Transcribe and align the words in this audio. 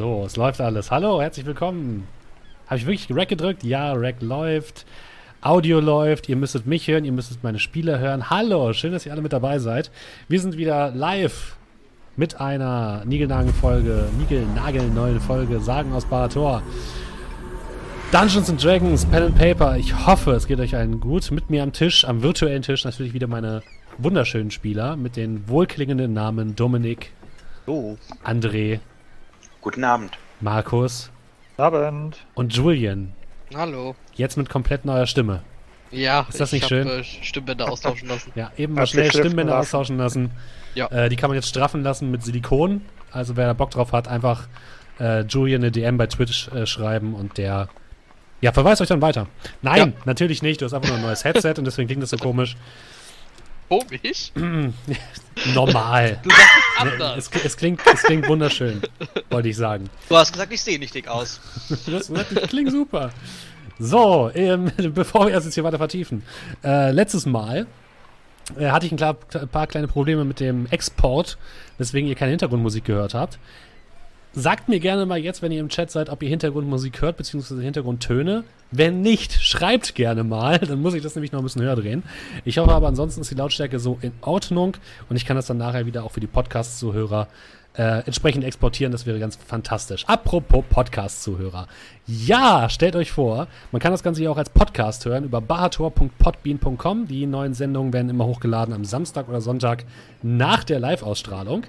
So, 0.00 0.24
es 0.24 0.36
läuft 0.36 0.62
alles. 0.62 0.90
Hallo, 0.90 1.20
herzlich 1.20 1.44
willkommen. 1.44 2.08
Habe 2.68 2.76
ich 2.78 2.86
wirklich 2.86 3.14
Rack 3.14 3.28
gedrückt? 3.28 3.62
Ja, 3.64 3.92
Rack 3.92 4.22
läuft. 4.22 4.86
Audio 5.42 5.78
läuft. 5.78 6.26
Ihr 6.30 6.36
müsstet 6.36 6.66
mich 6.66 6.88
hören, 6.88 7.04
ihr 7.04 7.12
müsstet 7.12 7.44
meine 7.44 7.58
Spieler 7.58 7.98
hören. 7.98 8.30
Hallo, 8.30 8.72
schön, 8.72 8.92
dass 8.92 9.04
ihr 9.04 9.12
alle 9.12 9.20
mit 9.20 9.34
dabei 9.34 9.58
seid. 9.58 9.90
Wir 10.26 10.40
sind 10.40 10.56
wieder 10.56 10.90
live 10.92 11.56
mit 12.16 12.40
einer 12.40 13.04
Nigelnagel-Folge, 13.04 14.08
Nigelnagel-neuen 14.18 15.20
Folge 15.20 15.60
Sagen 15.60 15.92
aus 15.92 16.06
Barator. 16.06 16.62
Dungeons 18.10 18.48
and 18.48 18.64
Dragons, 18.64 19.04
Pen 19.04 19.24
and 19.24 19.36
Paper. 19.36 19.76
Ich 19.76 20.06
hoffe, 20.06 20.30
es 20.30 20.46
geht 20.46 20.60
euch 20.60 20.74
allen 20.74 21.00
gut. 21.00 21.30
Mit 21.30 21.50
mir 21.50 21.62
am 21.62 21.74
Tisch, 21.74 22.06
am 22.06 22.22
virtuellen 22.22 22.62
Tisch, 22.62 22.86
natürlich 22.86 23.12
wieder 23.12 23.26
meine 23.26 23.62
wunderschönen 23.98 24.50
Spieler 24.50 24.96
mit 24.96 25.16
den 25.16 25.46
wohlklingenden 25.46 26.14
Namen 26.14 26.56
Dominik, 26.56 27.12
Oh, 27.66 27.96
André, 28.24 28.80
guten 29.60 29.84
Abend. 29.84 30.18
Markus 30.40 31.10
Abend. 31.56 32.18
und 32.34 32.54
Julian. 32.54 33.12
Hallo. 33.54 33.94
Jetzt 34.14 34.36
mit 34.36 34.48
komplett 34.48 34.84
neuer 34.84 35.06
Stimme. 35.06 35.42
Ja, 35.90 36.26
Ist 36.28 36.40
das 36.40 36.52
ich 36.52 36.62
nicht 36.62 36.62
hab, 36.64 36.68
schön? 36.68 36.86
Äh, 36.88 37.04
Stimmbänder 37.04 37.68
austauschen 37.70 38.08
lassen. 38.08 38.30
Ja, 38.36 38.52
eben 38.56 38.74
mal 38.74 38.86
schnell 38.86 39.10
Stimmbänder 39.10 39.54
lassen. 39.54 39.60
austauschen 39.60 39.98
lassen. 39.98 40.30
Ja. 40.74 40.86
Äh, 40.86 41.08
die 41.08 41.16
kann 41.16 41.30
man 41.30 41.34
jetzt 41.34 41.48
straffen 41.48 41.82
lassen 41.82 42.10
mit 42.10 42.22
Silikon. 42.22 42.82
Also 43.10 43.36
wer 43.36 43.46
da 43.46 43.54
Bock 43.54 43.70
drauf 43.72 43.92
hat, 43.92 44.06
einfach 44.06 44.46
äh, 45.00 45.22
Julian 45.22 45.62
eine 45.62 45.72
DM 45.72 45.98
bei 45.98 46.06
Twitch 46.06 46.48
äh, 46.48 46.64
schreiben 46.66 47.14
und 47.14 47.38
der 47.38 47.68
ja, 48.40 48.52
verweist 48.52 48.80
euch 48.80 48.88
dann 48.88 49.02
weiter. 49.02 49.26
Nein, 49.60 49.92
natürlich 50.06 50.42
nicht. 50.42 50.60
Du 50.60 50.64
hast 50.64 50.72
einfach 50.72 50.88
nur 50.88 50.96
ein 50.96 51.02
neues 51.02 51.24
Headset 51.24 51.54
und 51.58 51.64
deswegen 51.66 51.88
klingt 51.88 52.02
das 52.02 52.08
so 52.10 52.16
komisch. 52.16 52.56
Komisch? 53.70 54.32
Normal. 55.54 56.18
Du 56.24 56.30
sagst 56.30 56.50
es 56.74 56.80
anders. 56.80 57.30
es, 57.32 57.44
es, 57.44 57.56
klingt, 57.56 57.80
es 57.86 58.02
klingt 58.02 58.26
wunderschön, 58.28 58.82
wollte 59.30 59.48
ich 59.48 59.56
sagen. 59.56 59.88
Du 60.08 60.16
hast 60.16 60.32
gesagt, 60.32 60.52
ich 60.52 60.60
sehe 60.60 60.78
nicht 60.78 60.94
dick 60.94 61.06
aus. 61.06 61.40
Das, 61.86 62.08
das 62.08 62.48
klingt 62.48 62.72
super. 62.72 63.10
So, 63.78 64.30
ähm, 64.34 64.72
bevor 64.92 65.26
wir 65.26 65.34
das 65.34 65.44
jetzt 65.44 65.54
hier 65.54 65.62
weiter 65.62 65.78
vertiefen. 65.78 66.24
Äh, 66.64 66.90
letztes 66.90 67.26
Mal 67.26 67.68
äh, 68.58 68.70
hatte 68.70 68.86
ich 68.86 68.92
ein, 68.92 68.96
klar, 68.96 69.16
ein 69.34 69.48
paar 69.48 69.68
kleine 69.68 69.86
Probleme 69.86 70.24
mit 70.24 70.40
dem 70.40 70.66
Export, 70.66 71.38
weswegen 71.78 72.08
ihr 72.08 72.16
keine 72.16 72.30
Hintergrundmusik 72.30 72.84
gehört 72.84 73.14
habt. 73.14 73.38
Sagt 74.32 74.68
mir 74.68 74.78
gerne 74.78 75.06
mal 75.06 75.18
jetzt, 75.18 75.42
wenn 75.42 75.50
ihr 75.50 75.58
im 75.58 75.68
Chat 75.68 75.90
seid, 75.90 76.08
ob 76.08 76.22
ihr 76.22 76.28
Hintergrundmusik 76.28 77.02
hört, 77.02 77.16
beziehungsweise 77.16 77.60
Hintergrundtöne. 77.62 78.44
Wenn 78.70 79.02
nicht, 79.02 79.32
schreibt 79.42 79.96
gerne 79.96 80.22
mal, 80.22 80.58
dann 80.60 80.80
muss 80.80 80.94
ich 80.94 81.02
das 81.02 81.16
nämlich 81.16 81.32
noch 81.32 81.40
ein 81.40 81.44
bisschen 81.44 81.62
höher 81.62 81.74
drehen. 81.74 82.04
Ich 82.44 82.58
hoffe 82.58 82.70
aber, 82.70 82.86
ansonsten 82.86 83.22
ist 83.22 83.30
die 83.32 83.34
Lautstärke 83.34 83.80
so 83.80 83.98
in 84.02 84.12
Ordnung 84.20 84.76
und 85.08 85.16
ich 85.16 85.26
kann 85.26 85.36
das 85.36 85.46
dann 85.46 85.58
nachher 85.58 85.84
wieder 85.86 86.04
auch 86.04 86.12
für 86.12 86.20
die 86.20 86.28
Podcast-Zuhörer 86.28 87.26
äh, 87.76 88.04
entsprechend 88.06 88.44
exportieren. 88.44 88.92
Das 88.92 89.04
wäre 89.04 89.18
ganz 89.18 89.36
fantastisch. 89.36 90.04
Apropos 90.06 90.64
Podcast-Zuhörer. 90.68 91.66
Ja, 92.06 92.68
stellt 92.68 92.94
euch 92.94 93.10
vor, 93.10 93.48
man 93.72 93.80
kann 93.80 93.92
das 93.92 94.02
Ganze 94.02 94.20
hier 94.20 94.30
auch 94.30 94.38
als 94.38 94.50
Podcast 94.50 95.04
hören 95.06 95.24
über 95.24 95.40
bahator.podbean.com. 95.40 97.08
Die 97.08 97.26
neuen 97.26 97.54
Sendungen 97.54 97.92
werden 97.92 98.10
immer 98.10 98.26
hochgeladen 98.26 98.74
am 98.74 98.84
Samstag 98.84 99.28
oder 99.28 99.40
Sonntag 99.40 99.84
nach 100.22 100.62
der 100.62 100.78
Live-Ausstrahlung. 100.78 101.64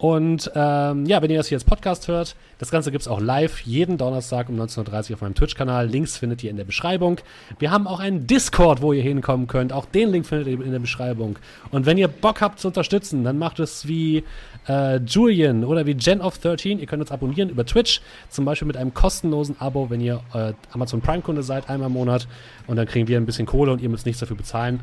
Und 0.00 0.50
ähm, 0.54 1.04
ja, 1.04 1.20
wenn 1.20 1.30
ihr 1.30 1.36
das 1.36 1.48
hier 1.48 1.56
als 1.56 1.64
Podcast 1.64 2.08
hört, 2.08 2.34
das 2.56 2.70
Ganze 2.70 2.90
gibt 2.90 3.02
es 3.02 3.08
auch 3.08 3.20
live 3.20 3.60
jeden 3.60 3.98
Donnerstag 3.98 4.48
um 4.48 4.58
19.30 4.58 5.10
Uhr 5.10 5.16
auf 5.16 5.20
meinem 5.20 5.34
Twitch-Kanal. 5.34 5.88
Links 5.88 6.16
findet 6.16 6.42
ihr 6.42 6.48
in 6.48 6.56
der 6.56 6.64
Beschreibung. 6.64 7.20
Wir 7.58 7.70
haben 7.70 7.86
auch 7.86 8.00
einen 8.00 8.26
Discord, 8.26 8.80
wo 8.80 8.94
ihr 8.94 9.02
hinkommen 9.02 9.46
könnt. 9.46 9.74
Auch 9.74 9.84
den 9.84 10.08
Link 10.08 10.24
findet 10.24 10.48
ihr 10.48 10.64
in 10.64 10.72
der 10.72 10.78
Beschreibung. 10.78 11.38
Und 11.70 11.84
wenn 11.84 11.98
ihr 11.98 12.08
Bock 12.08 12.40
habt 12.40 12.60
zu 12.60 12.68
unterstützen, 12.68 13.24
dann 13.24 13.36
macht 13.36 13.60
es 13.60 13.86
wie 13.88 14.24
äh, 14.66 14.96
Julian 15.00 15.64
oder 15.64 15.84
wie 15.84 15.92
Gen 15.92 16.22
of 16.22 16.38
13. 16.38 16.78
Ihr 16.78 16.86
könnt 16.86 17.02
uns 17.02 17.12
abonnieren 17.12 17.50
über 17.50 17.66
Twitch, 17.66 18.00
zum 18.30 18.46
Beispiel 18.46 18.68
mit 18.68 18.78
einem 18.78 18.94
kostenlosen 18.94 19.60
Abo, 19.60 19.90
wenn 19.90 20.00
ihr 20.00 20.22
äh, 20.32 20.54
Amazon 20.72 21.02
Prime-Kunde 21.02 21.42
seid, 21.42 21.68
einmal 21.68 21.88
im 21.88 21.92
Monat. 21.92 22.26
Und 22.66 22.76
dann 22.76 22.86
kriegen 22.86 23.06
wir 23.06 23.18
ein 23.18 23.26
bisschen 23.26 23.44
Kohle 23.44 23.70
und 23.70 23.82
ihr 23.82 23.90
müsst 23.90 24.06
nichts 24.06 24.20
dafür 24.20 24.38
bezahlen. 24.38 24.80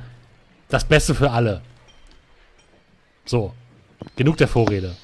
Das 0.70 0.86
Beste 0.86 1.16
für 1.16 1.32
alle. 1.32 1.62
So, 3.26 3.54
genug 4.16 4.38
der 4.38 4.48
Vorrede. 4.48 4.96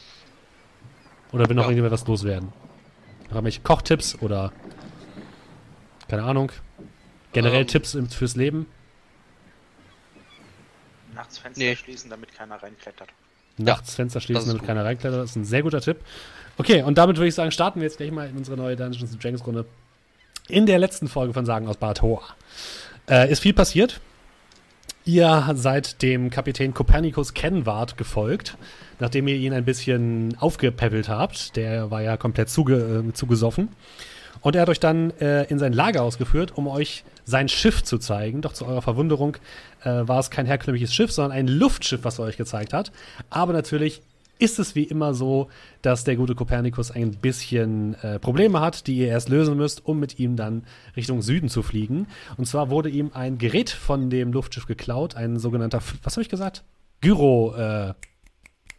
Oder 1.33 1.49
will 1.49 1.55
noch 1.55 1.63
Ja. 1.63 1.69
irgendjemand 1.69 1.91
was 1.91 2.07
loswerden? 2.07 2.49
Noch 3.25 3.31
irgendwelche 3.35 3.61
Kochtipps 3.61 4.17
oder 4.21 4.51
keine 6.07 6.23
Ahnung. 6.23 6.51
Generell 7.33 7.61
Ähm. 7.61 7.67
Tipps 7.67 7.97
fürs 8.11 8.35
Leben. 8.35 8.67
Nachts 11.15 11.37
Fenster 11.37 11.63
Nee. 11.63 11.75
schließen, 11.75 12.09
damit 12.09 12.33
keiner 12.35 12.61
reinklettert. 12.61 13.09
Nachts 13.57 13.95
Fenster 13.95 14.19
schließen, 14.19 14.47
damit 14.47 14.61
gut. 14.61 14.67
keiner 14.67 14.83
reinklettert. 14.85 15.19
Das 15.21 15.31
ist 15.31 15.35
ein 15.35 15.45
sehr 15.45 15.61
guter 15.61 15.81
Tipp. 15.81 15.97
Okay, 16.57 16.81
und 16.83 16.97
damit 16.97 17.17
würde 17.17 17.27
ich 17.27 17.35
sagen, 17.35 17.51
starten 17.51 17.79
wir 17.81 17.87
jetzt 17.87 17.97
gleich 17.97 18.11
mal 18.11 18.27
in 18.27 18.37
unsere 18.37 18.57
neue 18.57 18.75
Dungeons 18.75 19.17
Dragons 19.17 19.45
Runde. 19.45 19.65
In 20.49 20.65
der 20.65 20.77
letzten 20.79 21.07
Folge 21.07 21.33
von 21.33 21.45
Sagen 21.45 21.67
aus 21.67 21.77
Barator 21.77 22.23
äh, 23.09 23.31
ist 23.31 23.39
viel 23.39 23.53
passiert. 23.53 24.01
Ihr 25.05 25.51
seid 25.55 26.01
dem 26.01 26.29
Kapitän 26.29 26.73
Copernicus 26.73 27.33
Kenward 27.33 27.97
gefolgt, 27.97 28.57
nachdem 28.99 29.27
ihr 29.27 29.35
ihn 29.35 29.51
ein 29.51 29.65
bisschen 29.65 30.37
aufgepäppelt 30.39 31.09
habt. 31.09 31.57
Der 31.57 31.91
war 31.91 32.01
ja 32.01 32.15
komplett 32.15 32.49
zuge 32.49 33.03
äh, 33.09 33.13
zugesoffen. 33.13 33.67
Und 34.39 34.55
er 34.55 34.61
hat 34.61 34.69
euch 34.69 34.79
dann 34.79 35.11
äh, 35.19 35.43
in 35.45 35.59
sein 35.59 35.73
Lager 35.73 36.03
ausgeführt, 36.03 36.53
um 36.55 36.67
euch 36.67 37.03
sein 37.25 37.49
Schiff 37.49 37.83
zu 37.83 37.97
zeigen. 37.97 38.41
Doch 38.41 38.53
zu 38.53 38.65
eurer 38.65 38.81
Verwunderung 38.81 39.35
äh, 39.83 39.89
war 39.89 40.19
es 40.19 40.29
kein 40.29 40.45
herkömmliches 40.45 40.93
Schiff, 40.93 41.11
sondern 41.11 41.37
ein 41.37 41.47
Luftschiff, 41.47 42.03
was 42.03 42.19
er 42.19 42.25
euch 42.25 42.37
gezeigt 42.37 42.71
hat. 42.71 42.93
Aber 43.29 43.51
natürlich 43.51 44.01
ist 44.39 44.59
es 44.59 44.75
wie 44.75 44.83
immer 44.83 45.13
so, 45.13 45.49
dass 45.81 46.03
der 46.03 46.15
gute 46.15 46.35
Kopernikus 46.35 46.91
ein 46.91 47.11
bisschen 47.11 47.95
äh, 48.01 48.19
Probleme 48.19 48.59
hat, 48.59 48.87
die 48.87 48.97
ihr 48.97 49.07
erst 49.07 49.29
lösen 49.29 49.55
müsst, 49.55 49.85
um 49.85 49.99
mit 49.99 50.19
ihm 50.19 50.35
dann 50.35 50.63
Richtung 50.95 51.21
Süden 51.21 51.49
zu 51.49 51.63
fliegen. 51.63 52.07
Und 52.37 52.45
zwar 52.45 52.69
wurde 52.69 52.89
ihm 52.89 53.11
ein 53.13 53.37
Gerät 53.37 53.69
von 53.69 54.09
dem 54.09 54.33
Luftschiff 54.33 54.65
geklaut, 54.65 55.15
ein 55.15 55.39
sogenannter, 55.39 55.81
was 56.03 56.13
habe 56.13 56.23
ich 56.23 56.29
gesagt? 56.29 56.63
Gyro, 57.01 57.55
äh, 57.55 57.93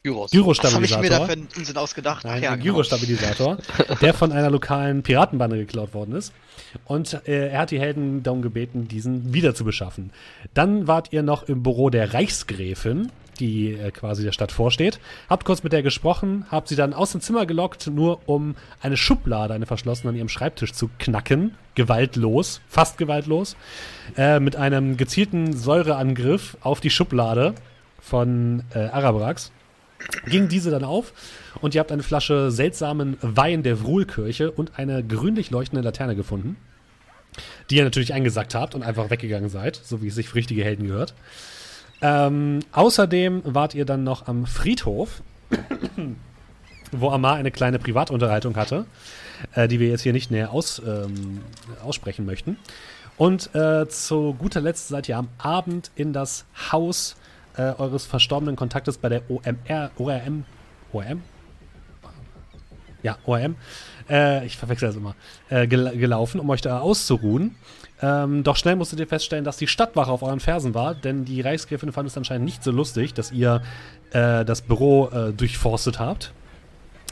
Gyros. 0.05 0.33
Was 0.35 0.75
habe 0.75 0.85
ich 0.85 0.99
mir 0.99 1.09
da 1.09 1.17
Gyro-Stabilisator. 1.17 1.27
für 1.27 1.33
einen 1.33 1.49
Unsinn 1.57 1.77
ausgedacht? 1.79 2.25
Nein, 2.25 2.43
ja, 2.43 2.51
ein 2.51 2.61
genau. 2.61 2.75
Gyrostabilisator, 2.75 3.57
der 4.03 4.13
von 4.13 4.33
einer 4.33 4.51
lokalen 4.51 5.03
Piratenbande 5.03 5.57
geklaut 5.57 5.95
worden 5.95 6.15
ist. 6.15 6.35
Und 6.85 7.27
äh, 7.27 7.49
er 7.49 7.61
hat 7.61 7.71
die 7.71 7.81
Helden 7.81 8.23
darum 8.23 8.43
gebeten, 8.43 8.87
diesen 8.87 9.33
wieder 9.33 9.55
zu 9.55 9.65
beschaffen. 9.65 10.11
Dann 10.53 10.87
wart 10.87 11.15
ihr 11.15 11.23
noch 11.23 11.45
im 11.45 11.63
Büro 11.63 11.89
der 11.89 12.13
Reichsgräfin, 12.13 13.11
die 13.35 13.73
äh, 13.73 13.91
quasi 13.91 14.23
der 14.23 14.33
Stadt 14.33 14.53
vorsteht. 14.53 15.01
Habt 15.29 15.45
kurz 15.45 15.63
mit 15.63 15.73
der 15.73 15.83
gesprochen, 15.83 16.47
habt 16.51 16.69
sie 16.69 16.77
dann 16.77 16.95
aus 16.95 17.13
dem 17.13 17.21
Zimmer 17.21 17.47
gelockt, 17.47 17.87
nur 17.87 18.21
um 18.27 18.55
eine 18.81 18.97
Schublade, 18.97 19.55
eine 19.55 19.67
verschlossene, 19.67 20.11
an 20.11 20.17
ihrem 20.17 20.29
Schreibtisch 20.29 20.73
zu 20.73 20.91
knacken. 20.99 21.55
Gewaltlos, 21.75 22.61
fast 22.69 22.99
gewaltlos. 22.99 23.57
Äh, 24.17 24.41
mit 24.41 24.57
einem 24.57 24.97
gezielten 24.97 25.53
Säureangriff 25.57 26.57
auf 26.61 26.81
die 26.81 26.91
Schublade 26.91 27.55
von 28.01 28.63
äh, 28.75 28.81
Arabrax 28.87 29.51
ging 30.27 30.49
diese 30.49 30.71
dann 30.71 30.85
auf 30.85 31.13
und 31.61 31.75
ihr 31.75 31.81
habt 31.81 31.93
eine 31.93 32.03
Flasche 32.03 32.51
seltsamen 32.51 33.17
Wein 33.21 33.63
der 33.63 33.83
Wruhlkirche 33.83 34.51
und 34.51 34.79
eine 34.79 35.03
grünlich 35.03 35.51
leuchtende 35.51 35.83
Laterne 35.83 36.17
gefunden, 36.17 36.57
die 37.71 37.77
ihr 37.77 37.85
natürlich 37.85 38.13
eingesackt 38.13 38.55
habt 38.55 38.75
und 38.75 38.83
einfach 38.83 39.11
weggegangen 39.11 39.49
seid, 39.49 39.77
so 39.83 40.03
wie 40.03 40.09
es 40.09 40.15
sich 40.15 40.29
für 40.29 40.37
richtige 40.37 40.65
Helden 40.65 40.87
gehört. 40.87 41.15
Ähm, 42.05 42.61
außerdem 42.73 43.41
wart 43.47 43.75
ihr 43.75 43.87
dann 43.87 44.05
noch 44.05 44.29
am 44.29 44.45
Friedhof, 44.45 45.23
wo 46.93 47.09
Amar 47.09 47.37
eine 47.37 47.51
kleine 47.51 47.79
Privatunterhaltung 47.79 48.57
hatte, 48.57 48.85
äh, 49.55 49.69
die 49.69 49.81
wir 49.81 49.89
jetzt 49.89 50.03
hier 50.03 50.13
nicht 50.13 50.31
näher 50.31 50.53
aus, 50.53 50.83
ähm, 50.87 51.41
aussprechen 51.83 52.27
möchten. 52.27 52.59
Und 53.17 53.55
äh, 53.55 53.89
zu 53.89 54.35
guter 54.35 54.61
Letzt 54.61 54.89
seid 54.89 55.09
ihr 55.09 55.17
am 55.17 55.29
Abend 55.39 55.93
in 55.97 56.13
das 56.13 56.45
Haus 56.71 57.17
äh, 57.57 57.73
eures 57.79 58.05
verstorbenen 58.05 58.55
Kontaktes 58.55 58.99
bei 58.99 59.09
der 59.09 59.23
OMR, 59.31 59.91
ORM, 59.97 60.45
ORM? 60.93 61.23
Ja, 63.03 63.17
ORM. 63.25 63.57
Äh, 64.11 64.45
ich 64.45 64.59
verwechsel 64.59 64.89
das 64.89 64.97
immer. 64.97 65.15
Äh, 65.49 65.67
gel 65.69 65.97
gelaufen, 65.97 66.39
um 66.39 66.51
euch 66.51 66.61
da 66.61 66.81
auszuruhen. 66.81 67.57
Ähm, 68.05 68.43
doch 68.43 68.57
schnell 68.57 68.77
musstet 68.77 69.01
ihr 69.01 69.07
feststellen, 69.07 69.45
dass 69.45 69.57
die 69.57 69.67
Stadtwache 69.67 70.11
auf 70.11 70.23
euren 70.23 70.41
Fersen 70.41 70.75
war, 70.75 70.95
denn 70.95 71.25
die 71.25 71.41
Reichsgräfin 71.41 71.91
fand 71.91 72.07
es 72.07 72.19
anscheinend 72.19 72.45
nicht 72.45 72.63
so 72.63 72.71
lustig, 72.71 73.15
dass 73.15 73.33
ihr 73.33 73.63
äh, 74.11 74.45
das 74.45 74.61
Büro 74.61 75.09
äh, 75.09 75.33
durchforstet 75.33 75.99
habt 75.99 76.35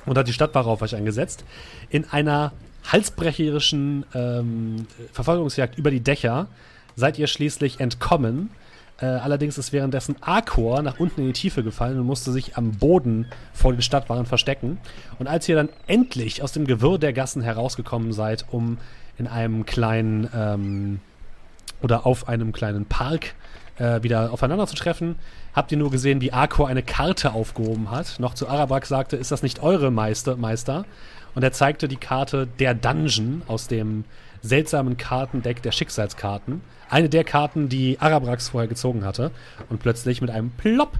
und 0.04 0.18
hat 0.18 0.28
die 0.28 0.34
Stadtwache 0.34 0.68
auf 0.68 0.82
euch 0.82 0.94
eingesetzt. 0.94 1.44
In 1.88 2.04
einer 2.10 2.52
halsbrecherischen 2.84 4.04
ähm, 4.12 4.86
Verfolgungsjagd 5.12 5.78
über 5.78 5.90
die 5.90 6.00
Dächer 6.00 6.48
seid 6.94 7.18
ihr 7.18 7.26
schließlich 7.26 7.80
entkommen. 7.80 8.50
Äh, 9.00 9.06
allerdings 9.06 9.56
ist 9.56 9.72
währenddessen 9.72 10.16
Arkor 10.20 10.82
nach 10.82 11.00
unten 11.00 11.22
in 11.22 11.28
die 11.28 11.32
Tiefe 11.32 11.62
gefallen 11.62 11.98
und 11.98 12.06
musste 12.06 12.32
sich 12.32 12.58
am 12.58 12.72
Boden 12.72 13.28
vor 13.54 13.72
den 13.72 13.80
Stadtwachen 13.80 14.26
verstecken. 14.26 14.78
Und 15.18 15.26
als 15.26 15.48
ihr 15.48 15.56
dann 15.56 15.70
endlich 15.86 16.42
aus 16.42 16.52
dem 16.52 16.66
Gewirr 16.66 16.98
der 16.98 17.14
Gassen 17.14 17.40
herausgekommen 17.40 18.12
seid, 18.12 18.44
um 18.50 18.76
in 19.22 19.28
einem 19.28 19.64
kleinen 19.66 20.28
ähm, 20.34 21.00
oder 21.80 22.06
auf 22.06 22.28
einem 22.28 22.52
kleinen 22.52 22.86
Park 22.86 23.34
äh, 23.78 24.02
wieder 24.02 24.32
aufeinander 24.32 24.66
zu 24.66 24.74
treffen, 24.74 25.16
habt 25.54 25.70
ihr 25.70 25.78
nur 25.78 25.92
gesehen, 25.92 26.20
wie 26.20 26.32
Arkor 26.32 26.66
eine 26.68 26.82
Karte 26.82 27.32
aufgehoben 27.32 27.90
hat, 27.90 28.18
noch 28.18 28.34
zu 28.34 28.48
Arabak 28.48 28.84
sagte, 28.84 29.16
ist 29.16 29.30
das 29.30 29.44
nicht 29.44 29.62
eure 29.62 29.92
Meister, 29.92 30.36
Meister? 30.36 30.84
Und 31.36 31.44
er 31.44 31.52
zeigte 31.52 31.86
die 31.86 31.96
Karte 31.96 32.48
der 32.58 32.74
Dungeon 32.74 33.42
aus 33.46 33.68
dem 33.68 34.04
seltsamen 34.42 34.96
Kartendeck 34.96 35.62
der 35.62 35.72
Schicksalskarten. 35.72 36.60
Eine 36.90 37.08
der 37.08 37.24
Karten, 37.24 37.68
die 37.68 37.98
Arabrax 38.00 38.48
vorher 38.48 38.68
gezogen 38.68 39.04
hatte. 39.04 39.30
Und 39.70 39.78
plötzlich 39.80 40.20
mit 40.20 40.30
einem 40.30 40.50
Plopp 40.50 40.98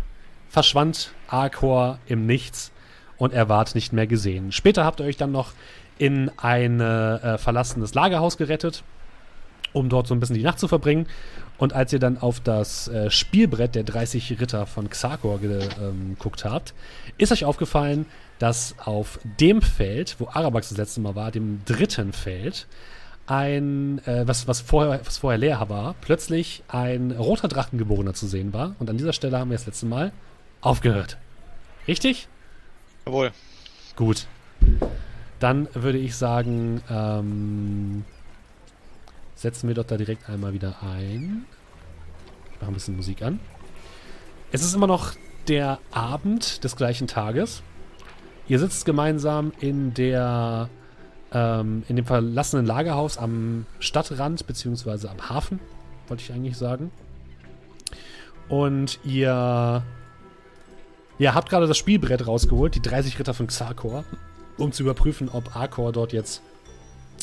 verschwand 0.49 1.13
Arkor 1.27 1.99
im 2.07 2.25
Nichts 2.25 2.73
und 3.19 3.33
er 3.33 3.49
ward 3.49 3.75
nicht 3.75 3.93
mehr 3.93 4.07
gesehen. 4.07 4.53
Später 4.53 4.85
habt 4.85 5.01
ihr 5.01 5.07
euch 5.07 5.17
dann 5.17 5.33
noch 5.33 5.53
in 6.03 6.33
ein 6.37 6.81
äh, 6.81 7.39
verlassenes 7.39 7.95
Lagerhaus 7.95 8.37
gerettet, 8.37 8.83
um 9.73 9.89
dort 9.89 10.09
so 10.09 10.15
ein 10.15 10.19
bisschen 10.19 10.35
die 10.35 10.43
Nacht 10.43 10.59
zu 10.59 10.67
verbringen. 10.67 11.07
Und 11.59 11.75
als 11.75 11.93
ihr 11.93 12.01
dann 12.01 12.19
auf 12.19 12.41
das 12.41 12.89
äh, 12.89 13.09
Spielbrett 13.09 13.77
der 13.77 13.85
30 13.85 14.41
Ritter 14.41 14.67
von 14.67 14.91
Xarkor 14.91 15.39
ähm, 15.45 16.17
geguckt 16.19 16.45
habt, 16.45 16.75
ist 17.19 17.31
euch 17.31 17.45
aufgefallen, 17.45 18.07
dass 18.41 18.75
auf 18.85 19.21
dem 19.39 19.63
Feld, 19.63 20.17
wo 20.19 20.27
Arabax 20.27 20.71
das 20.71 20.79
letzte 20.79 21.01
Mal 21.01 21.15
war, 21.15 21.31
dem 21.31 21.61
dritten 21.67 22.13
Feld, 22.13 22.67
ein, 23.29 24.05
äh, 24.05 24.27
was, 24.27 24.49
was, 24.49 24.61
vorher, 24.61 25.07
was 25.07 25.19
vorher 25.19 25.39
leer 25.39 25.69
war, 25.69 25.95
plötzlich 26.01 26.65
ein 26.67 27.13
roter 27.13 27.47
Drachengeborener 27.47 28.15
zu 28.15 28.27
sehen 28.27 28.53
war. 28.53 28.75
Und 28.81 28.91
an 28.91 28.97
dieser 28.97 29.13
Stelle 29.13 29.39
haben 29.39 29.51
wir 29.51 29.57
das 29.57 29.67
letzte 29.67 29.87
Mal 29.87 30.11
aufgehört. 30.63 31.17
Richtig? 31.87 32.27
Jawohl. 33.07 33.31
Gut. 33.95 34.27
Dann 35.43 35.67
würde 35.75 35.99
ich 35.99 36.15
sagen, 36.15 36.81
ähm, 36.89 38.05
setzen 39.35 39.67
wir 39.67 39.75
doch 39.75 39.83
da 39.83 39.97
direkt 39.97 40.31
einmal 40.31 40.53
wieder 40.53 40.77
ein. 40.85 41.47
Ich 42.53 42.61
mache 42.61 42.71
ein 42.71 42.75
bisschen 42.75 42.95
Musik 42.95 43.23
an. 43.23 43.41
Es 44.53 44.63
ist 44.63 44.73
immer 44.73 44.87
noch 44.87 45.15
der 45.49 45.81
Abend 45.91 46.63
des 46.63 46.77
gleichen 46.77 47.09
Tages. 47.09 47.65
Ihr 48.47 48.61
sitzt 48.61 48.85
gemeinsam 48.85 49.51
in 49.59 49.93
der 49.95 50.69
ähm, 51.33 51.83
in 51.89 51.97
dem 51.97 52.05
verlassenen 52.05 52.65
Lagerhaus 52.65 53.19
am 53.19 53.67
Stadtrand 53.81 54.47
beziehungsweise 54.47 55.11
am 55.11 55.29
Hafen, 55.29 55.59
wollte 56.07 56.23
ich 56.23 56.33
eigentlich 56.33 56.57
sagen. 56.57 56.93
Und 58.49 59.01
ihr 59.03 59.83
ja, 61.19 61.35
habt 61.35 61.51
gerade 61.51 61.67
das 61.67 61.79
Spielbrett 61.79 62.29
rausgeholt, 62.29 62.77
die 62.77 62.83
30 62.83 63.19
Ritter 63.19 63.35
von 63.35 63.49
Xarkor, 63.49 64.05
um 64.63 64.73
zu 64.73 64.83
überprüfen, 64.83 65.29
ob 65.29 65.57
Arkor 65.57 65.93
dort 65.93 66.13
jetzt 66.13 66.43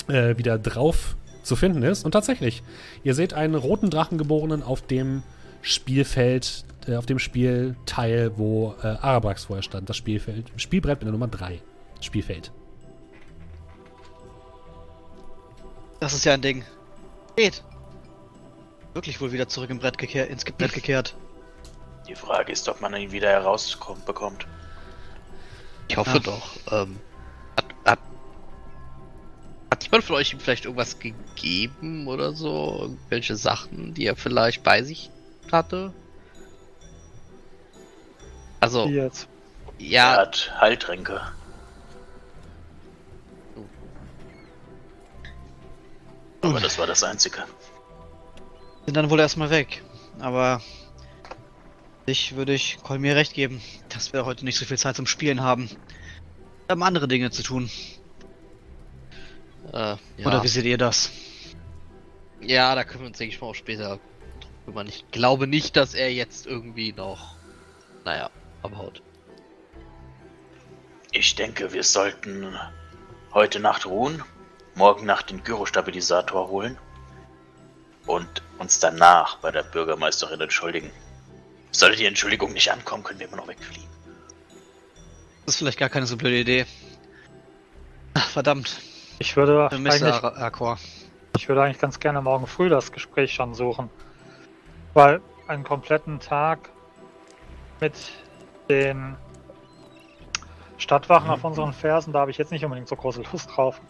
äh, 0.07 0.37
wieder 0.37 0.57
drauf 0.59 1.15
zu 1.43 1.55
finden 1.55 1.83
ist. 1.83 2.03
Und 2.05 2.11
tatsächlich, 2.11 2.63
ihr 3.03 3.15
seht 3.15 3.33
einen 3.33 3.55
roten 3.55 3.89
Drachengeborenen 3.89 4.61
auf 4.61 4.81
dem 4.81 5.23
Spielfeld, 5.61 6.65
äh, 6.87 6.95
auf 6.95 7.05
dem 7.05 7.19
Spielteil, 7.19 8.37
wo 8.37 8.75
äh, 8.83 8.87
Arabrax 8.87 9.45
vorher 9.45 9.63
stand. 9.63 9.89
Das 9.89 9.97
Spielfeld, 9.97 10.51
Spielbrett 10.57 10.99
mit 10.99 11.05
der 11.05 11.11
Nummer 11.13 11.27
3. 11.27 11.61
Spielfeld. 12.01 12.51
Das 15.99 16.13
ist 16.13 16.23
ja 16.25 16.33
ein 16.33 16.41
Ding. 16.41 16.63
Geht. 17.35 17.63
Wirklich 18.93 19.19
wohl 19.21 19.31
wieder 19.31 19.47
zurück 19.47 19.69
im 19.69 19.79
Brett 19.79 19.97
gekehrt, 19.97 20.29
ins 20.29 20.45
Brett 20.45 20.73
gekehrt. 20.73 21.15
Die 22.07 22.15
Frage 22.15 22.51
ist, 22.51 22.67
ob 22.69 22.81
man 22.81 22.95
ihn 22.95 23.11
wieder 23.11 23.29
herausbekommt. 23.29 24.47
Ich 25.87 25.97
hoffe 25.97 26.17
Ja. 26.17 26.19
doch. 26.19 26.49
Ähm, 26.71 26.97
hat 29.71 29.83
jemand 29.83 30.03
von 30.03 30.15
euch 30.15 30.33
ihm 30.33 30.39
vielleicht 30.39 30.65
irgendwas 30.65 30.99
gegeben 30.99 32.07
oder 32.07 32.33
so? 32.33 32.79
Irgendwelche 32.81 33.35
Sachen, 33.35 33.93
die 33.93 34.05
er 34.05 34.15
vielleicht 34.15 34.63
bei 34.63 34.83
sich 34.83 35.11
hatte? 35.51 35.93
Also, 38.59 38.87
jetzt. 38.87 39.27
Er 39.77 39.85
ja, 39.85 40.17
hat 40.17 40.53
Heiltränke. 40.59 41.21
Aber 46.41 46.59
das 46.59 46.77
war 46.77 46.87
das 46.87 47.03
Einzige. 47.03 47.43
Sind 48.85 48.95
dann 48.95 49.09
wohl 49.09 49.19
erstmal 49.19 49.49
weg. 49.49 49.83
Aber 50.19 50.61
ich 52.05 52.35
würde 52.35 52.53
ich 52.53 52.79
Kolmir 52.81 53.15
recht 53.15 53.33
geben, 53.33 53.61
dass 53.89 54.13
wir 54.13 54.25
heute 54.25 54.45
nicht 54.45 54.57
so 54.57 54.65
viel 54.65 54.77
Zeit 54.77 54.95
zum 54.95 55.05
Spielen 55.05 55.41
haben. 55.41 55.69
Wir 55.69 56.71
haben 56.71 56.83
andere 56.83 57.07
Dinge 57.07 57.31
zu 57.31 57.43
tun. 57.43 57.69
Äh, 59.73 59.97
ja. 60.17 60.25
Oder 60.25 60.43
wie 60.43 60.47
seht 60.47 60.65
ihr 60.65 60.77
das? 60.77 61.11
ja, 62.41 62.73
da 62.75 62.83
können 62.83 63.01
wir 63.01 63.07
uns, 63.07 63.17
denke 63.17 63.33
ich 63.33 63.41
mal, 63.41 63.47
auch 63.47 63.55
später 63.55 63.99
kümmern. 64.65 64.87
Ich 64.87 65.05
glaube 65.11 65.47
nicht, 65.47 65.75
dass 65.75 65.93
er 65.93 66.11
jetzt 66.11 66.47
irgendwie 66.47 66.93
noch, 66.93 67.35
naja, 68.05 68.29
abhaut. 68.63 69.01
Ich 71.11 71.35
denke, 71.35 71.73
wir 71.73 71.83
sollten 71.83 72.55
heute 73.33 73.59
Nacht 73.59 73.85
ruhen, 73.85 74.23
morgen 74.75 75.05
Nacht 75.05 75.31
den 75.31 75.43
Gyrostabilisator 75.43 76.47
holen 76.49 76.77
und 78.05 78.43
uns 78.57 78.79
danach 78.79 79.37
bei 79.37 79.51
der 79.51 79.63
Bürgermeisterin 79.63 80.39
entschuldigen. 80.39 80.91
Sollte 81.71 81.97
die 81.97 82.05
Entschuldigung 82.05 82.53
nicht 82.53 82.71
ankommen, 82.71 83.03
können 83.03 83.19
wir 83.19 83.27
immer 83.27 83.37
noch 83.37 83.47
wegfliehen. 83.47 83.87
Das 85.45 85.55
ist 85.55 85.59
vielleicht 85.59 85.79
gar 85.79 85.89
keine 85.89 86.05
so 86.05 86.15
blöde 86.15 86.39
Idee. 86.39 86.65
Ach, 88.13 88.29
verdammt, 88.29 88.79
Ich 89.19 89.35
würde, 89.35 89.69
eigentlich, 89.69 90.01
ich 91.35 91.49
würde 91.49 91.61
eigentlich 91.61 91.79
ganz 91.79 91.99
gerne 91.99 92.21
morgen 92.21 92.47
früh 92.47 92.69
das 92.69 92.93
Gespräch 92.93 93.33
schon 93.33 93.53
suchen. 93.53 93.89
Weil 94.93 95.21
einen 95.47 95.65
kompletten 95.65 96.21
Tag 96.21 96.69
mit 97.81 97.93
den 98.69 99.17
Stadtwachen 100.77 101.29
auf 101.29 101.43
unseren 101.43 101.73
Fersen, 101.73 102.13
da 102.13 102.19
habe 102.19 102.31
ich 102.31 102.37
jetzt 102.37 102.51
nicht 102.51 102.63
unbedingt 102.63 102.87
so 102.87 102.95
große 102.95 103.21
Lust 103.31 103.49
drauf. 103.53 103.81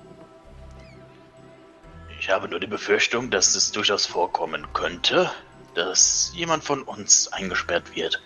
Ich 2.19 2.29
habe 2.31 2.49
nur 2.49 2.59
die 2.59 2.67
Befürchtung, 2.67 3.29
dass 3.29 3.55
es 3.55 3.71
durchaus 3.71 4.07
vorkommen 4.07 4.65
könnte, 4.73 5.31
dass 5.75 6.31
jemand 6.33 6.63
von 6.63 6.81
uns 6.81 7.31
eingesperrt 7.31 7.95
wird. 7.95 8.21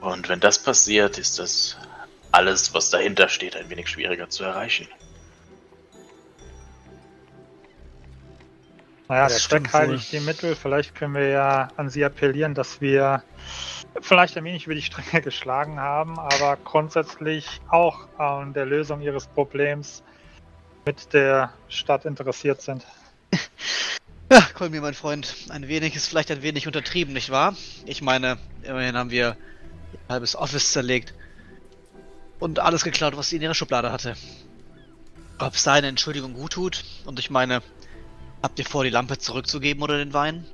Und 0.00 0.30
wenn 0.30 0.40
das 0.40 0.62
passiert, 0.62 1.18
ist 1.18 1.38
das 1.38 1.76
alles, 2.32 2.72
was 2.72 2.88
dahinter 2.88 3.28
steht, 3.28 3.54
ein 3.54 3.68
wenig 3.68 3.88
schwieriger 3.88 4.30
zu 4.30 4.44
erreichen. 4.44 4.88
Naja, 9.10 9.24
Das 9.24 9.32
der 9.32 9.40
stimmt 9.40 9.70
Zweck 9.70 9.80
heiligt 9.80 10.12
die 10.12 10.20
Mittel. 10.20 10.54
Vielleicht 10.54 10.94
können 10.94 11.14
wir 11.14 11.26
ja 11.26 11.68
an 11.76 11.90
sie 11.90 12.04
appellieren, 12.04 12.54
dass 12.54 12.80
wir 12.80 13.24
vielleicht 14.00 14.36
ein 14.36 14.44
wenig 14.44 14.66
über 14.66 14.76
die 14.76 14.82
Stränge 14.82 15.20
geschlagen 15.24 15.80
haben, 15.80 16.16
aber 16.16 16.56
grundsätzlich 16.58 17.60
auch 17.68 18.06
an 18.18 18.52
der 18.52 18.66
Lösung 18.66 19.00
ihres 19.00 19.26
Problems 19.26 20.04
mit 20.86 21.12
der 21.12 21.52
Stadt 21.68 22.04
interessiert 22.06 22.62
sind. 22.62 22.86
Ja, 24.32 24.42
Kolmir, 24.54 24.80
mein 24.80 24.94
Freund, 24.94 25.34
ein 25.48 25.66
wenig 25.66 25.96
ist 25.96 26.06
vielleicht 26.06 26.30
ein 26.30 26.40
wenig 26.40 26.68
untertrieben, 26.68 27.12
nicht 27.12 27.30
wahr? 27.30 27.56
Ich 27.84 28.00
meine, 28.00 28.38
immerhin 28.62 28.96
haben 28.96 29.10
wir 29.10 29.30
ein 29.30 30.08
halbes 30.08 30.36
Office 30.36 30.70
zerlegt 30.70 31.14
und 32.38 32.60
alles 32.60 32.84
geklaut, 32.84 33.16
was 33.16 33.28
sie 33.28 33.36
in 33.36 33.42
ihrer 33.42 33.54
Schublade 33.54 33.90
hatte. 33.90 34.14
Ob 35.40 35.54
es 35.54 35.64
seine 35.64 35.88
Entschuldigung 35.88 36.34
gut 36.34 36.52
tut, 36.52 36.84
und 37.06 37.18
ich 37.18 37.28
meine, 37.28 37.60
habt 38.42 38.58
ihr 38.58 38.64
vor, 38.64 38.84
die 38.84 38.90
Lampe 38.90 39.18
zurückzugeben 39.18 39.82
oder 39.82 39.98
den 39.98 40.12
Wein? 40.12 40.46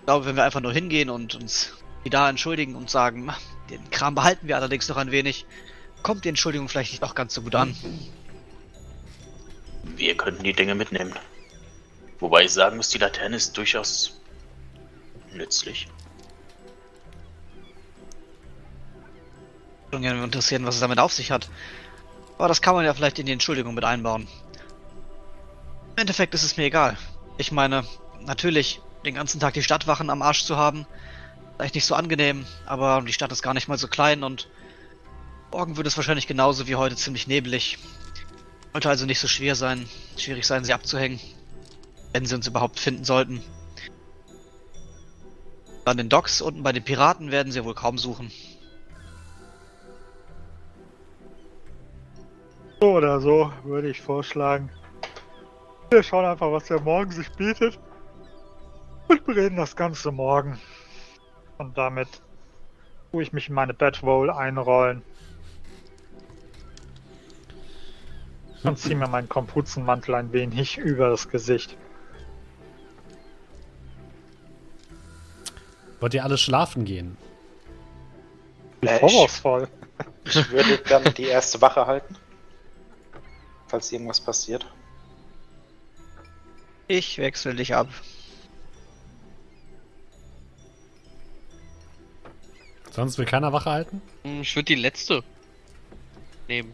Ich 0.00 0.06
glaube, 0.06 0.26
wenn 0.26 0.36
wir 0.36 0.44
einfach 0.44 0.60
nur 0.60 0.72
hingehen 0.72 1.10
und 1.10 1.34
uns 1.34 1.72
wieder 2.04 2.28
entschuldigen 2.28 2.76
und 2.76 2.90
sagen, 2.90 3.28
"Ah, 3.28 3.36
den 3.70 3.90
Kram 3.90 4.14
behalten 4.14 4.46
wir 4.46 4.56
allerdings 4.56 4.88
noch 4.88 4.96
ein 4.96 5.10
wenig, 5.10 5.46
kommt 6.02 6.24
die 6.24 6.28
Entschuldigung 6.28 6.68
vielleicht 6.68 6.92
nicht 6.92 7.02
auch 7.02 7.14
ganz 7.14 7.34
so 7.34 7.42
gut 7.42 7.54
an. 7.54 7.74
Wir 9.96 10.16
könnten 10.16 10.44
die 10.44 10.52
Dinge 10.52 10.74
mitnehmen. 10.74 11.12
Wobei 12.20 12.44
ich 12.44 12.52
sagen 12.52 12.76
muss, 12.76 12.88
die 12.88 12.98
Laterne 12.98 13.36
ist 13.36 13.56
durchaus 13.56 14.20
nützlich. 15.32 15.88
Schon 19.92 20.02
gerne 20.02 20.22
interessieren, 20.22 20.64
was 20.66 20.76
es 20.76 20.80
damit 20.80 20.98
auf 20.98 21.12
sich 21.12 21.30
hat. 21.30 21.48
Aber 22.38 22.48
das 22.48 22.60
kann 22.60 22.74
man 22.74 22.84
ja 22.84 22.94
vielleicht 22.94 23.18
in 23.18 23.26
die 23.26 23.32
Entschuldigung 23.32 23.74
mit 23.74 23.84
einbauen. 23.84 24.28
Im 25.96 26.02
Endeffekt 26.02 26.34
ist 26.34 26.42
es 26.42 26.58
mir 26.58 26.64
egal. 26.64 26.98
Ich 27.38 27.52
meine, 27.52 27.82
natürlich, 28.20 28.82
den 29.06 29.14
ganzen 29.14 29.40
Tag 29.40 29.54
die 29.54 29.62
Stadtwachen 29.62 30.10
am 30.10 30.20
Arsch 30.20 30.44
zu 30.44 30.58
haben, 30.58 30.86
vielleicht 31.56 31.74
nicht 31.74 31.86
so 31.86 31.94
angenehm, 31.94 32.44
aber 32.66 33.00
die 33.00 33.14
Stadt 33.14 33.32
ist 33.32 33.40
gar 33.40 33.54
nicht 33.54 33.66
mal 33.66 33.78
so 33.78 33.88
klein 33.88 34.22
und 34.22 34.50
morgen 35.50 35.78
wird 35.78 35.86
es 35.86 35.96
wahrscheinlich 35.96 36.26
genauso 36.26 36.66
wie 36.66 36.74
heute 36.74 36.96
ziemlich 36.96 37.28
neblig. 37.28 37.78
Sollte 38.74 38.90
also 38.90 39.06
nicht 39.06 39.20
so 39.20 39.26
schwer 39.26 39.54
sein, 39.54 39.88
schwierig 40.18 40.46
sein, 40.46 40.66
sie 40.66 40.74
abzuhängen. 40.74 41.18
Wenn 42.12 42.26
sie 42.26 42.34
uns 42.34 42.46
überhaupt 42.46 42.78
finden 42.78 43.04
sollten. 43.04 43.42
An 45.86 45.96
den 45.96 46.10
Docks 46.10 46.42
unten 46.42 46.62
bei 46.62 46.72
den 46.72 46.84
Piraten 46.84 47.30
werden 47.30 47.52
sie 47.52 47.64
wohl 47.64 47.74
kaum 47.74 47.96
suchen. 47.96 48.30
So 52.82 52.92
oder 52.92 53.18
so 53.18 53.50
würde 53.64 53.88
ich 53.88 54.02
vorschlagen. 54.02 54.70
Wir 55.90 56.02
schauen 56.02 56.24
einfach, 56.24 56.50
was 56.50 56.64
der 56.64 56.80
morgen 56.80 57.10
sich 57.10 57.30
bietet. 57.32 57.78
Und 59.08 59.24
bereden 59.24 59.56
das 59.56 59.76
Ganze 59.76 60.10
morgen. 60.10 60.58
Und 61.58 61.78
damit 61.78 62.08
tue 63.12 63.22
ich 63.22 63.32
mich 63.32 63.48
in 63.48 63.54
meine 63.54 63.72
Bedroll 63.72 64.30
einrollen. 64.30 65.02
und 68.66 68.78
ziehe 68.78 68.96
mir 68.96 69.08
meinen 69.08 69.28
Kompuzenmantel 69.28 70.14
ein 70.14 70.32
wenig 70.32 70.78
über 70.78 71.10
das 71.10 71.28
Gesicht. 71.28 71.76
Wollt 76.00 76.14
ihr 76.14 76.24
alle 76.24 76.36
schlafen 76.36 76.84
gehen? 76.84 77.16
Äh, 78.82 78.94
ich, 78.94 79.00
Vorwurfsvoll. 79.00 79.68
ich 80.24 80.50
würde 80.50 80.78
dann 80.88 81.04
die 81.14 81.26
erste 81.26 81.60
Wache 81.60 81.86
halten. 81.86 82.16
Falls 83.68 83.90
irgendwas 83.90 84.20
passiert. 84.20 84.66
Ich 86.88 87.18
wechsle 87.18 87.54
dich 87.54 87.74
ab. 87.74 87.88
Sonst 92.92 93.18
will 93.18 93.26
keiner 93.26 93.52
Wache 93.52 93.70
halten? 93.70 94.00
Hm, 94.24 94.40
Ich 94.42 94.54
würde 94.56 94.64
die 94.66 94.74
letzte 94.76 95.22
nehmen. 96.48 96.72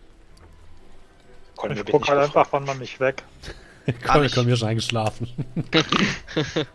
Colin 1.56 1.72
Ich 1.72 1.78
wird 1.78 1.90
guck 1.90 2.02
nicht 2.02 2.10
halt 2.10 2.20
einfach 2.20 2.46
von 2.48 2.64
man 2.64 2.78
mich 2.78 3.00
weg. 3.00 3.22
Komm, 4.06 4.22
nicht. 4.22 4.34
komm, 4.34 4.46
hier 4.46 4.56
schon 4.56 4.68
eingeschlafen. 4.68 5.28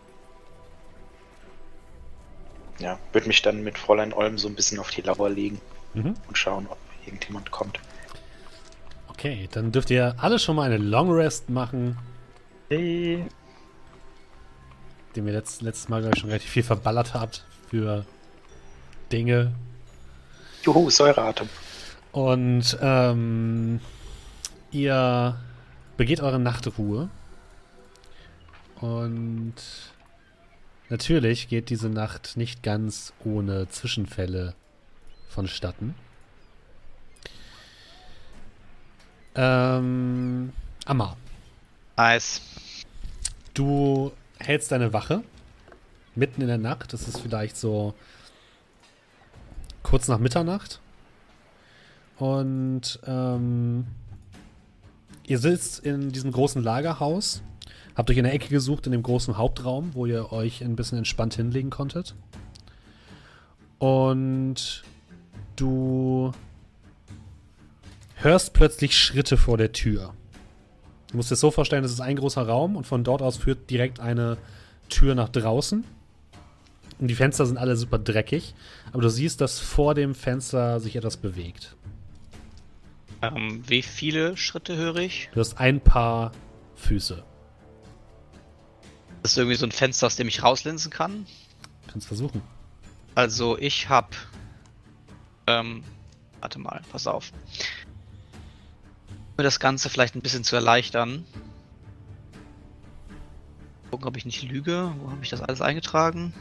Ja, 2.80 2.96
würde 3.12 3.26
mich 3.26 3.42
dann 3.42 3.64
mit 3.64 3.76
Fräulein 3.76 4.12
Olm 4.12 4.38
so 4.38 4.46
ein 4.46 4.54
bisschen 4.54 4.78
auf 4.78 4.90
die 4.90 5.00
Lauer 5.00 5.28
legen 5.28 5.60
Mhm. 5.94 6.14
und 6.28 6.38
schauen, 6.38 6.68
ob 6.70 6.78
irgendjemand 7.04 7.50
kommt. 7.50 7.80
Okay, 9.08 9.48
dann 9.50 9.72
dürft 9.72 9.90
ihr 9.90 10.14
alle 10.18 10.38
schon 10.38 10.54
mal 10.54 10.62
eine 10.62 10.76
Long 10.76 11.10
Rest 11.10 11.50
machen, 11.50 11.98
Hey, 12.70 13.24
dem 15.16 15.26
ihr 15.26 15.32
letzt, 15.32 15.62
letztes 15.62 15.88
Mal, 15.88 16.00
glaube 16.00 16.14
ich, 16.14 16.20
schon 16.20 16.28
relativ 16.28 16.50
viel 16.50 16.62
verballert 16.62 17.14
habt 17.14 17.46
für 17.70 18.04
Dinge. 19.10 19.54
Juhu, 20.62 20.90
Säureatem. 20.90 21.48
Und 22.12 22.76
ähm, 22.82 23.80
ihr 24.70 25.40
begeht 25.96 26.20
eure 26.20 26.38
Nachtruhe. 26.38 27.08
Und 28.82 29.54
natürlich 30.90 31.48
geht 31.48 31.70
diese 31.70 31.88
Nacht 31.88 32.36
nicht 32.36 32.62
ganz 32.62 33.14
ohne 33.24 33.70
Zwischenfälle 33.70 34.54
vonstatten. 35.30 35.94
Ähm, 39.34 40.52
Amma, 40.84 41.16
Nice. 41.98 42.40
du 43.54 44.12
hältst 44.38 44.70
deine 44.70 44.92
Wache 44.92 45.24
mitten 46.14 46.40
in 46.40 46.46
der 46.46 46.56
Nacht. 46.56 46.92
Das 46.92 47.08
ist 47.08 47.20
vielleicht 47.20 47.56
so 47.56 47.92
kurz 49.82 50.06
nach 50.06 50.18
Mitternacht. 50.20 50.80
Und 52.18 53.00
ähm, 53.04 53.88
ihr 55.24 55.38
sitzt 55.40 55.80
in 55.80 56.12
diesem 56.12 56.30
großen 56.30 56.62
Lagerhaus, 56.62 57.42
habt 57.96 58.10
euch 58.10 58.16
in 58.16 58.24
der 58.24 58.32
Ecke 58.32 58.48
gesucht 58.48 58.86
in 58.86 58.92
dem 58.92 59.02
großen 59.02 59.36
Hauptraum, 59.36 59.92
wo 59.94 60.06
ihr 60.06 60.30
euch 60.32 60.62
ein 60.62 60.76
bisschen 60.76 60.98
entspannt 60.98 61.34
hinlegen 61.34 61.70
konntet. 61.70 62.14
Und 63.80 64.84
du 65.56 66.30
hörst 68.14 68.52
plötzlich 68.52 68.96
Schritte 68.96 69.36
vor 69.36 69.58
der 69.58 69.72
Tür. 69.72 70.14
Du 71.10 71.16
musst 71.16 71.30
dir 71.30 71.34
das 71.34 71.40
so 71.40 71.50
vorstellen, 71.50 71.82
das 71.82 71.92
ist 71.92 72.00
ein 72.00 72.16
großer 72.16 72.46
Raum 72.46 72.76
und 72.76 72.86
von 72.86 73.04
dort 73.04 73.22
aus 73.22 73.36
führt 73.36 73.70
direkt 73.70 74.00
eine 74.00 74.36
Tür 74.88 75.14
nach 75.14 75.28
draußen. 75.28 75.84
Und 76.98 77.08
die 77.08 77.14
Fenster 77.14 77.46
sind 77.46 77.56
alle 77.56 77.76
super 77.76 77.98
dreckig, 77.98 78.54
aber 78.92 79.02
du 79.02 79.08
siehst, 79.08 79.40
dass 79.40 79.58
vor 79.58 79.94
dem 79.94 80.14
Fenster 80.14 80.80
sich 80.80 80.96
etwas 80.96 81.16
bewegt. 81.16 81.76
Ähm, 83.22 83.62
wie 83.66 83.82
viele 83.82 84.36
Schritte 84.36 84.76
höre 84.76 84.96
ich? 84.96 85.28
Du 85.32 85.40
hast 85.40 85.58
ein 85.58 85.80
paar 85.80 86.32
Füße. 86.76 87.22
Das 89.22 89.32
ist 89.32 89.38
irgendwie 89.38 89.56
so 89.56 89.66
ein 89.66 89.72
Fenster, 89.72 90.06
aus 90.06 90.16
dem 90.16 90.28
ich 90.28 90.42
rauslinsen 90.42 90.90
kann. 90.90 91.26
Kannst 91.90 92.06
versuchen. 92.06 92.42
Also 93.14 93.58
ich 93.58 93.88
hab. 93.88 94.14
Ähm, 95.46 95.82
warte 96.40 96.58
mal, 96.58 96.82
pass 96.92 97.06
auf. 97.06 97.32
Um 99.38 99.44
das 99.44 99.60
Ganze 99.60 99.88
vielleicht 99.88 100.16
ein 100.16 100.20
bisschen 100.20 100.42
zu 100.42 100.56
erleichtern. 100.56 101.24
Gucken, 103.88 104.08
ob 104.08 104.16
ich 104.16 104.24
nicht 104.26 104.42
lüge. 104.42 104.92
Wo 104.98 105.12
habe 105.12 105.20
ich 105.22 105.30
das 105.30 105.40
alles 105.40 105.60
eingetragen? 105.60 106.34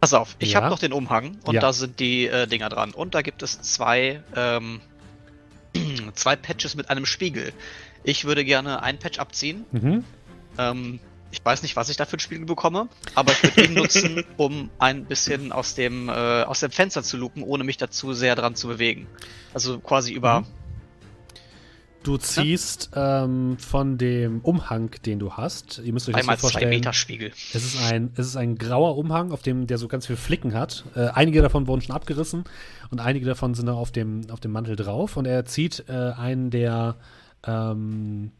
Pass 0.00 0.14
auf, 0.14 0.36
ich 0.38 0.52
Ja. 0.52 0.62
habe 0.62 0.70
noch 0.70 0.78
den 0.78 0.94
Umhang 0.94 1.36
und 1.44 1.54
Ja. 1.54 1.60
da 1.60 1.74
sind 1.74 2.00
die 2.00 2.28
äh, 2.28 2.46
Dinger 2.46 2.70
dran. 2.70 2.92
Und 2.92 3.14
da 3.14 3.20
gibt 3.20 3.42
es 3.42 3.60
zwei, 3.60 4.22
ähm, 4.34 4.80
zwei 6.14 6.34
Patches 6.34 6.76
mit 6.76 6.88
einem 6.88 7.04
Spiegel. 7.04 7.52
Ich 8.04 8.24
würde 8.24 8.42
gerne 8.42 8.82
ein 8.82 8.98
Patch 8.98 9.18
abziehen 9.18 9.66
Mhm. 9.70 10.02
ähm, 10.56 10.98
ich 11.36 11.44
weiß 11.44 11.62
nicht, 11.62 11.76
was 11.76 11.88
ich 11.88 11.96
da 11.96 12.06
für 12.06 12.16
ein 12.16 12.20
Spiegel 12.20 12.46
bekomme, 12.46 12.88
aber 13.14 13.32
ich 13.32 13.42
würde 13.42 13.64
ihn 13.64 13.74
nutzen, 13.74 14.24
um 14.36 14.70
ein 14.78 15.04
bisschen 15.04 15.52
aus 15.52 15.74
dem, 15.74 16.08
äh, 16.08 16.12
aus 16.12 16.60
dem 16.60 16.70
Fenster 16.70 17.02
zu 17.02 17.16
lupen, 17.16 17.42
ohne 17.42 17.64
mich 17.64 17.76
dazu 17.76 18.14
sehr 18.14 18.34
dran 18.34 18.54
zu 18.54 18.68
bewegen. 18.68 19.06
Also 19.52 19.78
quasi 19.78 20.12
über. 20.12 20.40
Mhm. 20.40 20.46
Du 22.02 22.18
ziehst 22.18 22.90
ähm, 22.94 23.58
von 23.58 23.98
dem 23.98 24.40
Umhang, 24.42 24.92
den 25.04 25.18
du 25.18 25.32
hast, 25.32 25.80
ihr 25.84 25.92
müsst 25.92 26.08
euch 26.08 26.14
das 26.14 26.20
so 26.20 26.24
einmal 26.24 26.36
zwei 26.36 26.40
vorstellen. 26.42 26.70
Meter 26.70 26.92
Spiegel. 26.92 27.32
Es 27.52 27.64
ist 27.64 27.82
ein, 27.82 28.12
es 28.14 28.26
ist 28.28 28.36
ein 28.36 28.56
grauer 28.56 28.96
Umhang, 28.96 29.32
auf 29.32 29.42
dem 29.42 29.66
der 29.66 29.76
so 29.76 29.88
ganz 29.88 30.06
viele 30.06 30.16
Flicken 30.16 30.54
hat. 30.54 30.84
Äh, 30.94 31.08
einige 31.08 31.42
davon 31.42 31.66
wurden 31.66 31.80
schon 31.80 31.96
abgerissen 31.96 32.44
und 32.90 33.00
einige 33.00 33.26
davon 33.26 33.54
sind 33.54 33.66
noch 33.66 33.76
auf 33.76 33.90
dem, 33.90 34.30
auf 34.30 34.38
dem 34.38 34.52
Mantel 34.52 34.76
drauf. 34.76 35.16
Und 35.16 35.26
er 35.26 35.46
zieht 35.46 35.84
äh, 35.88 35.92
einen 35.92 36.50
der, 36.50 36.94
ähm, 37.44 38.30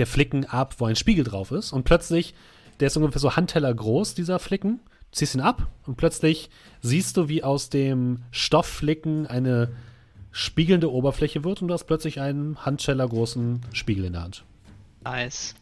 der 0.00 0.06
Flicken 0.06 0.46
ab, 0.46 0.76
wo 0.78 0.86
ein 0.86 0.96
Spiegel 0.96 1.24
drauf 1.24 1.52
ist. 1.52 1.72
Und 1.72 1.84
plötzlich, 1.84 2.34
der 2.80 2.88
ist 2.88 2.96
ungefähr 2.96 3.20
so 3.20 3.36
Handteller 3.36 3.72
groß, 3.72 4.14
dieser 4.14 4.38
Flicken. 4.38 4.80
Du 5.10 5.18
ziehst 5.18 5.34
ihn 5.34 5.40
ab 5.40 5.68
und 5.86 5.96
plötzlich 5.96 6.48
siehst 6.80 7.16
du, 7.16 7.28
wie 7.28 7.44
aus 7.44 7.68
dem 7.68 8.22
Stoffflicken 8.30 9.26
eine 9.26 9.70
spiegelnde 10.32 10.90
Oberfläche 10.90 11.44
wird 11.44 11.60
und 11.60 11.68
du 11.68 11.74
hast 11.74 11.84
plötzlich 11.84 12.20
einen 12.20 12.64
Handteller 12.64 13.06
großen 13.06 13.60
Spiegel 13.72 14.06
in 14.06 14.14
der 14.14 14.22
Hand. 14.22 14.44
Nice. 15.04 15.54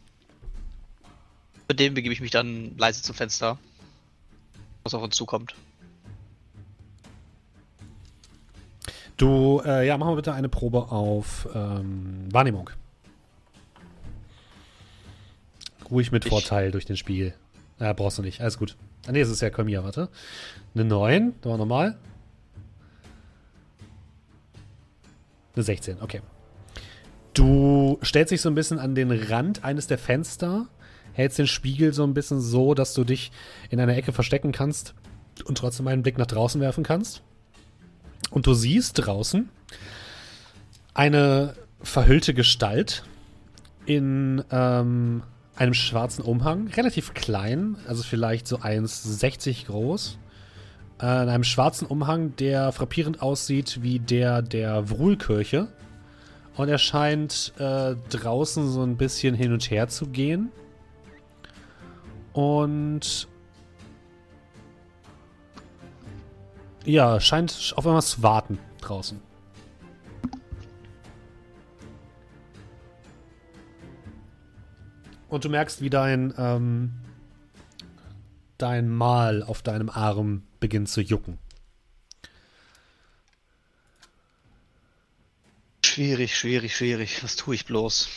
Mit 1.67 1.79
dem 1.79 1.93
begebe 1.93 2.13
ich 2.13 2.21
mich 2.21 2.31
dann 2.31 2.77
leise 2.77 3.01
zum 3.01 3.15
Fenster. 3.15 3.57
Was 4.83 4.93
auf 4.93 5.03
uns 5.03 5.15
zukommt. 5.15 5.53
Du, 9.17 9.61
äh, 9.65 9.85
ja, 9.85 9.97
machen 9.97 10.11
wir 10.11 10.15
bitte 10.15 10.33
eine 10.33 10.47
Probe 10.47 10.91
auf 10.91 11.49
ähm, 11.53 12.29
Wahrnehmung. 12.31 12.69
Ruhig 15.91 16.11
mit 16.11 16.25
Vorteil 16.25 16.71
durch 16.71 16.85
den 16.85 16.97
Spiegel. 16.97 17.33
Ja, 17.79 17.93
brauchst 17.93 18.17
du 18.17 18.21
nicht. 18.21 18.41
Alles 18.41 18.57
gut. 18.57 18.75
Ah, 19.07 19.11
nee, 19.11 19.21
es 19.21 19.29
ist 19.29 19.41
ja 19.41 19.49
Kolmia, 19.49 19.83
warte. 19.83 20.09
Eine 20.75 20.85
9, 20.85 21.33
da 21.41 21.49
war 21.49 21.57
normal. 21.57 21.97
Eine 25.55 25.63
16, 25.63 26.01
okay. 26.01 26.21
Du 27.33 27.99
stellst 28.03 28.31
dich 28.31 28.41
so 28.41 28.49
ein 28.49 28.55
bisschen 28.55 28.79
an 28.79 28.95
den 28.95 29.11
Rand 29.11 29.63
eines 29.63 29.87
der 29.87 29.97
Fenster, 29.97 30.67
hältst 31.13 31.39
den 31.39 31.47
Spiegel 31.47 31.93
so 31.93 32.03
ein 32.03 32.13
bisschen 32.13 32.41
so, 32.41 32.73
dass 32.73 32.93
du 32.93 33.03
dich 33.03 33.31
in 33.69 33.79
einer 33.79 33.95
Ecke 33.95 34.11
verstecken 34.11 34.51
kannst 34.51 34.93
und 35.45 35.57
trotzdem 35.57 35.87
einen 35.87 36.03
Blick 36.03 36.17
nach 36.17 36.27
draußen 36.27 36.59
werfen 36.59 36.83
kannst. 36.83 37.21
Und 38.29 38.45
du 38.45 38.53
siehst 38.53 39.05
draußen 39.05 39.49
eine 40.93 41.55
verhüllte 41.81 42.33
Gestalt 42.33 43.03
in 43.85 44.43
ähm, 44.51 45.23
einem 45.59 45.73
schwarzen 45.73 46.23
Umhang, 46.23 46.67
relativ 46.69 47.13
klein, 47.13 47.75
also 47.85 48.01
vielleicht 48.01 48.47
so 48.47 48.59
1,60 48.59 49.65
groß. 49.65 50.17
Äh, 51.01 51.23
in 51.23 51.29
einem 51.29 51.43
schwarzen 51.43 51.85
Umhang, 51.85 52.35
der 52.37 52.71
frappierend 52.71 53.21
aussieht 53.21 53.79
wie 53.81 53.99
der 53.99 54.41
der 54.41 54.89
Wruhlkirche. 54.89 55.67
Und 56.55 56.69
er 56.69 56.77
scheint 56.77 57.53
äh, 57.57 57.95
draußen 58.09 58.69
so 58.69 58.83
ein 58.83 58.95
bisschen 58.95 59.35
hin 59.35 59.51
und 59.51 59.69
her 59.69 59.89
zu 59.89 60.07
gehen. 60.07 60.49
Und 62.31 63.27
ja, 66.85 67.19
scheint 67.19 67.73
auf 67.75 67.85
einmal 67.85 68.01
zu 68.01 68.23
warten 68.23 68.59
draußen. 68.79 69.28
Und 75.29 75.45
du 75.45 75.49
merkst, 75.49 75.81
wie 75.81 75.91
dein, 75.91 76.33
ähm, 76.37 76.91
dein 78.57 78.89
Mal 78.89 79.43
auf 79.43 79.61
deinem 79.61 79.89
Arm 79.89 80.43
beginnt 80.59 80.89
zu 80.89 81.01
jucken. 81.01 81.37
Schwierig, 85.85 86.35
schwierig, 86.35 86.75
schwierig. 86.75 87.23
Was 87.23 87.35
tue 87.35 87.55
ich 87.55 87.65
bloß? 87.65 88.09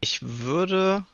Ich 0.00 0.20
würde 0.22 1.04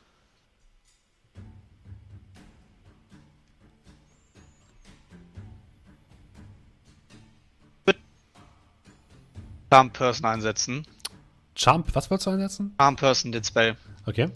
Charm 9.70 9.90
Person 9.90 10.26
einsetzen. 10.26 10.86
Charm, 11.54 11.84
was 11.92 12.10
wolltest 12.10 12.26
du 12.26 12.30
einsetzen? 12.30 12.74
Charm 12.78 12.96
Person, 12.96 13.32
den 13.32 13.44
Spell. 13.44 13.76
Okay. 14.06 14.30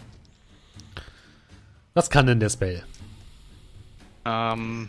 Was 1.95 2.11
kann 2.11 2.27
denn 2.27 2.41
der 2.41 2.51
Spell? 2.51 2.83
Ähm, 4.25 4.89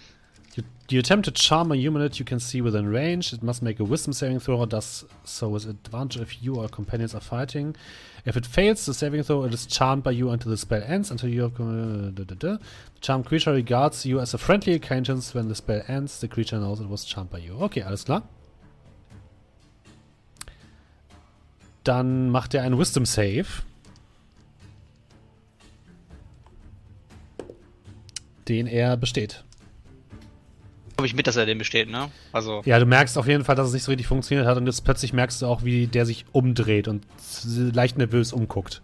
You, 0.56 0.64
you 0.90 1.00
attempt 1.00 1.26
to 1.26 1.32
charm 1.32 1.72
a 1.72 1.76
humanite 1.76 2.18
you 2.18 2.26
can 2.26 2.40
see 2.40 2.62
within 2.62 2.88
range. 2.88 3.34
It 3.34 3.44
must 3.44 3.62
make 3.62 3.82
a 3.82 3.84
wisdom 3.84 4.14
saving 4.14 4.40
throw 4.40 4.58
or 4.58 4.68
does 4.68 5.04
so 5.26 5.50
with 5.50 5.68
advantage 5.68 6.22
if 6.22 6.42
you 6.42 6.56
or 6.56 6.70
companions 6.70 7.14
are 7.14 7.20
fighting. 7.20 7.76
If 8.24 8.38
it 8.38 8.46
fails 8.46 8.86
the 8.86 8.94
saving 8.94 9.24
throw, 9.24 9.44
it 9.44 9.54
is 9.54 9.66
charmed 9.66 10.04
by 10.04 10.12
you 10.12 10.30
until 10.30 10.52
the 10.52 10.58
spell 10.58 10.82
ends. 10.88 11.12
Until 11.12 11.30
you 11.30 11.42
have. 11.42 11.60
Uh, 11.60 12.12
da, 12.12 12.24
da, 12.24 12.36
da. 12.36 12.58
The 12.58 13.00
charmed 13.02 13.26
creature 13.26 13.52
regards 13.52 14.06
you 14.06 14.22
as 14.22 14.34
a 14.34 14.38
friendly 14.38 14.74
acquaintance. 14.74 15.34
When 15.34 15.50
the 15.50 15.56
spell 15.56 15.82
ends, 15.90 16.22
the 16.22 16.30
creature 16.30 16.58
knows 16.58 16.80
it 16.80 16.88
was 16.88 17.04
charmed 17.04 17.32
by 17.32 17.40
you. 17.40 17.58
Okay, 17.64 17.82
alles 17.82 18.06
klar. 18.06 18.24
Dann 21.86 22.30
macht 22.30 22.54
er 22.56 22.64
einen 22.64 22.78
Wisdom 22.78 23.06
Save. 23.06 23.46
Den 28.48 28.68
er 28.68 28.98
besteht. 28.98 29.44
Komme 30.98 31.08
ich 31.08 31.14
mit, 31.14 31.28
dass 31.28 31.36
er 31.36 31.46
den 31.46 31.58
besteht, 31.58 31.90
ne? 31.90 32.10
Also, 32.32 32.64
Ja, 32.66 32.80
du 32.80 32.86
merkst 32.86 33.18
auf 33.18 33.28
jeden 33.28 33.44
Fall, 33.44 33.56
dass 33.56 33.68
es 33.68 33.74
nicht 33.74 33.84
so 33.84 33.92
richtig 33.92 34.08
funktioniert 34.08 34.48
hat 34.48 34.58
und 34.58 34.66
jetzt 34.66 34.84
plötzlich 34.84 35.14
merkst 35.14 35.42
du 35.42 35.46
auch, 35.46 35.64
wie 35.64 35.88
der 35.88 36.06
sich 36.06 36.26
umdreht 36.32 36.88
und 36.88 37.06
leicht 37.46 37.98
nervös 37.98 38.34
umguckt. 38.34 38.82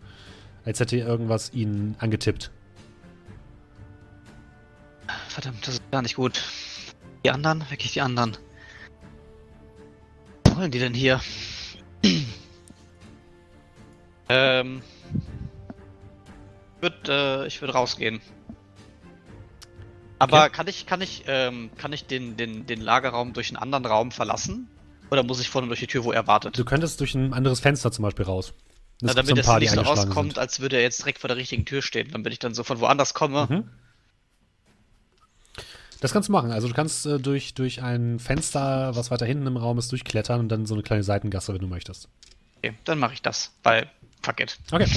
Als 0.63 0.79
hätte 0.79 0.97
irgendwas 0.97 1.53
ihn 1.53 1.95
angetippt. 1.99 2.51
verdammt, 5.27 5.65
das 5.65 5.75
ist 5.75 5.91
gar 5.91 6.03
nicht 6.03 6.15
gut. 6.15 6.43
Die 7.25 7.31
anderen? 7.31 7.63
Wirklich 7.69 7.93
die 7.93 8.01
anderen. 8.01 8.37
Was 10.43 10.55
wollen 10.55 10.71
die 10.71 10.79
denn 10.79 10.93
hier? 10.93 11.19
ähm. 14.31 14.81
Ich 16.77 16.81
würde 16.81 17.43
äh, 17.43 17.47
ich 17.47 17.61
würd 17.61 17.73
rausgehen. 17.73 18.21
Aber 20.19 20.43
Okay. 20.45 20.51
kann 20.51 20.67
ich, 20.67 20.85
kann 20.85 21.01
ich, 21.01 21.23
ähm, 21.27 21.71
kann 21.77 21.93
ich 21.93 22.05
den, 22.05 22.37
den, 22.37 22.67
den 22.67 22.79
Lagerraum 22.81 23.33
durch 23.33 23.49
einen 23.49 23.57
anderen 23.57 23.85
Raum 23.85 24.11
verlassen? 24.11 24.67
Oder 25.09 25.23
muss 25.23 25.39
ich 25.41 25.49
vorne 25.49 25.67
durch 25.67 25.79
die 25.79 25.87
Tür, 25.87 26.03
wo 26.03 26.11
er 26.11 26.27
wartet? 26.27 26.57
Du 26.57 26.63
könntest 26.63 26.99
durch 26.99 27.15
ein 27.15 27.33
anderes 27.33 27.59
Fenster 27.59 27.91
zum 27.91 28.03
Beispiel 28.03 28.25
raus. 28.25 28.53
Na, 29.01 29.13
damit 29.15 29.29
so 29.29 29.35
ein 29.35 29.41
paar, 29.43 29.59
die 29.59 29.65
nicht 29.65 29.73
so 29.73 29.81
rauskommt, 29.81 30.33
sind. 30.33 30.39
als 30.39 30.59
würde 30.59 30.75
er 30.75 30.83
jetzt 30.83 30.99
direkt 30.99 31.17
vor 31.19 31.27
der 31.27 31.37
richtigen 31.37 31.65
Tür 31.65 31.81
stehen. 31.81 32.11
Dann 32.11 32.21
bin 32.21 32.31
ich 32.31 32.37
dann 32.39 32.53
so 32.53 32.63
von 32.63 32.79
woanders 32.79 33.15
komme. 33.15 33.47
Mhm. 33.49 33.63
Das 36.01 36.13
kannst 36.13 36.29
du 36.29 36.33
machen. 36.33 36.51
Also 36.51 36.67
du 36.67 36.73
kannst 36.73 37.05
äh, 37.07 37.19
durch, 37.19 37.55
durch 37.55 37.81
ein 37.81 38.19
Fenster, 38.19 38.95
was 38.95 39.09
weiter 39.11 39.25
hinten 39.25 39.47
im 39.47 39.57
Raum 39.57 39.77
ist, 39.79 39.91
durchklettern 39.91 40.39
und 40.39 40.49
dann 40.49 40.65
so 40.65 40.75
eine 40.75 40.83
kleine 40.83 41.03
Seitengasse, 41.03 41.53
wenn 41.53 41.61
du 41.61 41.67
möchtest. 41.67 42.09
Okay, 42.57 42.75
dann 42.85 42.99
mache 42.99 43.13
ich 43.13 43.21
das, 43.23 43.53
weil 43.63 43.89
fuck 44.23 44.39
it, 44.39 44.57
Okay. 44.71 44.87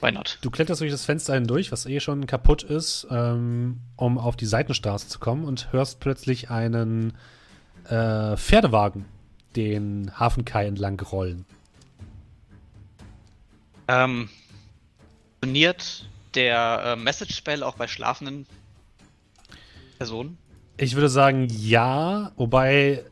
why 0.00 0.10
not? 0.12 0.38
Du 0.42 0.50
kletterst 0.50 0.80
durch 0.80 0.90
das 0.90 1.04
Fenster 1.04 1.34
hindurch, 1.34 1.72
was 1.72 1.86
eh 1.86 2.00
schon 2.00 2.26
kaputt 2.26 2.62
ist, 2.62 3.06
ähm, 3.10 3.80
um 3.96 4.18
auf 4.18 4.36
die 4.36 4.46
Seitenstraße 4.46 5.08
zu 5.08 5.18
kommen 5.18 5.44
und 5.44 5.72
hörst 5.72 6.00
plötzlich 6.00 6.50
einen 6.50 7.14
äh, 7.88 8.36
Pferdewagen 8.36 9.04
den 9.56 10.10
Hafenkai 10.18 10.66
entlang 10.66 10.98
rollen. 11.00 11.44
Ähm, 13.86 14.28
funktioniert 15.40 16.06
der 16.34 16.82
äh, 16.84 16.96
Message 16.96 17.36
Spell 17.36 17.62
auch 17.62 17.76
bei 17.76 17.86
schlafenden 17.86 18.46
Personen? 19.98 20.38
Ich 20.76 20.94
würde 20.96 21.08
sagen, 21.08 21.46
ja, 21.50 22.32
wobei 22.36 23.04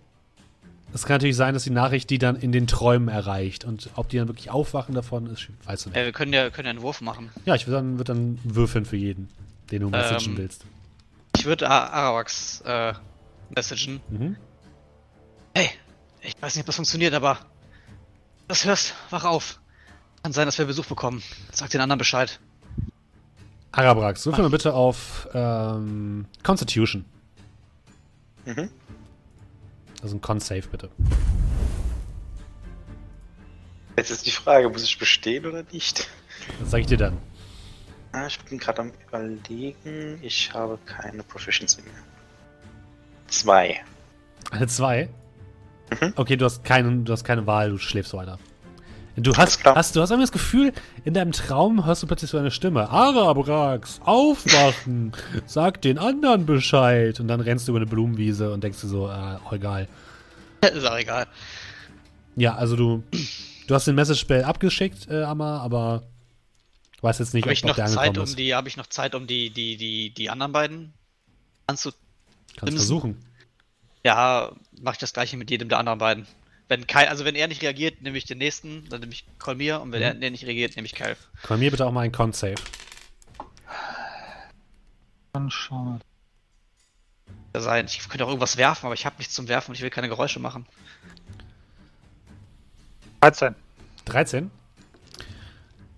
es 0.94 1.04
kann 1.04 1.14
natürlich 1.14 1.36
sein, 1.36 1.54
dass 1.54 1.64
die 1.64 1.70
Nachricht 1.70 2.10
die 2.10 2.18
dann 2.18 2.36
in 2.36 2.52
den 2.52 2.66
Träumen 2.66 3.08
erreicht 3.08 3.64
und 3.64 3.90
ob 3.96 4.08
die 4.08 4.18
dann 4.18 4.28
wirklich 4.28 4.50
aufwachen 4.50 4.94
davon 4.94 5.26
ist, 5.26 5.48
weißt 5.64 5.86
du 5.86 5.90
nicht. 5.90 5.98
Äh, 5.98 6.04
wir 6.04 6.12
können 6.12 6.32
ja, 6.32 6.50
können 6.50 6.66
ja 6.66 6.70
einen 6.70 6.82
Wurf 6.82 7.00
machen. 7.00 7.30
Ja, 7.44 7.54
ich 7.54 7.66
würde 7.66 7.78
dann, 7.78 7.98
würd 7.98 8.08
dann 8.08 8.38
würfeln 8.44 8.84
für 8.84 8.96
jeden, 8.96 9.28
den 9.70 9.82
du 9.82 9.90
messagen 9.90 10.32
Ähm, 10.32 10.38
willst. 10.38 10.64
Ich 11.36 11.44
würde 11.46 11.68
Arawax 11.68 12.60
äh, 12.66 12.92
messagen. 13.54 14.00
Mhm. 14.10 14.36
Hey, 15.54 15.70
ich 16.20 16.34
weiß 16.40 16.54
nicht, 16.54 16.62
ob 16.62 16.66
das 16.66 16.76
funktioniert, 16.76 17.14
aber 17.14 17.38
das 18.48 18.64
hörst, 18.64 18.94
wach 19.10 19.24
auf. 19.24 19.60
Kann 20.22 20.32
sein, 20.32 20.46
dass 20.46 20.58
wir 20.58 20.66
Besuch 20.66 20.86
bekommen. 20.86 21.22
Sag 21.50 21.70
den 21.70 21.80
anderen 21.80 21.98
Bescheid. 21.98 22.38
Arabrax, 23.72 24.26
würfel 24.26 24.42
mal 24.42 24.50
bitte 24.50 24.74
auf 24.74 25.26
ähm, 25.32 26.26
Constitution. 26.42 27.06
Mhm. 28.44 28.68
Also 30.02 30.16
ein 30.16 30.20
Con-Save 30.20 30.66
bitte. 30.68 30.90
Jetzt 33.96 34.10
ist 34.10 34.26
die 34.26 34.30
Frage, 34.30 34.68
muss 34.68 34.82
ich 34.82 34.98
bestehen 34.98 35.46
oder 35.46 35.64
nicht? 35.70 36.08
Das 36.58 36.70
sage 36.70 36.80
ich 36.82 36.86
dir 36.88 36.96
dann. 36.96 37.18
Ah, 38.12 38.26
ich 38.26 38.38
bin 38.40 38.58
gerade 38.58 38.82
am 38.82 38.92
überlegen. 39.06 40.18
Ich 40.22 40.52
habe 40.52 40.78
keine 40.84 41.22
Proficiency 41.22 41.82
mehr. 41.82 41.92
Zwei. 43.28 43.80
Eine 44.50 44.66
2? 44.66 45.08
Mhm. 46.00 46.12
Okay, 46.16 46.36
du 46.36 46.44
hast, 46.44 46.64
keinen, 46.64 47.04
du 47.04 47.12
hast 47.12 47.24
keine 47.24 47.46
Wahl, 47.46 47.70
du 47.70 47.78
schläfst 47.78 48.12
weiter. 48.12 48.38
Du 49.16 49.36
hast, 49.36 49.62
hast, 49.64 49.94
du 49.94 50.00
hast 50.00 50.10
irgendwie 50.10 50.24
das 50.24 50.32
Gefühl, 50.32 50.72
in 51.04 51.12
deinem 51.12 51.32
Traum 51.32 51.84
hörst 51.84 52.02
du 52.02 52.06
plötzlich 52.06 52.30
so 52.30 52.38
eine 52.38 52.50
Stimme. 52.50 52.88
Arabrax, 52.88 54.00
aufwachen, 54.04 55.12
sag 55.46 55.82
den 55.82 55.98
anderen 55.98 56.46
Bescheid. 56.46 57.20
Und 57.20 57.28
dann 57.28 57.40
rennst 57.40 57.68
du 57.68 57.72
über 57.72 57.80
eine 57.80 57.86
Blumenwiese 57.86 58.52
und 58.52 58.64
denkst 58.64 58.80
dir 58.80 58.88
so, 58.88 59.08
äh, 59.08 59.36
oh, 59.50 59.54
egal. 59.54 59.86
ist 60.62 60.86
auch 60.86 60.96
egal. 60.96 61.26
Ja, 62.36 62.54
also 62.54 62.74
du, 62.76 63.02
du 63.66 63.74
hast 63.74 63.86
den 63.86 63.96
Message-Spell 63.96 64.44
abgeschickt, 64.44 65.08
äh, 65.10 65.24
Amma, 65.24 65.58
aber 65.58 66.04
weiß 67.02 67.18
jetzt 67.18 67.34
nicht, 67.34 67.46
ich 67.46 67.64
ob, 67.64 67.70
ob 67.70 67.76
noch 67.76 67.84
der 67.84 67.86
Zeit, 67.92 68.16
um 68.16 68.36
die, 68.36 68.54
habe 68.54 68.68
ich 68.68 68.78
noch 68.78 68.86
Zeit, 68.86 69.14
um 69.14 69.26
die, 69.26 69.50
die, 69.50 69.76
die, 69.76 70.14
die 70.14 70.30
anderen 70.30 70.52
beiden 70.52 70.94
anzu. 71.66 71.90
Kannst 72.56 72.76
versuchen. 72.76 73.22
Ja, 74.04 74.52
mach 74.80 74.94
ich 74.94 74.98
das 74.98 75.12
gleiche 75.12 75.36
mit 75.36 75.50
jedem 75.50 75.68
der 75.68 75.78
anderen 75.78 75.98
beiden. 75.98 76.26
Wenn 76.72 76.86
Kai, 76.86 77.06
also 77.06 77.26
wenn 77.26 77.34
er 77.34 77.48
nicht 77.48 77.60
reagiert, 77.60 78.00
nehme 78.00 78.16
ich 78.16 78.24
den 78.24 78.38
nächsten, 78.38 78.88
dann 78.88 79.00
nehme 79.00 79.12
ich 79.12 79.26
Kolmir 79.38 79.82
und 79.82 79.92
wenn 79.92 79.98
Mhm. 80.00 80.04
er 80.06 80.14
der 80.14 80.30
nicht 80.30 80.46
reagiert, 80.46 80.74
nehme 80.74 80.86
ich 80.86 80.94
Kyle. 80.94 81.18
Mir 81.50 81.70
bitte 81.70 81.84
auch 81.84 81.92
mal 81.92 82.00
ein 82.00 82.12
Con-Save. 82.12 82.54
Dann 85.34 85.50
schauen 85.50 86.00
sein. 87.54 87.84
Ich 87.84 88.08
könnte 88.08 88.24
auch 88.24 88.28
irgendwas 88.28 88.56
werfen, 88.56 88.86
aber 88.86 88.94
ich 88.94 89.04
habe 89.04 89.16
nichts 89.18 89.34
zum 89.34 89.48
Werfen 89.48 89.72
und 89.72 89.74
ich 89.74 89.82
will 89.82 89.90
keine 89.90 90.08
Geräusche 90.08 90.40
machen. 90.40 90.64
13. 93.20 93.54
13. 94.06 94.50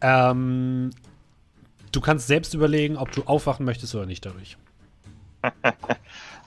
Ähm, 0.00 0.90
du 1.92 2.00
kannst 2.00 2.26
selbst 2.26 2.52
überlegen, 2.52 2.96
ob 2.96 3.12
du 3.12 3.22
aufwachen 3.22 3.64
möchtest 3.64 3.94
oder 3.94 4.06
nicht 4.06 4.26
dadurch. 4.26 4.56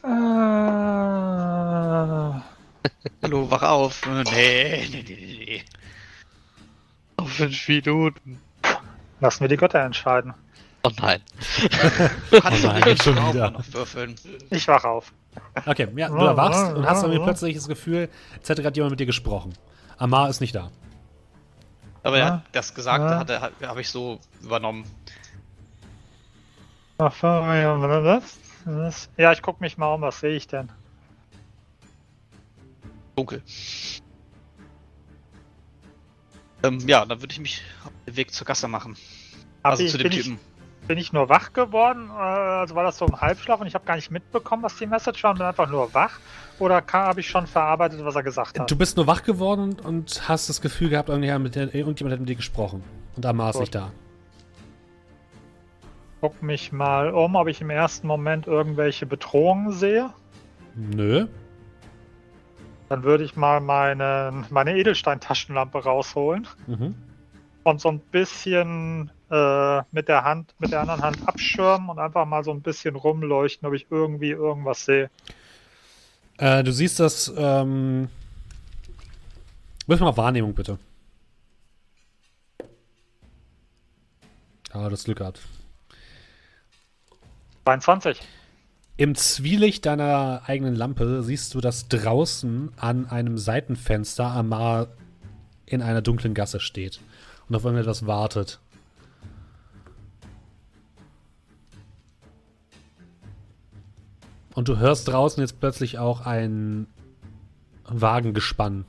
Äh, 0.04 0.08
Hallo, 3.22 3.50
wach 3.50 3.63
auf. 3.63 4.06
Nee, 4.06 4.24
nee, 4.24 4.88
nee, 4.92 5.04
nee, 5.08 5.46
nee. 5.46 5.63
Auf 7.18 7.32
fünf 7.32 7.68
Minuten. 7.68 8.40
lassen 9.20 9.42
wir 9.42 9.48
die 9.48 9.58
Götter 9.58 9.80
entscheiden. 9.84 10.34
Oh 10.84 10.92
nein. 11.02 11.22
Du 12.32 12.40
kannst 12.42 12.63
Oh 12.63 12.68
doch 12.68 12.74
nein, 12.74 12.84
nicht 12.84 13.04
schon 13.04 13.16
wieder. 13.16 13.52
noch 13.52 13.74
würfeln. 13.74 14.16
Ich 14.52 14.68
wach 14.68 14.84
auf. 14.84 15.12
Okay, 15.66 15.88
ja, 15.96 16.10
du 16.10 16.16
erwachst 16.16 16.74
und 16.76 16.86
hast 16.86 17.04
irgendwie 17.04 17.24
plötzlich 17.24 17.56
das 17.56 17.68
Gefühl, 17.68 18.10
als 18.38 18.48
hätte 18.50 18.62
gerade 18.62 18.76
jemand 18.76 18.92
mit 18.92 19.00
dir 19.00 19.06
gesprochen. 19.06 19.54
Amar 19.98 20.30
ist 20.30 20.40
nicht 20.42 20.56
da. 20.56 20.70
Aber 22.04 22.18
Ja. 22.18 22.44
das 22.52 22.74
Gesagte 22.74 23.34
Ja. 23.34 23.68
habe 23.68 23.82
ich 23.82 23.90
so 23.90 24.20
übernommen. 24.42 24.86
Ja, 29.18 29.32
ich 29.32 29.42
guck 29.42 29.62
mich 29.62 29.78
mal 29.78 29.94
um, 29.94 30.02
was 30.02 30.20
sehe 30.20 30.36
ich 30.36 30.48
denn? 30.48 30.70
Dunkel. 33.17 33.41
Ähm, 36.63 36.80
ja, 36.88 37.03
dann 37.06 37.21
würde 37.21 37.34
ich 37.34 37.39
mich 37.39 37.62
auf 37.84 37.91
den 38.06 38.15
Weg 38.15 38.32
zur 38.32 38.45
Gasse 38.45 38.67
machen. 38.67 38.95
Hab 39.63 39.71
also 39.71 39.84
ich, 39.84 39.91
zu 39.91 39.97
dem 39.97 40.10
bin, 40.10 40.12
Typen. 40.12 40.39
ich, 40.82 40.88
bin 40.88 40.97
ich 40.99 41.13
nur 41.13 41.27
wach 41.27 41.51
geworden? 41.53 42.10
Äh, 42.10 42.13
Also 42.13 42.75
war 42.75 42.84
das 42.84 42.97
so 42.99 43.06
im 43.06 43.19
Halbschlaf 43.19 43.60
und 43.60 43.67
ich 43.67 43.73
habe 43.73 43.86
gar 43.86 43.95
nicht 43.95 44.12
mitbekommen, 44.12 44.62
was 44.63 44.77
die 44.77 44.86
Message 44.86 45.23
war 45.23 45.32
und 45.32 45.38
bin 45.39 45.47
einfach 45.47 45.69
nur 45.69 45.93
wach? 45.95 46.19
Oder 46.60 46.84
habe 46.93 47.19
ich 47.19 47.27
schon 47.27 47.47
verarbeitet, 47.47 48.03
was 48.06 48.15
er 48.15 48.23
gesagt 48.23 48.60
hat? 48.60 48.69
Du 48.69 48.75
bist 48.75 48.97
nur 48.97 49.08
wach 49.08 49.23
geworden 49.23 49.62
und, 49.62 49.82
und 49.82 50.30
hast 50.30 50.49
das 50.49 50.62
Gefühl 50.62 50.89
gehabt, 50.89 51.10
irgendjemand, 51.10 51.56
irgendjemand 51.56 52.13
hat 52.13 52.19
mit 52.19 52.30
dir 52.30 52.36
gesprochen. 52.36 52.84
Und 53.15 53.25
Amar 53.25 53.49
ist 53.49 53.56
Gut. 53.56 53.62
nicht 53.62 53.75
da. 53.75 53.91
Guck 56.21 56.41
mich 56.41 56.71
mal 56.71 57.12
um, 57.12 57.36
ob 57.36 57.47
ich 57.47 57.62
im 57.62 57.69
ersten 57.69 58.08
Moment 58.08 58.47
irgendwelche 58.47 59.06
Bedrohungen 59.06 59.71
sehe. 59.71 60.12
Nö. 60.75 61.27
Dann 62.89 63.04
würde 63.04 63.23
ich 63.23 63.36
mal 63.36 63.60
meine, 63.60 64.45
meine 64.50 64.78
Edelstein-Taschenlampe 64.78 65.84
rausholen 65.84 66.47
Mhm. 66.67 66.95
und 67.63 67.82
so 67.82 67.89
ein 67.89 68.00
bisschen 68.00 69.12
äh, 69.30 69.82
mit 69.91 70.08
der 70.08 70.23
Hand, 70.23 70.56
mit 70.60 70.71
der 70.71 70.82
anderen 70.82 71.02
Hand 71.02 71.28
abschirmen 71.28 71.89
und 71.89 72.00
einfach 72.00 72.26
mal 72.26 72.43
so 72.43 72.52
ein 72.52 72.62
bisschen 72.62 72.95
rumleuchten, 72.95 73.67
ob 73.67 73.73
ich 73.73 73.88
irgendwie 73.89 74.32
irgendwas 74.32 74.86
sehe. 74.86 75.10
Äh, 76.38 76.63
du 76.63 76.71
siehst, 76.71 77.00
dass 77.00 77.34
ähm, 77.36 78.10
Wirf 79.88 80.00
mal 80.02 80.15
Wahrnehmung, 80.17 80.54
bitte. 80.54 80.78
Ah, 84.71 84.89
das 84.89 85.06
Glück 85.06 85.17
gehabt. 85.17 85.41
22. 87.63 88.21
Im 89.00 89.14
Zwielicht 89.14 89.86
deiner 89.86 90.42
eigenen 90.48 90.76
Lampe 90.76 91.22
siehst 91.22 91.54
du, 91.54 91.62
dass 91.62 91.88
draußen 91.88 92.72
an 92.78 93.06
einem 93.06 93.38
Seitenfenster 93.38 94.26
Amar 94.26 94.88
in 95.68 95.84
einer 95.84 96.02
dunklen 96.02 96.34
Gasse 96.34 96.60
steht 96.60 97.00
und 97.48 97.56
auf 97.56 97.64
irgendetwas 97.64 98.08
wartet. 98.08 98.60
Und 104.56 104.68
du 104.68 104.78
hörst 104.80 105.08
draußen 105.08 105.42
jetzt 105.42 105.60
plötzlich 105.60 106.00
auch 106.00 106.22
ein 106.22 106.88
Wagengespann. 107.86 108.86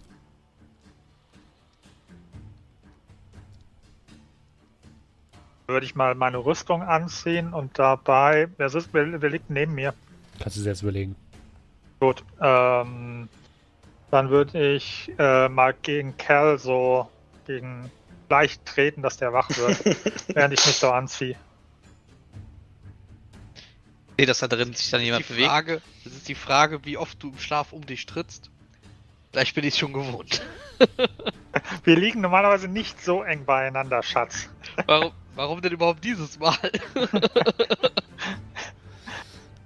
Würde 5.69 5.85
ich 5.85 5.95
mal 5.95 6.15
meine 6.15 6.39
Rüstung 6.39 6.83
anziehen 6.83 7.53
und 7.53 7.79
dabei. 7.79 8.49
Wer, 8.57 8.71
sitzt, 8.71 8.89
wer, 8.93 9.21
wer 9.21 9.29
liegt 9.29 9.51
neben 9.51 9.75
mir? 9.75 9.93
Kannst 10.41 10.57
du 10.57 10.63
dir 10.63 10.71
jetzt 10.71 10.81
überlegen. 10.81 11.15
Gut. 12.01 12.25
Ähm, 12.41 13.29
dann 14.11 14.31
würde 14.31 14.75
ich 14.77 15.13
äh, 15.19 15.51
mal 15.51 15.75
gegen 15.75 16.17
Kerl 16.17 16.59
so 16.59 17.11
gegen 17.47 17.91
leicht 18.31 18.65
treten, 18.65 19.03
dass 19.03 19.19
der 19.19 19.35
wach 19.35 19.51
wird, 19.51 19.85
während 20.29 20.55
ich 20.59 20.67
mich 20.67 20.77
so 20.77 20.91
anziehe. 20.91 21.37
Nee, 24.17 24.25
dass 24.25 24.39
da 24.39 24.49
drin 24.49 24.73
sich 24.73 24.91
dann 24.91 25.03
jemand 25.03 25.29
Die 25.29 25.35
bewegt. 25.35 25.49
Frage, 25.49 25.83
das 26.03 26.15
ist 26.15 26.29
die 26.29 26.35
Frage, 26.35 26.83
wie 26.87 26.97
oft 26.97 27.23
du 27.23 27.29
im 27.29 27.39
Schlaf 27.39 27.75
um 27.75 27.85
dich 27.85 28.07
trittst. 28.07 28.51
Vielleicht 29.33 29.55
bin 29.55 29.65
ich 29.65 29.77
schon 29.77 29.93
gewohnt. 29.93 30.41
Wir 31.85 31.97
liegen 31.97 32.23
normalerweise 32.23 32.69
nicht 32.69 33.05
so 33.05 33.23
eng 33.23 33.45
beieinander, 33.45 34.03
Schatz. 34.03 34.49
Warum, 34.87 35.13
warum 35.39 35.63
denn 35.63 35.73
überhaupt 35.73 36.05
dieses 36.05 36.39
Mal? 36.39 36.59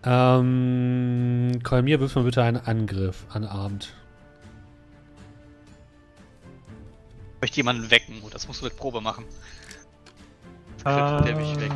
Ähm, 0.04 1.60
Kolmir, 1.62 2.00
wirf 2.00 2.16
mal 2.16 2.24
bitte 2.24 2.42
einen 2.42 2.56
Angriff 2.56 3.24
an 3.28 3.44
Abend. 3.44 3.94
Ich 7.36 7.40
möchte 7.40 7.56
jemanden 7.58 7.88
wecken. 7.88 8.20
Und 8.20 8.34
das 8.34 8.48
musst 8.48 8.62
du 8.62 8.64
mit 8.64 8.76
Probe 8.76 9.00
machen. 9.00 9.24
Kriegt 10.82 11.24
der 11.24 11.36
mich 11.36 11.60
weg. 11.60 11.70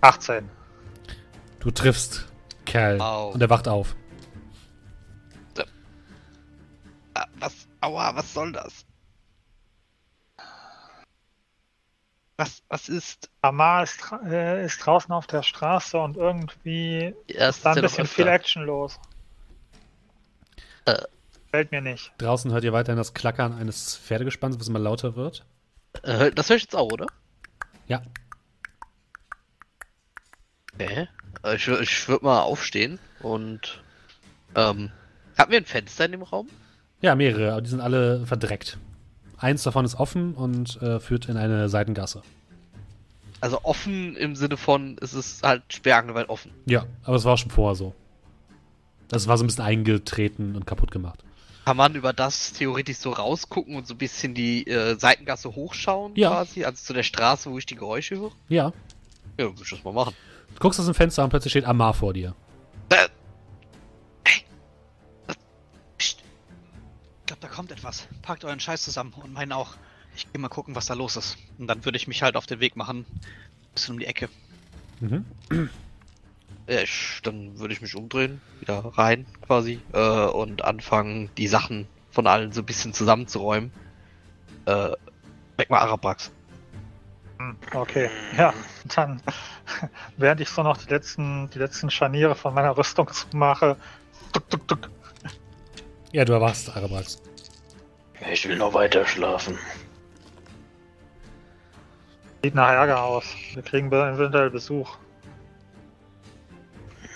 Achtzehn. 0.00 0.48
Du 1.60 1.70
triffst 1.70 2.28
Kerl 2.64 2.98
Au. 2.98 3.32
und 3.32 3.42
er 3.42 3.50
wacht 3.50 3.68
auf. 3.68 3.94
Was? 7.38 7.66
Aua, 7.80 8.14
was 8.14 8.32
soll 8.32 8.52
das? 8.52 8.84
Was, 12.36 12.62
was 12.68 12.88
ist? 12.88 13.30
Amar 13.42 13.82
ist, 13.82 13.98
äh, 14.24 14.64
ist 14.64 14.78
draußen 14.78 15.12
auf 15.12 15.26
der 15.26 15.42
Straße 15.42 15.98
und 15.98 16.16
irgendwie 16.16 17.14
Ja, 17.26 17.48
ist 17.48 17.64
da 17.64 17.72
ein 17.72 17.82
bisschen 17.82 18.06
viel 18.06 18.28
Action 18.28 18.64
los. 18.64 18.98
Äh. 20.84 21.02
Fällt 21.50 21.72
mir 21.72 21.80
nicht. 21.80 22.12
Draußen 22.18 22.52
hört 22.52 22.62
ihr 22.62 22.72
weiterhin 22.74 22.98
das 22.98 23.14
Klackern 23.14 23.54
eines 23.54 23.96
Pferdegespanns, 23.96 24.60
was 24.60 24.68
immer 24.68 24.78
lauter 24.78 25.16
wird. 25.16 25.46
Äh, 26.02 26.30
das 26.30 26.50
höre 26.50 26.56
ich 26.56 26.64
jetzt 26.64 26.76
auch, 26.76 26.92
oder? 26.92 27.06
Ja, 27.86 28.02
Okay. 30.80 31.08
Äh, 31.42 31.56
Ich, 31.56 31.68
ich 31.68 32.08
würde 32.08 32.24
mal 32.24 32.40
aufstehen 32.40 32.98
und. 33.20 33.82
Ähm. 34.54 34.90
Hatten 35.36 35.52
wir 35.52 35.58
ein 35.58 35.64
Fenster 35.64 36.04
in 36.04 36.12
dem 36.12 36.22
Raum? 36.22 36.48
Ja, 37.00 37.14
mehrere, 37.14 37.52
aber 37.52 37.60
die 37.62 37.70
sind 37.70 37.80
alle 37.80 38.26
verdreckt. 38.26 38.78
Eins 39.38 39.62
davon 39.62 39.84
ist 39.84 39.94
offen 39.96 40.34
und 40.34 40.80
äh, 40.82 40.98
führt 41.00 41.26
in 41.28 41.36
eine 41.36 41.68
Seitengasse. 41.68 42.22
Also 43.40 43.60
offen 43.62 44.16
im 44.16 44.34
Sinne 44.34 44.56
von, 44.56 44.96
es 45.00 45.14
ist 45.14 45.44
halt 45.44 45.62
sperrangelweit 45.72 46.28
offen. 46.28 46.50
Ja, 46.66 46.86
aber 47.04 47.14
es 47.16 47.24
war 47.24 47.36
schon 47.36 47.50
vorher 47.52 47.76
so. 47.76 47.94
Das 49.06 49.28
war 49.28 49.38
so 49.38 49.44
ein 49.44 49.46
bisschen 49.46 49.64
eingetreten 49.64 50.56
und 50.56 50.66
kaputt 50.66 50.90
gemacht. 50.90 51.20
Kann 51.64 51.76
man 51.76 51.94
über 51.94 52.12
das 52.12 52.52
theoretisch 52.54 52.96
so 52.96 53.10
rausgucken 53.12 53.76
und 53.76 53.86
so 53.86 53.94
ein 53.94 53.98
bisschen 53.98 54.34
die 54.34 54.66
äh, 54.66 54.98
Seitengasse 54.98 55.54
hochschauen 55.54 56.16
Ja. 56.16 56.30
quasi? 56.30 56.64
Also 56.64 56.82
zu 56.82 56.92
der 56.94 57.02
Straße, 57.04 57.50
wo 57.50 57.58
ich 57.58 57.66
die 57.66 57.76
Geräusche 57.76 58.16
höre? 58.16 58.32
Ja, 58.48 58.72
Ja, 59.38 59.44
würde 59.44 59.62
ich 59.62 59.70
das 59.70 59.84
mal 59.84 59.92
machen. 59.92 60.14
du 60.54 60.60
guckst 60.60 60.80
aus 60.80 60.86
dem 60.86 60.94
Fenster 60.94 61.22
und 61.22 61.30
plötzlich 61.30 61.52
steht 61.52 61.64
Amar 61.66 61.94
vor 61.94 62.12
dir. 62.12 62.34
Äh, 62.88 63.08
glaube, 67.38 67.40
da 67.40 67.48
kommt 67.48 67.72
etwas. 67.72 68.08
Packt 68.22 68.44
euren 68.44 68.60
Scheiß 68.60 68.82
zusammen 68.82 69.12
und 69.22 69.32
meinen 69.32 69.52
auch. 69.52 69.74
Ich 70.16 70.30
gehe 70.32 70.40
mal 70.40 70.48
gucken, 70.48 70.74
was 70.74 70.86
da 70.86 70.94
los 70.94 71.16
ist. 71.16 71.36
Und 71.58 71.68
dann 71.68 71.84
würde 71.84 71.96
ich 71.96 72.08
mich 72.08 72.22
halt 72.22 72.36
auf 72.36 72.46
den 72.46 72.60
Weg 72.60 72.76
machen. 72.76 73.04
Bisschen 73.74 73.94
um 73.94 74.00
die 74.00 74.06
Ecke. 74.06 74.28
Mhm. 75.00 75.24
ja, 76.68 76.80
ich, 76.80 77.20
dann 77.22 77.58
würde 77.58 77.74
ich 77.74 77.80
mich 77.80 77.94
umdrehen, 77.94 78.40
wieder 78.60 78.84
rein 78.96 79.26
quasi, 79.46 79.80
äh, 79.92 80.26
und 80.26 80.64
anfangen, 80.64 81.30
die 81.36 81.46
Sachen 81.46 81.86
von 82.10 82.26
allen 82.26 82.52
so 82.52 82.62
ein 82.62 82.66
bisschen 82.66 82.92
zusammenzuräumen. 82.92 83.70
Äh, 84.66 84.90
weg 85.56 85.70
mal 85.70 85.78
Arabrax. 85.78 86.32
Okay, 87.72 88.10
ja, 88.36 88.52
dann, 88.96 89.22
während 90.16 90.40
ich 90.40 90.48
so 90.48 90.64
noch 90.64 90.76
die 90.78 90.88
letzten, 90.88 91.48
die 91.50 91.60
letzten 91.60 91.88
Scharniere 91.88 92.34
von 92.34 92.52
meiner 92.52 92.76
Rüstung 92.76 93.08
mache, 93.32 93.76
tuk, 94.32 94.50
tuk, 94.50 94.66
tuk, 94.66 94.90
Ja, 96.10 96.24
du 96.24 96.32
erwachst, 96.32 96.76
Arabrax. 96.76 97.22
Ich 98.26 98.48
will 98.48 98.56
noch 98.56 98.74
weiter 98.74 99.06
schlafen. 99.06 99.58
sieht 102.42 102.54
nach 102.54 102.70
Ärger 102.70 103.02
aus. 103.02 103.24
Wir 103.54 103.62
kriegen 103.62 103.88
eventuell 103.88 104.50
Besuch. 104.50 104.96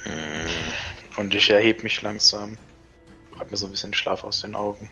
Mm. 0.04 1.18
Und 1.20 1.34
ich 1.34 1.50
erhebe 1.50 1.82
mich 1.82 2.00
langsam. 2.02 2.56
Hab 3.38 3.50
mir 3.50 3.56
so 3.56 3.66
ein 3.66 3.72
bisschen 3.72 3.94
Schlaf 3.94 4.24
aus 4.24 4.40
den 4.40 4.54
Augen. 4.54 4.88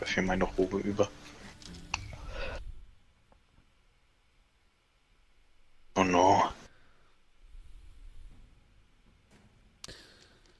Dafür 0.00 0.22
meine 0.22 0.44
Robe 0.44 0.78
über. 0.78 1.08
Oh 5.94 6.04
no. 6.04 6.42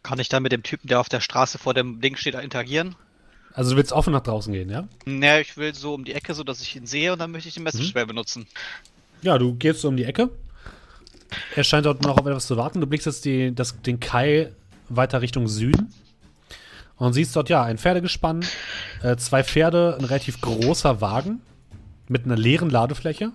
Kann 0.03 0.19
ich 0.19 0.29
dann 0.29 0.43
mit 0.43 0.53
dem 0.53 0.62
Typen, 0.62 0.89
der 0.89 1.01
auf 1.01 1.09
der 1.09 1.21
Straße 1.21 1.59
vor 1.59 1.75
dem 1.75 2.01
Ding 2.01 2.17
steht, 2.17 2.35
interagieren? 2.35 2.97
Also 3.57 3.71
du 3.71 3.79
willst 3.79 3.92
offen 3.92 4.12
nach 4.12 4.21
draußen 4.21 4.53
gehen, 4.53 4.69
ja? 4.69 4.87
Ne, 5.07 5.40
ich 5.40 5.57
will 5.57 5.75
so 5.75 5.95
um 5.95 6.05
die 6.05 6.12
Ecke, 6.12 6.35
so 6.35 6.45
dass 6.45 6.61
ich 6.61 6.77
ihn 6.77 6.87
sehe 6.87 7.11
und 7.14 7.19
dann 7.19 7.31
möchte 7.31 7.49
ich 7.49 7.55
den 7.55 7.62
Message 7.62 7.95
Mhm. 7.95 8.07
Benutzen. 8.07 8.47
Ja, 9.23 9.38
du 9.38 9.55
gehst 9.55 9.81
so 9.81 9.88
um 9.88 9.97
die 9.97 10.05
Ecke. 10.05 10.29
Er 11.55 11.64
scheint 11.64 11.87
dort 11.87 12.03
noch 12.03 12.19
auf 12.19 12.27
etwas 12.27 12.47
zu 12.47 12.59
warten. 12.59 12.83
Du 12.83 12.87
blickst 12.87 13.07
jetzt 13.07 13.25
die, 13.25 13.55
das, 13.55 13.81
den 13.81 13.99
Kai 13.99 14.53
weiter 14.90 15.23
Richtung 15.23 15.49
Süden 15.49 15.90
und 16.97 17.14
siehst 17.14 17.35
dort 17.35 17.49
ja 17.49 17.62
ein 17.62 17.79
Pferdegespann, 17.79 18.45
äh, 19.03 19.16
zwei 19.16 19.42
Pferde, 19.42 19.97
ein 19.99 20.05
relativ 20.05 20.40
großer 20.42 21.01
Wagen 21.01 21.40
mit 22.09 22.27
einer 22.27 22.37
leeren 22.37 22.69
Ladefläche 22.69 23.33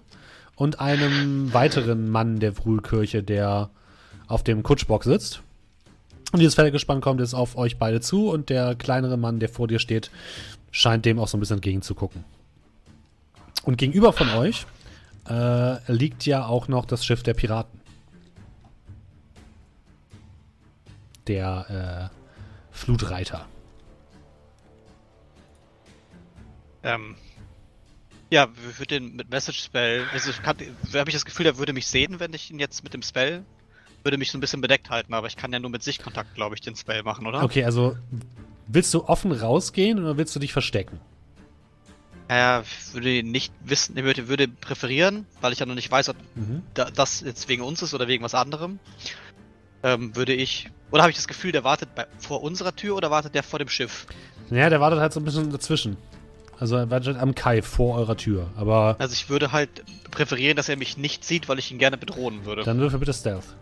und 0.55 0.79
einem 0.79 1.51
weiteren 1.51 2.10
Mann 2.12 2.39
der 2.39 2.57
Wruhlkirche, 2.60 3.23
der 3.23 3.71
auf 4.27 4.43
dem 4.43 4.62
Kutschbock 4.62 5.03
sitzt. 5.03 5.41
Und 6.32 6.39
dieses 6.39 6.56
Pferdegespann 6.56 7.02
kommt 7.02 7.20
jetzt 7.20 7.34
auf 7.34 7.58
euch 7.58 7.78
beide 7.78 8.00
zu 8.00 8.30
und 8.30 8.50
der 8.50 8.76
kleinere 8.76 9.17
Mann, 9.17 9.39
der 9.39 9.50
vor 9.50 9.67
dir 9.67 9.80
steht, 9.80 10.12
scheint 10.72 11.06
dem 11.06 11.20
auch 11.20 11.28
so 11.28 11.38
ein 11.38 11.41
bisschen 11.41 11.58
entgegenzugucken. 11.58 12.24
Und 13.63 13.78
gegenüber 13.78 14.13
von 14.13 14.30
euch 14.30 14.65
äh, 15.30 15.91
liegt 15.91 16.26
ja 16.26 16.46
auch 16.46 16.67
noch 16.67 16.86
das 16.86 17.06
Schiff 17.06 17.22
der 17.22 17.34
Piraten. 17.34 17.80
Der 21.28 22.10
äh, 22.12 22.76
Flutreiter. 22.76 23.46
Ähm. 26.84 27.15
Ja, 28.32 28.48
wir 28.56 28.80
würden 28.80 28.88
den 28.88 29.15
mit 29.17 29.30
Message 29.30 29.62
Spell. 29.62 30.06
Also 30.13 30.32
habe 30.44 30.63
ich 31.10 31.13
das 31.13 31.26
Gefühl, 31.26 31.46
er 31.46 31.58
würde 31.58 31.74
mich 31.74 31.88
sehen, 31.88 32.22
wenn 32.22 32.34
ich 32.34 32.50
ihn 32.50 32.60
jetzt 32.60 32.82
mit 32.82 32.94
dem 32.94 33.02
Spell. 33.02 33.44
Würde 34.03 34.17
mich 34.17 34.31
so 34.31 34.37
ein 34.37 34.41
bisschen 34.41 34.61
bedeckt 34.61 34.89
halten, 34.89 35.13
aber 35.13 35.27
ich 35.27 35.35
kann 35.37 35.53
ja 35.53 35.59
nur 35.59 35.69
mit 35.69 35.83
Sichtkontakt, 35.83 36.33
glaube 36.35 36.55
ich, 36.55 36.61
den 36.61 36.75
Spell 36.75 37.03
machen, 37.03 37.27
oder? 37.27 37.43
Okay, 37.43 37.63
also 37.63 37.95
willst 38.67 38.93
du 38.93 39.03
offen 39.05 39.31
rausgehen 39.31 39.99
oder 39.99 40.17
willst 40.17 40.35
du 40.35 40.39
dich 40.39 40.53
verstecken? 40.53 40.99
Er 42.27 42.63
würde 42.93 43.23
nicht 43.23 43.53
wissen, 43.63 43.95
würde, 43.95 44.27
würde 44.29 44.47
präferieren, 44.47 45.25
weil 45.41 45.51
ich 45.51 45.59
ja 45.59 45.65
noch 45.65 45.75
nicht 45.75 45.91
weiß, 45.91 46.09
ob 46.09 46.15
Mhm. 46.35 46.63
da, 46.73 46.89
das 46.89 47.21
jetzt 47.21 47.49
wegen 47.49 47.61
uns 47.61 47.81
ist 47.81 47.93
oder 47.93 48.07
wegen 48.07 48.23
was 48.23 48.33
anderem. 48.33 48.79
Ähm, 49.83 50.15
würde 50.15 50.33
ich. 50.33 50.69
Oder 50.91 51.01
habe 51.03 51.11
ich 51.11 51.17
das 51.17 51.27
Gefühl, 51.27 51.51
der 51.51 51.63
wartet 51.63 51.93
bei, 51.95 52.05
vor 52.19 52.41
unserer 52.43 52.75
Tür 52.75 52.95
oder 52.95 53.11
wartet 53.11 53.35
der 53.35 53.43
vor 53.43 53.59
dem 53.59 53.67
Schiff? 53.69 54.05
Ja, 54.49 54.69
der 54.69 54.79
wartet 54.79 54.99
halt 54.99 55.11
so 55.13 55.19
ein 55.19 55.25
bisschen 55.25 55.51
dazwischen. 55.51 55.97
Also 56.59 56.75
er 56.75 56.89
wartet 56.91 57.17
am 57.17 57.33
Kai 57.35 57.61
vor 57.63 57.97
eurer 57.97 58.15
Tür. 58.15 58.47
Aber 58.55 58.95
Also 58.99 59.13
ich 59.13 59.29
würde 59.29 59.51
halt 59.51 59.69
präferieren, 60.11 60.55
dass 60.55 60.69
er 60.69 60.77
mich 60.77 60.97
nicht 60.97 61.25
sieht, 61.25 61.49
weil 61.49 61.57
ich 61.59 61.71
ihn 61.71 61.79
gerne 61.79 61.97
bedrohen 61.97 62.45
würde. 62.45 62.63
dann 62.63 62.79
würfel 62.79 62.99
bitte 62.99 63.13
Stealth. 63.13 63.55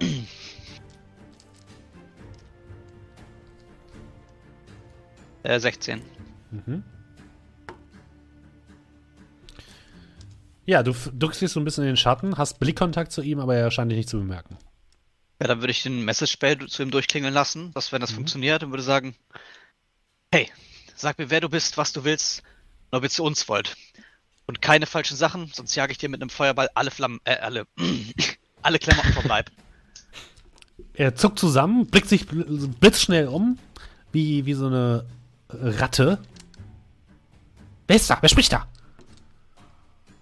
äh, 5.42 5.60
16. 5.60 6.02
Mhm. 6.50 6.82
Ja, 10.64 10.82
du 10.82 10.94
duckst 11.12 11.40
dich 11.40 11.50
so 11.50 11.60
ein 11.60 11.64
bisschen 11.64 11.84
in 11.84 11.90
den 11.90 11.96
Schatten, 11.96 12.38
hast 12.38 12.60
Blickkontakt 12.60 13.10
zu 13.10 13.22
ihm, 13.22 13.40
aber 13.40 13.56
er 13.56 13.70
scheint 13.70 13.90
dich 13.90 13.96
nicht 13.96 14.08
zu 14.08 14.18
bemerken. 14.18 14.56
Ja, 15.40 15.48
dann 15.48 15.60
würde 15.60 15.72
ich 15.72 15.82
den 15.82 16.04
Message-Spell 16.04 16.68
zu 16.68 16.84
ihm 16.84 16.92
durchklingeln 16.92 17.34
lassen, 17.34 17.70
was, 17.74 17.90
wenn 17.90 18.00
das 18.00 18.12
mhm. 18.12 18.16
funktioniert, 18.16 18.62
und 18.62 18.70
würde 18.70 18.84
sagen, 18.84 19.16
hey, 20.30 20.48
sag 20.94 21.18
mir, 21.18 21.30
wer 21.30 21.40
du 21.40 21.48
bist, 21.48 21.78
was 21.78 21.92
du 21.92 22.04
willst, 22.04 22.44
und 22.90 22.98
ob 22.98 23.02
ihr 23.02 23.10
zu 23.10 23.24
uns 23.24 23.48
wollt. 23.48 23.76
Und 24.46 24.62
keine 24.62 24.86
falschen 24.86 25.16
Sachen, 25.16 25.50
sonst 25.52 25.74
jage 25.74 25.90
ich 25.90 25.98
dir 25.98 26.08
mit 26.08 26.20
einem 26.20 26.30
Feuerball 26.30 26.68
alle 26.74 26.92
Flammen, 26.92 27.20
äh, 27.24 27.36
alle, 27.36 27.66
alle 28.62 28.78
Klamotten 28.78 29.12
vom 29.14 29.26
Leib. 29.26 29.50
Er 30.94 31.14
zuckt 31.14 31.38
zusammen, 31.38 31.86
blickt 31.86 32.08
sich 32.08 32.22
bl- 32.24 32.68
blitzschnell 32.78 33.28
um, 33.28 33.58
wie, 34.12 34.44
wie 34.46 34.54
so 34.54 34.66
eine 34.66 35.04
Ratte. 35.48 36.18
Wer 37.86 37.96
ist 37.96 38.08
da? 38.10 38.18
Wer 38.20 38.28
spricht 38.28 38.52
da? 38.52 38.66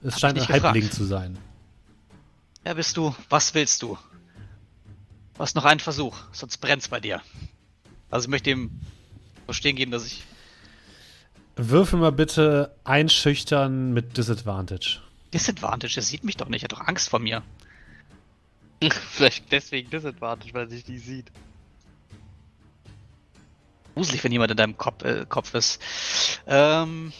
Es 0.03 0.15
Hab 0.15 0.21
scheint 0.21 0.39
ein 0.41 0.49
Halbling 0.49 0.83
gefragt. 0.83 0.95
zu 0.95 1.05
sein. 1.05 1.39
Wer 2.63 2.75
bist 2.75 2.97
du? 2.97 3.15
Was 3.29 3.55
willst 3.55 3.83
du? 3.83 3.99
Du 5.35 5.41
hast 5.41 5.55
noch 5.57 5.65
einen 5.65 5.81
Versuch, 5.81 6.17
sonst 6.33 6.59
brennt's 6.59 6.89
bei 6.89 7.01
dir. 7.01 7.21
Also 8.11 8.27
ich 8.27 8.31
möchte 8.31 8.51
ihm 8.51 8.71
verstehen 9.47 9.77
geben, 9.77 9.91
dass 9.91 10.07
ich 10.07 10.25
Würfel 11.57 11.99
mal 11.99 12.13
bitte 12.13 12.75
einschüchtern 12.85 13.93
mit 13.93 14.17
Disadvantage. 14.17 15.01
Disadvantage, 15.35 15.97
er 15.97 16.03
sieht 16.03 16.25
mich 16.25 16.37
doch 16.37 16.49
nicht, 16.49 16.63
er 16.63 16.65
hat 16.65 16.73
doch 16.73 16.87
Angst 16.87 17.09
vor 17.11 17.19
mir. 17.21 17.43
Vielleicht 19.11 19.51
deswegen 19.53 19.91
Disadvantage, 19.91 20.55
weil 20.55 20.65
er 20.65 20.71
sich 20.71 20.87
nicht 20.89 21.05
sieht. 21.05 21.31
Gruselig, 23.95 24.23
wenn 24.25 24.33
jemand 24.33 24.51
in 24.53 24.57
deinem 24.57 24.77
Kopf, 24.79 25.05
äh, 25.05 25.27
Kopf 25.29 25.53
ist. 25.55 25.81
Ähm, 26.47 27.13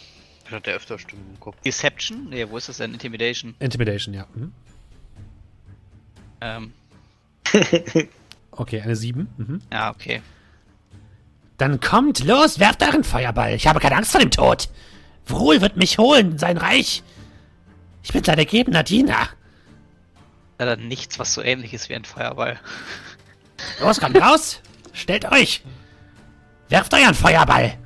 Ich 0.45 0.51
hatte 0.51 0.71
öfter 0.71 0.97
Stimmen 0.97 1.25
im 1.33 1.39
Kopf. 1.39 1.55
Deception? 1.61 2.29
Nee, 2.29 2.49
wo 2.49 2.57
ist 2.57 2.69
das 2.69 2.77
denn? 2.77 2.93
Intimidation. 2.93 3.55
Intimidation, 3.59 4.13
ja. 4.15 4.25
Mhm. 4.33 4.51
Ähm, 6.41 6.73
Okay, 8.51 8.81
eine 8.81 8.95
7. 8.95 9.27
Mhm. 9.37 9.61
ja, 9.71 9.91
okay. 9.91 10.21
Dann 11.57 11.79
kommt, 11.79 12.23
los, 12.23 12.59
werft 12.59 12.81
euren 12.81 13.03
Feuerball. 13.03 13.53
Ich 13.53 13.67
habe 13.67 13.79
keine 13.79 13.95
Angst 13.97 14.11
vor 14.11 14.19
dem 14.19 14.31
Tod. 14.31 14.67
Vrul 15.25 15.61
wird 15.61 15.77
mich 15.77 15.97
holen, 15.99 16.37
sein 16.39 16.57
Reich. 16.57 17.03
Ich 18.03 18.11
bin 18.11 18.23
sein 18.23 18.39
ergebener 18.39 18.83
Diener. 18.83 19.29
Leider 20.61 20.75
nichts, 20.75 21.17
was 21.17 21.33
so 21.33 21.41
ähnlich 21.41 21.73
ist 21.73 21.89
wie 21.89 21.95
ein 21.95 22.05
Feuerball. 22.05 22.59
Los, 23.79 23.99
kommt 23.99 24.15
raus. 24.21 24.61
Stellt 24.93 25.25
euch. 25.31 25.63
Werft 26.69 26.93
euren 26.93 27.15
Feuerball. 27.15 27.79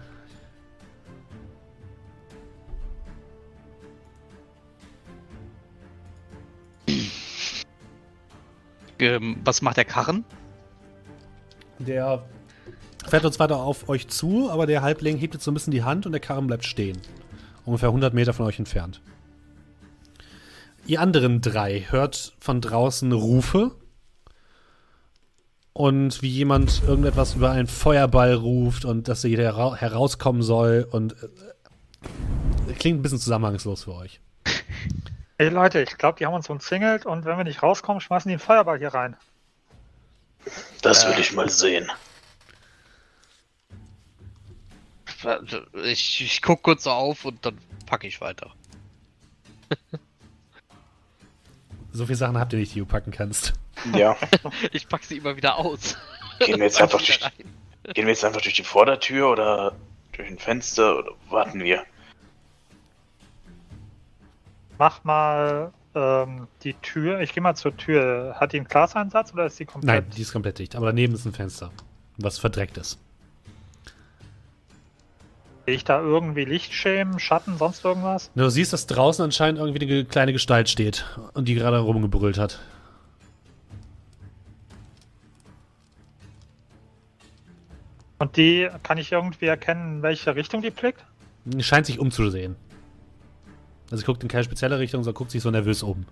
Ähm, 8.99 9.37
was 9.45 9.61
macht 9.61 9.77
der 9.77 9.85
Karren? 9.85 10.25
Der 11.79 12.25
fährt 13.07 13.23
uns 13.23 13.39
weiter 13.39 13.55
auf 13.55 13.87
euch 13.87 14.09
zu, 14.09 14.51
aber 14.51 14.65
der 14.65 14.81
Halbling 14.81 15.15
hebt 15.15 15.33
jetzt 15.33 15.45
so 15.45 15.51
ein 15.51 15.53
bisschen 15.53 15.71
die 15.71 15.83
Hand 15.85 16.05
und 16.05 16.11
der 16.11 16.19
Karren 16.19 16.47
bleibt 16.47 16.65
stehen. 16.65 17.01
Ungefähr 17.63 17.87
100 17.87 18.13
Meter 18.13 18.33
von 18.33 18.45
euch 18.45 18.59
entfernt. 18.59 19.01
Ihr 20.87 21.01
anderen 21.01 21.41
drei 21.41 21.87
hört 21.89 22.33
von 22.39 22.61
draußen 22.61 23.11
Rufe 23.11 23.71
und 25.73 26.21
wie 26.21 26.29
jemand 26.29 26.83
irgendetwas 26.83 27.33
über 27.33 27.49
einen 27.49 27.65
Feuerball 27.65 28.35
ruft 28.35 28.85
und 28.85 29.07
dass 29.07 29.23
jeder 29.23 29.45
hera 29.45 29.75
herauskommen 29.75 30.43
soll 30.43 30.87
und 30.89 31.13
äh, 31.13 32.73
klingt 32.73 32.99
ein 32.99 33.01
bisschen 33.01 33.17
zusammenhangslos 33.17 33.85
für 33.85 33.95
euch. 33.95 34.19
Ey 35.39 35.49
Leute, 35.49 35.81
ich 35.81 35.97
glaube, 35.97 36.19
die 36.19 36.27
haben 36.27 36.35
uns 36.35 36.51
umzingelt 36.51 37.07
und 37.07 37.25
wenn 37.25 37.35
wir 37.35 37.43
nicht 37.45 37.63
rauskommen, 37.63 37.99
schmeißen 37.99 38.29
die 38.29 38.35
einen 38.35 38.39
Feuerball 38.39 38.77
hier 38.77 38.93
rein. 38.93 39.17
Das 40.83 41.07
will 41.07 41.19
ich 41.19 41.33
mal 41.33 41.49
sehen. 41.49 41.91
Ich, 45.83 46.21
ich 46.21 46.41
guck 46.43 46.61
kurz 46.61 46.83
so 46.83 46.91
auf 46.91 47.25
und 47.25 47.43
dann 47.43 47.57
packe 47.87 48.05
ich 48.05 48.21
weiter. 48.21 48.53
So 51.95 52.05
viele 52.05 52.17
Sachen 52.17 52.37
habt 52.37 52.51
ihr 52.51 52.59
nicht, 52.59 52.75
die 52.75 52.79
du 52.79 52.85
packen 52.85 53.11
kannst. 53.11 53.53
Ja, 53.93 54.17
Ich 54.73 54.89
pack 54.89 55.03
sie 55.03 55.17
immer 55.17 55.37
wieder 55.37 55.57
aus. 55.57 55.95
Gehen 56.39 56.57
wir 56.57 56.65
jetzt 56.65 56.81
einfach 56.81 56.99
durch, 56.99 57.19
gehen 57.93 58.05
wir 58.05 58.09
jetzt 58.13 58.25
einfach 58.25 58.41
durch 58.41 58.55
die 58.55 58.63
Vordertür 58.63 59.29
oder 59.29 59.73
durch 60.11 60.27
ein 60.27 60.37
Fenster 60.37 60.99
oder 60.99 61.11
warten 61.29 61.63
wir? 61.63 61.83
Mach 64.77 65.05
mal 65.05 65.71
ähm, 65.95 66.49
die 66.63 66.73
Tür. 66.73 67.21
Ich 67.21 67.33
gehe 67.33 67.41
mal 67.41 67.55
zur 67.55 67.77
Tür. 67.77 68.35
Hat 68.41 68.51
die 68.51 68.57
einen 68.57 68.67
Glaseinsatz 68.67 69.31
oder 69.31 69.45
ist 69.45 69.57
die 69.57 69.65
komplett? 69.65 70.03
Nein, 70.03 70.13
die 70.17 70.21
ist 70.21 70.33
komplett 70.33 70.59
dicht, 70.59 70.75
aber 70.75 70.87
daneben 70.87 71.13
ist 71.13 71.23
ein 71.23 71.31
Fenster, 71.31 71.71
was 72.17 72.39
verdreckt 72.39 72.77
ist. 72.77 72.99
Sehe 75.65 75.75
ich 75.75 75.83
da 75.83 75.99
irgendwie 75.99 76.45
Lichtschemen, 76.45 77.19
Schatten, 77.19 77.57
sonst 77.57 77.83
irgendwas? 77.83 78.29
Du 78.35 78.47
siehst, 78.49 78.71
dass 78.71 78.85
draußen 78.85 79.25
anscheinend 79.25 79.59
irgendwie 79.59 79.83
eine 79.83 80.05
kleine 80.05 80.31
Gestalt 80.31 80.69
steht 80.69 81.05
und 81.33 81.47
die 81.47 81.55
gerade 81.55 81.79
rumgebrüllt 81.79 82.37
hat. 82.37 82.59
Und 88.19 88.37
die, 88.37 88.69
kann 88.83 88.97
ich 88.97 89.11
irgendwie 89.11 89.47
erkennen, 89.47 89.97
in 89.97 90.01
welche 90.03 90.35
Richtung 90.35 90.61
die 90.61 90.69
blickt? 90.69 91.03
Scheint 91.59 91.87
sich 91.87 91.99
umzusehen. 91.99 92.55
Also 93.85 93.97
sie 93.97 94.05
guckt 94.05 94.21
in 94.23 94.29
keine 94.29 94.43
spezielle 94.43 94.79
Richtung, 94.79 95.03
sondern 95.03 95.17
guckt 95.17 95.31
sich 95.31 95.41
so 95.41 95.51
nervös 95.51 95.83
um. 95.83 96.05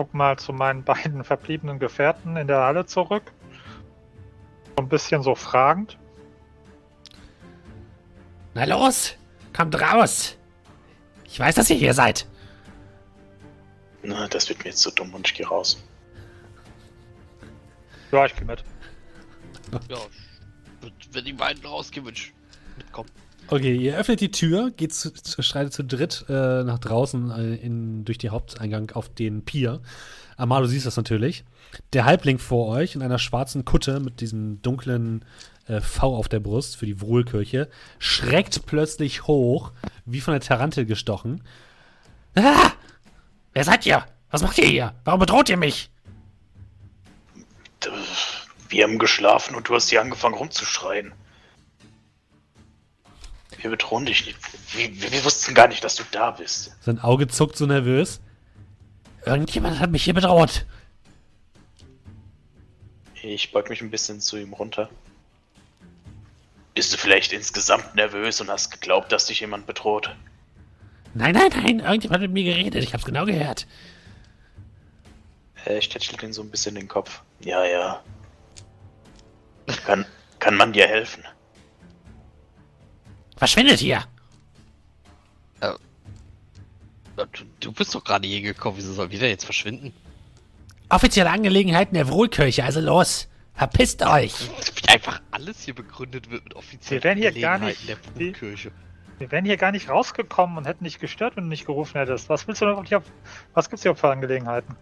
Guck 0.00 0.14
mal 0.14 0.38
zu 0.38 0.54
meinen 0.54 0.82
beiden 0.92 1.24
verbliebenen 1.24 1.78
Gefährten 1.78 2.34
in 2.38 2.46
der 2.46 2.60
Halle 2.60 2.86
zurück. 2.86 3.32
So 4.74 4.76
ein 4.82 4.88
bisschen 4.88 5.22
so 5.22 5.34
fragend. 5.34 5.98
Na 8.54 8.64
los, 8.64 9.12
kommt 9.54 9.78
raus. 9.78 10.38
Ich 11.26 11.38
weiß, 11.38 11.54
dass 11.56 11.68
ihr 11.68 11.76
hier 11.76 11.92
seid. 11.92 12.26
Na, 14.02 14.26
das 14.28 14.48
wird 14.48 14.60
mir 14.60 14.70
jetzt 14.70 14.80
so 14.80 14.90
dumm 14.90 15.12
und 15.12 15.26
ich 15.26 15.34
gehe 15.34 15.46
raus. 15.46 15.84
Ja, 18.10 18.24
ich 18.24 18.34
gehe 18.34 18.46
mit. 18.46 18.64
Ja, 19.90 19.98
ich- 20.98 21.10
wenn 21.12 21.26
die 21.26 21.34
beiden 21.34 21.62
rausgehen, 21.66 22.06
würde 22.06 22.16
ich 22.16 22.32
mitkommen. 22.78 23.10
Okay, 23.52 23.74
ihr 23.74 23.96
öffnet 23.96 24.20
die 24.20 24.30
Tür, 24.30 24.70
geht 24.70 24.94
zu, 24.94 25.12
zu, 25.12 25.42
zu 25.42 25.84
dritt 25.84 26.24
äh, 26.28 26.62
nach 26.62 26.78
draußen 26.78 27.30
äh, 27.32 27.54
in, 27.56 28.04
durch 28.04 28.18
den 28.18 28.30
Haupteingang 28.30 28.92
auf 28.92 29.08
den 29.08 29.44
Pier. 29.44 29.80
Amar, 30.36 30.60
du 30.60 30.68
siehst 30.68 30.86
das 30.86 30.96
natürlich. 30.96 31.44
Der 31.92 32.04
Halbling 32.04 32.38
vor 32.38 32.68
euch 32.68 32.94
in 32.94 33.02
einer 33.02 33.18
schwarzen 33.18 33.64
Kutte 33.64 33.98
mit 33.98 34.20
diesem 34.20 34.62
dunklen 34.62 35.24
äh, 35.66 35.80
V 35.80 36.16
auf 36.16 36.28
der 36.28 36.38
Brust 36.38 36.76
für 36.76 36.86
die 36.86 37.00
Wohlkirche 37.00 37.68
schreckt 37.98 38.66
plötzlich 38.66 39.26
hoch, 39.26 39.72
wie 40.06 40.20
von 40.20 40.32
der 40.32 40.40
Tarantel 40.40 40.86
gestochen. 40.86 41.42
Ah! 42.36 42.70
Wer 43.52 43.64
seid 43.64 43.84
ihr? 43.84 44.06
Was 44.30 44.42
macht 44.42 44.58
ihr 44.58 44.68
hier? 44.68 44.94
Warum 45.02 45.18
bedroht 45.18 45.48
ihr 45.48 45.56
mich? 45.56 45.90
D- 47.84 47.88
Wir 48.68 48.84
haben 48.84 49.00
geschlafen 49.00 49.56
und 49.56 49.68
du 49.68 49.74
hast 49.74 49.90
hier 49.90 50.00
angefangen 50.00 50.36
rumzuschreien. 50.36 51.12
Wir 53.60 53.70
bedrohen 53.70 54.06
dich 54.06 54.26
nicht. 54.26 54.38
Wir, 54.74 55.02
wir, 55.02 55.12
wir 55.12 55.24
wussten 55.24 55.54
gar 55.54 55.68
nicht, 55.68 55.84
dass 55.84 55.94
du 55.96 56.02
da 56.10 56.30
bist. 56.30 56.72
Sein 56.80 56.98
Auge 56.98 57.28
zuckt 57.28 57.56
so 57.56 57.66
nervös. 57.66 58.20
Irgendjemand 59.26 59.78
hat 59.78 59.90
mich 59.90 60.04
hier 60.04 60.14
bedroht. 60.14 60.64
ich 63.22 63.52
beug 63.52 63.68
mich 63.68 63.82
ein 63.82 63.90
bisschen 63.90 64.20
zu 64.20 64.38
ihm 64.38 64.54
runter. 64.54 64.88
Bist 66.74 66.92
du 66.92 66.96
vielleicht 66.96 67.32
insgesamt 67.34 67.94
nervös 67.94 68.40
und 68.40 68.48
hast 68.48 68.70
geglaubt, 68.70 69.12
dass 69.12 69.26
dich 69.26 69.40
jemand 69.40 69.66
bedroht? 69.66 70.14
Nein, 71.12 71.34
nein, 71.34 71.50
nein. 71.54 71.80
Irgendjemand 71.80 72.22
hat 72.22 72.30
mit 72.30 72.32
mir 72.32 72.44
geredet. 72.44 72.82
Ich 72.82 72.94
hab's 72.94 73.04
genau 73.04 73.26
gehört. 73.26 73.66
Äh, 75.66 75.78
ich 75.78 75.88
tätschel 75.88 76.16
den 76.16 76.32
so 76.32 76.42
ein 76.42 76.50
bisschen 76.50 76.74
den 76.76 76.88
Kopf. 76.88 77.20
Ja, 77.40 77.64
ja. 77.64 78.02
Kann, 79.84 80.06
kann 80.38 80.56
man 80.56 80.72
dir 80.72 80.86
helfen? 80.86 81.24
Verschwindet 83.40 83.80
hier. 83.80 84.04
Du, 87.16 87.44
du 87.60 87.72
bist 87.72 87.94
doch 87.94 88.04
gerade 88.04 88.26
hier 88.28 88.42
gekommen, 88.42 88.76
wieso 88.76 88.92
soll 88.92 89.10
wieder 89.10 89.26
jetzt 89.28 89.44
verschwinden? 89.46 89.94
Offizielle 90.90 91.30
Angelegenheiten 91.30 91.94
der 91.94 92.08
Wohlkirche. 92.08 92.62
Also 92.64 92.80
los. 92.80 93.28
Verpisst 93.54 94.02
euch. 94.04 94.34
Wie 94.82 94.88
einfach 94.90 95.22
alles 95.30 95.60
hier 95.62 95.74
begründet 95.74 96.30
wird 96.30 96.44
mit 96.44 96.54
offiziellen 96.54 97.02
Wir 97.02 97.04
wären 97.04 97.18
hier 97.18 97.32
gar 97.40 97.58
Gelegenheiten 97.58 97.86
nicht- 97.86 97.88
der 97.88 97.96
wie- 98.20 98.30
Brutkirche. 98.30 98.72
Wir 99.18 99.30
wären 99.30 99.44
hier 99.46 99.56
gar 99.56 99.72
nicht 99.72 99.88
rausgekommen 99.88 100.58
und 100.58 100.66
hätten 100.66 100.84
nicht 100.84 101.00
gestört, 101.00 101.36
wenn 101.36 101.44
du 101.44 101.48
nicht 101.50 101.64
gerufen 101.66 101.98
hättest. 101.98 102.28
Was 102.28 102.46
willst 102.46 102.60
du 102.60 102.66
noch 102.66 102.84
hier, 102.84 103.02
was 103.54 103.70
gibt's 103.70 103.82
hier 103.82 103.94
für 103.96 104.10
Angelegenheiten? 104.10 104.76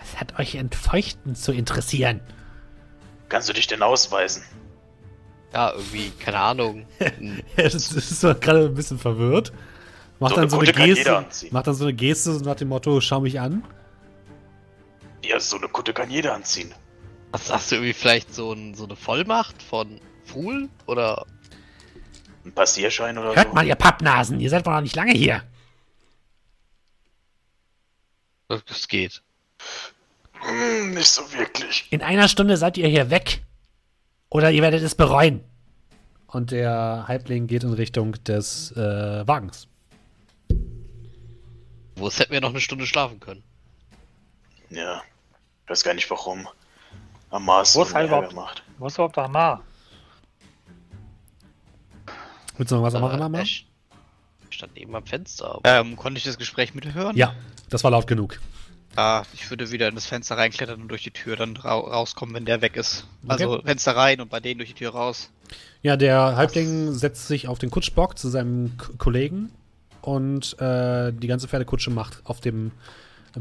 Was 0.00 0.20
hat 0.20 0.38
euch 0.40 0.56
entfeuchten 0.56 1.36
zu 1.36 1.52
interessieren? 1.52 2.20
Kannst 3.28 3.48
du 3.48 3.52
dich 3.52 3.68
denn 3.68 3.82
ausweisen? 3.82 4.42
Ja, 5.56 5.72
irgendwie, 5.72 6.10
keine 6.10 6.38
Ahnung. 6.38 6.86
Er 7.56 7.64
ist, 7.64 8.20
gerade 8.20 8.66
ein 8.66 8.74
bisschen 8.74 8.98
verwirrt. 8.98 9.54
Macht 10.18 10.34
So 10.34 10.36
dann 10.36 10.42
eine 10.44 10.50
so 10.50 10.58
eine 10.58 10.70
Geste. 10.70 11.26
Macht 11.50 11.66
dann 11.66 11.74
so 11.74 11.84
eine 11.84 11.94
Geste 11.94 12.30
nach 12.44 12.56
dem 12.56 12.68
Motto, 12.68 13.00
schau 13.00 13.20
mich 13.20 13.40
an. 13.40 13.64
Ja, 15.24 15.40
so 15.40 15.56
eine 15.56 15.68
Kutte 15.68 15.94
kann 15.94 16.10
jeder 16.10 16.34
anziehen. 16.34 16.74
Hast, 17.32 17.50
hast 17.50 17.70
du 17.70 17.76
irgendwie 17.76 17.94
vielleicht 17.94 18.34
so, 18.34 18.52
ein, 18.52 18.74
so 18.74 18.84
eine 18.84 18.96
Vollmacht 18.96 19.62
von 19.62 19.98
Fool? 20.26 20.68
Oder 20.84 21.24
Ein 22.44 22.52
Passierschein 22.52 23.16
oder 23.16 23.34
Hört 23.34 23.48
so. 23.48 23.54
mal, 23.54 23.66
ihr 23.66 23.76
Pappnasen, 23.76 24.38
ihr 24.40 24.50
seid 24.50 24.66
wohl 24.66 24.74
noch 24.74 24.82
nicht 24.82 24.94
lange 24.94 25.12
hier. 25.12 25.42
das 28.48 28.88
geht? 28.88 29.22
Hm, 30.34 30.92
nicht 30.92 31.08
so 31.08 31.22
wirklich. 31.32 31.86
In 31.88 32.02
einer 32.02 32.28
Stunde 32.28 32.58
seid 32.58 32.76
ihr 32.76 32.88
hier 32.88 33.08
weg. 33.08 33.40
Oder 34.36 34.50
ihr 34.50 34.60
werdet 34.60 34.82
es 34.82 34.94
bereuen. 34.94 35.40
Und 36.26 36.50
der 36.50 37.06
Halbling 37.08 37.46
geht 37.46 37.64
in 37.64 37.72
Richtung 37.72 38.12
des 38.24 38.70
äh, 38.72 39.26
Wagens. 39.26 39.66
Wo 41.94 42.06
es 42.08 42.18
hätten 42.18 42.32
wir 42.32 42.42
noch 42.42 42.50
eine 42.50 42.60
Stunde 42.60 42.86
schlafen 42.86 43.18
können. 43.18 43.42
Ja. 44.68 45.00
Ich 45.64 45.70
weiß 45.70 45.84
gar 45.84 45.94
nicht 45.94 46.10
warum. 46.10 46.46
Amar 47.30 47.64
Wo 47.72 47.82
ist 47.82 47.92
er 47.92 47.96
einen 47.96 48.10
Ärger 48.10 48.18
überhaupt? 48.28 48.34
macht. 48.34 48.62
Wo 48.76 48.86
ist 48.88 48.94
überhaupt 48.96 49.16
Amar? 49.16 49.62
Willst 52.58 52.70
du 52.72 52.76
noch 52.76 52.82
was 52.82 52.92
machen, 52.92 53.18
Äh, 53.18 53.22
Amar? 53.24 53.40
er 53.40 53.46
st- 53.46 53.64
stand 54.50 54.74
neben 54.74 54.94
am 54.94 55.06
Fenster. 55.06 55.54
Aber 55.54 55.62
Ähm, 55.80 55.96
konnte 55.96 56.18
ich 56.18 56.24
das 56.24 56.36
Gespräch 56.36 56.74
mithören? 56.74 57.16
Ja, 57.16 57.34
das 57.70 57.84
war 57.84 57.90
laut 57.90 58.06
genug. 58.06 58.38
Ah, 58.96 59.22
ich 59.34 59.50
würde 59.50 59.70
wieder 59.70 59.88
in 59.88 59.94
das 59.94 60.06
Fenster 60.06 60.36
reinklettern 60.38 60.80
und 60.80 60.88
durch 60.88 61.02
die 61.02 61.10
Tür 61.10 61.36
dann 61.36 61.56
ra 61.56 61.74
rauskommen, 61.74 62.34
wenn 62.34 62.44
der 62.46 62.62
weg 62.62 62.76
ist. 62.76 63.06
Also 63.28 63.60
Fenster 63.62 63.94
rein 63.94 64.20
und 64.20 64.30
bei 64.30 64.40
denen 64.40 64.58
durch 64.58 64.70
die 64.70 64.74
Tür 64.76 64.90
raus. 64.90 65.30
Ja, 65.82 65.96
der 65.96 66.36
Halbling 66.36 66.92
setzt 66.92 67.28
sich 67.28 67.46
auf 67.46 67.58
den 67.58 67.70
Kutschbock 67.70 68.18
zu 68.18 68.28
seinem 68.28 68.76
K 68.78 68.88
Kollegen 68.98 69.52
und 70.00 70.58
äh, 70.60 71.12
die 71.12 71.26
ganze 71.26 71.46
Pferdekutsche 71.48 71.90
macht 71.90 72.20
auf 72.24 72.40
dem 72.40 72.72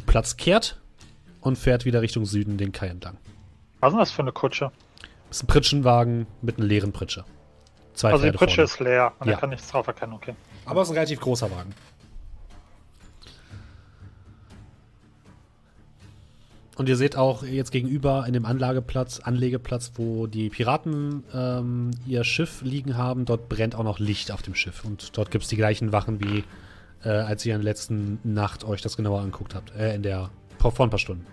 Platz 0.06 0.36
kehrt 0.38 0.78
und 1.42 1.58
fährt 1.58 1.86
wieder 1.86 2.02
Richtung 2.02 2.26
Süden 2.26 2.58
den 2.58 2.72
Kai 2.72 2.88
entlang. 2.88 3.18
Was 3.80 3.90
ist 3.90 3.94
denn 3.94 4.00
das 4.00 4.12
für 4.12 4.22
eine 4.24 4.32
Kutsche? 4.34 4.72
Das 5.30 5.38
ist 5.38 5.44
ein 5.44 5.48
Pritschenwagen 5.48 6.28
mit 6.42 6.58
einer 6.58 6.68
leeren 6.68 6.92
Pritsche. 6.92 7.24
Zwei 7.94 8.12
also 8.12 8.24
die 8.24 8.30
Pferde 8.32 8.38
Kutsche 8.40 8.56
vorne. 8.56 8.64
ist 8.66 8.80
leer 8.80 9.14
und 9.20 9.28
Ja. 9.28 9.34
er 9.36 9.40
kann 9.40 9.50
nichts 9.52 9.70
drauf 9.70 9.88
erkennen, 9.88 10.14
okay. 10.14 10.36
Aber 10.66 10.82
es 10.82 10.88
ist 10.88 10.92
ein 10.92 10.96
relativ 10.98 11.22
großer 11.22 11.50
Wagen. 11.50 11.74
Und 16.76 16.90
ihr 16.90 16.98
seht 16.98 17.16
auch 17.16 17.44
jetzt 17.44 17.72
gegenüber 17.72 18.26
in 18.28 18.34
dem 18.34 18.46
Anlageplatz, 18.46 19.22
Anlegeplatz, 19.22 19.94
wo 19.96 20.28
die 20.28 20.50
Piraten 20.50 21.24
ähm, 21.34 21.92
ihr 22.06 22.26
Schiff 22.26 22.62
liegen 22.62 22.98
haben, 22.98 23.24
dort 23.26 23.48
brennt 23.48 23.76
auch 23.76 23.84
noch 23.84 23.98
Licht 23.98 24.32
auf 24.32 24.42
dem 24.42 24.56
Schiff. 24.56 24.84
Und 24.84 25.18
dort 25.18 25.32
gibt 25.32 25.46
es 25.46 25.50
die 25.50 25.56
gleichen 25.56 25.94
Wachen, 25.94 26.20
wie 26.20 26.44
äh, 27.04 27.10
als 27.10 27.46
ihr 27.46 27.56
in 27.56 27.62
der 27.62 27.72
letzten 27.72 28.20
Nacht 28.24 28.66
euch 28.66 28.82
das 28.82 28.98
genauer 28.98 29.22
angeguckt 29.22 29.56
habt. 29.56 29.74
Äh, 29.76 29.96
in 29.96 30.04
der 30.04 30.30
vor 30.60 30.72
vor 30.72 30.86
ein 30.86 30.90
paar 30.90 31.00
Stunden. 31.00 31.26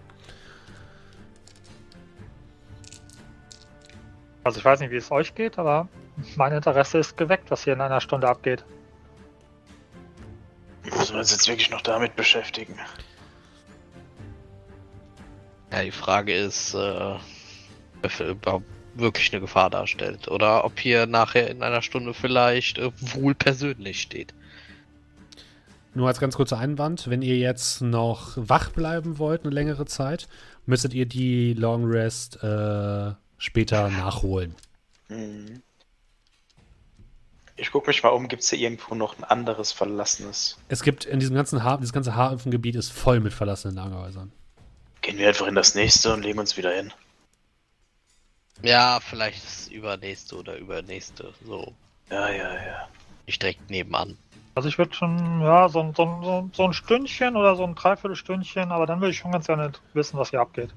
Also 4.44 4.58
ich 4.58 4.64
weiß 4.64 4.80
nicht, 4.80 4.90
wie 4.90 4.96
es 4.96 5.10
euch 5.10 5.34
geht, 5.34 5.58
aber 5.58 5.88
mein 6.36 6.52
Interesse 6.52 6.98
ist 6.98 7.16
geweckt, 7.16 7.50
was 7.50 7.64
hier 7.64 7.72
in 7.72 7.80
einer 7.80 8.00
Stunde 8.00 8.28
abgeht. 8.28 8.64
Müssen 10.84 11.14
wir 11.14 11.20
uns 11.20 11.30
jetzt 11.30 11.48
wirklich 11.48 11.70
noch 11.70 11.80
damit 11.80 12.16
beschäftigen? 12.16 12.74
Ja, 15.72 15.82
die 15.82 15.90
Frage 15.90 16.34
ist, 16.34 16.74
äh, 16.74 16.76
ob 16.76 18.20
er 18.20 18.28
überhaupt 18.28 18.66
wirklich 18.94 19.32
eine 19.32 19.40
Gefahr 19.40 19.70
darstellt. 19.70 20.28
Oder 20.28 20.64
ob 20.64 20.78
hier 20.78 21.06
nachher 21.06 21.50
in 21.50 21.62
einer 21.62 21.82
Stunde 21.82 22.14
vielleicht 22.14 22.78
äh, 22.78 22.90
Wohl 23.00 23.34
persönlich 23.34 24.02
steht. 24.02 24.34
Nur 25.94 26.08
als 26.08 26.20
ganz 26.20 26.36
kurzer 26.36 26.58
Einwand, 26.58 27.08
wenn 27.10 27.22
ihr 27.22 27.36
jetzt 27.36 27.82
noch 27.82 28.32
wach 28.36 28.70
bleiben 28.70 29.18
wollt 29.18 29.44
eine 29.44 29.54
längere 29.54 29.84
Zeit, 29.84 30.28
müsstet 30.64 30.94
ihr 30.94 31.06
die 31.06 31.52
Long 31.54 31.84
Rest 31.84 32.42
äh, 32.42 33.12
später 33.38 33.88
nachholen. 33.90 34.54
Hm. 35.08 35.62
Ich 37.56 37.70
gucke 37.70 37.88
mich 37.88 38.02
mal 38.02 38.08
um, 38.08 38.28
gibt 38.28 38.42
es 38.42 38.50
hier 38.50 38.58
irgendwo 38.58 38.94
noch 38.94 39.18
ein 39.18 39.24
anderes 39.24 39.72
verlassenes? 39.72 40.58
Es 40.68 40.82
gibt 40.82 41.04
in 41.04 41.20
diesem 41.20 41.36
ganzen 41.36 41.62
Hafen, 41.62 41.82
dieses 41.82 41.92
ganze 41.92 42.16
Hafengebiet 42.16 42.74
ist 42.74 42.90
voll 42.90 43.20
mit 43.20 43.32
verlassenen 43.32 43.76
Lagerhäusern. 43.76 44.32
Gehen 45.02 45.18
wir 45.18 45.28
einfach 45.28 45.46
in 45.48 45.54
das 45.54 45.74
nächste 45.74 46.12
und 46.12 46.22
legen 46.22 46.38
uns 46.38 46.56
wieder 46.56 46.72
hin. 46.72 46.92
Ja, 48.62 49.00
vielleicht 49.00 49.44
das 49.44 49.66
übernächste 49.68 50.36
oder 50.36 50.56
übernächste. 50.56 51.34
So, 51.44 51.74
Ja, 52.10 52.28
ja, 52.30 52.54
ja. 52.54 52.88
nicht 53.26 53.42
direkt 53.42 53.68
nebenan. 53.70 54.16
Also 54.54 54.68
ich 54.68 54.78
würde 54.78 54.94
schon, 54.94 55.40
ja, 55.40 55.68
so, 55.68 55.80
ein- 55.80 55.94
so, 55.94 56.04
ein- 56.04 56.22
so, 56.22 56.38
ein- 56.38 56.52
so 56.54 56.64
ein 56.64 56.72
Stündchen 56.72 57.36
oder 57.36 57.56
so 57.56 57.64
ein 57.64 57.74
Dreiviertelstündchen, 57.74 58.70
aber 58.70 58.86
dann 58.86 59.00
würde 59.00 59.10
ich 59.10 59.18
schon 59.18 59.32
ganz 59.32 59.46
gerne 59.46 59.72
wissen, 59.94 60.18
was 60.18 60.30
hier 60.30 60.40
abgeht. 60.40 60.70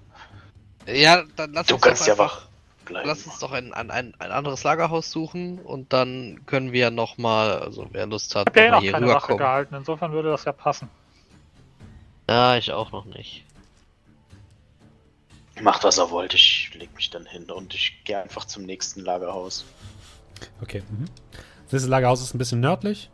Ja, 0.87 1.23
dann 1.35 1.53
lass 1.53 1.67
Du 1.67 1.75
uns 1.75 1.83
kannst 1.83 2.01
doch 2.01 2.07
ja 2.07 2.13
einfach, 2.13 2.47
wach 2.47 2.85
bleiben. 2.85 3.07
Lass 3.07 3.25
uns 3.25 3.39
doch 3.39 3.51
ein, 3.51 3.73
ein, 3.73 3.91
ein, 3.91 4.13
ein 4.19 4.31
anderes 4.31 4.63
Lagerhaus 4.63 5.11
suchen 5.11 5.59
und 5.59 5.91
dann 5.93 6.41
können 6.45 6.71
wir 6.71 6.89
nochmal, 6.89 7.59
also 7.59 7.85
wer 7.91 8.07
Lust 8.07 8.35
hat, 8.35 8.47
noch 8.55 8.81
hier 8.81 8.91
keine 8.93 9.07
Wache 9.07 9.15
rüberkommen. 9.29 9.37
gehalten, 9.39 9.75
insofern 9.75 10.11
würde 10.13 10.29
das 10.29 10.45
ja 10.45 10.53
passen. 10.53 10.89
Ja, 12.29 12.55
ich 12.57 12.71
auch 12.71 12.91
noch 12.91 13.05
nicht. 13.05 13.43
Macht, 15.61 15.83
was 15.83 15.97
er 15.97 16.09
wollt. 16.11 16.33
Ich 16.33 16.71
leg 16.73 16.93
mich 16.95 17.09
dann 17.09 17.25
hin 17.25 17.49
und 17.49 17.73
ich 17.73 18.03
gehe 18.03 18.21
einfach 18.21 18.45
zum 18.45 18.63
nächsten 18.63 19.01
Lagerhaus. 19.01 19.65
Okay. 20.61 20.83
Mhm. 20.89 21.05
Das 21.63 21.73
nächste 21.73 21.89
Lagerhaus 21.89 22.21
ist 22.21 22.33
ein 22.33 22.37
bisschen 22.37 22.59
nördlich. 22.59 23.09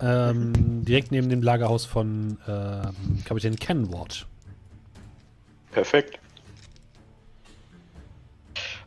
Ähm, 0.00 0.84
direkt 0.84 1.12
neben 1.12 1.28
dem 1.28 1.42
Lagerhaus 1.42 1.84
von 1.84 2.38
ähm, 2.48 3.22
Kapitän 3.24 3.56
Kenward. 3.56 4.26
Perfekt. 5.70 6.18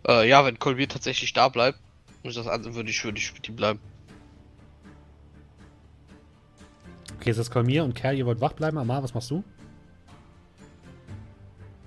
Äh, 0.08 0.28
ja, 0.28 0.44
wenn 0.44 0.60
Colby 0.60 0.88
tatsächlich 0.88 1.34
da 1.34 1.50
bleibt, 1.50 1.80
muss 2.24 2.36
das 2.36 2.48
an, 2.48 2.76
würde 2.76 2.90
ich, 2.90 3.04
würde 3.04 3.20
ich 3.20 3.34
mit 3.34 3.48
ihm 3.48 3.56
bleiben. 3.56 3.80
Okay, 7.16 7.30
ist 7.30 7.40
das 7.40 7.52
Kolmir 7.52 7.84
und 7.84 7.94
Kerl, 7.94 8.18
ihr 8.18 8.26
wollt 8.26 8.42
wach 8.42 8.54
bleiben. 8.54 8.78
Amar, 8.78 9.02
was 9.04 9.14
machst 9.14 9.32
du? 9.32 9.44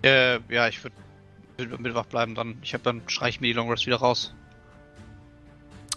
Äh, 0.06 0.40
ja, 0.48 0.68
ich 0.68 0.82
würde 0.84 0.96
würd 1.56 1.80
mit 1.80 1.94
wach 1.94 2.06
bleiben, 2.06 2.34
dann. 2.34 2.58
Ich 2.62 2.74
habe 2.74 2.84
dann 2.84 3.02
streich 3.06 3.36
ich 3.36 3.40
mir 3.40 3.48
die 3.48 3.52
Long 3.54 3.70
Rest 3.70 3.86
wieder 3.86 3.96
raus. 3.96 4.34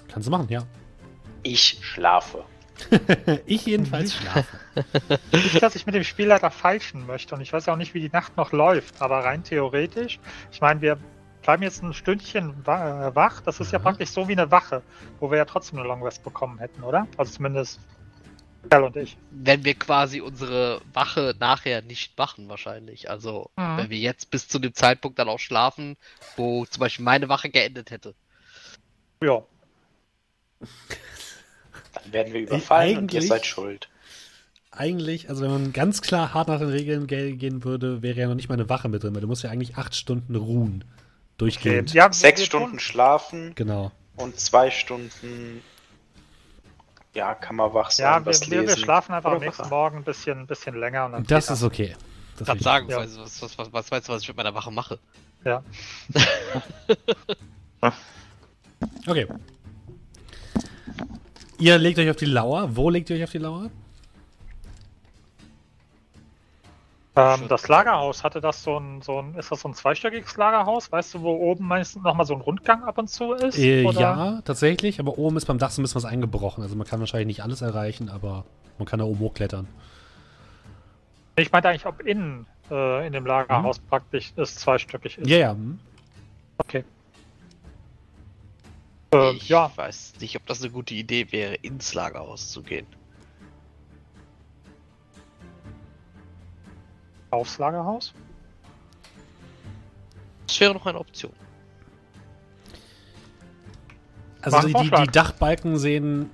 Kannst 0.08 0.28
du 0.28 0.32
machen, 0.32 0.48
ja. 0.50 0.64
Ich 1.44 1.80
schlafe. 1.82 2.44
ich 3.46 3.66
jedenfalls 3.66 4.16
schlafe. 4.16 4.58
Nicht, 5.32 5.62
dass 5.62 5.76
ich 5.76 5.86
mit 5.86 5.96
dem 5.96 6.04
Spielleiter 6.04 6.50
feilschen 6.50 7.06
möchte 7.06 7.36
und 7.36 7.42
ich 7.42 7.52
weiß 7.54 7.68
auch 7.70 7.76
nicht, 7.76 7.94
wie 7.94 8.00
die 8.00 8.10
Nacht 8.10 8.38
noch 8.38 8.52
läuft, 8.52 9.02
aber 9.02 9.24
rein 9.26 9.44
theoretisch, 9.44 10.20
ich 10.52 10.62
meine, 10.62 10.82
wir 10.82 10.98
bleiben 11.42 11.62
jetzt 11.64 11.84
ein 11.84 11.94
Stündchen 11.94 12.52
äh, 12.66 13.16
wach, 13.16 13.42
das 13.42 13.60
ist 13.60 13.72
ja 13.72 13.80
Mhm. 13.80 13.84
praktisch 13.84 14.10
so 14.10 14.28
wie 14.28 14.34
eine 14.34 14.50
Wache, 14.50 14.82
wo 15.20 15.30
wir 15.30 15.38
ja 15.38 15.46
trotzdem 15.46 15.80
eine 15.80 15.88
Long 15.88 16.02
Rest 16.04 16.24
bekommen 16.24 16.58
hätten, 16.60 16.84
oder? 16.84 17.06
Also 17.18 17.34
zumindest 17.34 17.80
Kerl 18.70 18.84
und 18.84 18.96
ich. 18.98 19.16
Wenn 19.32 19.64
wir 19.64 19.74
quasi 19.74 20.22
unsere 20.22 20.82
Wache 20.94 21.36
nachher 21.40 21.82
nicht 21.82 22.18
machen, 22.18 22.50
wahrscheinlich. 22.50 23.10
Also, 23.10 23.50
Mhm. 23.56 23.78
wenn 23.78 23.90
wir 23.90 23.98
jetzt 24.00 24.32
bis 24.32 24.48
zu 24.48 24.60
dem 24.60 24.74
Zeitpunkt 24.74 25.18
dann 25.20 25.30
auch 25.30 25.40
schlafen, 25.40 25.96
wo 26.36 26.66
zum 26.66 26.80
Beispiel 26.82 27.06
meine 27.06 27.30
Wache 27.30 27.50
geendet 27.50 27.92
hätte. 27.92 28.14
Ja, 29.24 29.44
Dann 31.94 32.14
werden 32.14 32.34
wir 32.34 32.42
überfallen 32.42 32.98
und 32.98 33.14
ihr 33.14 33.18
eigentlich- 33.20 33.28
seid 33.30 33.46
schuld. 33.46 33.90
Eigentlich, 34.72 35.30
also 35.30 35.42
wenn 35.44 35.52
man 35.52 35.74
ganz 35.74 36.02
klar 36.02 36.34
hart 36.34 36.48
nach 36.48 36.60
den 36.60 36.70
Regeln 36.70 37.08
ge 37.08 37.36
gehen 37.36 37.64
würde, 37.64 38.02
wäre 38.04 38.20
ja 38.20 38.28
noch 38.28 38.36
nicht 38.36 38.50
mal 38.50 38.54
eine 38.56 38.70
Wache 38.70 38.88
mit 38.88 39.04
drin, 39.04 39.14
weil 39.16 39.22
du 39.22 39.28
musst 39.28 39.44
ja 39.44 39.50
eigentlich 39.50 39.78
acht 39.78 39.96
Stunden 39.96 40.36
ruhen. 40.36 40.84
okay. 40.84 40.94
Durchgehend. 41.40 41.94
ja 41.94 42.12
Sechs 42.12 42.44
Stunden 42.46 42.72
Tun, 42.72 42.80
schlafen 42.80 43.56
Genau. 43.56 43.92
und 44.18 44.38
zwei 44.40 44.70
Stunden. 44.72 45.62
Ja, 47.16 47.34
kann 47.34 47.56
man 47.56 47.74
wach 47.74 47.90
sein, 47.92 48.06
ja, 48.06 48.20
wir, 48.20 48.26
was 48.28 48.42
wir, 48.42 48.52
wir 48.52 48.62
lesen. 48.62 48.78
schlafen 48.84 49.14
einfach 49.14 49.32
am 49.32 49.40
nächsten? 49.40 49.68
Morgen 49.70 49.98
ein 49.98 50.04
bisschen, 50.04 50.40
ein 50.42 50.48
bisschen 50.48 50.80
länger 50.80 51.06
und 51.06 51.12
dann 51.14 51.24
Das 51.26 51.50
ist 51.50 51.64
okay. 51.64 51.96
Das 52.38 52.48
Kann 52.48 52.60
sagen, 52.60 52.90
Ja. 52.90 52.98
was, 53.00 53.18
was, 53.20 53.42
was, 53.42 53.58
was, 53.58 53.74
was 53.74 53.92
meinst 53.92 54.08
du, 54.08 54.14
was 54.14 54.22
ich 54.22 54.28
mit 54.28 54.38
meiner 54.38 54.54
Wache 54.54 54.72
mache? 54.72 55.00
Ja. 55.44 55.64
Okay. 59.08 59.28
Ihr 61.58 61.78
legt 61.78 62.00
euch 62.00 62.10
auf 62.10 62.16
die 62.16 62.26
Lauer. 62.26 62.76
Wo 62.76 62.90
legt 62.90 63.10
ihr 63.10 63.18
euch 63.18 63.24
auf 63.24 63.32
die 63.32 63.38
Lauer? 63.40 63.70
Ähm, 67.16 67.48
das 67.48 67.68
Lagerhaus, 67.68 68.24
hatte 68.24 68.40
das 68.40 68.64
so 68.64 68.78
ein, 68.78 69.02
so 69.02 69.20
ein, 69.20 69.36
ist 69.36 69.52
das 69.52 69.62
so 69.62 69.70
ein 69.70 69.74
zweistöckiges 69.74 70.38
Lagerhaus? 70.38 70.92
Weißt 70.92 71.16
du, 71.16 71.22
wo 71.22 71.32
oben 71.32 71.68
meistens 71.68 72.04
nochmal 72.04 72.26
so 72.26 72.36
ein 72.36 72.42
Rundgang 72.42 72.84
ab 72.84 72.98
und 72.98 73.10
zu 73.10 73.34
ist? 73.34 73.58
Äh, 73.58 73.82
ja, 73.82 74.42
tatsächlich. 74.46 75.00
Aber 75.00 75.18
oben 75.18 75.38
ist 75.38 75.46
beim 75.46 75.58
Dach 75.58 75.72
so 75.72 75.82
ein 75.82 75.84
bisschen 75.84 76.04
was 76.04 76.06
eingebrochen. 76.06 76.62
Also 76.64 76.76
man 76.76 76.86
kann 76.88 77.00
wahrscheinlich 77.00 77.28
nicht 77.28 77.44
alles 77.44 77.62
erreichen, 77.62 78.10
aber 78.10 78.46
man 78.78 78.88
kann 78.88 79.00
da 79.00 79.06
oben 79.06 79.20
hochklettern. 79.20 79.68
Ich 81.36 81.52
meinte 81.52 81.70
eigentlich, 81.70 81.86
ob 81.86 82.02
innen 82.02 82.46
äh, 82.70 83.08
in 83.08 83.14
dem 83.14 83.26
Lagerhaus 83.26 83.80
praktisch 83.80 84.34
es 84.36 84.56
zweistöckig 84.56 85.18
ist. 85.18 85.28
Ja, 85.28 85.38
ja. 85.38 85.52
hm. 85.52 85.80
Äh, 89.14 89.32
ich 89.32 89.50
ja, 89.50 89.72
weiß 89.76 90.14
nicht, 90.20 90.36
ob 90.36 90.46
das 90.46 90.62
eine 90.62 90.72
gute 90.72 90.94
Idee 90.94 91.32
wäre, 91.32 91.56
ins 91.56 91.94
Lagerhaus 91.94 92.52
zu 92.52 92.62
gehen. 92.62 92.86
Aufs 97.30 97.58
Lagerhaus. 97.58 98.14
Das 100.48 100.60
wäre 100.60 100.74
noch 100.74 100.86
eine 100.86 101.00
Option. 101.00 101.34
Also 104.42 104.68
die, 104.68 104.74
die, 104.74 105.08
Dachbalken 105.12 105.78
sehen 105.78 106.32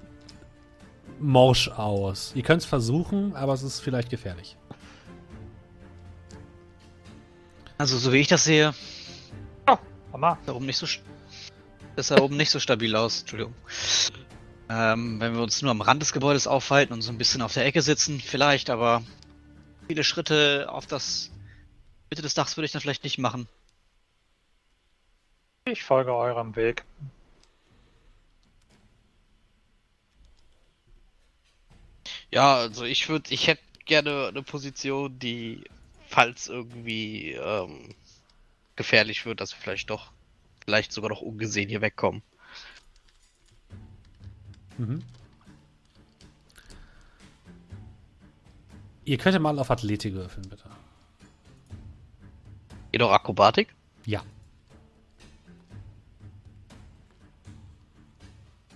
morsch 1.20 1.70
aus. 1.70 2.34
Ihr 2.36 2.43
könnt 2.43 2.62
es 2.62 2.68
versuchen, 2.68 3.36
aber 3.36 3.54
es 3.54 3.64
ist 3.64 3.80
vielleicht 3.80 4.10
gefährlich. 4.10 4.58
Also, 7.78 7.98
so 7.98 8.14
wie 8.14 8.20
ich 8.20 8.28
das 8.28 8.43
sehe, 8.46 8.74
Mama, 10.16 10.38
da 10.46 10.54
oben 10.54 10.66
nicht 10.66 10.78
so. 10.78 10.88
Das 11.98 12.08
sah 12.08 12.22
oben 12.22 12.38
nicht 12.38 12.50
so 12.50 12.60
stabil 12.62 12.96
aus, 12.96 13.22
Entschuldigung. 13.22 13.54
Ähm, 14.70 15.20
wenn 15.20 15.34
wir 15.34 15.41
uns 15.41 15.62
nur 15.62 15.72
am 15.72 15.82
Rand 15.82 16.02
des 16.02 16.14
Gebäudes 16.14 16.48
aufhalten 16.48 16.93
und 16.93 17.02
so 17.02 17.12
ein 17.12 17.18
bisschen 17.18 17.41
auf 17.41 17.54
der 17.54 17.66
Ecke 17.66 17.82
sitzen, 17.82 18.22
vielleicht, 18.22 18.70
aber 18.70 19.04
viele 19.88 20.04
Schritte 20.04 20.68
auf 20.70 20.86
das 20.86 21.32
Mitte 22.10 22.22
des 22.22 22.34
Dachs 22.34 22.56
würde 22.58 22.66
ich 22.66 22.72
dann 22.72 22.82
vielleicht 22.82 23.04
nicht 23.04 23.18
machen. 23.18 23.48
ich 25.68 25.84
folge 25.84 26.14
eurem 26.14 26.56
Weg. 26.56 26.86
Ja, 32.32 32.56
also 32.58 32.86
ich 32.86 33.10
würde, 33.10 33.34
ich 33.34 33.48
hätte 33.48 33.62
gerne 33.86 34.28
eine 34.28 34.44
Position, 34.44 35.18
die, 35.20 35.64
falls 36.08 36.48
irgendwie 36.48 37.32
ähm, 37.32 37.96
gefährlich 38.76 39.26
wird, 39.26 39.42
dass 39.42 39.54
wir 39.54 39.62
vielleicht 39.62 39.90
doch, 39.90 40.12
vielleicht 40.64 40.92
sogar 40.92 41.10
noch 41.10 41.22
ungesehen 41.22 41.70
hier 41.70 41.82
wegkommen. 41.82 42.22
Mhm. 44.78 45.04
Ihr 49.06 49.18
könnt 49.18 49.34
ja 49.34 49.39
mal 49.39 49.58
auf 49.60 49.70
Athletik 49.70 50.16
würfeln, 50.16 50.49
bitte. 50.49 50.64
Jedoch 52.91 53.12
Akrobatik? 53.12 53.76
Ja. 54.06 54.24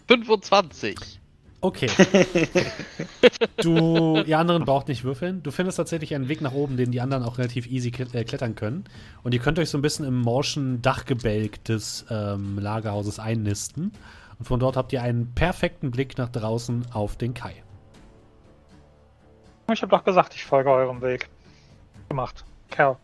25. 0.07 1.19
Okay. 1.61 1.87
du, 3.61 4.21
ihr 4.25 4.39
anderen 4.39 4.65
braucht 4.65 4.87
nicht 4.87 5.03
würfeln. 5.03 5.43
Du 5.43 5.51
findest 5.51 5.77
tatsächlich 5.77 6.15
einen 6.15 6.29
Weg 6.29 6.41
nach 6.41 6.53
oben, 6.53 6.77
den 6.77 6.91
die 6.91 7.01
anderen 7.01 7.23
auch 7.23 7.37
relativ 7.37 7.67
easy 7.67 7.89
äh, 7.89 8.23
klettern 8.23 8.55
können. 8.55 8.85
Und 9.23 9.33
ihr 9.33 9.39
könnt 9.39 9.59
euch 9.59 9.69
so 9.69 9.77
ein 9.77 9.81
bisschen 9.81 10.05
im 10.05 10.19
morschen 10.21 10.81
Dachgebälk 10.81 11.63
des 11.65 12.05
ähm, 12.09 12.57
Lagerhauses 12.59 13.19
einnisten. 13.19 13.91
Und 14.37 14.45
von 14.45 14.59
dort 14.59 14.77
habt 14.77 14.93
ihr 14.93 15.01
einen 15.01 15.33
perfekten 15.33 15.91
Blick 15.91 16.17
nach 16.17 16.29
draußen 16.29 16.85
auf 16.93 17.17
den 17.17 17.33
Kai. 17.33 17.55
Ich 19.71 19.81
habe 19.81 19.91
doch 19.91 20.03
gesagt, 20.03 20.33
ich 20.35 20.43
folge 20.43 20.71
eurem 20.71 21.01
Weg. 21.01 21.29
Gemacht. 22.09 22.43
Kerl. 22.71 22.97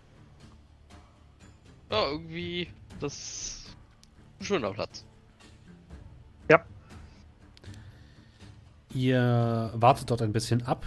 Ja, 1.91 2.09
irgendwie, 2.09 2.67
das 2.99 3.13
ist 3.13 3.75
ein 4.39 4.45
schöner 4.45 4.71
Platz. 4.71 5.05
Ihr 8.95 9.71
wartet 9.73 10.09
dort 10.09 10.21
ein 10.21 10.31
bisschen 10.31 10.65
ab, 10.65 10.85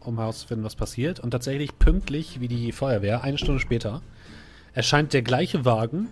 um 0.00 0.18
herauszufinden, 0.18 0.62
was 0.62 0.76
passiert. 0.76 1.20
Und 1.20 1.30
tatsächlich 1.30 1.78
pünktlich 1.78 2.38
wie 2.38 2.48
die 2.48 2.70
Feuerwehr, 2.70 3.24
eine 3.24 3.38
Stunde 3.38 3.60
später, 3.60 4.02
erscheint 4.74 5.14
der 5.14 5.22
gleiche 5.22 5.64
Wagen 5.64 6.08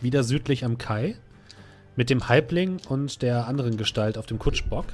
wieder 0.00 0.22
südlich 0.22 0.64
am 0.64 0.78
Kai 0.78 1.16
mit 1.96 2.08
dem 2.08 2.28
Halbling 2.28 2.80
und 2.88 3.20
der 3.22 3.48
anderen 3.48 3.76
Gestalt 3.76 4.16
auf 4.16 4.26
dem 4.26 4.38
Kutschbock. 4.38 4.86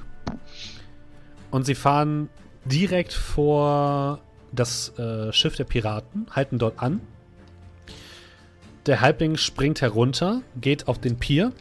Und 1.51 1.67
sie 1.67 1.75
fahren 1.75 2.31
direkt 2.65 3.13
vor 3.13 4.21
das 4.53 4.97
äh, 4.99 5.33
Schiff 5.33 5.57
der 5.57 5.65
Piraten, 5.65 6.27
halten 6.31 6.59
dort 6.59 6.81
an. 6.81 7.01
Der 8.87 9.01
Halbling 9.01 9.37
springt 9.37 9.81
herunter, 9.81 10.43
geht 10.61 10.89
auf 10.89 10.99
den 10.99 11.19
Pier 11.19 11.53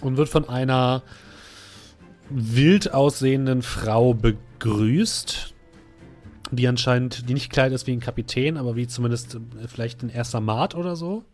und 0.00 0.16
wird 0.16 0.28
von 0.28 0.48
einer 0.48 1.02
wild 2.28 2.92
aussehenden 2.92 3.62
Frau 3.62 4.14
begrüßt, 4.14 5.54
die 6.50 6.68
anscheinend, 6.68 7.28
die 7.28 7.34
nicht 7.34 7.50
gekleidet 7.50 7.74
ist 7.74 7.86
wie 7.86 7.92
ein 7.92 8.00
Kapitän, 8.00 8.56
aber 8.56 8.76
wie 8.76 8.86
zumindest 8.86 9.36
äh, 9.36 9.68
vielleicht 9.68 10.02
ein 10.02 10.10
erster 10.10 10.40
Mat 10.40 10.74
oder 10.74 10.96
so. 10.96 11.24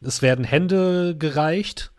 Es 0.00 0.20
werden 0.20 0.44
Hände 0.44 1.16
gereicht, 1.16 1.92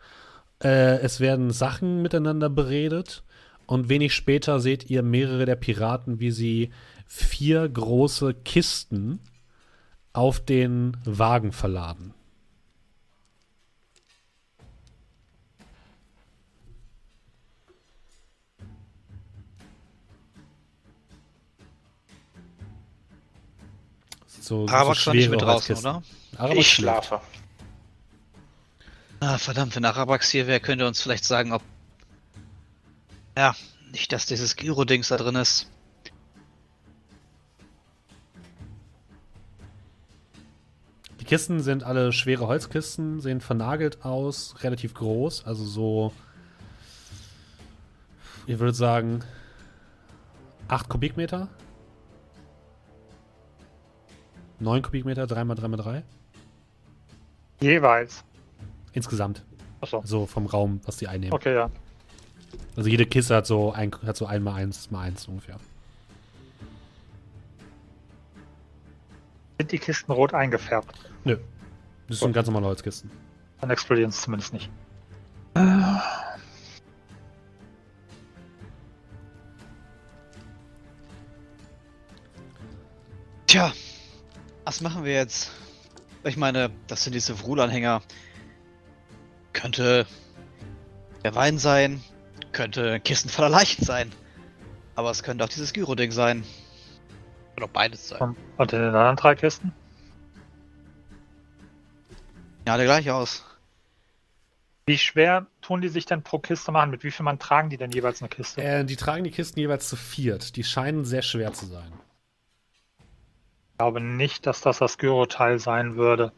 äh, 0.62 0.98
es 0.98 1.20
werden 1.20 1.50
Sachen 1.50 2.02
miteinander 2.02 2.50
beredet 2.50 3.24
und 3.66 3.88
wenig 3.88 4.14
später 4.14 4.60
seht 4.60 4.90
ihr 4.90 5.02
mehrere 5.02 5.46
der 5.46 5.56
Piraten, 5.56 6.20
wie 6.20 6.30
sie 6.30 6.70
vier 7.06 7.68
große 7.68 8.34
Kisten 8.34 9.20
auf 10.12 10.44
den 10.44 10.96
Wagen 11.04 11.52
verladen. 11.52 12.14
So, 24.44 24.66
Arabax 24.68 25.04
so 25.04 25.06
war 25.06 25.14
nicht 25.14 25.30
mit 25.30 25.40
draußen, 25.40 25.76
oder? 25.76 26.02
Arabax 26.36 26.60
ich 26.60 26.70
schläft. 26.70 27.06
schlafe. 27.06 27.20
Ah, 29.20 29.38
verdammt, 29.38 29.74
wenn 29.74 29.86
Arabax 29.86 30.30
hier 30.30 30.46
wäre, 30.46 30.60
könnte 30.60 30.84
er 30.84 30.88
uns 30.88 31.00
vielleicht 31.00 31.24
sagen, 31.24 31.52
ob. 31.52 31.62
Ja, 33.36 33.54
nicht, 33.90 34.12
dass 34.12 34.26
dieses 34.26 34.56
Gyro-Dings 34.56 35.08
da 35.08 35.16
drin 35.16 35.34
ist. 35.36 35.70
Die 41.20 41.24
Kisten 41.24 41.60
sind 41.60 41.84
alle 41.84 42.12
schwere 42.12 42.46
Holzkisten, 42.46 43.20
sehen 43.20 43.40
vernagelt 43.40 44.04
aus, 44.04 44.56
relativ 44.62 44.92
groß, 44.92 45.46
also 45.46 45.64
so, 45.64 46.12
ich 48.46 48.58
würde 48.58 48.74
sagen, 48.74 49.24
8 50.68 50.88
Kubikmeter. 50.88 51.48
9 54.60 54.82
Kubikmeter, 54.82 55.24
3x3x3. 55.24 56.02
Jeweils. 57.60 58.22
Insgesamt. 58.92 59.42
Achso. 59.80 60.02
So 60.04 60.26
vom 60.26 60.46
Raum, 60.46 60.80
was 60.84 60.98
die 60.98 61.08
einnehmen. 61.08 61.32
Okay, 61.32 61.54
ja. 61.54 61.70
Also 62.76 62.90
jede 62.90 63.06
Kiste 63.06 63.36
hat 63.36 63.46
so 63.46 63.72
ein, 63.72 63.92
hat 64.04 64.16
so 64.16 64.26
1 64.26 64.44
x 64.44 64.56
1 64.56 64.90
mal 64.90 65.02
1 65.02 65.28
ungefähr. 65.28 65.58
Sind 69.58 69.70
die 69.70 69.78
Kisten 69.78 70.10
rot 70.12 70.34
eingefärbt? 70.34 70.92
Nö. 71.24 71.38
Das 72.08 72.18
sind 72.18 72.32
ganz 72.32 72.48
normale 72.48 72.66
Holzkisten. 72.66 73.10
Dann 73.60 73.70
explodieren 73.70 74.10
sie 74.10 74.20
zumindest 74.20 74.52
nicht. 74.52 74.70
Tja, 83.46 83.72
was 84.64 84.80
machen 84.80 85.04
wir 85.04 85.12
jetzt? 85.12 85.52
Ich 86.24 86.36
meine, 86.36 86.70
das 86.88 87.04
sind 87.04 87.12
diese 87.14 87.40
Wrulanhänger. 87.40 88.02
Könnte 89.52 90.06
der 91.22 91.34
Wein 91.36 91.58
sein, 91.58 92.02
könnte 92.54 93.00
Kisten 93.00 93.28
voller 93.28 93.50
Leichen 93.50 93.84
sein. 93.84 94.10
Aber 94.96 95.10
es 95.10 95.22
könnte 95.22 95.44
auch 95.44 95.48
dieses 95.48 95.72
Gyro-Ding 95.72 96.12
sein. 96.12 96.44
Oder 97.56 97.68
beides 97.68 98.08
sein. 98.08 98.36
Und, 98.56 98.72
in 98.72 98.78
den 98.78 98.94
anderen 98.94 99.16
drei 99.16 99.34
Kisten? 99.34 99.72
Ja, 102.66 102.72
alle 102.72 102.84
gleich 102.84 103.10
aus. 103.10 103.44
Wie 104.86 104.98
schwer 104.98 105.46
tun 105.62 105.80
die 105.80 105.88
sich 105.88 106.04
denn 106.06 106.22
pro 106.22 106.38
Kiste 106.38 106.72
machen? 106.72 106.90
Mit 106.90 107.04
wie 107.04 107.10
viel 107.10 107.24
Mann 107.24 107.38
tragen 107.38 107.70
die 107.70 107.76
denn 107.76 107.90
jeweils 107.90 108.20
eine 108.20 108.28
Kiste? 108.28 108.62
Äh, 108.62 108.84
die 108.84 108.96
tragen 108.96 109.24
die 109.24 109.30
Kisten 109.30 109.58
jeweils 109.58 109.88
zu 109.88 109.96
viert. 109.96 110.56
Die 110.56 110.64
scheinen 110.64 111.04
sehr 111.04 111.22
schwer 111.22 111.52
zu 111.52 111.66
sein. 111.66 111.92
Ich 113.72 113.78
glaube 113.78 114.00
nicht, 114.00 114.46
dass 114.46 114.60
das 114.60 114.78
das 114.78 114.98
Gyro-Teil 114.98 115.58
sein 115.58 115.96
würde. 115.96 116.32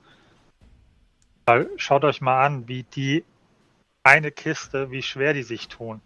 Weil 1.44 1.68
schaut 1.76 2.04
euch 2.04 2.20
mal 2.20 2.44
an, 2.44 2.68
wie 2.68 2.82
die 2.84 3.24
eine 4.06 4.30
Kiste, 4.30 4.90
wie 4.92 5.02
schwer 5.02 5.34
die 5.34 5.42
sich 5.42 5.66
tun. 5.66 6.00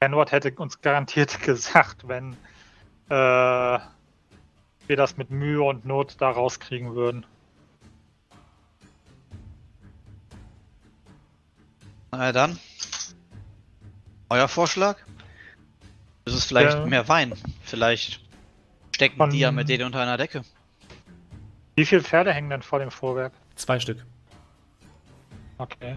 Kenward 0.00 0.30
hätte 0.30 0.52
uns 0.52 0.82
garantiert 0.82 1.40
gesagt, 1.42 2.06
wenn 2.06 2.34
äh, 3.08 3.78
wir 4.86 4.96
das 4.96 5.16
mit 5.16 5.30
Mühe 5.30 5.62
und 5.62 5.86
Not 5.86 6.16
da 6.20 6.30
rauskriegen 6.30 6.94
würden. 6.94 7.24
Na 12.12 12.26
ja, 12.26 12.32
dann. 12.32 12.58
Euer 14.28 14.48
Vorschlag? 14.48 14.98
Das 16.24 16.34
ist 16.34 16.44
vielleicht 16.44 16.76
Ja. 16.78 16.84
mehr 16.86 17.08
Wein. 17.08 17.32
Vielleicht 17.62 18.20
stecken 18.94 19.16
Von- 19.16 19.30
die 19.30 19.38
ja 19.38 19.50
mit 19.50 19.68
denen 19.68 19.84
unter 19.84 20.00
einer 20.02 20.16
Decke. 20.18 20.42
Wie 21.76 21.86
viele 21.86 22.02
Pferde 22.02 22.32
hängen 22.34 22.50
denn 22.50 22.62
vor 22.62 22.78
dem 22.80 22.90
Vorwerk? 22.90 23.32
Zwei 23.54 23.78
Stück. 23.80 24.04
Okay. 25.58 25.96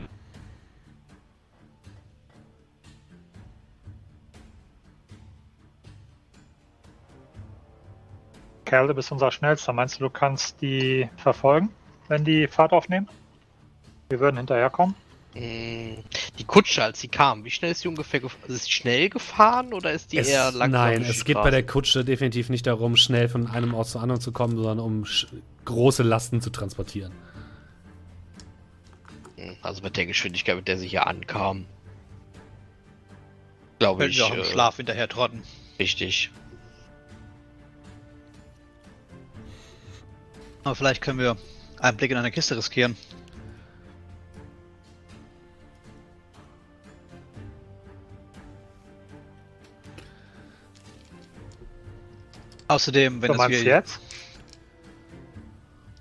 Kerl, 8.69 8.87
du 8.87 8.93
bist 8.93 9.11
unser 9.11 9.31
Schnellster. 9.31 9.73
Meinst 9.73 9.99
du, 9.99 10.03
du 10.03 10.09
kannst 10.11 10.61
die 10.61 11.09
verfolgen, 11.17 11.69
wenn 12.07 12.23
die 12.23 12.47
Fahrt 12.47 12.71
aufnehmen? 12.71 13.09
Wir 14.09 14.19
würden 14.19 14.37
hinterherkommen. 14.37 14.93
Mm, 15.33 16.03
Die 16.37 16.43
Kutsche, 16.45 16.83
als 16.83 16.99
sie 16.99 17.07
kam, 17.07 17.43
wie 17.45 17.49
schnell 17.49 17.71
ist 17.71 17.81
sie 17.81 17.87
ungefähr 17.87 18.19
gefahren? 18.19 18.51
Ist 18.51 18.65
sie 18.65 18.71
schnell 18.71 19.09
gefahren 19.09 19.73
oder 19.73 19.91
ist 19.91 20.11
die 20.11 20.19
Es, 20.19 20.27
eher 20.29 20.51
langsam? 20.51 20.71
nein, 20.71 21.01
es 21.01 21.25
geht 21.25 21.35
bei 21.35 21.49
der 21.49 21.65
Kutsche 21.65 22.05
definitiv 22.05 22.49
nicht 22.49 22.67
darum, 22.67 22.95
schnell 22.95 23.27
von 23.27 23.47
einem 23.47 23.73
Ort 23.73 23.87
zu 23.87 23.97
anderen 23.97 24.21
zu 24.21 24.31
kommen, 24.31 24.55
sondern 24.55 24.79
um 24.79 25.03
große 25.65 26.03
Lasten 26.03 26.39
zu 26.41 26.51
transportieren. 26.51 27.11
Mm, 29.37 29.53
Also 29.63 29.81
mit 29.81 29.97
der 29.97 30.05
Geschwindigkeit, 30.05 30.55
mit 30.55 30.67
der 30.67 30.77
sie 30.77 30.87
hier 30.87 31.07
ankam. 31.07 31.65
Glaube 33.79 34.05
ich. 34.07 34.17
wir 34.17 34.25
auch 34.25 34.33
im 34.33 34.41
äh, 34.41 34.45
Schlaf 34.45 34.77
hinterher 34.77 35.07
trotten. 35.07 35.41
Richtig. 35.79 36.31
Aber 40.63 40.75
vielleicht 40.75 41.01
können 41.01 41.19
wir 41.19 41.37
einen 41.79 41.97
Blick 41.97 42.11
in 42.11 42.17
eine 42.17 42.31
Kiste 42.31 42.57
riskieren. 42.57 42.95
Außerdem, 52.67 53.21
wenn 53.21 53.31
es 53.31 53.49
wir, 53.49 53.63
jetzt? 53.63 53.99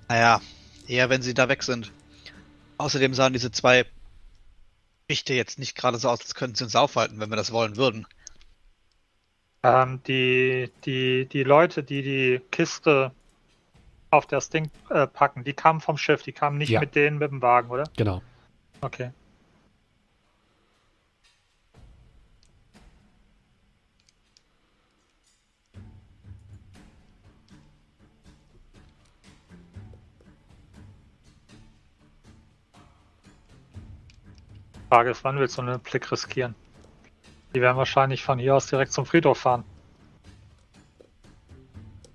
naja, 0.07 0.41
eher 0.87 1.09
wenn 1.09 1.21
sie 1.21 1.33
da 1.33 1.49
weg 1.49 1.63
sind. 1.63 1.91
Außerdem 2.77 3.13
sahen 3.13 3.33
diese 3.33 3.51
zwei 3.51 3.85
Richte 5.09 5.33
jetzt 5.33 5.57
nicht 5.57 5.75
gerade 5.75 5.97
so 5.97 6.09
aus, 6.09 6.21
als 6.21 6.35
könnten 6.35 6.55
sie 6.55 6.63
uns 6.65 6.75
aufhalten, 6.75 7.19
wenn 7.19 7.29
wir 7.29 7.35
das 7.35 7.51
wollen 7.51 7.77
würden. 7.77 8.05
Ähm, 9.63 10.01
die, 10.07 10.71
die, 10.85 11.27
die 11.27 11.43
Leute, 11.43 11.83
die 11.83 12.01
die 12.01 12.41
Kiste 12.51 13.11
auf 14.11 14.25
das 14.25 14.49
Ding 14.49 14.69
äh, 14.89 15.07
packen, 15.07 15.43
die 15.43 15.53
kamen 15.53 15.81
vom 15.81 15.97
Schiff, 15.97 16.23
die 16.23 16.31
kamen 16.31 16.57
nicht 16.57 16.69
Ja. 16.69 16.79
mit 16.79 16.95
denen 16.95 17.17
mit 17.17 17.31
dem 17.31 17.41
Wagen, 17.41 17.69
oder? 17.69 17.83
Genau. 17.95 18.21
Okay. 18.81 19.11
Frage 34.89 35.11
ist, 35.11 35.23
wann 35.23 35.37
willst 35.37 35.55
du 35.57 35.61
einen 35.61 35.79
Blick 35.79 36.11
riskieren? 36.11 36.55
Die 37.53 37.61
werden 37.61 37.77
wahrscheinlich 37.77 38.23
von 38.23 38.39
hier 38.39 38.55
aus 38.55 38.65
direkt 38.67 38.91
zum 38.91 39.05
Friedhof 39.05 39.37
fahren. 39.37 39.63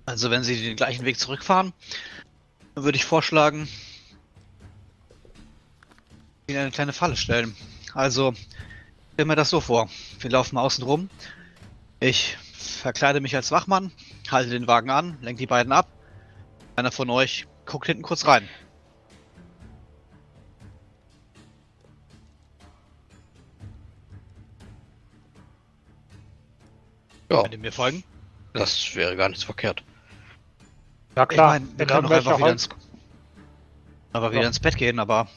Also 0.05 0.29
wenn 0.29 0.43
sie 0.43 0.61
den 0.61 0.75
gleichen 0.75 1.05
Weg 1.05 1.19
zurückfahren, 1.19 1.73
würde 2.75 2.97
ich 2.97 3.05
vorschlagen, 3.05 3.67
ihnen 6.47 6.59
eine 6.59 6.71
kleine 6.71 6.93
Falle 6.93 7.15
stellen. 7.15 7.55
Also, 7.93 8.33
stell 9.13 9.25
mir 9.25 9.35
das 9.35 9.49
so 9.49 9.61
vor. 9.61 9.89
Wir 10.19 10.29
laufen 10.29 10.57
außen 10.57 10.83
rum. 10.83 11.09
Ich 11.99 12.37
verkleide 12.53 13.19
mich 13.21 13.35
als 13.35 13.51
Wachmann, 13.51 13.91
halte 14.29 14.51
den 14.51 14.67
Wagen 14.67 14.89
an, 14.89 15.17
lenke 15.21 15.39
die 15.39 15.47
beiden 15.47 15.71
ab. 15.71 15.87
Einer 16.75 16.91
von 16.91 17.09
euch 17.09 17.47
guckt 17.65 17.87
hinten 17.87 18.03
kurz 18.03 18.27
rein. 18.27 18.47
Ja, 27.31 27.41
Könnt 27.41 27.53
ihr 27.53 27.59
mir 27.59 27.71
folgen? 27.71 28.03
das 28.53 28.95
wäre 28.95 29.15
gar 29.17 29.27
nicht 29.29 29.39
so 29.39 29.47
verkehrt. 29.47 29.83
Ja 31.15 31.25
klar, 31.25 31.55
ich 31.55 31.61
meine, 31.61 31.77
wir 31.77 31.85
können 31.85 32.03
doch 32.03 32.11
einfach 32.11 32.37
wieder 32.37 32.51
ins, 32.51 32.69
aber 34.13 34.31
wieder 34.31 34.41
Ja. 34.41 34.47
ins 34.47 34.59
Bett 34.59 34.75
gehen, 34.77 34.99
aber 34.99 35.27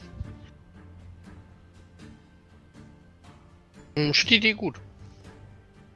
Hm, 3.95 4.13
Steht 4.13 4.37
Idee 4.39 4.53
gut. 4.53 4.79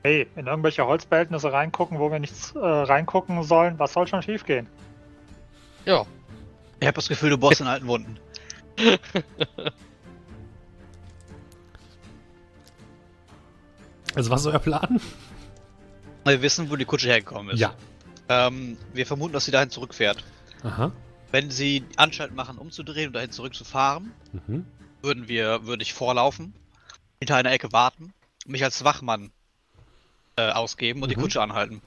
Hey, 0.04 0.28
in 0.36 0.48
irgendwelche 0.48 0.86
Holzbehältnisse 0.86 1.54
reingucken, 1.54 2.00
wo 2.00 2.12
wir 2.12 2.20
nichts 2.20 2.54
äh, 2.56 2.60
reingucken 2.60 3.42
sollen, 3.44 3.80
was 3.80 3.94
soll 3.94 4.08
schon 4.08 4.22
schiefgehen? 4.22 4.68
Ja. 5.86 6.06
ich 6.80 6.88
habe 6.88 6.96
das 6.96 7.08
Gefühl, 7.08 7.30
du 7.30 7.38
bohrst 7.38 7.62
in 7.62 7.68
alten 7.68 7.88
Wunden. 7.88 8.18
Also 14.16 14.30
was 14.30 14.42
ist 14.42 14.48
euer 14.48 14.60
Plan? 14.60 15.00
Wir 16.26 16.42
wissen, 16.42 16.70
wo 16.70 16.76
die 16.76 16.86
Kutsche 16.86 17.08
hergekommen 17.08 17.54
ist. 17.56 17.60
Ja. 17.60 17.74
Ähm, 18.34 18.78
wir 18.94 19.06
vermuten, 19.06 19.34
dass 19.34 19.46
sie 19.46 19.52
dahin 19.52 19.70
zurückfährt. 19.70 20.24
Aha. 20.64 20.92
Wenn 21.32 21.52
sie 21.52 21.84
Anstalt 21.98 22.34
machen, 22.34 22.58
umzudrehen 22.58 23.08
und 23.08 23.14
dahin 23.14 23.32
zurückzufahren, 23.32 24.12
Mhm. 24.32 24.66
würden 25.02 25.28
wir, 25.28 25.66
würde 25.66 25.84
ich 25.84 25.94
vorlaufen, 25.94 26.54
hinter 27.20 27.36
einer 27.36 27.52
Ecke 27.52 27.72
warten, 27.72 28.14
mich 28.46 28.64
als 28.64 28.84
Wachmann 28.84 29.32
äh, 30.36 30.50
ausgeben 30.52 31.02
und 31.04 31.10
die 31.10 31.16
Mhm. 31.16 31.22
Kutsche 31.22 31.42
anhalten. 31.42 31.82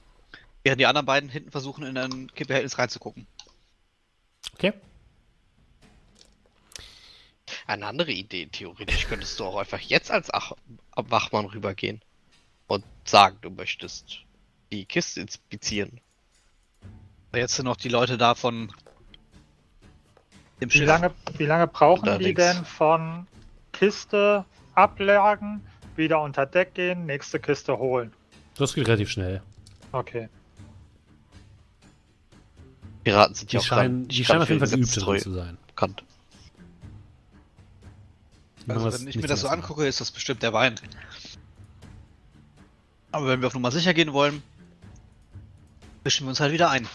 Während 0.63 0.79
die 0.79 0.85
anderen 0.85 1.05
beiden 1.05 1.29
hinten 1.29 1.51
versuchen, 1.51 1.85
in 1.85 1.97
ein 1.97 2.27
Behältnis 2.35 2.77
reinzugucken. 2.77 3.27
Okay. 4.53 4.73
Eine 7.65 7.85
andere 7.87 8.11
Idee, 8.11 8.45
theoretisch 8.47 9.07
könntest 9.07 9.39
du 9.39 9.45
auch 9.45 9.57
einfach 9.57 9.79
jetzt 9.79 10.11
als 10.11 10.33
Ach 10.33 10.53
Wachmann 10.95 11.45
rübergehen 11.45 12.01
und 12.67 12.83
sagen, 13.05 13.37
du 13.41 13.49
möchtest 13.49 14.19
die 14.71 14.85
Kiste 14.85 15.21
inspizieren. 15.21 15.99
Jetzt 17.33 17.55
sind 17.55 17.65
noch 17.65 17.75
die 17.75 17.89
Leute 17.89 18.17
da 18.17 18.35
von 18.35 18.71
dem 20.61 20.69
Wie 20.73 20.77
Schiff. 20.77 20.87
lange, 20.87 21.11
wie 21.37 21.45
lange 21.45 21.67
brauchen 21.67 22.05
die 22.05 22.11
Unterwegs. 22.11 22.41
denn 22.41 22.65
von 22.65 23.27
Kiste 23.73 24.45
ablagen, 24.73 25.61
wieder 25.95 26.21
unter 26.21 26.45
Deck 26.45 26.73
gehen, 26.73 27.05
nächste 27.05 27.39
Kiste 27.39 27.77
holen? 27.77 28.11
Das 28.57 28.73
geht 28.73 28.87
relativ 28.87 29.09
schnell. 29.11 29.41
Okay. 29.91 30.29
Piraten 33.03 33.35
sind 33.35 33.51
Die 33.51 33.55
ja 33.55 33.61
auch 33.61 33.65
scheinen, 33.65 34.07
die 34.07 34.25
scheinen 34.25 34.41
auf 34.41 34.49
jeden 34.49 34.59
Fall 34.65 34.69
geübt 34.75 34.87
zu 35.21 35.33
sein. 35.33 35.57
bekannt. 35.67 36.03
Die 38.65 38.71
Also 38.71 38.91
wenn 38.99 39.07
ich 39.07 39.15
mir 39.15 39.27
das 39.27 39.41
so 39.41 39.47
angucke, 39.47 39.85
ist 39.85 40.01
das 40.01 40.11
bestimmt 40.11 40.41
der 40.43 40.53
Wein. 40.53 40.75
Aber 43.11 43.27
wenn 43.27 43.39
wir 43.41 43.47
auf 43.47 43.53
Nummer 43.53 43.71
sicher 43.71 43.93
gehen 43.93 44.11
wollen, 44.11 44.41
mischen 46.03 46.25
wir 46.25 46.29
uns 46.29 46.39
halt 46.39 46.51
wieder 46.51 46.69
ein. 46.69 46.87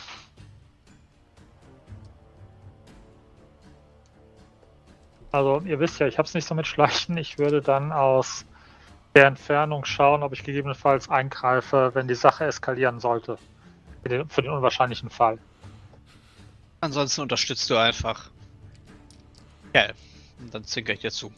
Also 5.33 5.63
ihr 5.65 5.81
wisst 5.81 5.99
ja, 5.99 6.07
ich 6.07 6.19
habe 6.19 6.29
es 6.29 6.35
nicht 6.35 6.47
so 6.47 6.55
mit 6.55 6.67
Schleichen. 6.67 7.17
Ich 7.17 7.39
würde 7.39 7.63
dann 7.63 7.91
aus 7.91 8.45
der 9.15 9.27
Entfernung 9.27 9.85
schauen, 9.85 10.23
ob 10.23 10.33
ich 10.35 10.45
gegebenenfalls 10.45 11.09
eingreife, 11.09 11.91
wenn 11.95 12.07
die 12.07 12.15
Sache 12.15 12.45
eskalieren 12.45 13.01
sollte. 13.01 13.39
Für 14.03 14.09
den, 14.09 14.29
für 14.29 14.43
den 14.43 14.51
unwahrscheinlichen 14.51 15.11
Fall. 15.11 15.39
Ansonsten 16.81 17.23
unterstützt 17.23 17.71
du 17.71 17.77
einfach. 17.77 18.31
Ja, 19.75 19.89
und 20.41 20.53
dann 20.53 20.65
zwinker 20.65 20.93
ich 20.93 21.01
dir 21.01 21.11
zu. 21.11 21.33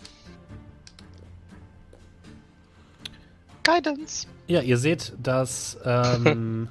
Guidance. 3.63 4.27
Ja, 4.47 4.61
ihr 4.61 4.77
seht, 4.77 5.15
dass 5.23 5.79
ähm, 5.85 6.69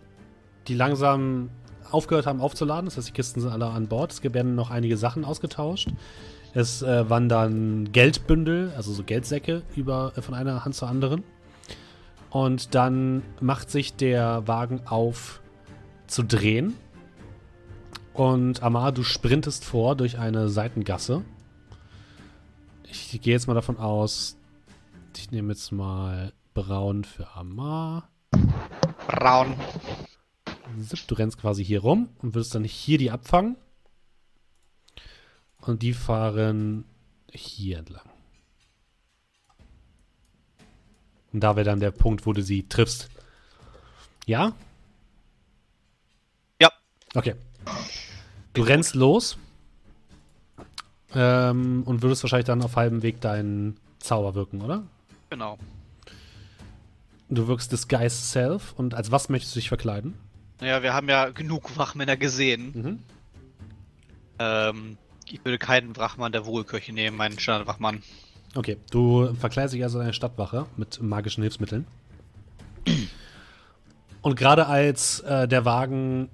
die 0.68 0.74
langsam 0.74 1.50
aufgehört 1.90 2.26
haben 2.26 2.40
aufzuladen. 2.40 2.86
Das 2.86 2.96
heißt, 2.96 3.08
die 3.08 3.12
Kisten 3.12 3.40
sind 3.40 3.50
alle 3.50 3.66
an 3.66 3.88
Bord. 3.88 4.12
Es 4.12 4.22
werden 4.22 4.54
noch 4.54 4.70
einige 4.70 4.96
Sachen 4.96 5.24
ausgetauscht. 5.24 5.88
Es 6.54 6.82
äh, 6.82 7.08
wandern 7.08 7.92
Geldbündel, 7.92 8.72
also 8.76 8.92
so 8.92 9.04
Geldsäcke, 9.04 9.62
über, 9.74 10.12
äh, 10.16 10.22
von 10.22 10.34
einer 10.34 10.64
Hand 10.64 10.74
zur 10.74 10.88
anderen. 10.88 11.24
Und 12.30 12.74
dann 12.74 13.22
macht 13.40 13.70
sich 13.70 13.94
der 13.94 14.46
Wagen 14.46 14.86
auf 14.86 15.40
zu 16.06 16.22
drehen. 16.22 16.74
Und 18.12 18.62
Amar, 18.62 18.92
du 18.92 19.02
sprintest 19.02 19.64
vor 19.64 19.96
durch 19.96 20.18
eine 20.18 20.48
Seitengasse. 20.48 21.22
Ich 22.84 23.18
gehe 23.22 23.32
jetzt 23.32 23.46
mal 23.46 23.54
davon 23.54 23.78
aus, 23.78 24.36
ich 25.16 25.30
nehme 25.30 25.52
jetzt 25.52 25.72
mal 25.72 26.32
Braun 26.52 27.04
für 27.04 27.34
Amar. 27.34 28.08
Braun. 29.06 29.54
Du 31.06 31.14
rennst 31.14 31.38
quasi 31.38 31.64
hier 31.64 31.80
rum 31.80 32.10
und 32.22 32.34
würdest 32.34 32.54
dann 32.54 32.64
hier 32.64 32.98
die 32.98 33.10
abfangen. 33.10 33.56
Und 35.62 35.82
die 35.82 35.94
fahren 35.94 36.84
hier 37.30 37.78
entlang. 37.78 38.04
Und 41.32 41.40
da 41.40 41.56
wäre 41.56 41.64
dann 41.64 41.80
der 41.80 41.92
Punkt, 41.92 42.26
wo 42.26 42.32
du 42.32 42.42
sie 42.42 42.68
triffst. 42.68 43.08
Ja? 44.26 44.52
Ja. 46.60 46.70
Okay. 47.14 47.34
Du 48.52 48.62
rennst 48.62 48.94
los 48.94 49.38
ähm, 51.14 51.84
und 51.86 52.02
würdest 52.02 52.22
wahrscheinlich 52.22 52.46
dann 52.46 52.62
auf 52.62 52.76
halbem 52.76 53.02
Weg 53.02 53.20
deinen 53.20 53.78
Zauber 53.98 54.34
wirken, 54.34 54.60
oder? 54.60 54.82
Genau. 55.30 55.58
Du 57.30 57.46
wirkst 57.48 57.72
Disguise 57.72 58.10
Self 58.16 58.74
und 58.76 58.94
als 58.94 59.10
was 59.10 59.30
möchtest 59.30 59.54
du 59.54 59.60
dich 59.60 59.68
verkleiden? 59.68 60.14
Naja, 60.60 60.82
wir 60.82 60.92
haben 60.92 61.08
ja 61.08 61.30
genug 61.30 61.78
Wachmänner 61.78 62.18
gesehen. 62.18 62.72
Mhm. 62.74 62.98
Ähm, 64.38 64.98
ich 65.32 65.44
würde 65.44 65.58
keinen 65.58 65.96
Wachmann 65.96 66.32
der 66.32 66.46
Wohlkirche 66.46 66.92
nehmen, 66.92 67.16
meinen 67.16 67.38
Standardwachmann. 67.38 68.02
Okay, 68.54 68.76
du 68.90 69.32
verkleidest 69.34 69.74
dich 69.74 69.82
also 69.82 69.98
als 69.98 70.04
eine 70.04 70.12
Stadtwache 70.12 70.66
mit 70.76 71.00
magischen 71.02 71.42
Hilfsmitteln. 71.42 71.86
Und 74.22 74.36
gerade 74.36 74.66
als 74.66 75.20
äh, 75.20 75.48
der 75.48 75.64
Wagen 75.64 76.28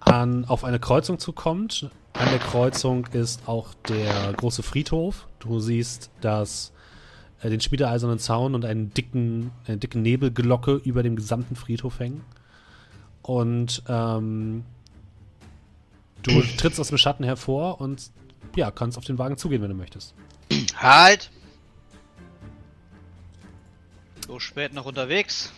an, 0.00 0.44
auf 0.44 0.64
eine 0.64 0.78
Kreuzung 0.78 1.18
zukommt, 1.18 1.90
an 2.12 2.28
der 2.30 2.38
Kreuzung 2.38 3.06
ist 3.12 3.48
auch 3.48 3.74
der 3.88 4.32
große 4.34 4.62
Friedhof. 4.62 5.26
Du 5.40 5.58
siehst 5.58 6.10
das, 6.20 6.72
äh, 7.42 7.50
den 7.50 7.60
schmiedeeisernen 7.60 8.20
Zaun 8.20 8.54
und 8.54 8.64
einen 8.64 8.94
dicken, 8.94 9.50
eine 9.66 9.78
dicke 9.78 9.98
Nebelglocke 9.98 10.76
über 10.76 11.02
dem 11.02 11.16
gesamten 11.16 11.56
Friedhof 11.56 11.98
hängen. 11.98 12.22
Und 13.22 13.82
ähm, 13.88 14.64
du 16.24 16.42
trittst 16.56 16.80
aus 16.80 16.88
dem 16.88 16.98
Schatten 16.98 17.24
hervor 17.24 17.80
und 17.80 18.10
ja, 18.56 18.70
kannst 18.70 18.98
auf 18.98 19.04
den 19.04 19.18
Wagen 19.18 19.36
zugehen, 19.36 19.62
wenn 19.62 19.70
du 19.70 19.76
möchtest. 19.76 20.14
Halt! 20.76 21.30
So 24.26 24.38
spät 24.40 24.72
noch 24.72 24.86
unterwegs. 24.86 25.52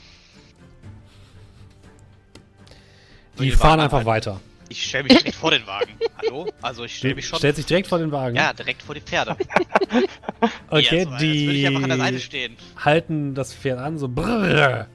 Die 3.38 3.44
Die 3.44 3.50
fahren 3.52 3.80
einfach 3.80 3.98
halt. 3.98 4.06
weiter. 4.06 4.40
Ich 4.68 4.84
stelle 4.84 5.04
mich 5.04 5.18
direkt 5.18 5.36
vor 5.36 5.52
den 5.52 5.66
Wagen. 5.66 5.92
Hallo? 6.18 6.50
Also 6.60 6.84
ich 6.84 6.96
stelle 6.96 7.14
mich 7.14 7.26
schon. 7.26 7.38
Stellt 7.38 7.56
sich 7.56 7.66
direkt 7.66 7.86
vor 7.86 7.98
den 7.98 8.10
Wagen. 8.10 8.34
Ja, 8.34 8.52
direkt 8.52 8.82
vor 8.82 8.94
die 8.94 9.00
Pferde. 9.00 9.36
okay, 10.70 11.04
ja, 11.04 11.10
so, 11.10 11.16
die 11.18 12.18
stehen. 12.20 12.56
halten 12.76 13.34
das 13.34 13.54
Pferd 13.54 13.78
an, 13.78 13.98
so 13.98 14.08
brrr. 14.08 14.88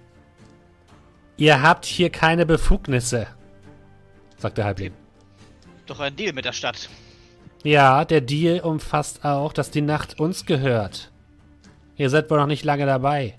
Ihr 1.38 1.61
habt 1.61 1.86
hier 1.86 2.09
keine 2.09 2.45
Befugnisse, 2.45 3.28
sagt 4.38 4.57
der 4.57 4.65
Halbling. 4.65 4.93
Doch 5.92 6.00
ein 6.00 6.16
Deal 6.16 6.32
mit 6.32 6.46
der 6.46 6.54
Stadt. 6.54 6.88
Ja, 7.64 8.06
der 8.06 8.22
Deal 8.22 8.62
umfasst 8.62 9.26
auch, 9.26 9.52
dass 9.52 9.72
die 9.72 9.82
Nacht 9.82 10.22
uns 10.22 10.46
gehört. 10.46 11.12
Ihr 11.98 12.10
seid 12.10 12.30
wohl 12.32 12.38
noch 12.38 12.48
nicht 12.48 12.64
lange 12.64 12.86
dabei. 12.86 13.38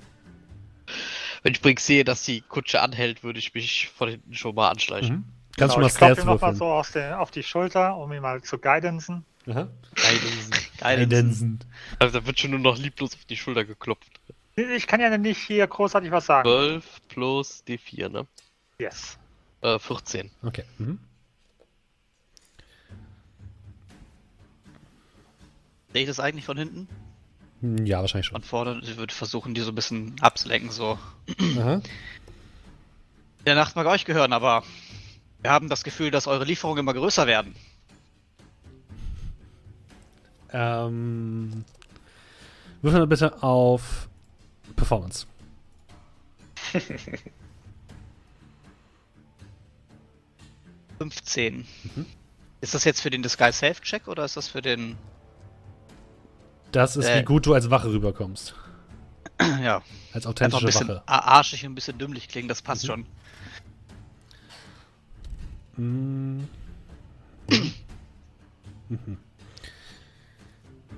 Wenn 1.42 1.54
ich 1.54 1.60
übrigens 1.60 1.86
sehe, 1.86 2.04
dass 2.04 2.24
die 2.24 2.42
Kutsche 2.42 2.82
anhält, 2.82 3.24
würde 3.24 3.38
ich 3.38 3.54
mich 3.54 3.88
von 3.88 4.10
hinten 4.10 4.34
schon 4.34 4.54
mal 4.54 4.68
anschleichen. 4.68 5.16
Mhm. 5.16 5.24
Kannst 5.56 5.76
Genau, 5.76 5.86
du 5.88 5.94
ich 5.94 5.94
mal 5.94 5.98
klopfe 5.98 6.20
Stealth 6.20 6.26
würfeln. 6.42 6.56
so 6.56 6.64
aus 6.66 6.92
den, 6.92 7.14
auf 7.14 7.30
die 7.30 7.42
Schulter, 7.42 7.96
um 7.96 8.12
ihn 8.12 8.20
mal 8.20 8.42
zu 8.42 8.58
guidancen. 8.58 9.24
Aha. 9.48 9.68
Geil. 10.78 11.08
Also 11.98 12.20
da 12.20 12.26
wird 12.26 12.38
schon 12.38 12.50
nur 12.50 12.60
noch 12.60 12.76
lieblos 12.76 13.14
auf 13.14 13.24
die 13.24 13.38
Schulter 13.38 13.64
geklopft. 13.64 14.20
Ich 14.56 14.86
kann 14.86 15.00
ja 15.00 15.16
nicht 15.16 15.38
hier 15.38 15.66
großartig 15.66 16.10
was 16.10 16.26
sagen. 16.26 16.46
12 16.46 17.00
plus 17.08 17.64
D4, 17.66 18.10
ne? 18.10 18.26
Yes. 18.78 19.16
Äh, 19.62 19.78
14. 19.78 20.30
Okay. 20.42 20.64
Mhm. 20.76 20.98
Sehe 25.92 26.02
ich 26.02 26.08
das 26.08 26.20
eigentlich 26.20 26.44
von 26.44 26.56
hinten? 26.56 26.88
Hm, 27.60 27.84
Ja, 27.86 28.00
wahrscheinlich 28.00 28.26
schon. 28.26 28.40
Von 28.40 28.48
vorne. 28.48 28.80
Ich 28.82 28.96
würde 28.96 29.14
versuchen, 29.14 29.54
die 29.54 29.60
so 29.60 29.70
ein 29.70 29.74
bisschen 29.74 30.14
abzulenken, 30.20 30.70
so. 30.70 30.98
Aha. 31.58 31.80
Der 33.46 33.54
Nacht 33.54 33.76
mag 33.76 33.86
euch 33.86 34.04
gehören, 34.04 34.32
aber 34.32 34.62
wir 35.40 35.50
haben 35.50 35.68
das 35.68 35.82
Gefühl, 35.84 36.10
dass 36.10 36.26
eure 36.26 36.44
Lieferungen 36.44 36.80
immer 36.80 36.94
größer 36.94 37.26
werden. 37.26 37.54
Ähm, 40.52 41.64
würfel 42.82 43.00
mal 43.00 43.06
bitte 43.06 43.42
auf 43.42 44.08
Performance. 44.76 45.26
15. 50.98 51.66
Mhm. 51.96 52.06
Ist 52.60 52.74
das 52.74 52.84
jetzt 52.84 53.00
für 53.00 53.10
den 53.10 53.22
Disguise 53.22 53.58
Safe 53.58 53.80
Check 53.82 54.06
oder 54.08 54.24
ist 54.24 54.36
das 54.36 54.48
für 54.48 54.62
den. 54.62 54.96
Das 56.72 56.96
ist, 56.96 57.06
Äh. 57.08 57.20
wie 57.20 57.24
gut 57.24 57.46
du 57.46 57.54
als 57.54 57.70
Wache 57.70 57.90
rüberkommst. 57.92 58.54
ja, 59.62 59.82
Als 60.12 60.26
einfach 60.26 60.42
ein 60.42 60.52
authentische 60.52 60.66
bisschen 60.66 60.88
Wache. 60.88 61.02
arschig 61.06 61.64
und 61.64 61.72
ein 61.72 61.74
bisschen 61.74 61.98
dümmlich 61.98 62.28
klingen, 62.28 62.48
das 62.48 62.62
passt 62.62 62.82
Mhm. 62.84 62.86
schon. 62.86 63.06
Mhm. 65.76 66.48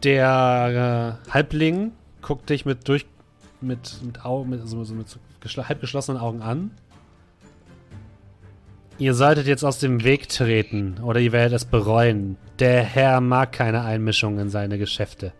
Der 0.03 1.18
äh, 1.27 1.31
Halbling 1.33 1.93
guckt 2.22 2.51
dich 2.51 2.64
mit 2.66 2.87
durch 2.89 3.07
mit 3.61 4.03
mit 4.03 4.25
Augen 4.25 4.51
mit, 4.51 4.61
also 4.61 4.85
so 4.85 4.95
mit 4.95 5.09
so 5.09 5.18
halb 5.68 5.81
geschlossenen 5.81 6.20
Augen 6.20 6.43
an. 6.43 6.70
Ihr 8.99 9.14
solltet 9.14 9.47
jetzt 9.47 9.64
aus 9.64 9.79
dem 9.79 10.05
Weg 10.05 10.29
treten 10.29 10.99
oder 11.03 11.20
ihr 11.20 11.33
werdet 11.33 11.57
es 11.57 11.64
bereuen. 11.64 12.37
Der 12.59 12.83
Herr 12.83 13.20
mag 13.20 13.53
keine 13.53 13.83
Einmischung 13.83 14.39
in 14.39 14.51
seine 14.51 14.79
Geschäfte. 14.79 15.33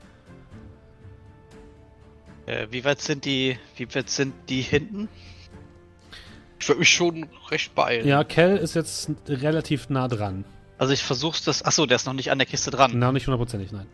Äh, 2.47 2.67
wie 2.71 2.85
weit 2.85 3.01
sind 3.01 3.25
die. 3.25 3.59
Wie 3.77 3.93
weit 3.95 4.11
sind 4.11 4.35
die 4.49 4.61
hinten? 4.63 5.09
Ich 6.61 6.69
würde 6.69 6.79
mich 6.81 6.91
schon 6.91 7.29
recht 7.51 7.75
beeilen. 7.75 8.07
Ja, 8.07 8.25
Kell 8.25 8.57
ist 8.57 8.75
jetzt 8.75 9.11
relativ 9.29 9.89
nah 9.91 10.09
dran. 10.09 10.45
Also 10.79 10.93
ich 10.93 11.03
versuch's 11.03 11.43
das. 11.45 11.63
Achso, 11.63 11.87
der 11.87 11.97
ist 11.97 12.07
noch 12.07 12.13
nicht 12.15 12.31
an 12.31 12.39
der 12.39 12.47
Kiste 12.47 12.71
dran. 12.71 12.93
Na, 12.95 13.13
nicht 13.13 13.27
hundertprozentig, 13.27 13.71
nein. 13.73 13.87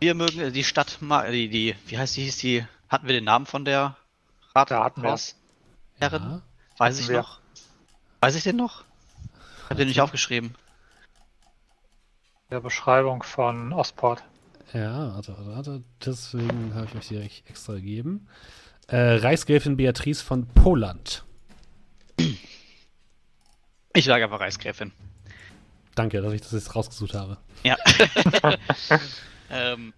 Wir 0.00 0.14
mögen 0.14 0.40
äh, 0.40 0.50
die 0.50 0.64
Stadt. 0.64 0.98
ma- 1.00 1.28
Die, 1.30 1.48
die, 1.48 1.74
wie 1.86 1.98
heißt 1.98 2.16
die? 2.16 2.22
Hieß 2.24 2.38
die? 2.38 2.64
Hatten 2.88 3.06
wir 3.06 3.14
den 3.14 3.24
Namen 3.24 3.46
von 3.46 3.64
der. 3.64 3.96
Rathausherrin? 4.54 5.34
Ja. 6.00 6.42
Weiß 6.78 6.98
ich 7.00 7.08
wir. 7.08 7.18
noch. 7.18 7.38
Weiß 8.20 8.34
ich 8.34 8.42
den 8.42 8.56
noch? 8.56 8.84
Hab 9.70 9.76
den 9.78 9.88
nicht 9.88 10.00
aufgeschrieben. 10.00 10.54
Der 12.52 12.60
Beschreibung 12.60 13.22
von 13.22 13.72
Ostport. 13.72 14.22
Ja, 14.74 15.14
warte, 15.14 15.34
warte, 15.38 15.56
warte. 15.56 15.84
Deswegen 16.04 16.74
habe 16.74 16.84
ich 16.84 16.94
euch 16.94 17.08
die 17.08 17.48
extra 17.48 17.72
gegeben. 17.76 18.28
Äh, 18.88 19.14
Reichsgräfin 19.14 19.78
Beatrice 19.78 20.22
von 20.22 20.46
Poland. 20.48 21.24
Ich 23.94 24.04
sage 24.04 24.24
einfach 24.24 24.40
Reichsgräfin. 24.40 24.92
Danke, 25.94 26.20
dass 26.20 26.30
ich 26.34 26.42
das 26.42 26.52
jetzt 26.52 26.76
rausgesucht 26.76 27.14
habe. 27.14 27.38
Ja. 27.62 27.78
ähm, 29.50 29.94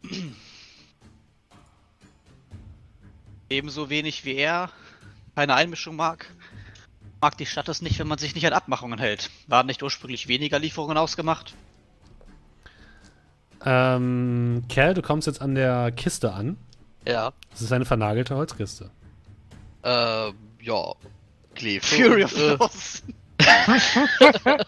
ebenso 3.50 3.90
wenig 3.90 4.24
wie 4.24 4.36
er 4.36 4.70
keine 5.34 5.56
Einmischung 5.56 5.96
mag, 5.96 6.32
mag 7.20 7.36
die 7.36 7.46
Stadt 7.46 7.68
es 7.68 7.82
nicht, 7.82 7.98
wenn 7.98 8.06
man 8.06 8.18
sich 8.18 8.36
nicht 8.36 8.46
an 8.46 8.52
Abmachungen 8.52 9.00
hält. 9.00 9.32
Waren 9.48 9.66
nicht 9.66 9.82
ursprünglich 9.82 10.28
weniger 10.28 10.60
Lieferungen 10.60 10.96
ausgemacht? 10.96 11.56
Ähm, 13.64 14.64
Kerl, 14.68 14.94
du 14.94 15.02
kommst 15.02 15.26
jetzt 15.26 15.40
an 15.40 15.54
der 15.54 15.92
Kiste 15.92 16.32
an. 16.32 16.56
Ja. 17.06 17.32
Das 17.50 17.62
ist 17.62 17.72
eine 17.72 17.84
vernagelte 17.84 18.36
Holzkiste. 18.36 18.90
Ähm, 19.82 20.34
ja. 20.60 20.94
Kleef. 21.54 21.84
Fury 21.84 22.24
of 22.24 22.36
äh, 22.36 22.54
Loss. 22.54 23.02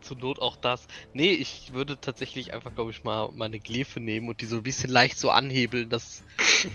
Zur 0.00 0.16
Not 0.16 0.40
auch 0.40 0.56
das. 0.56 0.86
Nee, 1.12 1.32
ich 1.32 1.72
würde 1.72 2.00
tatsächlich 2.00 2.52
einfach, 2.52 2.74
glaube 2.74 2.90
ich, 2.90 3.04
mal 3.04 3.30
meine 3.34 3.60
Glefe 3.60 4.00
nehmen 4.00 4.28
und 4.28 4.40
die 4.40 4.46
so 4.46 4.56
ein 4.56 4.62
bisschen 4.62 4.90
leicht 4.90 5.18
so 5.18 5.30
anhebeln, 5.30 5.88
dass 5.88 6.22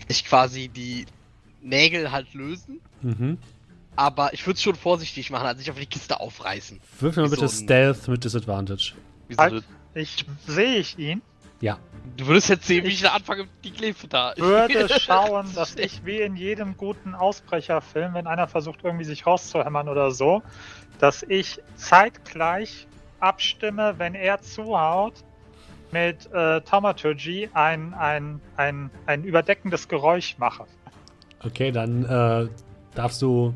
sich 0.07 0.25
quasi 0.25 0.69
die 0.69 1.05
Nägel 1.61 2.11
halt 2.11 2.33
lösen. 2.33 2.79
Mhm. 3.01 3.37
Aber 3.95 4.33
ich 4.33 4.45
würde 4.45 4.55
es 4.57 4.63
schon 4.63 4.75
vorsichtig 4.75 5.29
machen, 5.29 5.45
also 5.47 5.59
nicht 5.59 5.71
auf 5.71 5.77
die 5.79 5.85
Kiste 5.85 6.19
aufreißen. 6.19 6.81
Würfel 6.99 7.23
mal 7.23 7.29
bitte 7.29 7.47
so 7.47 7.55
ein- 7.55 7.63
Stealth 7.63 8.07
mit 8.07 8.23
Disadvantage. 8.23 8.93
Halt. 9.37 9.63
Ich 9.93 10.25
sehe 10.45 10.75
ich 10.77 10.99
ihn, 10.99 11.21
Ja. 11.61 11.79
du 12.17 12.27
würdest 12.27 12.49
jetzt 12.49 12.67
sehen, 12.67 12.83
wie 12.83 12.89
ich 12.89 13.01
da 13.01 13.13
anfange, 13.13 13.47
die 13.63 13.71
Glefe 13.71 14.07
da. 14.07 14.33
würde 14.37 14.89
schauen, 14.99 15.47
dass 15.55 15.75
ich 15.75 16.05
wie 16.05 16.19
in 16.19 16.35
jedem 16.35 16.75
guten 16.75 17.15
Ausbrecherfilm, 17.15 18.13
wenn 18.13 18.27
einer 18.27 18.47
versucht 18.47 18.79
irgendwie 18.83 19.05
sich 19.05 19.25
rauszuhämmern 19.25 19.87
oder 19.87 20.11
so, 20.11 20.43
dass 20.99 21.23
ich 21.23 21.59
zeitgleich 21.75 22.87
abstimme, 23.21 23.95
wenn 23.97 24.13
er 24.15 24.41
zuhaut, 24.41 25.13
mit 25.91 26.29
äh, 26.33 26.59
Thaumaturgy 26.61 27.49
ein, 27.53 27.93
ein, 27.93 28.41
ein, 28.57 28.89
ein 29.05 29.23
überdeckendes 29.23 29.87
Geräusch 29.87 30.37
mache. 30.37 30.65
Okay, 31.43 31.71
dann 31.71 32.03
äh, 32.05 32.49
darfst 32.95 33.21
du 33.21 33.53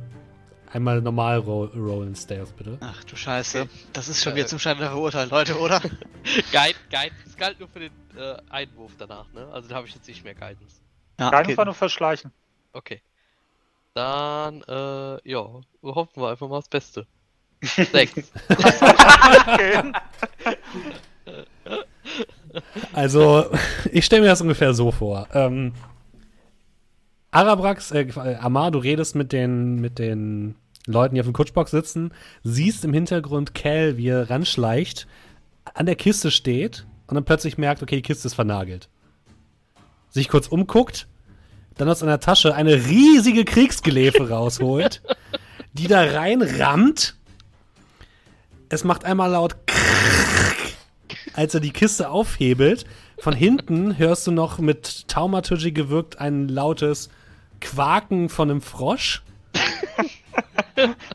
einmal 0.72 1.02
normal 1.02 1.40
ro 1.40 1.66
rollen, 1.76 2.16
Stealth, 2.16 2.56
bitte. 2.58 2.78
Ach 2.82 3.04
du 3.04 3.16
Scheiße. 3.16 3.68
Das 3.94 4.08
ist 4.10 4.24
schon 4.24 4.34
Äh. 4.34 4.38
wieder 4.38 4.48
zum 4.48 4.60
Scheitern 4.60 4.88
verurteilt, 4.90 5.32
Leute, 5.32 5.58
oder? 5.60 5.80
Guide, 6.52 6.76
Guide, 6.90 7.16
es 7.26 7.36
galt 7.38 7.60
nur 7.60 7.70
für 7.70 7.80
den 7.80 7.92
äh, 8.18 8.38
Einwurf 8.50 8.92
danach, 8.98 9.32
ne? 9.34 9.48
Also 9.52 9.70
da 9.70 9.76
habe 9.76 9.88
ich 9.88 9.96
jetzt 9.96 10.08
nicht 10.08 10.24
mehr 10.24 10.36
Guidance. 10.36 10.82
Ja, 11.20 11.32
Kein 11.32 11.46
okay. 11.46 11.56
Fall 11.56 11.66
nur 11.66 11.74
verschleichen. 11.74 12.32
Okay. 12.74 13.02
Dann, 13.94 14.62
äh, 14.68 15.30
ja, 15.30 15.46
hoffen 15.82 16.22
wir 16.22 16.30
einfach 16.30 16.48
mal 16.48 16.60
das 16.60 16.70
Beste. 16.70 17.08
Sechs. 17.62 18.32
Also, 22.94 23.46
ich 23.92 24.06
stelle 24.06 24.24
mir 24.24 24.30
das 24.30 24.42
ungefähr 24.42 24.74
so 24.74 24.92
vor. 24.92 25.28
Ähm, 25.34 25.74
Arabrax, 27.32 27.92
äh, 27.92 28.02
äh, 28.02 28.36
Amar, 28.36 28.72
du 28.72 28.80
redest 28.80 29.16
mit 29.16 29.32
den, 29.32 29.76
mit 29.76 30.00
den 30.00 30.56
Leuten, 30.86 31.16
die 31.16 31.22
auf 31.22 31.28
dem 31.28 31.34
Kutschbox 31.34 31.72
sitzen, 31.72 32.12
siehst 32.44 32.84
im 32.84 32.94
Hintergrund 32.94 33.54
Cal, 33.54 33.98
wie 33.98 34.08
er 34.08 34.30
ranschleicht, 34.30 35.08
an 35.74 35.86
der 35.86 35.96
Kiste 35.96 36.32
steht 36.32 36.86
und 37.08 37.16
dann 37.16 37.26
plötzlich 37.26 37.58
merkt, 37.58 37.84
okay, 37.84 37.98
die 37.98 38.02
Kiste 38.02 38.28
ist 38.28 38.34
vernagelt. 38.34 38.90
Sich 40.10 40.28
kurz 40.30 40.48
umguckt, 40.48 41.08
dann 41.78 41.90
aus 41.90 42.02
einer 42.02 42.20
Tasche 42.20 42.56
eine 42.56 42.88
riesige 42.88 43.46
Kriegsgelefe 43.46 44.30
rausholt, 44.30 45.04
die 45.74 45.88
da 45.88 46.02
reinrammt. 46.02 47.16
Es 48.70 48.84
macht 48.84 49.06
einmal 49.06 49.32
laut 49.32 49.56
als 51.34 51.54
er 51.54 51.62
die 51.62 51.72
Kiste 51.72 52.10
aufhebelt. 52.10 52.86
Von 53.18 53.34
hinten 53.34 53.98
hörst 53.98 54.28
du 54.28 54.32
noch 54.32 54.60
mit 54.60 55.08
Taumaturgy 55.08 55.72
gewirkt 55.72 56.20
ein 56.20 56.50
lautes 56.50 57.10
Quaken 57.60 58.30
von 58.30 58.50
einem 58.50 58.62
Frosch. 58.62 59.24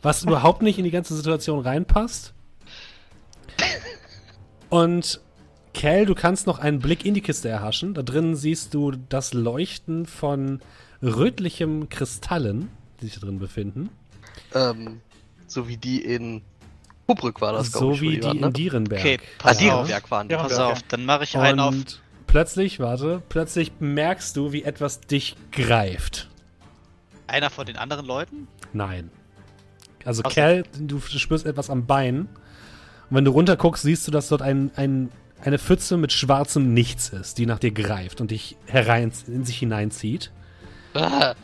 was 0.03 0.23
überhaupt 0.25 0.61
nicht 0.63 0.79
in 0.79 0.85
die 0.85 0.91
ganze 0.91 1.15
Situation 1.17 1.61
reinpasst. 1.61 2.35
Und 4.69 5.21
Cal, 5.73 6.07
du 6.07 6.15
kannst 6.15 6.47
noch 6.47 6.59
einen 6.59 6.79
Blick 6.79 7.05
in 7.05 7.15
die 7.15 7.21
Kiste 7.21 7.49
erhaschen. 7.49 7.95
Da 7.95 8.03
drin 8.03 8.37
siehst 8.37 8.75
du 8.75 8.93
das 9.09 9.33
Leuchten 9.35 10.07
von 10.07 10.61
rötlichem 11.03 11.89
Kristallen, 11.89 12.71
die 13.01 13.07
sich 13.07 13.15
da 13.15 13.27
drin 13.27 13.39
befinden. 13.39 13.91
ähm, 14.55 15.01
so 15.47 15.69
wie 15.69 15.77
die 15.77 16.03
in 16.05 16.43
Hubrück 17.07 17.41
war 17.41 17.53
das, 17.53 17.71
so 17.71 17.93
ich, 17.93 18.01
wie 18.01 18.17
die 18.19 18.23
waren, 18.25 18.43
in 18.43 18.53
Dierenberg. 18.53 19.01
Okay, 19.01 19.19
Ah, 19.21 19.31
pass 19.39 19.53
auf. 19.57 19.59
Dierenberg 19.63 20.11
waren 20.11 20.29
die. 20.29 20.35
Ja. 20.35 20.43
Pass 20.43 20.59
auf, 20.59 20.83
dann 20.89 21.05
mache 21.05 21.25
ich 21.25 21.37
einen 21.37 21.61
auf. 21.61 21.75
Und 21.75 22.03
plötzlich, 22.27 22.81
warte, 22.81 23.23
plötzlich 23.29 23.73
merkst 23.79 24.37
du, 24.37 24.53
wie 24.53 24.65
etwas 24.65 25.01
dich 25.01 25.37
greift. 25.53 26.29
Einer 27.27 27.51
von 27.51 27.66
den 27.66 27.77
anderen 27.77 28.07
Leuten? 28.07 28.49
Nein. 28.72 29.11
Also? 30.05 30.22
Cal, 30.22 30.64
du 30.79 31.01
spürst 31.01 31.47
etwas 31.47 31.70
am 31.70 31.87
Bein. 31.87 32.29
Und 33.11 33.16
wenn 33.16 33.25
du 33.25 33.31
runterguckst, 33.31 33.83
siehst 33.83 34.07
du, 34.07 34.11
dass 34.11 34.29
dort 34.29 34.43
ein, 34.43 34.70
ein, 34.77 35.11
eine 35.43 35.59
Pfütze 35.59 35.97
mit 35.97 36.12
schwarzem 36.12 36.75
Nichts 36.75 37.09
ist, 37.11 37.39
die 37.39 37.47
nach 37.47 37.59
dir 37.59 37.70
greift 37.70 38.20
und 38.20 38.31
dich 38.31 38.57
herein, 38.66 39.12
in 39.27 39.45
sich 39.45 39.59
hineinzieht. 39.59 40.31
Ah, 40.95 41.35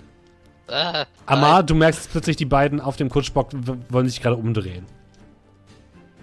ah, 0.69 1.07
Amar, 1.27 1.63
du 1.63 1.75
merkst 1.75 2.11
plötzlich, 2.11 2.37
die 2.37 2.45
beiden 2.45 2.81
auf 2.81 2.97
dem 2.97 3.09
Kutschbock 3.09 3.51
wollen 3.89 4.09
sich 4.09 4.23
gerade 4.23 4.37
umdrehen. 4.37 4.87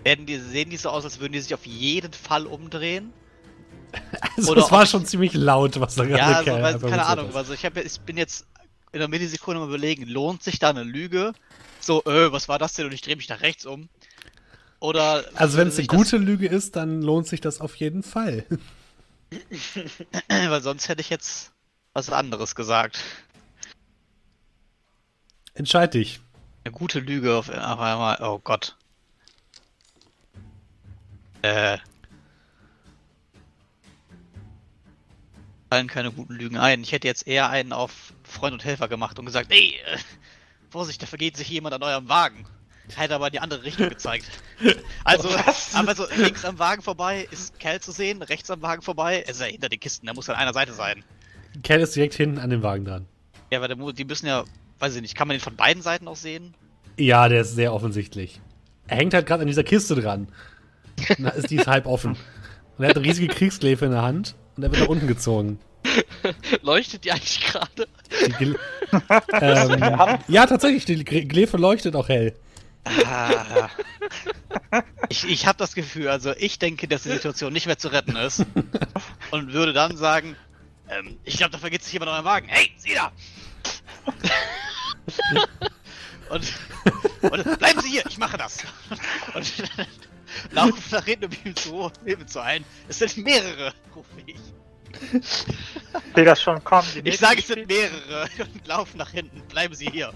Werden 0.03 0.25
die, 0.25 0.37
sehen 0.37 0.69
die 0.69 0.77
so 0.77 0.89
aus, 0.89 1.03
als 1.03 1.19
würden 1.19 1.33
die 1.33 1.41
sich 1.41 1.53
auf 1.53 1.65
jeden 1.65 2.13
Fall 2.13 2.45
umdrehen? 2.45 3.11
Also, 4.37 4.51
Oder 4.51 4.61
das 4.61 4.71
war 4.71 4.85
schon 4.85 5.05
ziemlich 5.05 5.33
laut, 5.33 5.79
was 5.79 5.95
da 5.95 6.05
gerade 6.05 6.19
Ja, 6.19 6.37
also, 6.37 6.51
weil, 6.51 6.65
einfach 6.65 6.89
keine 6.89 7.05
Ahnung. 7.05 7.35
Also 7.35 7.53
ich, 7.53 7.65
hab, 7.65 7.75
ich 7.77 7.99
bin 8.01 8.17
jetzt 8.17 8.45
in 8.91 8.99
einer 8.99 9.07
Millisekunde 9.07 9.59
mal 9.59 9.67
überlegen, 9.67 10.07
lohnt 10.07 10.43
sich 10.43 10.59
da 10.59 10.69
eine 10.69 10.83
Lüge? 10.83 11.33
So, 11.79 12.03
äh, 12.05 12.31
was 12.31 12.49
war 12.49 12.59
das 12.59 12.73
denn? 12.73 12.85
Und 12.85 12.93
ich 12.93 13.01
drehe 13.01 13.15
mich 13.15 13.29
nach 13.29 13.41
rechts 13.41 13.65
um. 13.65 13.89
Oder. 14.79 15.25
Also, 15.35 15.57
wenn 15.57 15.69
es 15.69 15.75
sich 15.75 15.89
eine 15.89 15.97
gute 15.97 16.17
Lüge 16.17 16.47
ist, 16.47 16.75
dann 16.75 17.01
lohnt 17.01 17.27
sich 17.27 17.41
das 17.41 17.61
auf 17.61 17.75
jeden 17.75 18.03
Fall. 18.03 18.45
Weil 20.27 20.61
sonst 20.61 20.87
hätte 20.89 21.01
ich 21.01 21.09
jetzt 21.09 21.51
was 21.93 22.09
anderes 22.09 22.55
gesagt. 22.55 22.99
Entscheid 25.53 25.93
dich. 25.93 26.19
Eine 26.63 26.73
gute 26.73 26.99
Lüge 26.99 27.35
auf, 27.35 27.49
auf 27.49 27.79
einmal. 27.79 28.17
Oh 28.21 28.39
Gott. 28.43 28.75
Äh. 31.41 31.77
Fallen 35.69 35.87
keine 35.87 36.11
guten 36.11 36.33
Lügen 36.33 36.57
ein. 36.57 36.81
Ich 36.81 36.91
hätte 36.91 37.07
jetzt 37.07 37.27
eher 37.27 37.49
einen 37.49 37.73
auf 37.73 38.13
Freund 38.23 38.53
und 38.53 38.63
Helfer 38.63 38.87
gemacht 38.87 39.19
und 39.19 39.25
gesagt, 39.25 39.51
ey, 39.51 39.75
äh, 39.85 39.97
Vorsicht, 40.69 41.01
da 41.01 41.05
vergeht 41.05 41.35
sich 41.35 41.49
jemand 41.49 41.75
an 41.75 41.83
eurem 41.83 42.07
Wagen. 42.07 42.45
Hätte 42.95 43.15
aber 43.15 43.27
in 43.27 43.33
die 43.33 43.39
andere 43.39 43.63
Richtung 43.63 43.89
gezeigt. 43.89 44.25
Also, 45.03 45.29
aber 45.73 45.95
so 45.95 46.05
links 46.17 46.43
am 46.43 46.59
Wagen 46.59 46.81
vorbei 46.81 47.27
ist 47.31 47.59
Kerl 47.59 47.79
zu 47.79 47.91
sehen, 47.91 48.21
rechts 48.23 48.49
am 48.49 48.61
Wagen 48.61 48.81
vorbei, 48.81 49.21
er 49.21 49.29
ist 49.29 49.39
ja 49.39 49.45
hinter 49.45 49.69
den 49.69 49.79
Kisten, 49.79 50.05
der 50.05 50.15
muss 50.15 50.29
an 50.29 50.35
einer 50.35 50.53
Seite 50.53 50.73
sein. 50.73 51.03
Cal 51.63 51.79
ist 51.79 51.95
direkt 51.95 52.15
hinten 52.15 52.39
an 52.39 52.49
dem 52.49 52.63
Wagen 52.63 52.83
dran. 52.83 53.05
Ja, 53.51 53.61
weil 53.61 53.67
der, 53.67 53.77
die 53.93 54.03
müssen 54.03 54.25
ja, 54.25 54.43
weiß 54.79 54.95
ich 54.95 55.01
nicht, 55.01 55.15
kann 55.15 55.27
man 55.27 55.37
den 55.37 55.41
von 55.41 55.55
beiden 55.55 55.83
Seiten 55.83 56.07
aus 56.07 56.23
sehen? 56.23 56.55
Ja, 56.97 57.29
der 57.29 57.41
ist 57.41 57.55
sehr 57.55 57.73
offensichtlich. 57.73 58.41
Er 58.87 58.97
hängt 58.97 59.13
halt 59.13 59.27
gerade 59.27 59.41
an 59.41 59.47
dieser 59.47 59.63
Kiste 59.63 59.95
dran. 59.95 60.27
Na, 61.17 61.29
ist 61.29 61.51
die 61.51 61.57
ist 61.57 61.67
halb 61.67 61.85
offen. 61.85 62.17
Und 62.77 62.83
er 62.83 62.89
hat 62.89 62.97
eine 62.97 63.05
riesige 63.05 63.27
Kriegsgläfe 63.27 63.85
in 63.85 63.91
der 63.91 64.01
Hand 64.01 64.35
und 64.57 64.63
er 64.63 64.71
wird 64.71 64.81
nach 64.81 64.89
unten 64.89 65.07
gezogen. 65.07 65.59
leuchtet 66.61 67.05
die 67.05 67.11
eigentlich 67.11 67.41
gerade? 67.45 67.87
Ähm, 69.33 70.17
ja, 70.29 70.45
tatsächlich, 70.45 70.85
die 70.85 71.03
Gl- 71.03 71.27
Gläfe 71.27 71.57
leuchtet 71.57 71.93
auch 71.95 72.07
hell. 72.07 72.33
Ah. 73.05 73.69
Ich, 75.09 75.27
ich 75.29 75.45
habe 75.45 75.57
das 75.57 75.75
Gefühl, 75.75 76.07
also 76.07 76.33
ich 76.37 76.57
denke, 76.57 76.87
dass 76.87 77.03
die 77.03 77.09
Situation 77.09 77.51
nicht 77.51 77.65
mehr 77.65 77.77
zu 77.77 77.89
retten 77.89 78.15
ist. 78.15 78.45
Und 79.31 79.51
würde 79.51 79.73
dann 79.73 79.97
sagen, 79.97 80.37
ähm, 80.89 81.17
ich 81.25 81.35
glaube, 81.35 81.51
da 81.51 81.57
vergeht 81.57 81.83
sich 81.83 81.91
jemand 81.93 82.09
an 82.11 82.15
eurem 82.15 82.25
Wagen. 82.25 82.47
Hey, 82.47 82.71
sieh 82.77 82.93
da! 82.95 83.11
und, 86.29 86.53
und 87.21 87.59
bleiben 87.59 87.81
Sie 87.81 87.89
hier, 87.89 88.05
ich 88.07 88.17
mache 88.17 88.37
das. 88.37 88.59
Und 89.33 89.51
laufen 90.51 90.83
nach 90.91 91.05
hinten 91.05 91.25
und 91.25 91.45
ihm 91.45 91.55
zu, 91.55 91.91
mir 92.03 92.25
zu 92.25 92.39
ein. 92.39 92.65
Es 92.87 92.99
sind 92.99 93.17
mehrere, 93.17 93.73
rufe 93.95 94.09
ich. 94.25 94.37
das 96.13 96.41
schon 96.41 96.63
kommen. 96.63 96.87
Die 96.95 97.09
Ich 97.09 97.19
sage, 97.19 97.39
es 97.39 97.47
sind 97.47 97.67
mehrere 97.67 98.27
und 98.39 98.67
laufen 98.67 98.97
nach 98.97 99.11
hinten. 99.11 99.41
Bleiben 99.47 99.75
Sie 99.75 99.89
hier. 99.89 100.13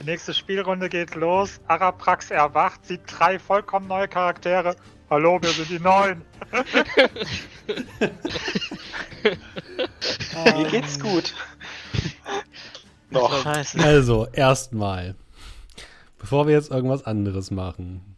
Die 0.00 0.04
nächste 0.04 0.34
Spielrunde 0.34 0.88
geht 0.88 1.14
los. 1.14 1.60
Araprax 1.68 2.30
erwacht, 2.30 2.84
sieht 2.84 3.00
drei 3.06 3.38
vollkommen 3.38 3.88
neue 3.88 4.08
Charaktere. 4.08 4.76
Hallo, 5.08 5.40
wir 5.40 5.50
sind 5.50 5.70
die 5.70 5.78
Neuen. 5.78 6.22
Mir 10.44 10.68
geht's 10.68 10.98
gut. 10.98 11.32
Noch. 13.10 13.46
Also, 13.46 14.26
erstmal. 14.32 15.14
Bevor 16.18 16.48
wir 16.48 16.54
jetzt 16.54 16.72
irgendwas 16.72 17.04
anderes 17.04 17.52
machen. 17.52 18.15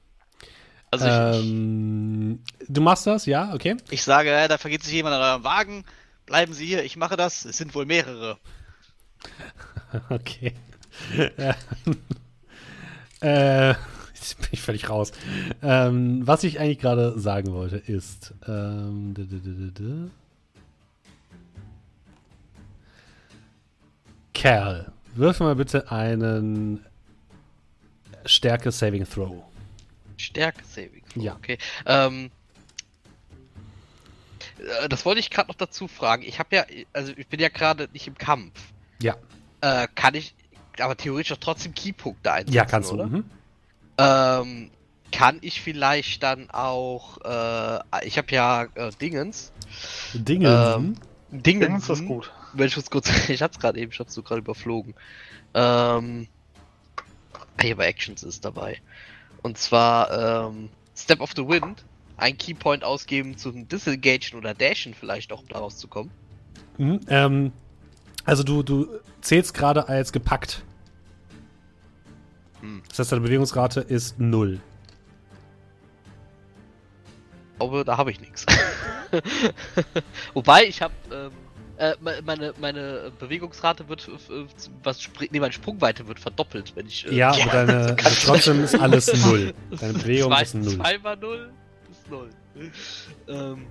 Also 0.90 1.06
ich, 1.06 1.12
Ähm, 1.12 2.40
du 2.68 2.80
machst 2.80 3.06
das, 3.06 3.26
ja? 3.26 3.52
Okay. 3.54 3.76
Ich 3.90 4.02
sage, 4.02 4.46
da 4.48 4.58
vergeht 4.58 4.82
sich 4.82 4.94
jemand 4.94 5.14
an 5.16 5.22
eurem 5.22 5.44
Wagen. 5.44 5.84
Bleiben 6.26 6.52
Sie 6.52 6.66
hier, 6.66 6.82
ich 6.84 6.96
mache 6.96 7.16
das. 7.16 7.44
Es 7.44 7.56
sind 7.58 7.74
wohl 7.74 7.86
mehrere. 7.86 8.38
Okay. 10.10 10.52
äh, 13.20 13.68
jetzt 14.14 14.36
bin 14.38 14.48
ich 14.52 14.60
völlig 14.60 14.90
raus. 14.90 15.12
Ähm, 15.62 16.26
was 16.26 16.44
ich 16.44 16.60
eigentlich 16.60 16.78
gerade 16.78 17.18
sagen 17.18 17.52
wollte, 17.54 17.76
ist. 17.76 18.34
Ähm, 18.46 19.14
d- 19.14 19.24
d- 19.24 19.70
d- 19.70 20.10
Kerl, 24.34 24.92
wirf 25.14 25.40
mal 25.40 25.54
bitte 25.56 25.90
einen 25.90 26.84
Stärke 28.24 28.70
Saving 28.70 29.06
Throw. 29.08 29.42
Stärke 30.18 30.64
Saving. 30.64 31.02
Throw, 31.12 31.22
Ja. 31.22 31.34
Okay. 31.36 31.58
Ähm, 31.86 32.30
äh, 34.58 34.88
das 34.88 35.04
wollte 35.04 35.20
ich 35.20 35.30
gerade 35.30 35.48
noch 35.48 35.56
dazu 35.56 35.88
fragen. 35.88 36.22
Ich 36.22 36.38
habe 36.38 36.54
ja, 36.56 36.64
also 36.92 37.12
ich 37.16 37.26
bin 37.28 37.40
ja 37.40 37.48
gerade 37.48 37.88
nicht 37.92 38.06
im 38.06 38.16
Kampf. 38.18 38.58
Ja, 39.00 39.16
Äh, 39.60 39.88
kann 39.94 40.14
ich 40.14 40.34
aber 40.78 40.96
theoretisch 40.96 41.32
auch 41.32 41.40
trotzdem 41.40 41.74
Keypunkte 41.74 42.30
einsetzen, 42.32 42.54
ja, 42.54 42.64
kannst 42.64 42.90
du. 42.90 42.94
oder? 42.94 43.06
Mhm. 43.06 43.24
Ähm, 43.98 44.70
kann 45.10 45.38
ich 45.40 45.60
vielleicht 45.60 46.22
dann 46.22 46.50
auch, 46.50 47.18
äh, 47.24 48.06
ich 48.06 48.18
habe 48.18 48.30
ja 48.30 48.64
äh, 48.74 48.90
Dingens. 49.00 49.52
Dinge. 50.14 50.76
Ähm, 50.78 50.94
Dingens. 51.30 51.86
Das 51.88 51.98
ist 52.00 52.06
gut. 52.06 52.32
Wenn 52.52 52.68
ich 52.68 52.76
muss 52.76 52.90
kurz, 52.90 53.10
ich 53.28 53.42
hab's 53.42 53.58
gerade 53.58 53.80
eben, 53.80 53.90
ich 53.92 53.98
hab's 53.98 54.14
so 54.14 54.22
gerade 54.22 54.40
überflogen. 54.40 54.94
Ähm, 55.54 56.28
hier 57.60 57.76
bei 57.76 57.86
Actions 57.86 58.22
ist 58.22 58.44
dabei. 58.44 58.80
Und 59.42 59.58
zwar, 59.58 60.48
ähm, 60.48 60.68
Step 60.96 61.20
of 61.20 61.32
the 61.36 61.46
Wind, 61.46 61.84
ein 62.16 62.36
Keypoint 62.36 62.84
ausgeben 62.84 63.36
zum 63.38 63.68
Disengagen 63.68 64.36
oder 64.36 64.54
Dashen 64.54 64.94
vielleicht 64.94 65.32
auch, 65.32 65.40
um 65.40 65.48
da 65.48 65.58
rauszukommen. 65.58 66.10
Mhm, 66.76 67.00
ähm, 67.08 67.52
also 68.24 68.42
du, 68.42 68.62
du 68.62 68.88
zählst 69.20 69.54
gerade 69.54 69.88
als 69.88 70.12
gepackt. 70.12 70.62
Hm. 72.60 72.82
Das 72.88 72.98
heißt, 72.98 73.12
deine 73.12 73.22
Bewegungsrate 73.22 73.80
ist 73.80 74.18
null. 74.18 74.60
Ich 77.52 77.58
glaube, 77.58 77.84
da 77.84 77.96
habe 77.96 78.10
ich 78.10 78.20
nichts. 78.20 78.46
Wobei, 80.34 80.64
ich 80.64 80.82
habe, 80.82 80.94
ähm, 81.12 81.32
Äh, 81.78 81.94
me- 82.00 82.20
meine, 82.24 82.52
meine 82.60 83.12
Bewegungsrate 83.20 83.88
wird, 83.88 84.10
was 84.82 85.08
nee, 85.30 85.38
meine 85.38 85.52
Sprungweite 85.52 86.06
wird 86.08 86.18
verdoppelt, 86.18 86.74
wenn 86.74 86.86
ich. 86.88 87.06
äh, 87.06 87.14
Ja, 87.14 87.30
aber 87.30 87.44
deine, 87.52 87.96
also 88.04 88.26
trotzdem 88.26 88.64
ist 88.64 88.74
alles 88.74 89.06
null. 89.24 89.54
Deine 89.78 89.92
Bewegung 89.92 90.32
zwei, 90.32 90.42
ist 90.42 90.54
null. 90.54 90.74
Zwei 90.76 90.98
mal 90.98 91.16
null 91.16 91.52
ist 91.90 92.10
null. 92.10 92.30
ähm, 93.28 93.66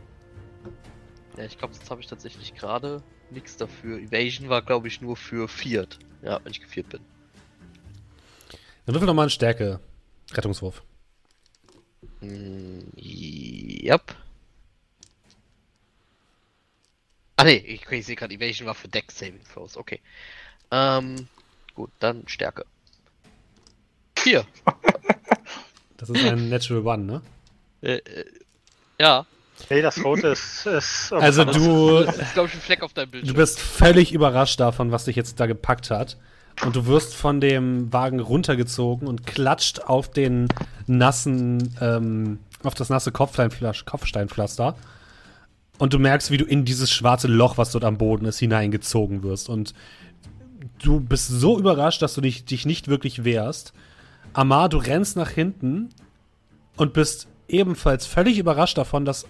ja, 1.38 1.44
ich 1.44 1.58
glaube, 1.58 1.74
jetzt 1.74 1.90
habe 1.92 2.00
ich 2.02 2.08
tatsächlich 2.08 2.56
gerade 2.56 3.04
nichts 3.30 3.58
dafür. 3.58 4.00
Evasion 4.00 4.48
war, 4.48 4.62
glaube 4.62 4.88
ich, 4.88 5.02
nur 5.02 5.18
für 5.18 5.48
Viert. 5.50 6.00
Ja, 6.24 6.40
wenn 6.44 6.52
ich 6.52 6.62
geviert 6.62 6.88
bin. 6.90 7.02
Dann 8.86 8.96
würfel 8.96 9.06
nochmal 9.06 9.24
einen 9.24 9.30
Stärke. 9.32 9.82
Rettungswurf. 10.34 10.82
Mm, 12.22 12.80
yep. 12.98 14.16
Ah 17.38 17.44
ne, 17.44 17.56
ich, 17.56 17.90
ich 17.90 18.06
sehe 18.06 18.16
gerade, 18.16 18.34
Evasion 18.34 18.68
war 18.68 18.76
für 18.76 18.88
Deck 18.88 19.12
Saving 19.12 19.40
Throws. 19.54 19.78
Okay. 19.78 20.02
Ähm, 20.72 21.28
gut, 21.76 21.92
dann 22.00 22.28
Stärke. 22.28 22.66
Vier. 24.18 24.46
Das 26.00 26.12
ist 26.12 26.24
ein 26.24 26.50
Natural 26.50 26.86
One, 26.86 27.04
ne? 27.06 27.22
Äh, 27.82 27.96
äh, 27.96 28.26
ja. 29.00 29.26
Nee, 29.70 29.82
das 29.82 30.04
Rote 30.04 30.28
ist. 30.28 30.68
ist 30.68 31.12
Also 31.12 31.44
du, 31.44 32.04
Das 32.04 32.18
ist, 32.20 32.34
glaube 32.36 32.50
ich, 32.50 32.54
ein 32.54 32.62
Fleck 32.62 32.84
auf 32.84 32.94
deinem 32.94 33.10
Bildschirm. 33.10 33.34
du 33.34 33.42
bist 33.42 33.60
völlig 33.60 34.14
überrascht 34.14 34.60
davon, 34.60 34.92
was 34.92 35.06
dich 35.06 35.16
jetzt 35.16 35.40
da 35.40 35.48
gepackt 35.48 35.90
hat. 35.90 36.18
Und 36.64 36.76
du 36.76 36.86
wirst 36.86 37.16
von 37.16 37.42
dem 37.42 37.92
Wagen 37.92 38.20
runtergezogen 38.20 39.08
und 39.08 39.26
klatscht 39.26 39.82
auf 39.82 40.12
den 40.12 40.48
nassen, 40.86 41.76
ähm, 41.82 42.40
auf 42.64 42.76
das 42.76 42.90
nasse 42.90 43.12
Kopfsteinpflaster. 43.12 44.76
Und 45.78 45.94
du 45.94 46.00
merkst, 46.00 46.32
wie 46.32 46.38
du 46.38 46.46
in 46.46 46.66
dieses 46.66 46.92
schwarze 46.92 47.28
Loch, 47.28 47.58
was 47.58 47.72
dort 47.72 47.84
am 47.84 47.98
Boden 47.98 48.26
ist, 48.26 48.40
hineingezogen 48.40 49.24
wirst. 49.24 49.50
Und 49.50 49.74
du 50.82 51.00
bist 51.00 51.28
so 51.28 51.58
überrascht, 51.60 52.02
dass 52.02 52.16
du 52.16 52.22
dich, 52.22 52.46
dich 52.46 52.66
nicht 52.66 52.88
wirklich 52.88 53.24
wehrst. 53.24 53.74
Amar, 54.34 54.70
du 54.70 54.78
rennst 54.78 55.16
nach 55.16 55.30
hinten 55.30 55.90
und 56.76 56.94
bist 56.94 57.28
ebenfalls 57.48 58.06
völlig 58.06 58.38
überrascht 58.38 58.78
davon, 58.78 59.06
dass 59.06 59.26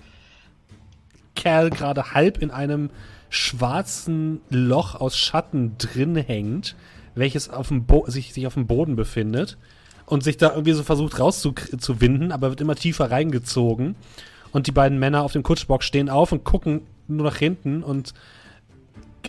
Kerl 1.35 1.69
gerade 1.69 2.13
halb 2.13 2.41
in 2.41 2.51
einem 2.51 2.89
schwarzen 3.29 4.41
Loch 4.49 4.95
aus 4.95 5.17
Schatten 5.17 5.77
drin 5.77 6.15
hängt, 6.15 6.75
welches 7.15 7.49
auf 7.49 7.67
dem 7.67 7.85
Bo 7.85 8.05
sich, 8.07 8.33
sich 8.33 8.47
auf 8.47 8.53
dem 8.53 8.67
Boden 8.67 8.95
befindet 8.95 9.57
und 10.05 10.23
sich 10.23 10.37
da 10.37 10.51
irgendwie 10.51 10.73
so 10.73 10.83
versucht 10.83 11.19
rauszuwinden, 11.19 12.31
aber 12.31 12.49
wird 12.49 12.61
immer 12.61 12.75
tiefer 12.75 13.11
reingezogen. 13.11 13.95
Und 14.51 14.67
die 14.67 14.71
beiden 14.71 14.99
Männer 14.99 15.23
auf 15.23 15.33
dem 15.33 15.43
Kutschbock 15.43 15.83
stehen 15.83 16.09
auf 16.09 16.31
und 16.31 16.43
gucken 16.43 16.81
nur 17.07 17.25
nach 17.25 17.37
hinten 17.37 17.83
und 17.83 18.13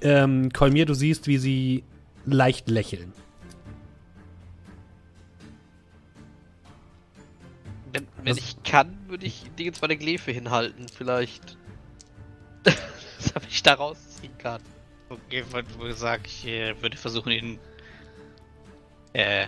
ähm, 0.02 0.52
Kolmir, 0.52 0.86
du 0.86 0.94
siehst, 0.94 1.26
wie 1.26 1.38
sie 1.38 1.84
leicht 2.24 2.68
lächeln. 2.68 3.12
Wenn, 7.92 8.06
wenn 8.22 8.36
ich 8.36 8.62
kann, 8.62 8.96
würde 9.08 9.26
ich 9.26 9.44
die 9.58 9.64
jetzt 9.64 9.80
bei 9.80 9.86
der 9.86 9.96
Glefe 9.96 10.30
hinhalten, 10.30 10.86
vielleicht. 10.88 11.56
Dass 12.64 13.42
ich 13.48 13.62
da 13.62 13.74
rausziehen 13.74 14.36
kann. 14.38 14.60
Okay, 15.08 15.42
wie 15.52 15.88
gesagt, 15.88 16.26
ich 16.26 16.46
äh, 16.46 16.80
würde 16.82 16.96
versuchen, 16.96 17.32
ihn 17.32 17.58
äh, 19.14 19.46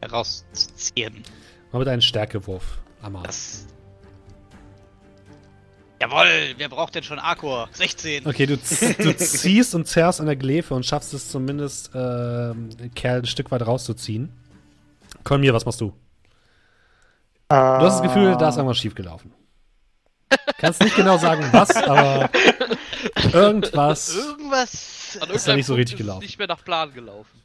herauszuziehen. 0.00 1.24
Mal 1.72 1.80
mit 1.80 1.88
einem 1.88 2.00
Stärkewurf, 2.00 2.78
Amar. 3.02 3.24
Das. 3.24 3.66
Jawohl, 6.04 6.54
wer 6.58 6.68
braucht 6.68 6.94
denn 6.94 7.02
schon 7.02 7.18
Akor? 7.18 7.66
16. 7.72 8.26
Okay, 8.26 8.44
du, 8.44 8.58
du 8.58 8.60
ziehst 9.16 9.74
und 9.74 9.86
zerrst 9.88 10.20
an 10.20 10.26
der 10.26 10.36
Glefe 10.36 10.74
und 10.74 10.84
schaffst 10.84 11.14
es 11.14 11.30
zumindest, 11.30 11.92
ähm, 11.94 12.68
Kerl 12.94 13.20
ein 13.20 13.26
Stück 13.26 13.50
weit 13.50 13.66
rauszuziehen. 13.66 14.30
Kolmir, 15.22 15.54
was 15.54 15.64
machst 15.64 15.80
du? 15.80 15.94
Du 17.48 17.56
hast 17.56 18.00
das 18.00 18.02
Gefühl, 18.02 18.36
da 18.36 18.50
ist 18.50 18.56
irgendwas 18.56 18.76
schiefgelaufen. 18.76 19.32
Kannst 20.58 20.82
nicht 20.82 20.94
genau 20.94 21.16
sagen, 21.16 21.48
was, 21.52 21.74
aber 21.74 22.28
irgendwas. 23.32 24.14
Irgendwas. 24.14 25.18
Ist 25.32 25.48
da 25.48 25.56
nicht 25.56 25.64
so 25.64 25.74
richtig 25.74 25.96
gelaufen. 25.96 26.20
nicht 26.22 26.38
mehr 26.38 26.48
nach 26.48 26.62
Plan 26.62 26.92
gelaufen. 26.92 27.40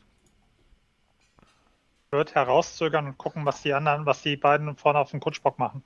wird 2.11 2.35
herauszögern 2.35 3.05
und 3.05 3.17
gucken, 3.17 3.45
was 3.45 3.61
die 3.61 3.73
anderen, 3.73 4.05
was 4.05 4.21
die 4.21 4.35
beiden 4.35 4.75
vorne 4.75 4.99
auf 4.99 5.11
dem 5.11 5.21
Kutschbock 5.21 5.59
machen. 5.59 5.81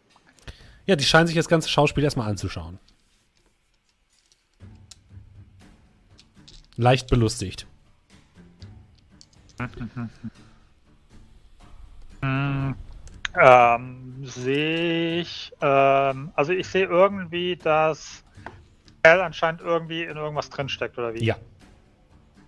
Ja, 0.85 0.95
die 0.95 1.05
scheinen 1.05 1.27
sich 1.27 1.35
das 1.35 1.47
ganze 1.47 1.69
Schauspiel 1.69 2.03
erstmal 2.03 2.29
anzuschauen. 2.29 2.79
Leicht 6.75 7.07
belustigt. 7.07 7.67
Hm, 12.21 12.75
ähm, 13.39 14.25
sehe 14.25 15.21
ich, 15.21 15.51
ähm, 15.61 16.31
also 16.35 16.51
ich 16.51 16.67
sehe 16.67 16.85
irgendwie, 16.85 17.55
dass 17.55 18.23
Kerl 19.03 19.21
anscheinend 19.21 19.61
irgendwie 19.61 20.03
in 20.03 20.17
irgendwas 20.17 20.49
drinsteckt, 20.49 20.97
oder 20.97 21.13
wie? 21.13 21.23
Ja. 21.23 21.35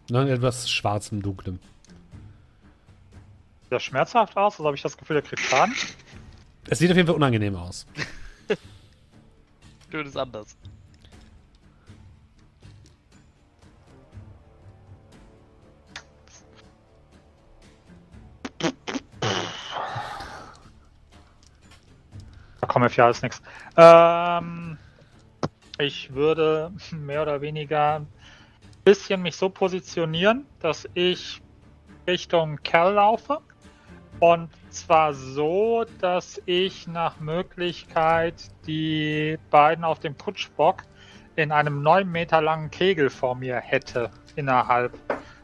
Noch 0.10 0.26
etwas 0.26 0.70
schwarzem, 0.70 1.22
dunklem. 1.22 1.60
Sieht 3.64 3.72
das 3.72 3.84
schmerzhaft 3.84 4.38
aus? 4.38 4.54
Also 4.54 4.66
habe 4.66 4.76
ich 4.76 4.82
das 4.82 4.98
Gefühl, 4.98 5.16
der 5.16 5.24
kriegt 5.24 5.42
Schaden? 5.42 5.74
Es 6.70 6.80
sieht 6.80 6.90
auf 6.90 6.98
jeden 6.98 7.08
Fall 7.08 7.16
unangenehm 7.16 7.56
aus. 7.56 7.86
Schön 9.96 10.08
ist 10.08 10.18
anders. 10.18 10.58
Mir 22.78 22.90
für 22.90 23.06
alles 23.06 23.22
nichts. 23.22 23.42
Ähm, 23.78 24.78
ich 25.78 26.14
würde 26.14 26.74
mehr 26.92 27.22
oder 27.22 27.40
weniger 27.40 28.02
ein 28.02 28.08
bisschen 28.84 29.22
mich 29.22 29.38
so 29.38 29.48
positionieren, 29.48 30.46
dass 30.60 30.90
ich 30.94 31.42
Richtung 32.06 32.58
Kerl 32.64 32.96
laufe. 32.96 33.40
Und 34.20 34.50
zwar 34.70 35.14
so, 35.14 35.86
dass 36.00 36.42
ich 36.46 36.88
nach 36.88 37.20
Möglichkeit 37.20 38.36
die 38.66 39.38
beiden 39.52 39.84
auf 39.84 40.00
dem 40.00 40.18
Kutschbock 40.18 40.84
in 41.36 41.52
einem 41.52 41.82
9 41.84 42.10
Meter 42.10 42.42
langen 42.42 42.72
Kegel 42.72 43.10
vor 43.10 43.36
mir 43.36 43.58
hätte, 43.58 44.10
innerhalb, 44.36 44.94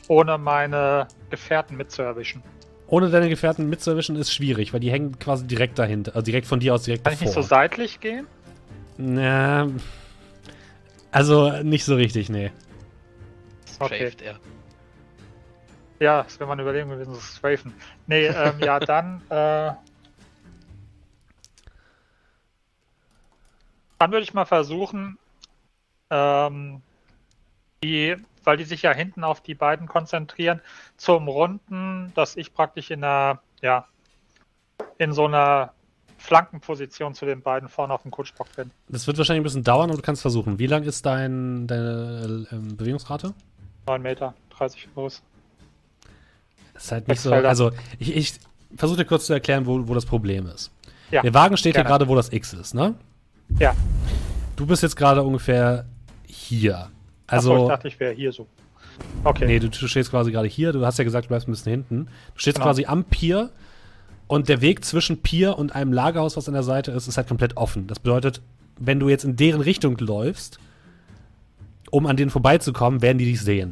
ohne 0.07 0.37
meine 0.37 1.07
Gefährten 1.29 1.75
mitzuerwischen. 1.75 2.41
Ohne 2.87 3.09
deine 3.09 3.29
Gefährten 3.29 3.69
mitzuerwischen 3.69 4.15
ist 4.15 4.33
schwierig, 4.33 4.73
weil 4.73 4.79
die 4.79 4.91
hängen 4.91 5.17
quasi 5.19 5.47
direkt 5.47 5.79
dahinter. 5.79 6.13
Also 6.15 6.25
direkt 6.25 6.47
von 6.47 6.59
dir 6.59 6.73
aus 6.73 6.83
direkt 6.83 7.03
Kann 7.03 7.13
ich 7.13 7.21
nicht 7.21 7.29
so 7.29 7.41
davor. 7.41 7.57
seitlich 7.57 7.99
gehen? 7.99 8.27
Na, 8.97 9.67
also 11.11 11.63
nicht 11.63 11.85
so 11.85 11.95
richtig, 11.95 12.29
nee. 12.29 12.51
Okay. 13.79 13.95
Strafed 13.95 14.21
er. 14.21 14.39
Ja, 16.01 16.23
das 16.23 16.39
wäre 16.39 16.47
mal 16.47 16.53
eine 16.53 16.63
Überlegung 16.63 16.89
gewesen, 16.89 17.13
das 17.13 17.35
Strafen. 17.35 17.75
Nee, 18.07 18.25
ähm, 18.25 18.59
ja, 18.59 18.79
dann, 18.79 19.21
äh, 19.29 19.71
dann 23.99 24.11
würde 24.11 24.23
ich 24.23 24.33
mal 24.33 24.45
versuchen, 24.45 25.19
ähm, 26.09 26.81
die, 27.83 28.15
weil 28.43 28.57
die 28.57 28.63
sich 28.63 28.81
ja 28.81 28.93
hinten 28.93 29.23
auf 29.23 29.41
die 29.41 29.53
beiden 29.53 29.87
konzentrieren, 29.87 30.61
zum 30.97 31.27
Runden, 31.27 32.11
dass 32.15 32.35
ich 32.35 32.51
praktisch 32.51 32.89
in 32.89 33.03
einer, 33.03 33.39
ja, 33.61 33.85
in 34.97 35.13
so 35.13 35.25
einer 35.25 35.71
Flankenposition 36.17 37.13
zu 37.13 37.27
den 37.27 37.43
beiden 37.43 37.69
vorne 37.69 37.93
auf 37.93 38.01
dem 38.01 38.09
Kutschbock 38.09 38.47
bin. 38.55 38.71
Das 38.89 39.05
wird 39.05 39.19
wahrscheinlich 39.19 39.41
ein 39.41 39.43
bisschen 39.43 39.63
dauern, 39.63 39.91
aber 39.91 39.97
du 39.97 40.03
kannst 40.03 40.23
versuchen. 40.23 40.57
Wie 40.57 40.65
lang 40.65 40.81
ist 40.81 41.05
dein, 41.05 41.67
deine 41.67 42.47
ähm, 42.51 42.75
Bewegungsrate? 42.75 43.35
9 43.85 44.01
Meter, 44.01 44.33
30 44.49 44.87
Fuß. 44.95 45.21
Das 46.81 46.85
ist 46.87 46.91
halt 46.91 47.07
nicht 47.07 47.21
so. 47.21 47.31
Also, 47.31 47.71
ich, 47.99 48.15
ich 48.15 48.33
versuche 48.75 48.97
dir 48.97 49.05
kurz 49.05 49.27
zu 49.27 49.33
erklären, 49.33 49.67
wo, 49.67 49.87
wo 49.87 49.93
das 49.93 50.05
Problem 50.05 50.47
ist. 50.47 50.71
Ja, 51.11 51.21
Der 51.21 51.33
Wagen 51.33 51.55
steht 51.57 51.75
ja 51.75 51.83
gerade, 51.83 52.07
wo 52.07 52.15
das 52.15 52.31
X 52.33 52.53
ist, 52.53 52.73
ne? 52.73 52.95
Ja. 53.59 53.75
Du 54.55 54.65
bist 54.65 54.81
jetzt 54.81 54.95
gerade 54.95 55.21
ungefähr 55.21 55.85
hier. 56.25 56.89
Achso, 57.27 57.51
Also, 57.53 57.63
ich 57.63 57.67
dachte, 57.69 57.87
ich 57.87 57.99
wäre 57.99 58.13
hier 58.13 58.31
so. 58.31 58.47
Okay. 59.23 59.45
nee, 59.45 59.59
du, 59.59 59.69
du 59.69 59.87
stehst 59.87 60.09
quasi 60.09 60.31
gerade 60.31 60.47
hier. 60.47 60.73
Du 60.73 60.83
hast 60.85 60.97
ja 60.97 61.03
gesagt, 61.03 61.25
du 61.25 61.29
bleibst 61.29 61.47
ein 61.47 61.51
bisschen 61.51 61.71
hinten. 61.71 62.05
Du 62.33 62.39
stehst 62.39 62.55
Genau. 62.55 62.65
quasi 62.65 62.85
am 62.85 63.03
Pier 63.03 63.49
und 64.27 64.49
der 64.49 64.61
Weg 64.61 64.83
zwischen 64.85 65.21
Pier 65.21 65.57
und 65.57 65.75
einem 65.75 65.93
Lagerhaus, 65.93 66.35
was 66.37 66.47
an 66.47 66.53
der 66.53 66.63
Seite 66.63 66.91
ist, 66.91 67.07
ist 67.07 67.17
halt 67.17 67.27
komplett 67.27 67.57
offen. 67.57 67.87
Das 67.87 67.99
bedeutet, 67.99 68.41
wenn 68.79 68.99
du 68.99 69.07
jetzt 69.09 69.23
in 69.23 69.35
deren 69.35 69.61
Richtung 69.61 69.97
läufst, 69.99 70.59
um 71.91 72.05
an 72.07 72.15
denen 72.17 72.31
vorbeizukommen, 72.31 73.01
werden 73.01 73.17
die 73.17 73.25
dich 73.25 73.41
sehen. 73.41 73.71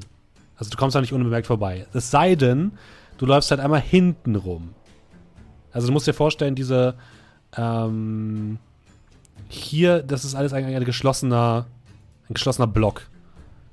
Also 0.58 0.70
du 0.72 0.78
kommst 0.78 0.96
da 0.96 1.02
nicht 1.02 1.14
unbemerkt 1.14 1.48
vorbei. 1.48 1.86
Es 1.94 2.12
sei 2.12 2.36
denn, 2.36 2.72
du 3.20 3.26
läufst 3.26 3.52
halt 3.52 3.62
einmal 3.62 3.82
hinten 3.82 4.36
rum. 4.36 4.74
Also 5.72 5.88
du 5.88 5.94
musst 5.94 6.08
dir 6.08 6.14
vorstellen, 6.14 6.56
diese 6.56 6.96
ähm, 7.56 8.58
hier, 9.48 10.02
das 10.02 10.26
ist 10.26 10.34
alles 10.34 10.54
ein, 10.54 10.66
ein 10.66 10.86
geschlossener, 10.86 11.68
ein 12.28 12.34
geschlossener 12.34 12.68
Block. 12.68 13.04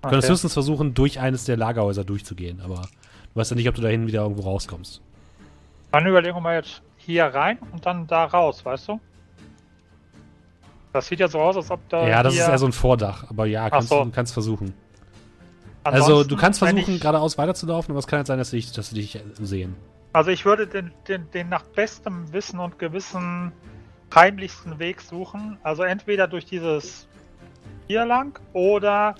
Du 0.03 0.11
könntest 0.11 0.31
höchstens 0.31 0.53
versuchen, 0.53 0.95
durch 0.95 1.21
eines 1.21 1.45
der 1.45 1.57
Lagerhäuser 1.57 2.05
durchzugehen, 2.05 2.61
aber 2.61 2.83
du 2.83 3.41
weißt 3.41 3.51
ja 3.51 3.57
nicht, 3.57 3.69
ob 3.69 3.75
du 3.75 3.83
dahin 3.83 4.07
wieder 4.07 4.23
irgendwo 4.23 4.43
rauskommst. 4.43 5.01
Dann 5.93 6.07
überlegen 6.07 6.37
wir 6.37 6.41
mal 6.41 6.57
jetzt 6.57 6.83
hier 6.99 7.25
rein 7.25 7.59
und 7.73 7.87
dann 7.87 8.07
da 8.07 8.25
raus, 8.25 8.65
weißt 8.65 8.89
du? 8.89 9.01
Das 10.93 11.07
sieht 11.09 11.21
ja 11.21 11.29
so 11.29 11.41
aus, 11.41 11.57
als 11.57 11.71
ob 11.71 11.87
da. 11.89 12.07
ja, 12.07 12.23
das 12.23 12.35
ist 12.35 12.41
eher 12.41 12.59
so 12.59 12.67
ein 12.67 12.73
Vordach, 12.73 13.29
aber 13.29 13.47
ja, 13.47 13.69
kannst, 13.69 13.89
so. 13.89 14.05
du 14.05 14.11
kannst 14.11 14.33
versuchen. 14.33 14.75
Also, 15.95 16.24
du 16.24 16.37
kannst 16.37 16.59
versuchen, 16.59 16.95
ich- 16.95 17.01
geradeaus 17.01 17.39
weiterzulaufen, 17.39 17.93
aber 17.93 17.99
es 17.99 18.07
kann 18.07 18.18
halt 18.18 18.26
sein, 18.26 18.39
dass 18.39 18.51
sie 18.51 18.57
dich, 18.57 18.72
dass 18.72 18.91
sie 18.91 18.97
dich 18.97 19.18
sehen. 19.41 19.76
Also 20.12 20.30
ich 20.30 20.45
würde 20.45 20.66
den, 20.66 20.93
den, 21.09 21.30
den 21.32 21.49
nach 21.51 21.62
bestem 21.62 22.32
Wissen 22.32 22.59
und 22.59 22.78
Gewissen 22.78 23.53
heimlichsten 24.14 24.78
Weg 24.78 25.03
suchen. 25.03 25.59
Also 25.62 25.82
entweder 25.82 26.26
durch 26.26 26.47
dieses 26.47 27.07
hier 27.87 28.07
lang 28.07 28.39
oder 28.55 29.14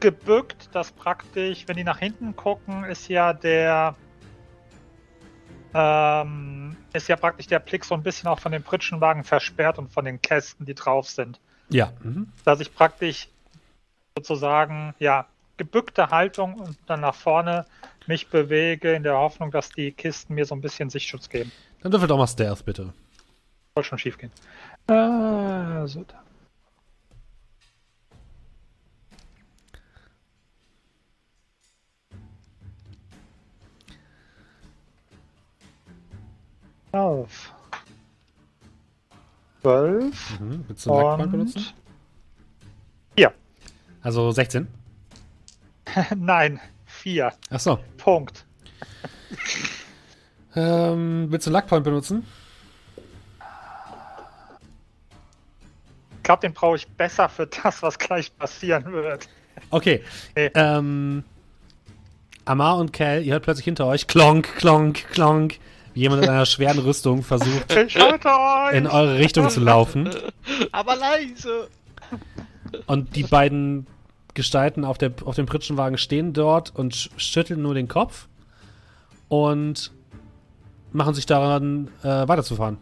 gebückt, 0.00 0.70
das 0.72 0.92
praktisch, 0.92 1.64
wenn 1.66 1.76
die 1.76 1.84
nach 1.84 1.98
hinten 1.98 2.34
gucken, 2.34 2.84
ist 2.84 3.08
ja 3.08 3.32
der 3.34 3.94
ähm, 5.74 6.76
ist 6.92 7.08
ja 7.08 7.16
praktisch 7.16 7.48
der 7.48 7.58
Blick 7.58 7.84
so 7.84 7.94
ein 7.94 8.02
bisschen 8.02 8.28
auch 8.28 8.38
von 8.38 8.52
den 8.52 8.62
Pritschenwagen 8.62 9.24
versperrt 9.24 9.78
und 9.78 9.92
von 9.92 10.04
den 10.04 10.22
Kästen, 10.22 10.64
die 10.66 10.74
drauf 10.74 11.08
sind. 11.08 11.40
Ja. 11.68 11.92
Mhm. 12.02 12.28
Dass 12.44 12.60
ich 12.60 12.72
praktisch 12.74 13.28
sozusagen, 14.16 14.94
ja, 14.98 15.26
gebückte 15.56 16.10
Haltung 16.10 16.54
und 16.54 16.76
dann 16.86 17.00
nach 17.00 17.14
vorne 17.14 17.66
mich 18.06 18.28
bewege 18.28 18.92
in 18.92 19.02
der 19.02 19.16
Hoffnung, 19.16 19.50
dass 19.50 19.70
die 19.70 19.92
Kisten 19.92 20.34
mir 20.34 20.44
so 20.44 20.54
ein 20.54 20.60
bisschen 20.60 20.90
Sichtschutz 20.90 21.28
geben. 21.28 21.50
Dann 21.82 21.92
würfel 21.92 22.08
doch 22.08 22.18
mal 22.18 22.26
Stealth, 22.26 22.64
bitte. 22.64 22.92
Soll 23.74 23.84
schon 23.84 23.98
schief 23.98 24.18
gehen. 24.18 24.30
Äh, 24.86 25.86
so 25.86 26.04
da. 26.04 26.22
Elf. 36.92 37.52
Zwölf. 39.62 40.40
Mhm. 40.40 40.64
Willst 40.68 40.86
du 40.86 40.92
einen 40.92 41.02
Lackband 41.02 41.32
benutzen? 41.32 41.66
Ja. 43.18 43.32
Also 44.02 44.30
16. 44.30 44.68
Nein, 46.16 46.60
vier. 46.84 47.32
Achso. 47.50 47.78
Punkt. 47.96 48.44
Ähm, 50.56 51.26
willst 51.30 51.46
du 51.46 51.50
einen 51.50 51.56
Luckpoint 51.56 51.84
benutzen? 51.84 52.26
Ich 56.16 56.22
glaube, 56.22 56.40
den 56.40 56.54
brauche 56.54 56.76
ich 56.76 56.86
besser 56.88 57.28
für 57.28 57.46
das, 57.46 57.82
was 57.82 57.98
gleich 57.98 58.34
passieren 58.36 58.90
wird. 58.92 59.28
Okay. 59.70 60.02
Nee. 60.34 60.50
Ähm, 60.54 61.22
Amar 62.46 62.78
und 62.78 62.92
Cal, 62.92 63.22
ihr 63.22 63.32
hört 63.34 63.44
plötzlich 63.44 63.64
hinter 63.64 63.86
euch 63.86 64.06
Klonk, 64.06 64.56
Klonk, 64.56 65.06
Klonk, 65.10 65.58
wie 65.92 66.00
jemand 66.00 66.24
in 66.24 66.30
einer 66.30 66.46
schweren 66.46 66.78
Rüstung 66.78 67.22
versucht, 67.22 67.74
Ich 67.76 67.96
halte 67.96 68.28
euch! 68.28 68.74
in 68.74 68.86
eure 68.86 69.18
Richtung 69.18 69.48
zu 69.50 69.60
laufen. 69.60 70.10
Aber 70.72 70.96
leise! 70.96 71.68
Und 72.86 73.16
die 73.16 73.22
beiden 73.22 73.86
Gestalten 74.34 74.84
auf, 74.84 74.98
der, 74.98 75.12
auf 75.24 75.36
dem 75.36 75.46
Pritschenwagen 75.46 75.98
stehen 75.98 76.32
dort 76.32 76.74
und 76.74 76.94
sch 76.94 77.10
schütteln 77.16 77.62
nur 77.62 77.74
den 77.74 77.88
Kopf 77.88 78.28
und 79.28 79.92
machen 80.92 81.14
sich 81.14 81.26
daran, 81.26 81.88
äh, 82.02 82.28
weiterzufahren. 82.28 82.78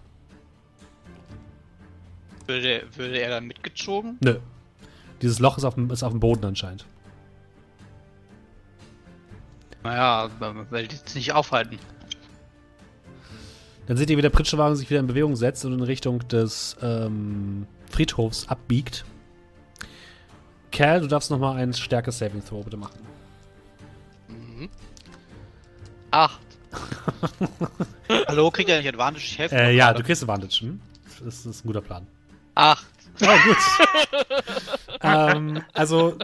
Würde, 2.47 2.83
würde 2.97 3.19
er 3.19 3.31
dann 3.31 3.47
mitgezogen? 3.47 4.19
Nö. 4.21 4.39
Dieses 5.23 5.39
Loch 5.39 5.57
ist 5.57 5.65
auf 5.65 5.75
dem, 5.75 5.91
ist 5.91 6.03
auf 6.03 6.11
dem 6.11 6.21
Boden 6.21 6.45
anscheinend. 6.45 6.85
Naja, 9.85 10.31
man 10.39 10.71
will 10.71 10.87
die 10.87 10.97
jetzt 10.97 11.15
nicht 11.15 11.33
aufhalten. 11.33 11.79
Dann 13.87 13.97
seht 13.97 14.11
ihr, 14.11 14.17
wie 14.17 14.23
der 14.23 14.31
Pritschenwagen 14.31 14.77
sich 14.77 14.91
wieder 14.91 15.01
in 15.01 15.07
Bewegung 15.07 15.35
setzt 15.35 15.65
und 15.65 15.73
in 15.73 15.83
Richtung 15.83 16.27
des 16.29 16.77
ähm, 16.83 17.67
Friedhofs 17.91 18.49
abbiegt. 18.49 19.05
Cal, 20.73 21.01
du 21.01 21.07
darfst 21.07 21.31
nochmal 21.31 21.57
einen 21.57 21.73
Stärke-Saving 21.75 22.45
Throw 22.45 22.65
bitte 22.65 22.77
machen. 22.77 22.99
Mhm. 24.29 24.69
Acht. 26.11 26.41
Hallo, 28.27 28.51
kriegt 28.51 28.71
er 28.71 28.79
nicht 28.79 28.89
Advantage? 28.89 29.25
Ich 29.25 29.39
helfe 29.39 29.55
Äh, 29.55 29.77
ja, 29.77 29.87
gerade. 29.87 30.01
du 30.01 30.07
kriegst 30.07 30.23
Advantage. 30.23 30.61
Hm? 30.63 30.81
Das 31.25 31.47
ist 31.47 31.65
ein 31.65 31.67
guter 31.67 31.83
Plan. 31.83 32.07
Acht. 32.55 32.87
Oh, 33.21 33.27
gut. 33.27 33.57
ähm, 35.03 35.63
also, 35.75 36.17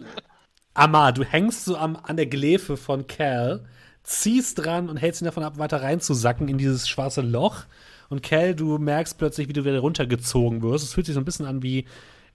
Amar, 0.74 1.12
du 1.12 1.22
hängst 1.24 1.66
so 1.66 1.76
am, 1.76 1.96
an 1.96 2.16
der 2.16 2.26
Glefe 2.26 2.76
von 2.76 3.06
Cal, 3.06 3.64
ziehst 4.02 4.58
dran 4.64 4.88
und 4.88 4.96
hältst 4.96 5.20
ihn 5.20 5.26
davon 5.26 5.42
ab, 5.44 5.58
weiter 5.58 5.82
reinzusacken 5.82 6.48
in 6.48 6.56
dieses 6.58 6.88
schwarze 6.88 7.20
Loch. 7.20 7.64
Und 8.08 8.22
Cal, 8.22 8.54
du 8.54 8.78
merkst 8.78 9.18
plötzlich, 9.18 9.48
wie 9.48 9.52
du 9.52 9.64
wieder 9.66 9.80
runtergezogen 9.80 10.62
wirst. 10.62 10.84
Es 10.84 10.94
fühlt 10.94 11.04
sich 11.06 11.14
so 11.14 11.20
ein 11.20 11.26
bisschen 11.26 11.44
an 11.44 11.62
wie, 11.62 11.84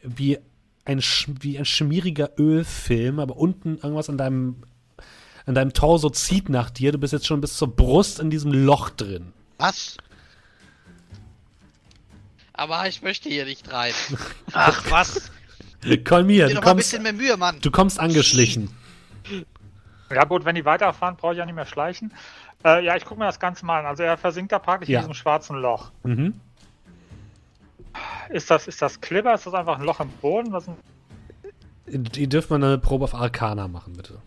wie, 0.04 0.38
ein, 0.86 1.00
wie 1.42 1.58
ein 1.58 1.66
schmieriger 1.66 2.32
Ölfilm, 2.38 3.20
aber 3.20 3.38
unten 3.38 3.76
irgendwas 3.78 4.10
an 4.10 4.18
deinem, 4.18 4.64
an 5.46 5.56
deinem 5.56 5.74
Torso 5.74 6.10
zieht 6.10 6.50
nach 6.50 6.70
dir. 6.70 6.92
Du 6.92 6.98
bist 6.98 7.14
jetzt 7.14 7.26
schon 7.28 7.42
bis 7.42 7.56
zur 7.58 7.74
Brust 7.76 8.20
in 8.20 8.30
diesem 8.30 8.52
Loch 8.52 8.90
drin. 8.90 9.34
Was? 9.58 9.98
Aber 12.54 12.88
ich 12.88 13.02
möchte 13.02 13.30
hier 13.30 13.46
nicht 13.46 13.72
rein. 13.72 13.94
Ach, 14.54 14.84
was? 14.92 15.32
Komm 16.06 16.30
hier, 16.30 16.48
du 16.48 16.54
mal 16.54 16.60
ein 16.60 16.64
kommst, 16.64 16.78
bisschen 16.92 17.04
mehr 17.04 17.14
Mühe, 17.14 17.36
Mann. 17.36 17.58
du 17.62 17.72
kommst 17.72 18.00
angeschlichen. 18.00 18.70
Ja 20.14 20.24
gut, 20.26 20.46
wenn 20.46 20.56
die 20.56 20.64
weiterfahren, 20.66 21.18
brauche 21.18 21.34
ich 21.34 21.40
ja 21.40 21.46
nicht 21.46 21.56
mehr 21.56 21.66
schleichen. 21.66 22.14
Äh, 22.64 22.86
ja, 22.86 22.96
ich 22.96 23.04
gucke 23.04 23.20
mir 23.20 23.26
das 23.26 23.40
Ganze 23.40 23.66
mal 23.66 23.80
an. 23.80 23.86
Also 23.86 24.04
er 24.04 24.16
versinkt 24.18 24.52
da 24.52 24.60
praktisch 24.60 24.90
Ja. 24.90 25.00
in 25.00 25.06
diesem 25.08 25.16
schwarzen 25.16 25.58
Loch. 25.58 25.92
Mhm. 26.04 26.40
Ist 28.30 28.50
das, 28.50 28.68
ist 28.68 28.82
das 28.82 29.00
Clipper? 29.02 29.34
Ist 29.36 29.46
das 29.46 29.54
einfach 29.54 29.78
ein 29.80 29.86
Loch 29.86 30.00
im 30.00 30.10
Boden? 30.10 30.52
Was 30.52 30.68
ein 30.68 30.76
Ihr 31.86 32.28
dürft 32.30 32.50
mal 32.50 32.56
eine 32.64 32.78
Probe 32.78 33.04
auf 33.04 33.14
Arcana 33.14 33.68
machen, 33.68 33.94
bitte. 33.94 34.20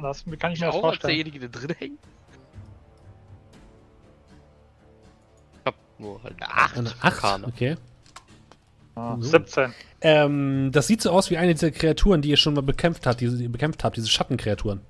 das, 0.00 0.24
kann 0.38 0.52
ich 0.52 0.60
mir 0.60 0.70
auch 0.70 0.80
vorstellen? 0.80 1.16
derjenige, 1.16 1.40
der 1.40 1.48
drin 1.48 1.74
hängt? 1.78 1.98
Ich 5.60 5.66
hab 5.66 5.74
nur 5.98 6.22
halt 6.22 6.40
eine 6.40 6.52
Acht. 6.52 6.78
Eine 6.78 6.90
8, 6.90 7.04
Arcana. 7.04 7.48
okay. 7.48 7.76
Ah, 8.94 9.16
So. 9.18 9.30
17. 9.30 9.74
Ähm, 10.00 10.70
das 10.72 10.86
sieht 10.86 11.02
so 11.02 11.10
aus 11.10 11.30
wie 11.30 11.36
eine 11.36 11.52
dieser 11.52 11.70
Kreaturen, 11.70 12.22
die 12.22 12.30
ihr 12.30 12.36
schon 12.36 12.54
mal 12.54 12.62
bekämpft 12.62 13.06
habt, 13.06 13.20
die 13.20 13.26
ihr 13.26 13.50
bekämpft 13.50 13.84
habt, 13.84 13.96
diese 13.96 14.08
Schattenkreaturen. 14.08 14.80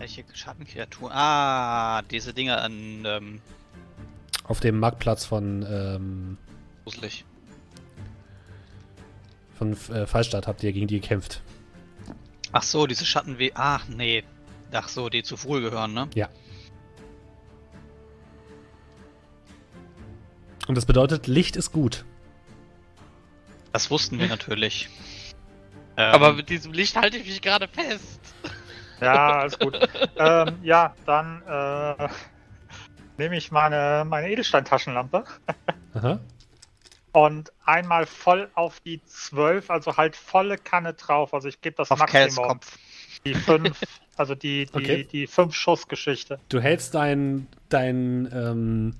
Welche 0.00 0.24
Schattenkreatur? 0.32 1.10
Ah, 1.12 2.00
diese 2.10 2.32
Dinger 2.32 2.62
an, 2.62 3.04
ähm, 3.04 3.40
Auf 4.44 4.60
dem 4.60 4.80
Marktplatz 4.80 5.26
von, 5.26 5.62
ähm, 5.70 6.38
gruselig. 6.84 7.26
von 9.58 9.72
äh, 9.72 10.06
Fallstadt 10.06 10.46
habt 10.46 10.62
ihr 10.62 10.72
gegen 10.72 10.86
die 10.86 11.00
gekämpft. 11.00 11.42
Ach 12.52 12.62
so, 12.62 12.86
diese 12.86 13.04
Schattenwe... 13.04 13.50
Ach, 13.54 13.88
nee. 13.88 14.24
Ach 14.72 14.88
so, 14.88 15.10
die 15.10 15.22
zu 15.22 15.36
Fuhl 15.36 15.60
gehören, 15.60 15.92
ne? 15.92 16.08
Ja. 16.14 16.30
Und 20.66 20.76
das 20.76 20.86
bedeutet, 20.86 21.26
Licht 21.26 21.56
ist 21.56 21.72
gut. 21.72 22.06
Das 23.72 23.90
wussten 23.90 24.18
wir 24.18 24.28
natürlich. 24.28 24.88
Ähm, 25.98 26.14
Aber 26.14 26.32
mit 26.32 26.48
diesem 26.48 26.72
Licht 26.72 26.96
halte 26.96 27.18
ich 27.18 27.26
mich 27.26 27.42
gerade 27.42 27.68
fest. 27.68 28.19
Ja, 29.00 29.40
alles 29.40 29.58
gut. 29.58 29.78
ähm, 30.16 30.58
ja, 30.62 30.94
dann 31.06 31.42
äh, 31.46 32.08
nehme 33.18 33.36
ich 33.36 33.50
meine, 33.50 34.04
meine 34.06 34.30
Edelsteintaschenlampe 34.30 35.24
Aha. 35.94 36.20
und 37.12 37.52
einmal 37.64 38.06
voll 38.06 38.50
auf 38.54 38.80
die 38.80 39.02
12, 39.04 39.70
also 39.70 39.96
halt 39.96 40.16
volle 40.16 40.58
Kanne 40.58 40.94
drauf. 40.94 41.34
Also 41.34 41.48
ich 41.48 41.60
gebe 41.60 41.76
das 41.76 41.90
auf 41.90 41.98
Maximum. 41.98 42.48
Kopf. 42.48 42.78
Die 43.24 43.34
5, 43.34 43.78
also 44.16 44.34
die, 44.34 44.66
die, 44.66 44.74
Okay. 44.74 45.04
die 45.04 45.26
5 45.26 45.54
Schuss-Geschichte. 45.54 46.38
Du 46.48 46.60
hältst 46.60 46.94
deinen 46.94 47.48
dein, 47.68 48.30
ähm, 48.32 48.94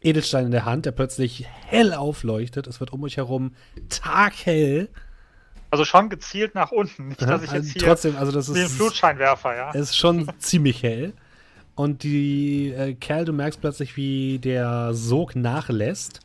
Edelstein 0.00 0.46
in 0.46 0.50
der 0.52 0.64
Hand, 0.64 0.86
der 0.86 0.92
plötzlich 0.92 1.46
hell 1.66 1.92
aufleuchtet. 1.92 2.66
Es 2.66 2.80
wird 2.80 2.92
um 2.92 3.02
euch 3.02 3.16
herum 3.16 3.54
taghell. 3.88 4.88
Also 5.70 5.84
schon 5.84 6.08
gezielt 6.08 6.54
nach 6.54 6.72
unten. 6.72 7.08
Nicht, 7.08 7.22
dass 7.22 7.42
ich 7.42 7.50
Also 7.50 7.56
jetzt 7.56 7.72
hier 7.72 7.82
Trotzdem, 7.82 8.16
also 8.16 8.32
das 8.32 8.48
ist, 8.48 8.72
Flutscheinwerfer, 8.72 9.54
ja. 9.54 9.70
es 9.70 9.90
ist 9.90 9.96
schon 9.96 10.30
ziemlich 10.38 10.82
hell. 10.82 11.12
Und 11.74 12.02
die 12.02 12.70
äh, 12.70 12.94
Kerl, 12.94 13.24
du 13.24 13.32
merkst 13.32 13.60
plötzlich, 13.60 13.96
wie 13.96 14.38
der 14.38 14.94
Sog 14.94 15.36
nachlässt. 15.36 16.20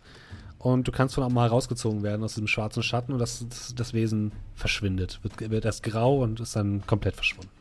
Und 0.57 0.87
du 0.87 0.93
kannst 0.93 1.15
von 1.15 1.25
auch 1.25 1.29
mal 1.29 1.47
rausgezogen 1.47 2.03
werden 2.03 2.23
aus 2.23 2.35
diesem 2.35 2.47
schwarzen 2.47 2.83
Schatten 2.83 3.11
und 3.11 3.19
das, 3.19 3.45
das, 3.49 3.75
das 3.75 3.93
Wesen 3.93 4.31
verschwindet. 4.55 5.19
Wird, 5.21 5.51
wird 5.51 5.65
erst 5.65 5.83
grau 5.83 6.23
und 6.23 6.39
ist 6.39 6.55
dann 6.55 6.87
komplett 6.87 7.15
verschwunden. 7.15 7.51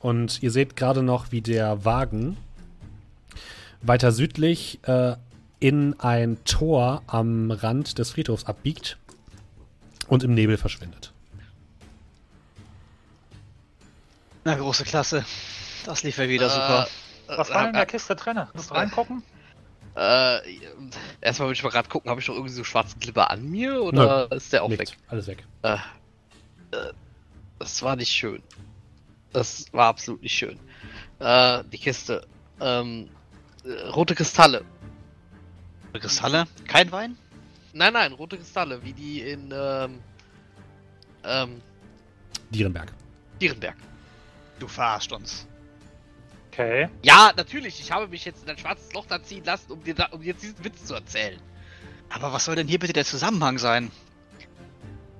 Und 0.00 0.42
ihr 0.42 0.50
seht 0.50 0.74
gerade 0.74 1.04
noch, 1.04 1.30
wie 1.30 1.40
der 1.40 1.84
Wagen 1.84 2.36
weiter 3.80 4.10
südlich 4.10 4.80
äh, 4.82 5.14
in 5.60 5.98
ein 6.00 6.38
Tor 6.44 7.02
am 7.06 7.52
Rand 7.52 7.98
des 7.98 8.10
Friedhofs 8.10 8.44
abbiegt 8.44 8.98
und 10.08 10.22
im 10.22 10.34
Nebel 10.34 10.56
verschwindet. 10.56 11.12
Na, 14.44 14.54
große 14.54 14.84
Klasse. 14.84 15.24
Das 15.86 16.02
lief 16.02 16.18
ja 16.18 16.28
wieder 16.28 16.48
super. 16.48 16.88
Was 17.26 17.50
war 17.50 17.60
denn 17.60 17.68
in 17.68 17.74
der 17.74 17.86
Kiste 17.86 18.14
drin? 18.14 18.40
Musst 18.52 18.70
du 18.70 18.74
reingucken? 18.74 19.22
Äh, 19.96 20.40
erstmal 21.20 21.48
will 21.48 21.54
ich 21.54 21.62
mal 21.62 21.70
gerade 21.70 21.88
gucken, 21.88 22.10
habe 22.10 22.20
ich 22.20 22.28
noch 22.28 22.34
irgendwie 22.34 22.52
so 22.52 22.64
schwarzen 22.64 22.98
Glibber 22.98 23.30
an 23.30 23.48
mir 23.48 23.80
oder 23.80 24.30
ist 24.32 24.52
der 24.52 24.64
auch 24.64 24.68
Nichts, 24.68 24.90
weg? 24.90 24.98
alles 25.08 25.26
weg. 25.28 25.44
Äh, 25.62 25.74
äh, 25.74 26.92
das 27.58 27.80
war 27.82 27.94
nicht 27.96 28.10
schön. 28.10 28.42
Das 29.32 29.66
war 29.72 29.86
absolut 29.86 30.22
nicht 30.22 30.36
schön. 30.36 30.58
Äh, 31.20 31.62
die 31.72 31.78
Kiste. 31.78 32.26
Ähm, 32.60 33.08
äh, 33.64 33.88
rote 33.88 34.14
Kristalle. 34.14 34.64
Kristalle? 35.92 36.44
Kein 36.66 36.90
Wein? 36.90 37.16
Nein, 37.74 37.92
nein, 37.92 38.12
rote 38.12 38.38
Kristalle, 38.38 38.82
wie 38.84 38.92
die 38.92 39.20
in 39.20 39.52
ähm, 39.52 39.98
ähm, 41.24 41.60
Dierenberg. 42.50 42.92
Dierenberg. 43.40 43.76
Du 44.60 44.68
verarscht 44.68 45.12
uns. 45.12 45.46
Okay. 46.52 46.88
Ja, 47.02 47.32
natürlich, 47.36 47.80
ich 47.80 47.90
habe 47.90 48.06
mich 48.06 48.24
jetzt 48.24 48.44
in 48.44 48.50
ein 48.50 48.56
schwarzes 48.58 48.92
Loch 48.92 49.06
da 49.06 49.20
ziehen 49.20 49.44
lassen, 49.44 49.72
um 49.72 49.82
dir, 49.82 49.94
da, 49.94 50.06
um 50.12 50.22
jetzt 50.22 50.44
diesen 50.44 50.64
Witz 50.64 50.84
zu 50.84 50.94
erzählen. 50.94 51.40
Aber 52.10 52.32
was 52.32 52.44
soll 52.44 52.54
denn 52.54 52.68
hier 52.68 52.78
bitte 52.78 52.92
der 52.92 53.04
Zusammenhang 53.04 53.58
sein? 53.58 53.90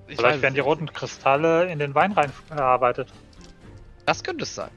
Ich 0.07 0.16
Vielleicht 0.16 0.42
werden 0.42 0.55
die 0.55 0.61
roten 0.61 0.92
Kristalle 0.92 1.70
in 1.72 1.80
den 1.80 1.94
Wein 1.94 2.12
reingearbeitet. 2.12 3.09
nicht. 3.09 3.50
Das 4.07 4.22
könnte 4.22 4.44
es 4.44 4.55
sein. 4.55 4.70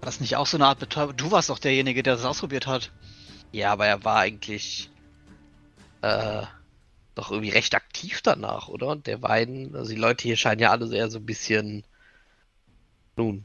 War 0.00 0.06
das 0.06 0.20
nicht 0.20 0.36
auch 0.36 0.46
so 0.46 0.56
eine 0.56 0.66
Art 0.66 0.78
Betäubung? 0.78 1.16
Du 1.16 1.30
warst 1.30 1.50
doch 1.50 1.58
derjenige, 1.58 2.02
der 2.02 2.14
das 2.14 2.24
ausprobiert 2.24 2.66
hat. 2.66 2.90
Ja, 3.52 3.72
aber 3.72 3.86
er 3.86 4.02
war 4.04 4.20
eigentlich 4.20 4.90
äh, 6.00 6.44
doch 7.20 7.30
irgendwie 7.30 7.50
recht 7.50 7.74
aktiv 7.74 8.22
danach, 8.22 8.68
oder? 8.68 8.88
Und 8.88 9.06
der 9.06 9.22
Wein, 9.22 9.72
also 9.74 9.90
die 9.90 10.00
Leute 10.00 10.22
hier 10.22 10.36
scheinen 10.36 10.60
ja 10.60 10.70
alle 10.70 10.94
eher 10.94 11.10
so 11.10 11.18
ein 11.18 11.26
bisschen 11.26 11.84
nun, 13.16 13.44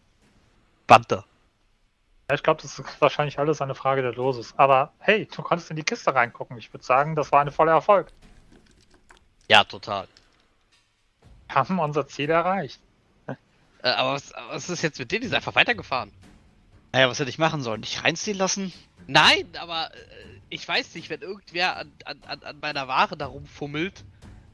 Banter. 0.88 1.26
Ja, 2.30 2.36
ich 2.36 2.44
glaube, 2.44 2.62
das 2.62 2.80
ist 2.80 3.02
wahrscheinlich 3.02 3.38
alles 3.38 3.62
eine 3.62 3.76
Frage 3.76 4.02
der 4.02 4.14
Dosis. 4.14 4.54
Aber 4.58 4.94
hey, 5.00 5.28
du 5.28 5.42
konntest 5.42 5.70
in 5.70 5.76
die 5.76 5.84
Kiste 5.84 6.16
reingucken. 6.16 6.58
Ich 6.58 6.74
würde 6.74 6.84
sagen, 6.84 7.16
das 7.16 7.32
war 7.32 7.42
ein 7.42 7.52
voller 7.52 7.74
Erfolg. 7.74 8.12
Ja, 9.48 9.64
total. 9.64 10.08
Wir 11.48 11.56
haben 11.56 11.78
unser 11.80 12.08
Ziel 12.08 12.30
erreicht. 12.30 12.80
Äh, 13.28 13.36
aber 13.90 14.14
was, 14.14 14.34
was 14.50 14.70
ist 14.70 14.82
jetzt 14.82 14.98
mit 14.98 15.12
denen? 15.12 15.22
Die 15.22 15.28
sind 15.28 15.36
einfach 15.36 15.54
weitergefahren. 15.54 16.12
Naja, 16.96 17.10
was 17.10 17.20
hätte 17.20 17.30
ich 17.30 17.38
machen 17.38 17.62
sollen? 17.62 17.82
Dich 17.82 18.02
reinziehen 18.06 18.38
lassen? 18.38 18.72
Nein, 19.06 19.46
aber 19.60 19.94
äh, 19.94 19.98
ich 20.48 20.66
weiß 20.66 20.96
nicht, 20.96 21.10
wenn 21.10 21.20
irgendwer 21.20 21.76
an, 21.76 21.92
an, 22.06 22.18
an- 22.26 22.44
an 22.44 22.60
meiner 22.62 22.88
Ware 22.88 23.18
da 23.18 23.26
rumfummelt 23.26 24.06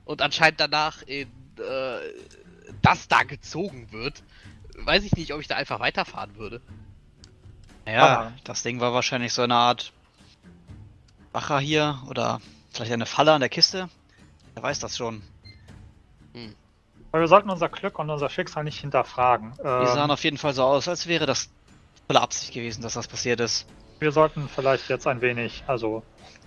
und 0.05 0.23
anscheinend 0.23 0.59
danach 0.59 1.03
in 1.03 1.27
äh, 1.59 1.99
das 2.81 3.07
da 3.07 3.21
gezogen 3.21 3.91
wird, 3.91 4.23
weiß 4.75 5.03
ich 5.03 5.11
nicht, 5.11 5.35
ob 5.35 5.39
ich 5.39 5.47
da 5.47 5.55
einfach 5.55 5.79
weiterfahren 5.79 6.35
würde. 6.35 6.61
Naja, 7.85 8.21
Ah. 8.21 8.33
das 8.43 8.63
Ding 8.63 8.79
war 8.79 8.91
wahrscheinlich 8.91 9.33
so 9.33 9.43
eine 9.43 9.53
Art 9.53 9.93
Wacher 11.33 11.59
hier 11.59 12.01
oder 12.09 12.41
vielleicht 12.71 12.91
eine 12.91 13.05
Falle 13.05 13.33
an 13.33 13.41
der 13.41 13.49
Kiste. 13.49 13.87
Wer 14.55 14.63
weiß 14.63 14.79
das 14.79 14.97
schon. 14.97 15.21
Aber 17.11 17.21
wir 17.21 17.27
sollten 17.27 17.51
unser 17.51 17.69
Glück 17.69 17.99
und 17.99 18.09
unser 18.09 18.29
Schicksal 18.31 18.63
nicht 18.63 18.79
hinterfragen. 18.81 19.53
Die 19.59 19.67
Ähm, 19.67 19.85
sahen 19.85 20.09
auf 20.09 20.23
jeden 20.23 20.39
Fall 20.39 20.55
so 20.55 20.63
aus, 20.63 20.87
als 20.87 21.05
wäre 21.05 21.27
das 21.27 21.49
volle 22.07 22.21
Absicht 22.21 22.53
gewesen, 22.53 22.81
dass 22.81 22.93
das 22.93 23.07
passiert 23.07 23.39
ist. 23.39 23.67
wir 23.99 24.11
sollten 24.11 24.49
vielleicht 24.49 24.89
jetzt 24.89 25.07
ein 25.07 25.21
wenig, 25.21 25.63
also, 25.67 26.03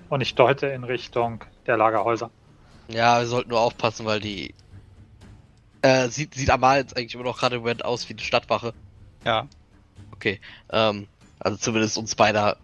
und 0.08 0.20
ich 0.20 0.34
deute 0.34 0.66
in 0.66 0.84
Richtung 0.84 1.44
der 1.66 1.76
Lagerhäuser. 1.76 2.30
Ja, 2.88 3.20
wir 3.20 3.26
sollten 3.26 3.50
nur 3.50 3.60
aufpassen, 3.60 4.04
weil 4.06 4.20
die 4.20 4.54
äh, 5.82 6.08
sieht, 6.08 6.34
sieht 6.34 6.50
Amal 6.50 6.78
jetzt 6.78 6.96
eigentlich 6.96 7.14
immer 7.14 7.24
noch 7.24 7.38
gerade 7.38 7.56
im 7.56 7.62
Moment 7.62 7.84
aus 7.84 8.08
wie 8.08 8.14
eine 8.14 8.22
Stadtwache. 8.22 8.74
Ja. 9.24 9.46
Okay, 10.12 10.40
ähm, 10.70 11.08
also 11.38 11.56
zumindest 11.56 11.98
uns 11.98 12.14
beide 12.14 12.56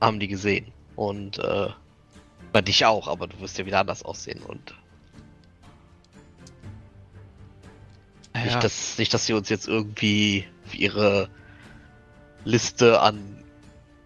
haben 0.00 0.20
die 0.20 0.28
gesehen. 0.28 0.72
Und, 0.94 1.38
äh, 1.38 1.68
bei 2.52 2.62
dich 2.62 2.86
auch, 2.86 3.08
aber 3.08 3.26
du 3.26 3.38
wirst 3.40 3.58
ja 3.58 3.66
wieder 3.66 3.80
anders 3.80 4.02
aussehen 4.02 4.42
und 4.42 4.74
Ja, 8.34 8.44
nicht, 8.44 8.64
dass, 8.64 8.98
nicht, 8.98 9.14
dass 9.14 9.26
sie 9.26 9.32
uns 9.32 9.48
jetzt 9.48 9.66
irgendwie 9.66 10.46
für 10.64 10.76
ihre 10.76 11.28
Liste 12.46 13.00
an 13.00 13.42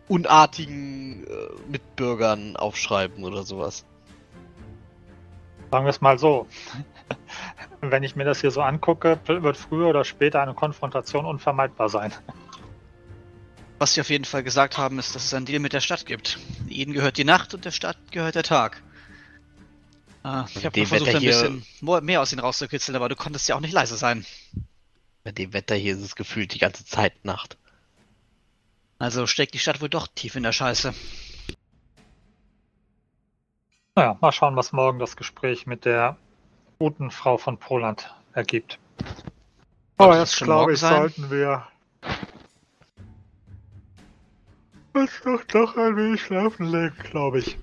unartigen 0.08 1.24
äh, 1.26 1.28
Mitbürgern 1.68 2.56
aufschreiben 2.56 3.22
oder 3.22 3.42
sowas. 3.44 3.84
Sagen 5.70 5.84
wir 5.84 5.90
es 5.90 6.00
mal 6.00 6.18
so. 6.18 6.48
Wenn 7.82 8.02
ich 8.02 8.16
mir 8.16 8.24
das 8.24 8.40
hier 8.40 8.50
so 8.50 8.62
angucke, 8.62 9.20
wird 9.26 9.56
früher 9.56 9.88
oder 9.88 10.04
später 10.04 10.42
eine 10.42 10.54
Konfrontation 10.54 11.26
unvermeidbar 11.26 11.88
sein. 11.88 12.12
Was 13.78 13.94
sie 13.94 14.00
auf 14.00 14.10
jeden 14.10 14.24
Fall 14.24 14.42
gesagt 14.42 14.78
haben, 14.78 14.98
ist, 14.98 15.14
dass 15.14 15.24
es 15.24 15.34
einen 15.34 15.46
Deal 15.46 15.60
mit 15.60 15.72
der 15.72 15.80
Stadt 15.80 16.06
gibt. 16.06 16.38
Ihnen 16.66 16.92
gehört 16.92 17.18
die 17.18 17.24
Nacht 17.24 17.54
und 17.54 17.64
der 17.64 17.70
Stadt 17.70 17.98
gehört 18.10 18.34
der 18.34 18.42
Tag. 18.42 18.82
Ah, 20.22 20.46
ich 20.54 20.64
habe 20.66 20.86
versucht, 20.86 21.08
Wetter 21.08 21.18
ein 21.18 21.24
bisschen 21.24 22.04
mehr 22.04 22.20
aus 22.20 22.32
ihnen 22.32 22.40
rauszukitzeln, 22.40 22.96
aber 22.96 23.08
du 23.08 23.16
konntest 23.16 23.48
ja 23.48 23.54
auch 23.56 23.60
nicht 23.60 23.72
leise 23.72 23.96
sein. 23.96 24.26
Bei 25.24 25.32
dem 25.32 25.52
Wetter 25.52 25.74
hier 25.74 25.94
ist 25.94 26.02
es 26.02 26.16
gefühlt 26.16 26.52
die 26.52 26.58
ganze 26.58 26.84
Zeit 26.84 27.24
Nacht. 27.24 27.56
Also 29.00 29.26
steckt 29.26 29.54
die 29.54 29.58
Stadt 29.58 29.80
wohl 29.80 29.88
doch 29.88 30.06
tief 30.14 30.36
in 30.36 30.42
der 30.42 30.52
Scheiße. 30.52 30.92
Naja, 33.96 34.18
mal 34.20 34.30
schauen, 34.30 34.54
was 34.56 34.72
morgen 34.72 34.98
das 34.98 35.16
Gespräch 35.16 35.66
mit 35.66 35.86
der 35.86 36.18
guten 36.78 37.10
Frau 37.10 37.38
von 37.38 37.58
Poland 37.58 38.14
ergibt. 38.34 38.78
Aber 39.96 40.18
jetzt 40.18 40.36
glaube 40.36 40.74
ich, 40.74 40.80
sollten 40.80 41.30
wir 41.30 41.66
uns 44.92 45.10
doch 45.24 45.54
noch 45.54 45.76
ein 45.78 45.96
wenig 45.96 46.22
schlafen 46.22 46.66
legen, 46.66 46.96
glaube 46.98 47.38
ich. 47.38 47.56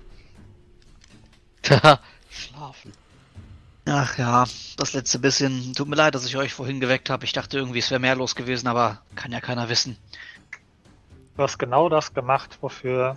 Schlafen. 2.30 2.92
Ach 3.86 4.18
ja, 4.18 4.44
das 4.76 4.92
letzte 4.92 5.20
bisschen. 5.20 5.72
Tut 5.74 5.86
mir 5.86 5.96
leid, 5.96 6.16
dass 6.16 6.26
ich 6.26 6.36
euch 6.36 6.52
vorhin 6.52 6.80
geweckt 6.80 7.10
habe. 7.10 7.24
Ich 7.24 7.32
dachte 7.32 7.58
irgendwie, 7.58 7.78
es 7.78 7.90
wäre 7.90 8.00
mehr 8.00 8.16
los 8.16 8.34
gewesen, 8.34 8.66
aber 8.66 9.02
kann 9.14 9.30
ja 9.30 9.40
keiner 9.40 9.68
wissen. 9.68 9.96
Du 11.38 11.44
hast 11.44 11.58
genau 11.58 11.88
das 11.88 12.14
gemacht, 12.14 12.58
wofür 12.62 13.14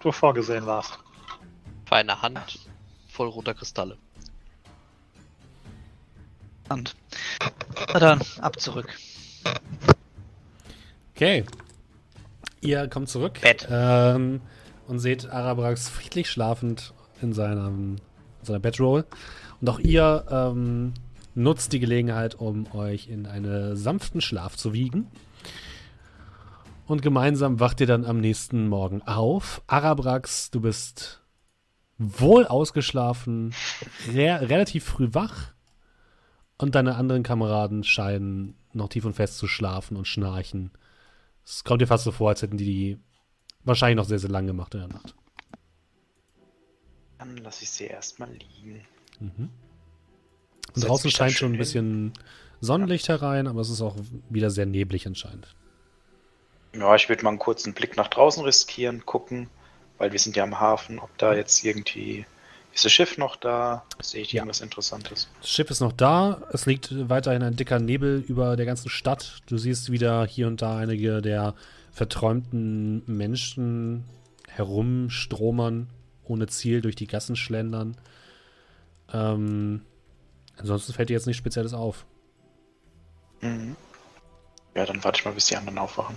du 0.00 0.10
vorgesehen 0.10 0.64
warst. 0.64 0.98
Für 1.84 1.96
eine 1.96 2.22
Hand 2.22 2.60
voll 3.10 3.28
roter 3.28 3.52
Kristalle. 3.52 3.98
Und 6.70 6.96
na 7.92 7.98
dann, 7.98 8.22
ab 8.40 8.58
zurück. 8.58 8.96
Okay. 11.14 11.44
Ihr 12.62 12.88
kommt 12.88 13.10
zurück 13.10 13.38
Bett. 13.42 13.68
Ähm, 13.70 14.40
und 14.86 14.98
seht 14.98 15.28
Arabrax 15.28 15.90
friedlich 15.90 16.30
schlafend 16.30 16.94
in 17.20 17.34
seinem, 17.34 17.96
in 18.40 18.44
seiner 18.46 18.60
Bedroll. 18.60 19.04
Und 19.60 19.68
auch 19.68 19.78
ihr 19.78 20.24
ähm, 20.30 20.94
nutzt 21.34 21.74
die 21.74 21.80
Gelegenheit, 21.80 22.34
um 22.34 22.74
euch 22.74 23.08
in 23.08 23.26
einen 23.26 23.76
sanften 23.76 24.22
Schlaf 24.22 24.56
zu 24.56 24.72
wiegen. 24.72 25.10
Und 26.88 27.02
gemeinsam 27.02 27.60
wacht 27.60 27.80
ihr 27.82 27.86
dann 27.86 28.06
am 28.06 28.18
nächsten 28.18 28.66
Morgen 28.66 29.02
auf. 29.02 29.62
Arabrax, 29.66 30.50
du 30.50 30.62
bist 30.62 31.20
wohl 31.98 32.46
ausgeschlafen, 32.46 33.54
re 34.08 34.40
relativ 34.48 34.84
früh 34.84 35.08
wach. 35.12 35.52
Und 36.56 36.74
deine 36.74 36.96
anderen 36.96 37.22
Kameraden 37.22 37.84
scheinen 37.84 38.56
noch 38.72 38.88
tief 38.88 39.04
und 39.04 39.14
fest 39.14 39.36
zu 39.36 39.46
schlafen 39.46 39.98
und 39.98 40.08
schnarchen. 40.08 40.70
Es 41.44 41.62
kommt 41.62 41.82
dir 41.82 41.86
fast 41.86 42.04
so 42.04 42.10
vor, 42.10 42.30
als 42.30 42.40
hätten 42.40 42.56
die 42.56 42.64
die 42.64 42.98
wahrscheinlich 43.64 43.96
noch 43.96 44.08
sehr, 44.08 44.18
sehr 44.18 44.30
lang 44.30 44.46
gemacht 44.46 44.74
in 44.74 44.80
der 44.80 44.88
Nacht. 44.88 45.14
Dann 47.18 47.36
lasse 47.36 47.64
ich 47.64 47.70
sie 47.70 47.84
erstmal 47.84 48.30
liegen. 48.30 48.80
Mhm. 49.20 49.50
Und 50.74 50.88
draußen 50.88 51.10
scheint 51.10 51.34
schon 51.34 51.52
ein 51.52 51.58
bisschen 51.58 52.14
Sonnenlicht 52.62 53.08
herein, 53.08 53.46
aber 53.46 53.60
es 53.60 53.68
ist 53.68 53.82
auch 53.82 53.96
wieder 54.30 54.48
sehr 54.50 54.66
neblig 54.66 55.06
anscheinend. 55.06 55.54
Ja, 56.74 56.94
ich 56.94 57.08
würde 57.08 57.22
mal 57.24 57.30
einen 57.30 57.38
kurzen 57.38 57.72
Blick 57.74 57.96
nach 57.96 58.08
draußen 58.08 58.44
riskieren, 58.44 59.04
gucken, 59.06 59.48
weil 59.96 60.12
wir 60.12 60.18
sind 60.18 60.36
ja 60.36 60.44
am 60.44 60.60
Hafen, 60.60 60.98
ob 60.98 61.16
da 61.18 61.34
jetzt 61.34 61.64
irgendwie. 61.64 62.26
Ist 62.74 62.84
das 62.84 62.92
Schiff 62.92 63.18
noch 63.18 63.34
da? 63.36 63.84
Sehe 64.00 64.22
ich 64.22 64.32
Ja. 64.32 64.42
irgendwas 64.42 64.60
Interessantes? 64.60 65.28
Das 65.40 65.50
Schiff 65.50 65.70
ist 65.70 65.80
noch 65.80 65.92
da. 65.92 66.42
Es 66.52 66.66
liegt 66.66 67.08
weiterhin 67.08 67.42
ein 67.42 67.56
dicker 67.56 67.80
Nebel 67.80 68.22
über 68.28 68.56
der 68.56 68.66
ganzen 68.66 68.88
Stadt. 68.88 69.40
Du 69.46 69.56
siehst 69.58 69.90
wieder 69.90 70.26
hier 70.26 70.46
und 70.46 70.62
da 70.62 70.76
einige 70.76 71.20
der 71.22 71.54
verträumten 71.92 73.02
Menschen 73.06 74.04
herumstromern, 74.48 75.88
ohne 76.24 76.46
Ziel 76.46 76.80
durch 76.80 76.94
die 76.94 77.06
Gassen 77.08 77.34
schlendern. 77.34 77.96
Ähm, 79.12 79.82
ansonsten 80.58 80.92
fällt 80.92 81.08
dir 81.08 81.14
jetzt 81.14 81.26
nichts 81.26 81.38
Spezielles 81.38 81.72
auf. 81.72 82.04
Mhm. 83.40 83.74
Ja, 84.74 84.84
dann 84.84 85.02
warte 85.02 85.18
ich 85.18 85.24
mal, 85.24 85.32
bis 85.34 85.46
die 85.46 85.56
anderen 85.56 85.78
aufwachen. 85.78 86.16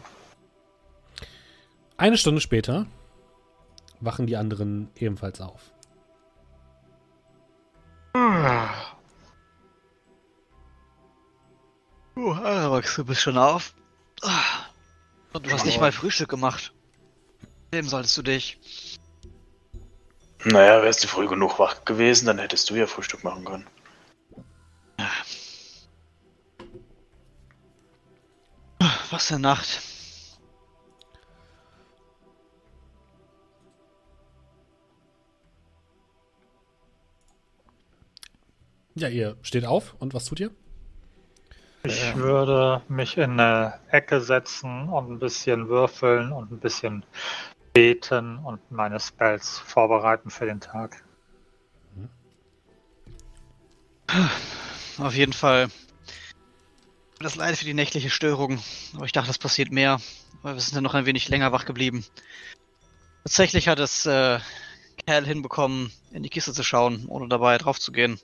Eine 2.02 2.18
Stunde 2.18 2.42
später 2.42 2.88
wachen 4.00 4.26
die 4.26 4.36
anderen 4.36 4.90
ebenfalls 4.96 5.40
auf. 5.40 5.62
Uh, 12.16 12.32
Arax, 12.34 12.96
du 12.96 13.06
bist 13.06 13.22
schon 13.22 13.38
auf. 13.38 13.76
Ah. 14.24 14.66
Und 15.34 15.46
du 15.46 15.52
hast 15.52 15.64
nicht 15.64 15.80
mal 15.80 15.92
Frühstück 15.92 16.30
gemacht. 16.30 16.74
Wem 17.70 17.88
solltest 17.88 18.18
du 18.18 18.24
dich? 18.24 18.60
Naja, 20.44 20.82
wärst 20.82 21.04
du 21.04 21.08
früh 21.08 21.28
genug 21.28 21.60
wach 21.60 21.86
gewesen, 21.86 22.26
dann 22.26 22.40
hättest 22.40 22.68
du 22.72 22.74
ja 22.74 22.88
Frühstück 22.88 23.24
machen 23.24 23.46
können. 23.46 23.68
Was 29.12 29.28
für 29.28 29.38
Nacht. 29.38 29.91
Ja, 38.96 39.08
ihr 39.08 39.38
steht 39.42 39.66
auf 39.66 39.96
und 40.00 40.14
was 40.14 40.26
tut 40.26 40.40
ihr? 40.40 40.52
Ich 41.84 42.16
würde 42.16 42.82
mich 42.90 43.18
in 43.18 43.40
eine 43.40 43.80
Ecke 43.90 44.22
setzen 44.22 44.90
und 44.90 45.12
ein 45.12 45.20
bisschen 45.20 45.68
würfeln 45.68 46.32
und 46.32 46.52
ein 46.52 46.60
bisschen 46.60 47.04
beten 47.74 48.38
und 48.38 48.60
meine 48.72 49.00
Spells 49.00 49.58
vorbereiten 49.58 50.30
für 50.30 50.46
den 50.46 50.60
Tag. 50.60 51.04
Auf 54.98 55.16
jeden 55.16 55.34
Fall. 55.34 55.70
Das 57.20 57.36
Leid 57.36 57.58
für 57.58 57.66
die 57.66 57.74
nächtliche 57.74 58.10
Störung. 58.10 58.60
Aber 58.96 59.06
ich 59.06 59.12
dachte, 59.12 59.28
das 59.28 59.40
passiert 59.40 59.72
mehr. 59.72 60.00
Weil 60.42 60.56
wir 60.56 60.62
sind 60.62 60.76
ja 60.76 60.82
noch 60.82 60.96
ein 60.96 61.06
wenig 61.06 61.30
länger 61.30 61.52
wach 61.52 61.66
geblieben. 61.66 62.06
Tatsächlich 63.24 63.68
hat 63.68 63.80
es 63.80 64.06
äh, 64.06 64.40
Kerl 65.06 65.26
hinbekommen, 65.26 65.92
in 66.12 66.24
die 66.24 66.30
Kiste 66.30 66.54
zu 66.54 66.64
schauen, 66.64 67.06
ohne 67.08 67.28
dabei 67.28 67.58
drauf 67.58 67.80
zu 67.80 67.92
gehen. 67.92 68.20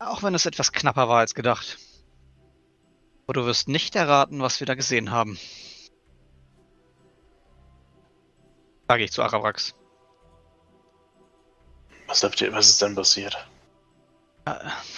Auch 0.00 0.22
wenn 0.22 0.34
es 0.34 0.46
etwas 0.46 0.72
knapper 0.72 1.08
war 1.08 1.18
als 1.18 1.34
gedacht. 1.34 1.78
Aber 3.26 3.34
du 3.34 3.46
wirst 3.46 3.68
nicht 3.68 3.94
erraten, 3.94 4.40
was 4.40 4.58
wir 4.58 4.66
da 4.66 4.74
gesehen 4.74 5.10
haben. 5.10 5.38
Sage 8.88 9.04
ich 9.04 9.12
zu 9.12 9.22
Arabrax. 9.22 9.74
Was, 12.08 12.24
habt 12.24 12.40
ihr, 12.40 12.52
was 12.52 12.70
ist 12.70 12.82
denn 12.82 12.96
passiert? 12.96 13.46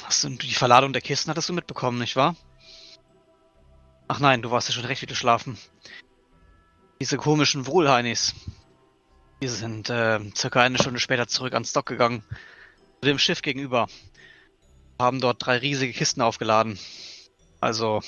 Hast 0.04 0.24
du 0.24 0.30
die 0.30 0.54
Verladung 0.54 0.92
der 0.92 1.02
Kisten 1.02 1.30
hattest 1.30 1.48
du 1.48 1.52
mitbekommen, 1.52 1.98
nicht 1.98 2.16
wahr? 2.16 2.36
Ach 4.08 4.20
nein, 4.20 4.40
du 4.40 4.50
warst 4.50 4.68
ja 4.68 4.74
schon 4.74 4.84
recht 4.84 5.02
wieder 5.02 5.16
schlafen. 5.16 5.58
Diese 7.00 7.16
komischen 7.16 7.66
Wohlheinis. 7.66 8.34
Die 9.42 9.48
sind 9.48 9.90
äh, 9.90 10.20
circa 10.36 10.62
eine 10.62 10.78
Stunde 10.78 11.00
später 11.00 11.26
zurück 11.26 11.54
ans 11.54 11.72
Dock 11.72 11.86
gegangen. 11.86 12.24
Zu 13.00 13.08
dem 13.08 13.18
Schiff 13.18 13.42
gegenüber. 13.42 13.88
Haben 15.02 15.20
dort 15.20 15.44
drei 15.44 15.58
riesige 15.58 15.92
Kisten 15.92 16.22
aufgeladen. 16.22 16.78
Also 17.60 18.02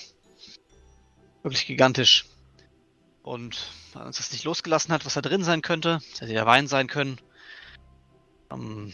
wirklich 1.43 1.67
gigantisch. 1.67 2.27
Und 3.25 3.69
weil 3.95 4.07
uns 4.07 4.19
das 4.19 4.31
nicht 4.31 4.45
losgelassen 4.45 4.95
hat, 4.95 5.05
was 5.05 5.15
da 5.15 5.21
drin 5.21 5.43
sein 5.43 5.61
könnte, 5.61 6.01
das 6.13 6.21
hätte 6.21 6.33
ja 6.33 6.47
Wein 6.47 6.69
sein 6.69 6.87
können. 6.87 7.19
Ähm, 8.53 8.93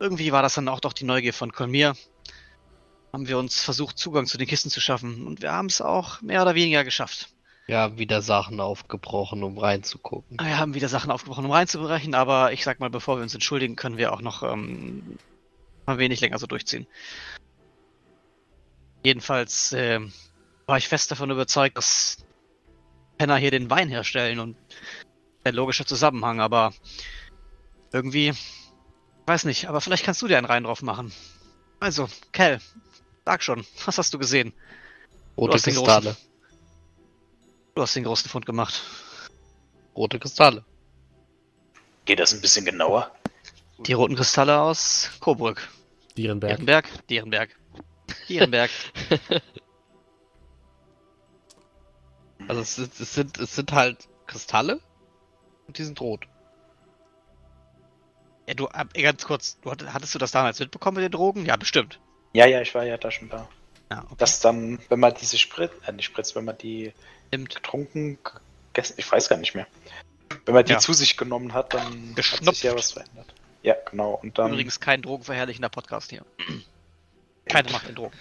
irgendwie 0.00 0.32
war 0.32 0.40
das 0.40 0.54
dann 0.54 0.68
auch 0.68 0.80
doch 0.80 0.94
die 0.94 1.04
Neugier 1.04 1.34
von 1.34 1.52
Kolmir. 1.52 1.94
Haben 3.12 3.28
wir 3.28 3.36
uns 3.36 3.62
versucht, 3.62 3.98
Zugang 3.98 4.24
zu 4.24 4.38
den 4.38 4.46
Kisten 4.46 4.70
zu 4.70 4.80
schaffen. 4.80 5.26
Und 5.26 5.42
wir 5.42 5.52
haben 5.52 5.66
es 5.66 5.82
auch 5.82 6.22
mehr 6.22 6.40
oder 6.40 6.54
weniger 6.54 6.84
geschafft. 6.84 7.28
Ja, 7.66 7.98
wieder 7.98 8.22
Sachen 8.22 8.60
aufgebrochen, 8.60 9.42
um 9.42 9.58
reinzugucken. 9.58 10.38
Wir 10.40 10.58
haben 10.58 10.72
wieder 10.72 10.88
Sachen 10.88 11.10
aufgebrochen, 11.10 11.44
um 11.44 11.50
reinzubrechen, 11.50 12.14
aber 12.14 12.52
ich 12.52 12.64
sag 12.64 12.80
mal, 12.80 12.88
bevor 12.88 13.18
wir 13.18 13.22
uns 13.24 13.34
entschuldigen, 13.34 13.76
können 13.76 13.98
wir 13.98 14.14
auch 14.14 14.22
noch 14.22 14.42
ähm, 14.42 15.18
ein 15.86 15.98
wenig 15.98 16.20
länger 16.20 16.38
so 16.38 16.46
durchziehen. 16.46 16.86
Jedenfalls 19.02 19.72
ähm, 19.72 20.12
war 20.66 20.78
ich 20.78 20.88
fest 20.88 21.10
davon 21.10 21.30
überzeugt, 21.30 21.76
dass 21.76 22.18
Penner 23.18 23.36
hier 23.36 23.50
den 23.50 23.70
Wein 23.70 23.88
herstellen 23.88 24.40
und 24.40 24.56
ein 25.44 25.54
logischer 25.54 25.86
Zusammenhang, 25.86 26.40
aber 26.40 26.72
irgendwie, 27.92 28.34
weiß 29.26 29.44
nicht, 29.44 29.68
aber 29.68 29.80
vielleicht 29.80 30.04
kannst 30.04 30.22
du 30.22 30.26
dir 30.26 30.38
einen 30.38 30.46
Rein 30.46 30.64
drauf 30.64 30.82
machen. 30.82 31.12
Also, 31.78 32.08
Kel, 32.32 32.60
sag 33.24 33.42
schon, 33.42 33.64
was 33.84 33.98
hast 33.98 34.12
du 34.12 34.18
gesehen? 34.18 34.52
Rote 35.36 35.54
hast 35.54 35.66
den 35.66 35.74
Kristalle. 35.74 36.16
Du 37.74 37.82
hast 37.82 37.94
den 37.94 38.04
großen 38.04 38.28
Fund 38.28 38.46
gemacht. 38.46 38.82
Rote 39.94 40.18
Kristalle. 40.18 40.64
Geht 42.06 42.20
das 42.20 42.32
ein 42.32 42.40
bisschen 42.40 42.64
genauer? 42.64 43.12
Die 43.78 43.92
roten 43.92 44.16
Kristalle 44.16 44.60
aus 44.60 45.10
Coburg. 45.20 45.68
Dierenberg. 46.16 46.56
Dierenberg? 46.56 47.06
Dierenberg. 47.08 47.50
Dierenberg. 48.28 48.70
Also 52.48 52.60
es 52.60 52.76
sind, 52.76 53.00
es 53.00 53.14
sind, 53.14 53.38
es 53.38 53.56
sind 53.56 53.72
halt 53.72 54.08
Kristalle 54.26 54.80
und 55.66 55.78
die 55.78 55.84
sind 55.84 56.00
rot. 56.00 56.28
ja, 58.46 58.54
du, 58.54 58.68
ganz 58.94 59.24
kurz, 59.24 59.58
du, 59.62 59.70
hatt- 59.72 59.92
hattest 59.92 60.14
du 60.14 60.18
das 60.18 60.30
damals 60.30 60.60
mitbekommen 60.60 60.96
mit 60.96 61.04
den 61.04 61.10
Drogen? 61.12 61.44
Ja, 61.46 61.56
bestimmt. 61.56 61.98
Ja, 62.34 62.46
ja, 62.46 62.60
ich 62.60 62.72
war 62.74 62.84
ja 62.84 62.98
da 62.98 63.10
schon 63.10 63.28
da. 63.30 63.48
Ja, 63.90 64.04
okay. 64.04 64.14
Dass 64.18 64.38
dann, 64.40 64.78
wenn 64.90 65.00
man 65.00 65.14
diese 65.14 65.38
Spritz, 65.38 65.72
äh, 65.86 65.92
nicht 65.92 66.04
Spritz, 66.04 66.36
wenn 66.36 66.44
man 66.44 66.56
die 66.58 66.92
Stimmt. 67.28 67.54
getrunken, 67.54 68.18
gegessen, 68.72 68.94
ich 68.98 69.10
weiß 69.10 69.28
gar 69.28 69.38
nicht 69.38 69.54
mehr. 69.56 69.66
Wenn 70.44 70.54
man 70.54 70.64
die 70.64 70.72
Ja. 70.72 70.78
zu 70.78 70.92
sich 70.92 71.16
genommen 71.16 71.52
hat, 71.52 71.74
dann 71.74 72.14
hat 72.16 72.44
sich 72.54 72.62
ja 72.62 72.74
was 72.76 72.92
verändert. 72.92 73.34
Ja, 73.66 73.74
genau. 73.90 74.20
Und 74.22 74.38
dann, 74.38 74.52
Übrigens 74.52 74.78
kein 74.78 75.02
drogenverherrlichender 75.02 75.68
Podcast 75.68 76.10
hier. 76.10 76.24
Keine 77.46 77.72
Macht 77.72 77.88
in 77.88 77.96
Drogen. 77.96 78.16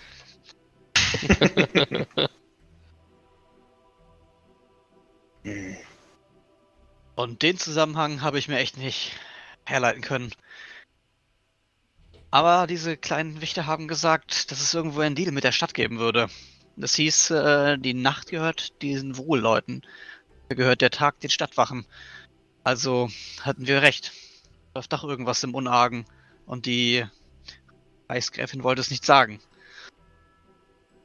Hm, 5.44 5.78
Und 7.14 7.44
den 7.44 7.60
Zusammenhang 7.60 8.24
habe 8.24 8.40
ich 8.40 8.48
mir 8.48 8.58
echt 8.58 8.78
nicht 8.78 9.12
herleiten 9.64 10.02
können. 10.02 10.32
Aber 12.32 12.66
diese 12.66 12.98
kleinen 12.98 13.42
Wichter 13.42 13.68
haben 13.68 13.88
gesagt, 13.88 14.50
dass 14.50 14.60
es 14.60 14.74
irgendwo 14.74 15.02
einen 15.02 15.14
Deal 15.14 15.32
mit 15.32 15.44
der 15.44 15.52
Stadt 15.52 15.76
geben 15.76 16.00
würde. 16.00 16.30
Das 16.76 16.96
hieß, 16.96 17.30
äh, 17.30 17.78
die 17.78 17.94
Nacht 17.94 18.32
gehört 18.32 18.82
diesen 18.82 19.18
Wohlleuten. 19.18 19.84
Gehört 20.50 20.82
der 20.82 20.90
Tag 20.90 21.20
den 21.20 21.30
Stadtwachen. 21.30 21.86
Also 22.64 23.12
hatten 23.42 23.68
wir 23.68 23.84
recht. 23.84 24.12
Läuft 24.76 24.92
doch 24.92 25.06
irgendwas 25.06 25.42
im 25.44 25.56
Unargen. 25.56 26.06
Und 26.46 26.66
die 26.66 27.06
Reichsgräfin 28.10 28.62
wollte 28.64 28.82
es 28.82 28.92
nicht 28.92 29.06
sagen. 29.06 29.40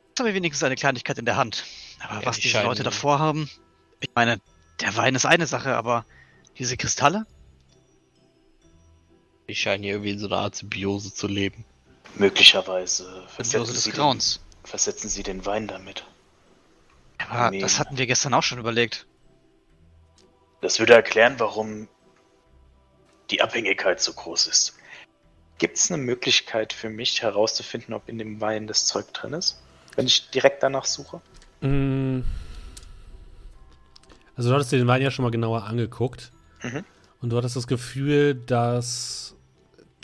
Jetzt 0.09 0.19
haben 0.19 0.27
wir 0.27 0.35
wenigstens 0.35 0.65
eine 0.65 0.75
Kleinigkeit 0.75 1.19
in 1.19 1.25
der 1.25 1.37
Hand. 1.37 1.65
Aber 2.01 2.21
Ja, 2.21 2.27
was 2.27 2.37
die 2.37 2.43
diese 2.43 2.55
scheinen- 2.55 2.67
Leute 2.67 2.83
davor 2.83 3.21
haben, 3.21 3.49
ich 4.01 4.11
meine, 4.15 4.41
der 4.81 4.97
Wein 4.97 5.15
ist 5.15 5.25
eine 5.25 5.47
Sache, 5.47 5.77
aber 5.77 6.05
diese 6.59 6.77
Kristalle? 6.77 7.27
Die 9.49 9.55
scheinen 9.55 9.85
hier 9.85 9.93
irgendwie 9.95 10.11
in 10.11 10.19
so 10.19 10.27
einer 10.27 10.39
Art 10.39 10.57
Symbiose 10.57 11.15
zu 11.15 11.29
leben. 11.29 11.65
Möglicherweise 12.17 13.05
Symbiose 13.05 13.29
versetzen 13.29 13.75
des 13.75 13.85
sie, 13.85 13.91
den, 13.93 13.97
Grauens. 13.97 14.41
versetzen 14.65 15.09
sie 15.09 15.23
den 15.23 15.47
Wein 15.47 15.69
damit. 15.69 16.05
Aber 17.19 17.51
Nee. 17.53 17.61
das 17.61 17.79
hatten 17.79 17.99
wir 17.99 18.07
gestern 18.09 18.35
auch 18.35 18.43
schon 18.43 18.59
überlegt. 18.59 19.07
Das 20.61 20.79
würde 20.81 20.95
erklären, 20.95 21.37
warum 21.39 21.89
die 23.31 23.43
Abhängigkeit 23.43 24.01
so 24.01 24.13
groß 24.13 24.47
ist. 24.47 24.77
gibt 25.59 25.77
es 25.77 25.91
eine 25.91 26.03
Möglichkeit 26.03 26.73
für 26.73 26.89
mich 26.89 27.23
herauszufinden, 27.23 27.95
ob 27.95 28.09
in 28.09 28.19
dem 28.19 28.41
Wein 28.41 28.67
das 28.67 28.87
Zeug 28.87 29.13
drin 29.13 29.35
ist? 29.35 29.61
Wenn 29.95 30.07
ich 30.07 30.31
direkt 30.31 30.63
danach 30.63 30.87
suche? 30.87 31.21
Mm. 31.61 32.23
Also 34.37 34.49
du 34.49 34.55
hattest 34.55 34.73
dir 34.73 34.79
den 34.79 34.87
Wein 34.87 35.03
ja 35.03 35.11
schon 35.11 35.23
mal 35.23 35.31
genauer 35.31 35.65
angeguckt. 35.65 36.33
Mhm. 36.63 36.85
Und 37.21 37.31
du 37.31 37.37
hattest 37.37 37.57
das 37.57 37.67
Gefühl, 37.67 38.35
dass 38.35 39.37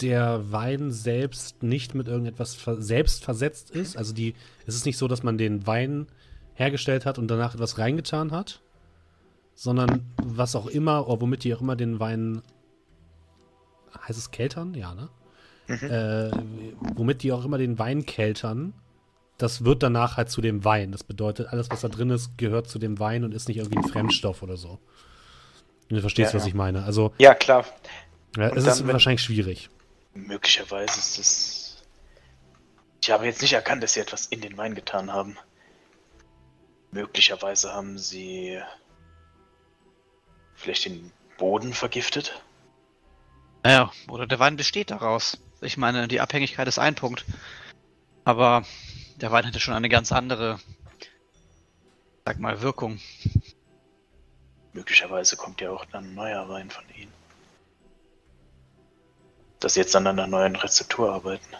der 0.01 0.53
Wein 0.53 0.93
selbst 0.93 1.63
nicht 1.63 1.95
mit 1.95 2.09
irgendetwas 2.09 2.55
ver 2.55 2.83
selbst 2.83 3.25
versetzt 3.25 3.71
ist. 3.71 3.97
Also 3.97 4.13
die, 4.13 4.35
es 4.67 4.75
ist 4.75 4.85
nicht 4.85 4.99
so, 4.99 5.09
dass 5.09 5.23
man 5.23 5.39
den 5.39 5.67
Wein 5.67 6.07
hergestellt 6.55 7.07
hat 7.07 7.19
und 7.19 7.29
danach 7.29 7.55
etwas 7.55 7.79
reingetan 7.79 8.33
hat, 8.33 8.61
sondern 9.55 10.05
was 10.23 10.55
auch 10.55 10.67
immer, 10.67 11.09
oder 11.09 11.21
womit 11.23 11.45
die 11.45 11.55
auch 11.55 11.61
immer 11.61 11.77
den 11.77 11.99
Wein, 12.01 12.43
heißt 14.09 14.19
es 14.19 14.31
Keltern? 14.31 14.75
Ja, 14.75 14.95
ne? 14.95 15.09
Mhm. 15.69 15.91
Äh, 15.91 16.31
womit 16.95 17.23
die 17.23 17.33
auch 17.33 17.45
immer 17.45 17.59
den 17.59 17.79
Wein 17.79 18.07
keltern, 18.07 18.73
das 19.39 19.65
wird 19.65 19.83
danach 19.83 20.17
halt 20.17 20.31
zu 20.31 20.41
dem 20.41 20.65
Wein. 20.65 20.93
Das 20.93 21.05
bedeutet, 21.05 21.49
alles, 21.49 21.71
was 21.71 21.81
da 21.81 21.89
drin 21.89 22.11
ist, 22.11 22.39
gehört 22.39 22.69
zu 22.69 22.79
dem 22.79 22.99
Wein 22.99 23.25
und 23.25 23.33
ist 23.33 23.49
nicht 23.49 23.59
irgendwie 23.59 23.79
ein 23.79 23.89
Fremdstoff 23.89 24.43
oder 24.43 24.57
so. 24.57 24.79
Du 25.89 26.01
verstehst, 26.01 26.33
Ja, 26.33 26.37
was 26.39 26.45
ja. 26.45 26.49
ich 26.49 26.55
meine. 26.55 26.85
Also, 26.85 27.13
Ja, 27.19 27.35
klar. 27.35 27.65
ja, 28.37 28.49
es 28.49 28.67
ist 28.67 28.87
wahrscheinlich 28.87 29.23
schwierig. 29.23 29.69
Möglicherweise 30.15 30.99
ist 30.99 31.19
es. 31.19 31.83
Ich 33.03 33.11
habe 33.11 33.27
jetzt 33.27 33.43
nicht 33.43 33.53
erkannt, 33.53 33.83
dass 33.83 33.93
sie 33.93 34.01
etwas 34.01 34.27
in 34.27 34.41
den 34.41 34.57
Wein 34.57 34.75
getan 34.75 35.13
haben. 35.13 35.37
Möglicherweise 36.91 37.73
haben 37.73 37.99
sie 37.99 38.59
vielleicht 40.55 40.87
den 40.87 41.13
Boden 41.39 41.73
vergiftet. 41.73 42.43
Naja, 43.67 43.91
oder 44.09 44.29
der 44.29 44.39
Wein 44.39 44.55
besteht 44.55 44.93
daraus. 44.93 45.39
Ich 45.61 45.77
meine, 45.77 46.07
die 46.07 46.21
Abhängigkeit 46.21 46.69
ist 46.69 46.79
ein 46.79 46.95
Punkt. 46.95 47.25
Aber 48.23 48.65
der 49.17 49.33
Wein 49.33 49.45
hatte 49.45 49.59
schon 49.59 49.75
eine 49.75 49.89
ganz 49.89 50.13
andere, 50.13 50.61
sag 52.25 52.39
mal, 52.39 52.61
Wirkung. 52.61 53.01
Möglicherweise 54.73 55.37
kommt 55.37 55.61
ja 55.61 55.73
auch 55.73 55.85
dann 55.87 56.05
ein 56.05 56.15
neuer 56.15 56.49
Wein 56.49 56.71
von 56.71 56.85
ihnen. 56.97 57.13
Dass 59.59 59.75
sie 59.75 59.81
jetzt 59.81 59.97
an 59.97 60.07
einer 60.07 60.29
neuen 60.29 60.55
Rezeptur 60.55 61.13
arbeiten. 61.13 61.57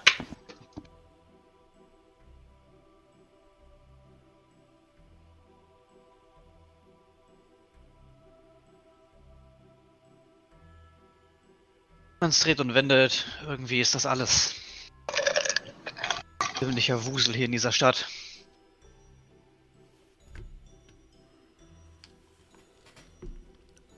Man 12.21 12.31
dreht 12.31 12.61
und 12.61 12.75
wendet, 12.75 13.27
irgendwie 13.47 13.81
ist 13.81 13.95
das 13.95 14.07
alles 14.07 14.55
ziemlicher 16.59 17.05
Wusel 17.05 17.35
hier 17.35 17.45
in 17.45 17.53
dieser 17.53 17.73
Stadt. 17.73 18.09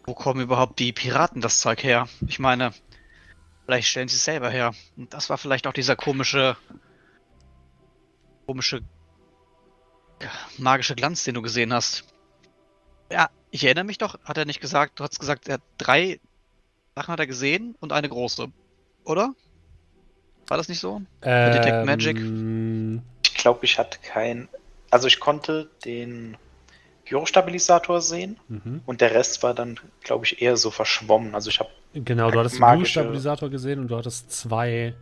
Wo 0.05 0.15
kommen 0.15 0.41
überhaupt 0.41 0.79
die 0.79 0.93
Piraten 0.93 1.41
das 1.41 1.61
Zeug 1.61 1.85
her? 1.85 2.09
Ich 2.27 2.39
meine, 2.39 2.73
vielleicht 3.65 3.89
stellen 3.89 4.09
sie 4.09 4.17
es 4.17 4.25
selber 4.25 4.51
her. 4.51 4.75
Und 4.97 5.13
das 5.13 5.31
war 5.31 5.39
vielleicht 5.39 5.67
auch 5.67 5.73
dieser 5.73 5.95
komische, 5.95 6.57
komische, 8.47 8.81
magische 10.57 10.97
Glanz, 10.97 11.25
den 11.25 11.35
du 11.35 11.43
gesehen 11.43 11.73
hast. 11.73 12.05
Ja, 13.13 13.31
ich 13.51 13.65
erinnere 13.65 13.85
mich 13.85 13.99
doch, 13.99 14.19
hat 14.25 14.39
er 14.39 14.45
nicht 14.45 14.61
gesagt, 14.61 14.99
du 14.99 15.05
hast 15.05 15.21
gesagt, 15.21 15.47
er 15.47 15.55
hat 15.55 15.63
drei 15.77 16.21
Sachen 16.99 17.13
hat 17.13 17.21
er 17.21 17.29
gesehen 17.29 17.77
und 17.79 17.93
eine 17.93 18.09
große. 18.09 18.49
Oder? 19.05 19.33
War 20.49 20.57
das 20.57 20.69
nicht 20.69 20.81
so? 20.81 21.01
Ähm, 21.23 21.53
Detect 21.53 21.85
Magic? 21.87 22.21
Ich 23.25 23.35
glaube, 23.35 23.65
ich 23.65 23.79
hatte 23.79 23.99
kein. 24.03 24.49
Also 24.91 25.07
ich 25.07 25.21
konnte 25.21 25.71
den 25.85 26.37
Gyrostabilisator 27.05 28.01
sehen 28.01 28.37
Mhm. 28.49 28.83
und 28.85 29.01
der 29.01 29.13
Rest 29.15 29.45
war 29.45 29.55
dann, 29.55 29.79
glaube 30.03 30.25
ich, 30.25 30.43
eher 30.43 30.57
so 30.57 30.73
verschwommen. 30.73 31.35
Also 31.37 31.51
ich 31.51 31.61
habe 31.61 31.71
Genau, 31.95 32.31
du 32.33 32.39
hattest 32.41 32.57
den 32.57 32.63
Magische- 32.63 32.89
Stabilisator 32.91 33.49
gesehen 33.49 33.79
und 33.79 33.89
du 33.89 33.97
hattest 33.97 34.33
zwei 34.33 34.95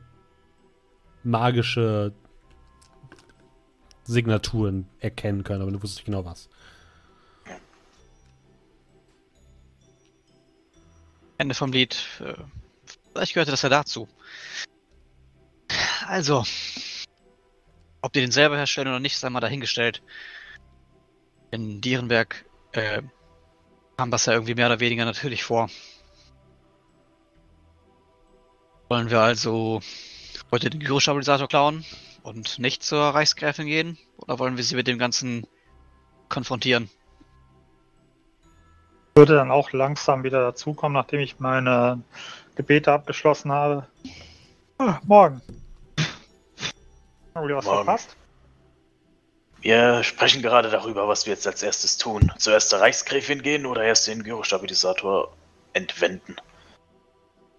magische 1.24 2.12
Signaturen 4.04 4.86
erkennen 5.00 5.42
können, 5.44 5.62
aber 5.62 5.70
du 5.72 5.82
wusstest 5.82 6.00
nicht 6.00 6.06
genau 6.06 6.24
was. 6.26 6.48
Ende 11.38 11.54
vom 11.54 11.72
Lied. 11.72 11.94
Vielleicht 13.12 13.34
gehörte 13.34 13.50
das 13.50 13.62
ja 13.62 13.68
dazu. 13.68 14.08
Also, 16.06 16.44
ob 18.02 18.12
die 18.12 18.20
den 18.20 18.30
selber 18.30 18.56
herstellen 18.56 18.88
oder 18.88 19.00
nicht, 19.00 19.18
sei 19.18 19.30
mal 19.30 19.40
dahingestellt. 19.40 20.02
In 21.50 21.80
Dierenberg 21.80 22.44
äh, 22.72 23.02
kam 23.96 24.10
das 24.10 24.26
ja 24.26 24.34
irgendwie 24.34 24.54
mehr 24.54 24.66
oder 24.66 24.80
weniger 24.80 25.04
natürlich 25.04 25.44
vor. 25.44 25.68
Wollen 28.88 29.10
wir 29.10 29.20
also 29.20 29.80
heute 30.52 30.70
den 30.70 30.80
Gyrostabilisator 30.80 31.48
klauen 31.48 31.84
und 32.22 32.58
nicht 32.58 32.82
zur 32.82 33.00
Reichsgräfin 33.00 33.66
gehen? 33.66 33.98
Oder 34.18 34.38
wollen 34.38 34.56
wir 34.56 34.64
sie 34.64 34.76
mit 34.76 34.86
dem 34.86 34.98
Ganzen 34.98 35.46
konfrontieren? 36.28 36.88
Würde 39.16 39.34
dann 39.34 39.50
auch 39.50 39.72
langsam 39.72 40.22
wieder 40.24 40.42
dazukommen, 40.42 40.94
nachdem 40.94 41.20
ich 41.20 41.40
meine 41.40 42.02
Gebete 42.54 42.92
abgeschlossen 42.92 43.50
habe. 43.50 43.86
Ah, 44.78 45.00
morgen. 45.04 45.40
Haben 47.34 47.48
wir 47.48 47.56
was 47.56 47.64
Morgen. 47.64 47.84
verpasst? 47.84 48.16
Wir 49.62 50.04
sprechen 50.04 50.42
gerade 50.42 50.70
darüber, 50.70 51.08
was 51.08 51.24
wir 51.24 51.32
jetzt 51.32 51.46
als 51.46 51.62
erstes 51.62 51.96
tun. 51.96 52.30
Zuerst 52.36 52.68
zur 52.68 52.80
Reichsgräfin 52.80 53.42
gehen 53.42 53.64
oder 53.64 53.82
erst 53.82 54.06
den 54.06 54.22
Gyrostabilisator 54.22 55.34
entwenden? 55.72 56.36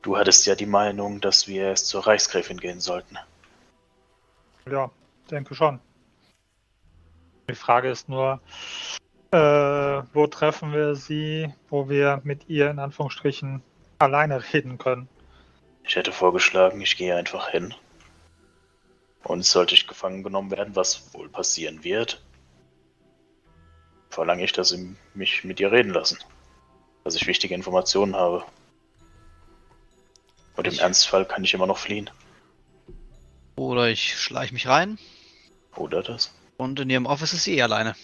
Du 0.04 0.16
hattest 0.16 0.46
ja 0.46 0.56
die 0.56 0.68
Meinung, 0.68 1.20
dass 1.22 1.48
wir 1.48 1.64
erst 1.64 1.88
zur 1.88 2.06
Reichsgräfin 2.06 2.60
gehen 2.60 2.80
sollten. 2.80 3.18
Ja, 4.70 4.92
denke 5.30 5.56
schon. 5.56 5.80
Die 7.50 7.56
Frage 7.56 7.90
ist 7.90 8.08
nur, 8.08 8.40
äh, 9.32 9.38
wo 10.14 10.28
treffen 10.28 10.72
wir 10.74 10.96
sie, 10.96 11.54
wo 11.70 11.90
wir 11.90 12.22
mit 12.24 12.48
ihr 12.50 12.70
in 12.70 12.80
Anführungsstrichen 12.80 13.62
alleine 14.00 14.42
reden 14.54 14.78
können. 14.78 15.10
Ich 15.84 15.96
hätte 15.96 16.12
vorgeschlagen, 16.12 16.82
ich 16.82 16.98
gehe 16.98 17.16
einfach 17.16 17.50
hin. 17.50 17.74
Und 19.24 19.44
sollte 19.46 19.76
ich 19.76 19.88
gefangen 19.88 20.24
genommen 20.24 20.52
werden, 20.52 20.76
was 20.76 21.14
wohl 21.14 21.28
passieren 21.30 21.84
wird, 21.84 22.24
verlange 24.10 24.44
ich, 24.44 24.54
dass 24.54 24.70
sie 24.70 24.96
mich 25.14 25.44
mit 25.44 25.60
ihr 25.60 25.72
reden 25.72 25.92
lassen. 25.92 26.18
Dass 27.04 27.16
ich 27.16 27.28
wichtige 27.28 27.54
Informationen 27.56 28.16
habe. 28.16 28.44
Und 30.56 30.68
im 30.68 30.74
Ich- 30.74 30.82
Ernstfall 30.82 31.26
kann 31.26 31.44
ich 31.44 31.54
immer 31.54 31.68
noch 31.68 31.78
fliehen. 31.78 32.10
Oder 33.56 33.90
ich 33.90 34.18
schleiche 34.20 34.54
mich 34.54 34.68
rein 34.68 34.98
Oder 35.76 36.04
das? 36.04 36.34
und 36.58 36.80
in 36.80 36.90
ihrem 36.90 37.06
Office 37.06 37.34
ist 37.34 37.44
sie 37.44 37.58
eh 37.58 37.62
alleine. 37.64 37.96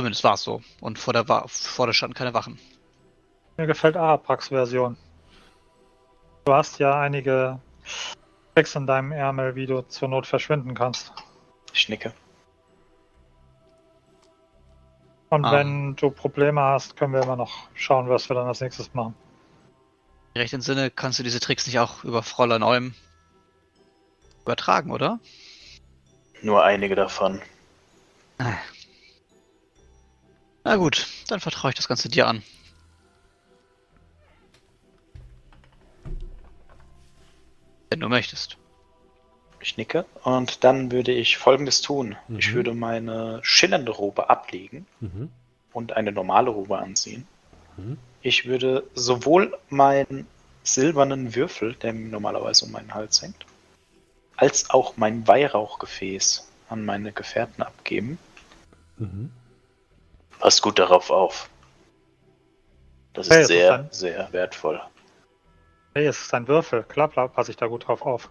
Zumindest 0.00 0.24
war 0.24 0.32
es 0.32 0.42
so. 0.42 0.62
Und 0.80 0.98
vor 0.98 1.12
der, 1.12 1.28
Wa 1.28 1.44
vor 1.46 1.84
der 1.84 1.92
standen 1.92 2.14
keine 2.14 2.32
Wachen. 2.32 2.58
Mir 3.58 3.66
gefällt 3.66 3.98
Araprax 3.98 4.48
Version. 4.48 4.96
Du 6.46 6.54
hast 6.54 6.78
ja 6.78 6.98
einige 6.98 7.60
Tricks 8.54 8.74
in 8.76 8.86
deinem 8.86 9.12
Ärmel, 9.12 9.56
wie 9.56 9.66
du 9.66 9.82
zur 9.82 10.08
Not 10.08 10.26
verschwinden 10.26 10.72
kannst. 10.72 11.12
Ich 11.74 11.90
nicke. 11.90 12.14
Und 15.28 15.44
Ah. 15.44 15.52
wenn 15.52 15.96
du 15.96 16.10
Probleme 16.10 16.62
hast, 16.62 16.96
können 16.96 17.12
wir 17.12 17.22
immer 17.22 17.36
noch 17.36 17.68
schauen, 17.74 18.08
was 18.08 18.26
wir 18.30 18.36
dann 18.36 18.48
als 18.48 18.62
nächstes 18.62 18.94
machen. 18.94 19.14
Recht 20.34 20.54
im 20.54 20.62
Sinne 20.62 20.90
kannst 20.90 21.18
du 21.18 21.24
diese 21.24 21.40
Tricks 21.40 21.66
nicht 21.66 21.78
auch 21.78 22.04
über 22.04 22.22
Fräulein 22.22 22.62
Eum 22.62 22.94
übertragen, 24.44 24.92
oder? 24.92 25.20
Nur 26.40 26.64
einige 26.64 26.94
davon. 26.94 27.42
Na 30.70 30.76
gut, 30.76 31.08
dann 31.26 31.40
vertraue 31.40 31.70
ich 31.72 31.74
das 31.74 31.88
Ganze 31.88 32.08
dir 32.08 32.28
an. 32.28 32.44
Wenn 37.88 37.98
du 37.98 38.08
möchtest. 38.08 38.56
Ich 39.58 39.76
nicke. 39.76 40.04
Und 40.22 40.62
dann 40.62 40.92
würde 40.92 41.10
ich 41.10 41.38
folgendes 41.38 41.80
tun. 41.80 42.14
Ich 42.38 42.50
Mhm. 42.50 42.54
würde 42.54 42.74
meine 42.74 43.40
schillernde 43.42 43.90
Robe 43.90 44.30
ablegen 44.30 44.86
Mhm. 45.00 45.32
und 45.72 45.94
eine 45.94 46.12
normale 46.12 46.50
Robe 46.50 46.78
anziehen. 46.78 47.26
Mhm. 47.76 47.98
Ich 48.22 48.46
würde 48.46 48.84
sowohl 48.94 49.58
meinen 49.70 50.28
silbernen 50.62 51.34
Würfel, 51.34 51.74
der 51.74 51.94
mir 51.94 52.10
normalerweise 52.10 52.66
um 52.66 52.70
meinen 52.70 52.94
Hals 52.94 53.22
hängt, 53.22 53.44
als 54.36 54.70
auch 54.70 54.96
mein 54.96 55.26
Weihrauchgefäß 55.26 56.48
an 56.68 56.84
meine 56.84 57.10
Gefährten 57.10 57.64
abgeben. 57.64 58.20
Mhm. 58.98 59.32
Passt 60.40 60.62
gut 60.62 60.78
darauf 60.78 61.10
auf. 61.10 61.50
Das 63.12 63.26
ist 63.28 63.32
Hey, 63.32 63.42
das 63.42 63.50
ist 63.50 63.56
sehr, 63.56 63.74
ein- 63.74 63.88
sehr 63.92 64.32
wertvoll. 64.32 64.80
Hey, 65.94 66.06
es 66.06 66.20
ist 66.22 66.32
ein 66.34 66.48
Würfel. 66.48 66.82
Klar, 66.84 67.10
klar, 67.10 67.28
passe 67.28 67.50
ich 67.50 67.56
da 67.56 67.66
gut 67.66 67.86
drauf 67.86 68.02
auf. 68.02 68.30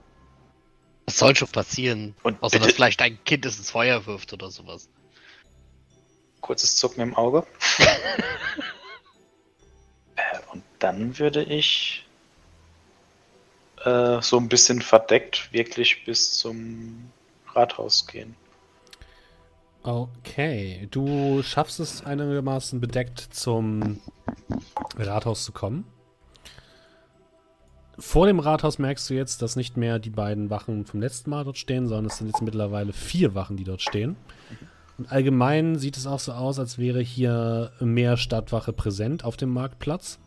Was 1.06 1.18
soll 1.18 1.36
schon 1.36 1.49
passieren? 1.49 2.15
Und 2.23 2.41
Außer 2.41 2.57
dass 2.57 2.68
bitte, 2.68 2.76
vielleicht 2.76 3.02
ein 3.02 3.23
Kind 3.26 3.45
es 3.45 3.57
ins 3.57 3.72
Feuer 3.72 4.06
wirft 4.06 4.34
oder 4.34 4.49
sowas. 4.49 4.88
Kurzes 6.41 6.76
Zucken 6.76 7.02
im 7.02 7.15
Auge. 7.15 7.45
äh, 10.15 10.40
und 10.52 10.64
dann 10.80 11.19
würde 11.19 11.44
ich 11.44 12.06
äh, 13.84 14.22
so 14.22 14.38
ein 14.38 14.49
bisschen 14.49 14.81
verdeckt 14.81 15.52
wirklich 15.53 16.06
bis 16.06 16.34
zum 16.38 17.11
Rathaus 17.53 18.07
gehen. 18.07 18.36
Okay, 19.84 20.88
du 20.91 21.41
schaffst 21.41 21.80
es 21.80 22.03
einigermaßen 22.03 22.80
bedeckt 22.81 23.19
zum 23.31 23.99
Rathaus 24.97 25.45
zu 25.45 25.51
kommen. 25.51 25.85
Vor 27.97 28.27
dem 28.27 28.39
Rathaus 28.39 28.77
merkst 28.80 29.10
du 29.10 29.14
jetzt, 29.14 29.41
dass 29.41 29.56
nicht 29.56 29.76
mehr 29.77 29.99
die 29.99 30.10
beiden 30.10 30.49
Wachen 30.49 30.85
vom 30.85 31.01
letzten 31.01 31.30
Mal 31.30 31.43
dort 31.43 31.57
stehen, 31.57 31.88
sondern 31.88 32.06
es 32.06 32.18
sind 32.18 32.27
jetzt 32.27 32.41
mittlerweile 32.41 32.93
vier 32.93 33.35
Wachen, 33.35 33.57
die 33.57 33.64
dort 33.65 33.81
stehen. 33.81 34.15
Und 34.97 35.11
allgemein 35.11 35.77
sieht 35.77 35.97
es 35.97 36.07
auch 36.07 36.19
so 36.19 36.31
aus, 36.34 36.60
als 36.60 36.77
wäre 36.77 37.01
hier 37.01 37.72
mehr 37.80 38.18
Stadtwache 38.18 38.73
präsent 38.73 39.23
auf 39.23 39.38
dem 39.38 39.49
Marktplatz. 39.49 40.19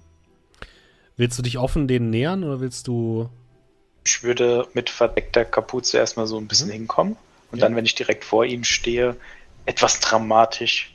Willst 1.17 1.39
du 1.39 1.43
dich 1.43 1.59
offen 1.59 1.89
denen 1.89 2.11
nähern 2.11 2.43
oder 2.43 2.61
willst 2.61 2.87
du. 2.89 3.29
Ich 4.05 4.23
würde 4.23 4.67
mit 4.75 4.91
verdeckter 4.91 5.45
Kapuze 5.45 5.99
erstmal 5.99 6.27
so 6.27 6.39
ein 6.39 6.49
bisschen 6.49 6.69
Mhm. 6.69 6.73
hinkommen 6.73 7.17
und 7.53 7.59
Ja. 7.59 7.67
dann, 7.67 7.77
wenn 7.77 7.85
ich 7.85 7.95
direkt 7.95 8.25
vor 8.25 8.45
ihnen 8.45 8.65
stehe, 8.65 9.17
etwas 9.67 10.01
dramatisch 10.01 10.95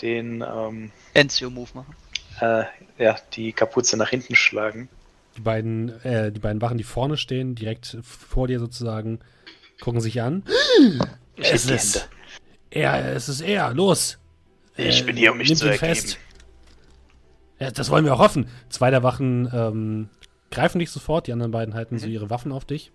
den, 0.00 0.42
ähm, 0.46 0.90
Enzio-Move 1.14 1.70
machen. 1.74 1.94
äh, 2.40 2.64
ja, 2.98 3.16
die 3.34 3.52
Kapuze 3.52 3.96
nach 3.96 4.08
hinten 4.10 4.34
schlagen. 4.34 4.88
Die 5.36 5.40
beiden, 5.40 5.88
äh, 6.04 6.30
die 6.32 6.40
beiden 6.40 6.60
Wachen, 6.60 6.78
die 6.78 6.84
vorne 6.84 7.16
stehen, 7.16 7.54
direkt 7.54 7.96
vor 8.02 8.48
dir 8.48 8.58
sozusagen, 8.58 9.20
gucken 9.80 10.00
sich 10.00 10.20
an. 10.20 10.42
Ich 11.36 11.50
Es 11.52 11.66
ist 11.66 12.08
er, 12.70 13.14
es 13.14 13.28
ist 13.28 13.40
er, 13.40 13.72
los. 13.74 14.18
Ich 14.76 15.02
Äh, 15.02 15.04
bin 15.04 15.16
hier, 15.16 15.32
um 15.32 15.38
mich 15.38 15.54
zu 15.54 15.64
ihn 15.66 15.72
ergeben. 15.72 15.94
fest. 15.94 16.18
Ja, 17.58 17.70
das 17.70 17.90
wollen 17.90 18.04
wir 18.04 18.14
auch 18.14 18.18
hoffen. 18.18 18.48
Zwei 18.70 18.90
der 18.90 19.02
Wachen 19.02 19.48
ähm, 19.52 20.08
greifen 20.50 20.78
dich 20.78 20.90
sofort, 20.90 21.26
die 21.26 21.32
anderen 21.32 21.52
beiden 21.52 21.74
halten 21.74 21.98
so 21.98 22.06
ihre 22.06 22.28
Waffen 22.30 22.50
auf 22.52 22.64
dich. 22.64 22.90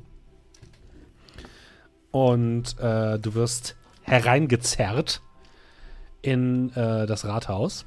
Und 2.12 2.78
äh, 2.80 3.20
du 3.20 3.34
wirst 3.36 3.76
hereingezerrt 4.08 5.22
in 6.22 6.72
äh, 6.74 7.06
das 7.06 7.26
Rathaus. 7.26 7.86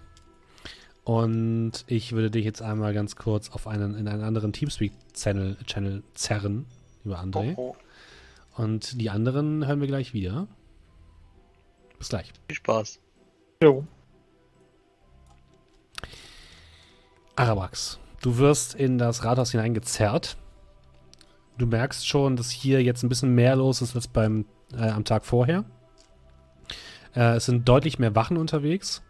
Und 1.03 1.85
ich 1.87 2.13
würde 2.13 2.31
dich 2.31 2.45
jetzt 2.45 2.63
einmal 2.63 2.95
ganz 2.95 3.17
kurz 3.17 3.51
auf 3.51 3.67
einen, 3.67 3.97
in 3.97 4.07
einen 4.07 4.23
anderen 4.23 4.53
Teamspeak-Channel 4.53 5.57
Channel 5.65 6.03
zerren, 6.15 6.67
lieber 7.03 7.19
André. 7.19 7.55
Oh, 7.57 7.75
Und 8.57 9.01
die 9.01 9.11
anderen 9.11 9.67
hören 9.67 9.81
wir 9.81 9.89
gleich 9.89 10.15
wieder. 10.15 10.47
Bis 11.99 12.11
gleich. 12.11 12.33
Viel 12.49 12.57
Spaß. 12.57 13.01
Jo. 13.63 13.85
Arabax, 17.35 17.99
du 18.21 18.37
wirst 18.37 18.75
in 18.75 18.99
das 18.99 19.25
Rathaus 19.25 19.53
hineingezerrt. 19.53 20.37
Du 21.57 21.67
merkst 21.67 22.07
schon, 22.07 22.37
dass 22.37 22.51
hier 22.51 22.83
jetzt 22.83 23.03
ein 23.03 23.09
bisschen 23.09 23.35
mehr 23.35 23.57
los 23.57 23.83
ist 23.83 23.97
als 23.97 24.09
beim, 24.09 24.45
äh, 24.75 24.89
am 24.89 25.05
Tag 25.05 25.25
vorher. 25.25 25.65
Äh, 27.15 27.37
es 27.37 27.47
sind 27.47 27.69
deutlich 27.69 27.99
mehr 27.99 28.15
Wachen 28.15 28.37
unterwegs. 28.37 29.03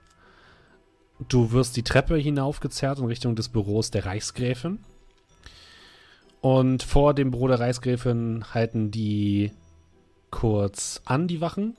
Du 1.28 1.52
wirst 1.52 1.76
die 1.76 1.82
Treppe 1.82 2.16
hinaufgezerrt 2.16 2.98
in 2.98 3.06
Richtung 3.06 3.36
des 3.36 3.48
Büros 3.48 3.90
der 3.90 4.06
Reichsgräfin. 4.06 4.78
Und 6.40 6.82
vor 6.82 7.12
dem 7.12 7.30
Büro 7.30 7.48
der 7.48 7.60
Reichsgräfin 7.60 8.44
halten 8.54 8.90
die 8.90 9.52
kurz 10.30 11.02
an, 11.04 11.28
die 11.28 11.40
Wachen, 11.40 11.76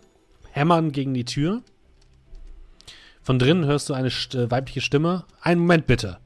hämmern 0.52 0.92
gegen 0.92 1.14
die 1.14 1.26
Tür. 1.26 1.64
Von 3.24 3.40
drinnen 3.40 3.66
hörst 3.66 3.90
du 3.90 3.94
eine 3.94 4.10
äh, 4.10 4.52
weibliche 4.52 4.82
Stimme. 4.82 5.26
Einen 5.42 5.62
Moment 5.62 5.88
bitte. 5.88 6.18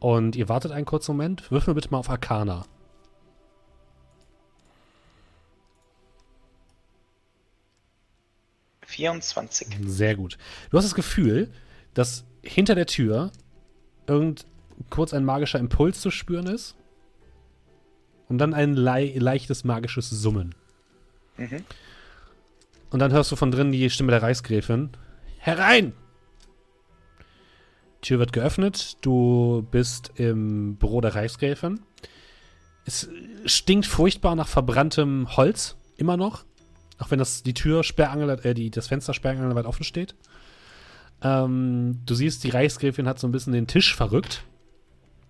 Und 0.00 0.36
ihr 0.36 0.48
wartet 0.48 0.72
einen 0.72 0.86
kurzen 0.86 1.12
Moment. 1.12 1.50
Wirf 1.50 1.66
mir 1.66 1.74
bitte 1.74 1.90
mal 1.90 1.98
auf 1.98 2.10
Arcana. 2.10 2.64
24. 8.88 9.68
Sehr 9.84 10.16
gut. 10.16 10.38
Du 10.70 10.78
hast 10.78 10.84
das 10.84 10.94
Gefühl, 10.94 11.50
dass 11.92 12.24
hinter 12.42 12.74
der 12.74 12.86
Tür 12.86 13.30
irgend 14.06 14.46
kurz 14.88 15.12
ein 15.12 15.24
magischer 15.24 15.58
Impuls 15.58 16.00
zu 16.00 16.10
spüren 16.10 16.46
ist. 16.46 16.74
Und 18.28 18.38
dann 18.38 18.54
ein 18.54 18.74
lei 18.74 19.14
leichtes 19.16 19.64
magisches 19.64 20.10
Summen. 20.10 20.54
Mhm. 21.36 21.64
Und 22.90 23.00
dann 23.00 23.12
hörst 23.12 23.30
du 23.30 23.36
von 23.36 23.50
drinnen 23.50 23.72
die 23.72 23.90
Stimme 23.90 24.10
der 24.10 24.22
Reichsgräfin. 24.22 24.90
Herein! 25.38 25.92
Tür 28.00 28.18
wird 28.18 28.32
geöffnet. 28.32 28.96
Du 29.02 29.66
bist 29.70 30.12
im 30.14 30.76
Büro 30.76 31.00
der 31.00 31.14
Reichsgräfin. 31.14 31.80
Es 32.86 33.08
stinkt 33.44 33.86
furchtbar 33.86 34.34
nach 34.34 34.48
verbranntem 34.48 35.36
Holz. 35.36 35.76
Immer 35.96 36.16
noch. 36.16 36.44
Auch 36.98 37.10
wenn 37.10 37.18
das, 37.18 37.42
die 37.42 37.54
Tür 37.54 37.84
sperrangel, 37.84 38.30
äh, 38.42 38.54
die, 38.54 38.70
das 38.70 38.88
Fenster 38.88 39.14
sperrangelweit 39.14 39.66
offen 39.66 39.84
steht. 39.84 40.14
Ähm, 41.22 42.00
du 42.06 42.14
siehst, 42.14 42.44
die 42.44 42.50
Reichsgräfin 42.50 43.08
hat 43.08 43.18
so 43.18 43.26
ein 43.26 43.32
bisschen 43.32 43.52
den 43.52 43.66
Tisch 43.66 43.94
verrückt. 43.94 44.44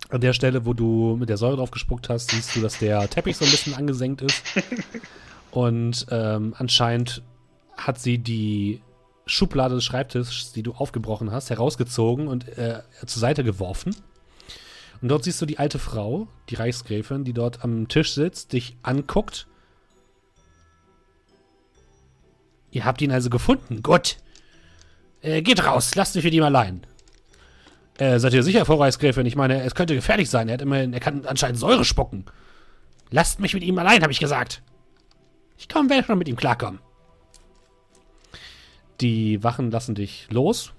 An 0.09 0.21
der 0.21 0.33
Stelle, 0.33 0.65
wo 0.65 0.73
du 0.73 1.17
mit 1.19 1.29
der 1.29 1.37
Säure 1.37 1.57
drauf 1.57 1.71
gespuckt 1.71 2.09
hast, 2.09 2.31
siehst 2.31 2.55
du, 2.55 2.61
dass 2.61 2.79
der 2.79 3.07
Teppich 3.09 3.37
so 3.37 3.45
ein 3.45 3.51
bisschen 3.51 3.75
angesenkt 3.75 4.21
ist. 4.21 4.43
Und 5.51 6.07
ähm, 6.09 6.55
anscheinend 6.57 7.21
hat 7.75 7.99
sie 7.99 8.17
die 8.17 8.81
Schublade 9.25 9.75
des 9.75 9.83
Schreibtisches, 9.83 10.51
die 10.51 10.63
du 10.63 10.73
aufgebrochen 10.73 11.31
hast, 11.31 11.49
herausgezogen 11.49 12.27
und 12.27 12.47
äh, 12.57 12.81
zur 13.05 13.19
Seite 13.19 13.43
geworfen. 13.43 13.95
Und 15.01 15.09
dort 15.09 15.23
siehst 15.23 15.41
du 15.41 15.45
die 15.45 15.59
alte 15.59 15.79
Frau, 15.79 16.27
die 16.49 16.55
Reichsgräfin, 16.55 17.23
die 17.23 17.33
dort 17.33 17.63
am 17.63 17.87
Tisch 17.87 18.13
sitzt, 18.13 18.53
dich 18.53 18.75
anguckt. 18.83 19.47
Ihr 22.71 22.85
habt 22.85 23.01
ihn 23.01 23.11
also 23.11 23.29
gefunden. 23.29 23.81
Gut. 23.81 24.17
Äh, 25.21 25.41
geht 25.41 25.65
raus, 25.65 25.95
lasst 25.95 26.15
mich 26.15 26.23
mit 26.23 26.33
ihm 26.33 26.43
allein. 26.43 26.85
Äh, 27.97 28.19
seid 28.19 28.33
ihr 28.33 28.43
sicher, 28.43 28.65
Frau 28.65 28.75
Reichsgräfin? 28.75 29.25
Ich 29.25 29.35
meine, 29.35 29.63
es 29.63 29.75
könnte 29.75 29.95
gefährlich 29.95 30.29
sein. 30.29 30.47
Er 30.47 30.53
hat 30.53 30.61
immerhin, 30.61 30.93
er 30.93 31.01
kann 31.01 31.25
anscheinend 31.25 31.59
Säure 31.59 31.83
spucken. 31.83 32.25
Lasst 33.11 33.39
mich 33.39 33.53
mit 33.53 33.63
ihm 33.63 33.77
allein, 33.77 34.01
habe 34.01 34.11
ich 34.11 34.19
gesagt. 34.19 34.61
Ich 35.57 35.67
komm, 35.67 35.89
werde 35.89 36.05
schon 36.05 36.17
mit 36.17 36.29
ihm 36.29 36.37
klarkommen. 36.37 36.79
Die 39.01 39.43
Wachen 39.43 39.71
lassen 39.71 39.95
dich 39.95 40.27
los, 40.29 40.73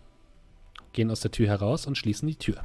gehen 0.92 1.10
aus 1.10 1.20
der 1.20 1.30
Tür 1.30 1.48
heraus 1.48 1.86
und 1.86 1.98
schließen 1.98 2.28
die 2.28 2.36
Tür. 2.36 2.62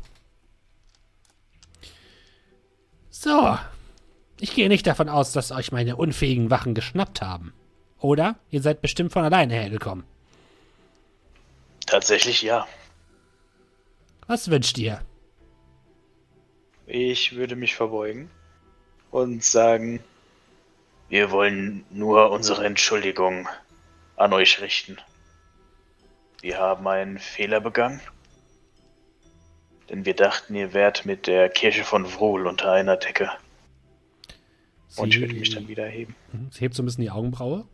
So. 3.09 3.57
Ich 4.39 4.53
gehe 4.53 4.67
nicht 4.67 4.85
davon 4.85 5.07
aus, 5.09 5.31
dass 5.31 5.51
euch 5.51 5.71
meine 5.71 5.95
unfähigen 5.95 6.49
Wachen 6.49 6.73
geschnappt 6.73 7.21
haben. 7.21 7.53
Oder? 7.99 8.35
Ihr 8.51 8.61
seid 8.61 8.81
bestimmt 8.81 9.13
von 9.13 9.23
alleine 9.23 9.53
hergekommen. 9.53 10.05
Tatsächlich 11.85 12.41
ja. 12.41 12.67
Was 14.27 14.49
wünscht 14.49 14.77
ihr? 14.77 15.01
Ich 16.87 17.35
würde 17.35 17.55
mich 17.55 17.75
verbeugen 17.75 18.29
und 19.11 19.43
sagen, 19.43 19.99
Wir 21.07 21.29
wollen 21.29 21.85
nur 21.91 22.31
unsere 22.31 22.65
Entschuldigung 22.65 23.47
an 24.15 24.33
euch 24.33 24.59
richten. 24.59 24.97
Wir 26.41 26.57
haben 26.57 26.87
einen 26.87 27.19
Fehler 27.19 27.61
begangen. 27.61 28.01
Denn 29.87 30.03
wir 30.05 30.15
dachten, 30.15 30.55
ihr 30.55 30.73
wärt 30.73 31.05
mit 31.05 31.27
der 31.27 31.49
Kirche 31.49 31.83
von 31.83 32.07
Vrul 32.07 32.47
unter 32.47 32.71
einer 32.71 32.97
Decke. 32.97 33.29
und 34.97 35.09
ich 35.09 35.15
Sie- 35.15 35.21
würde 35.21 35.33
mich 35.35 35.49
dann 35.53 35.67
wieder 35.67 35.85
erheben. 35.85 36.15
Mhm, 36.31 36.49
Sie 36.51 36.59
hebt 36.61 36.73
so 36.73 36.81
ein 36.81 36.85
bisschen 36.87 37.03
die 37.03 37.11
Augenbraue. 37.11 37.65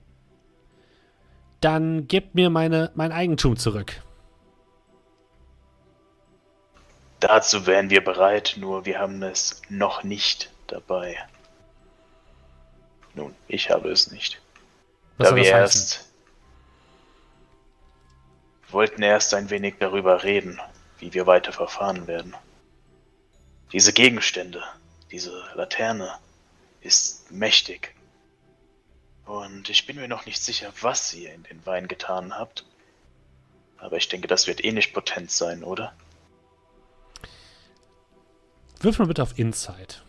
Dann 1.61 2.07
gebt 2.07 2.35
mir 2.35 2.49
meine, 2.49 2.91
mein 2.95 3.11
Eigentum 3.11 3.55
zurück. 3.55 4.01
Dazu 7.19 7.67
wären 7.67 7.89
wir 7.89 8.03
bereit, 8.03 8.55
nur 8.57 8.85
wir 8.85 8.99
haben 8.99 9.21
es 9.21 9.61
noch 9.69 10.03
nicht 10.03 10.51
dabei. 10.67 11.17
Nun, 13.13 13.35
ich 13.47 13.69
habe 13.69 13.89
es 13.89 14.11
nicht. 14.11 14.41
Was 15.17 15.29
da 15.29 15.35
wir 15.35 15.45
erst 15.45 16.11
wollten 18.73 19.01
erst 19.01 19.33
ein 19.33 19.49
wenig 19.49 19.75
darüber 19.79 20.23
reden, 20.23 20.59
wie 20.99 21.13
wir 21.13 21.27
weiter 21.27 21.51
verfahren 21.51 22.07
werden. 22.07 22.35
Diese 23.71 23.93
Gegenstände, 23.93 24.63
diese 25.11 25.31
Laterne 25.55 26.13
ist 26.81 27.31
mächtig. 27.31 27.93
Und 29.31 29.69
ich 29.69 29.85
bin 29.85 29.95
mir 29.95 30.09
noch 30.09 30.25
nicht 30.25 30.43
sicher, 30.43 30.73
was 30.81 31.13
ihr 31.13 31.33
in 31.33 31.43
den 31.43 31.65
Wein 31.65 31.87
getan 31.87 32.37
habt. 32.37 32.65
Aber 33.77 33.95
ich 33.95 34.09
denke, 34.09 34.27
das 34.27 34.45
wird 34.45 34.61
eh 34.61 34.73
nicht 34.73 34.93
potent 34.93 35.31
sein, 35.31 35.63
oder? 35.63 35.93
Wirf 38.81 38.99
mal 38.99 39.07
bitte 39.07 39.23
auf 39.23 39.39
Insight. 39.39 40.03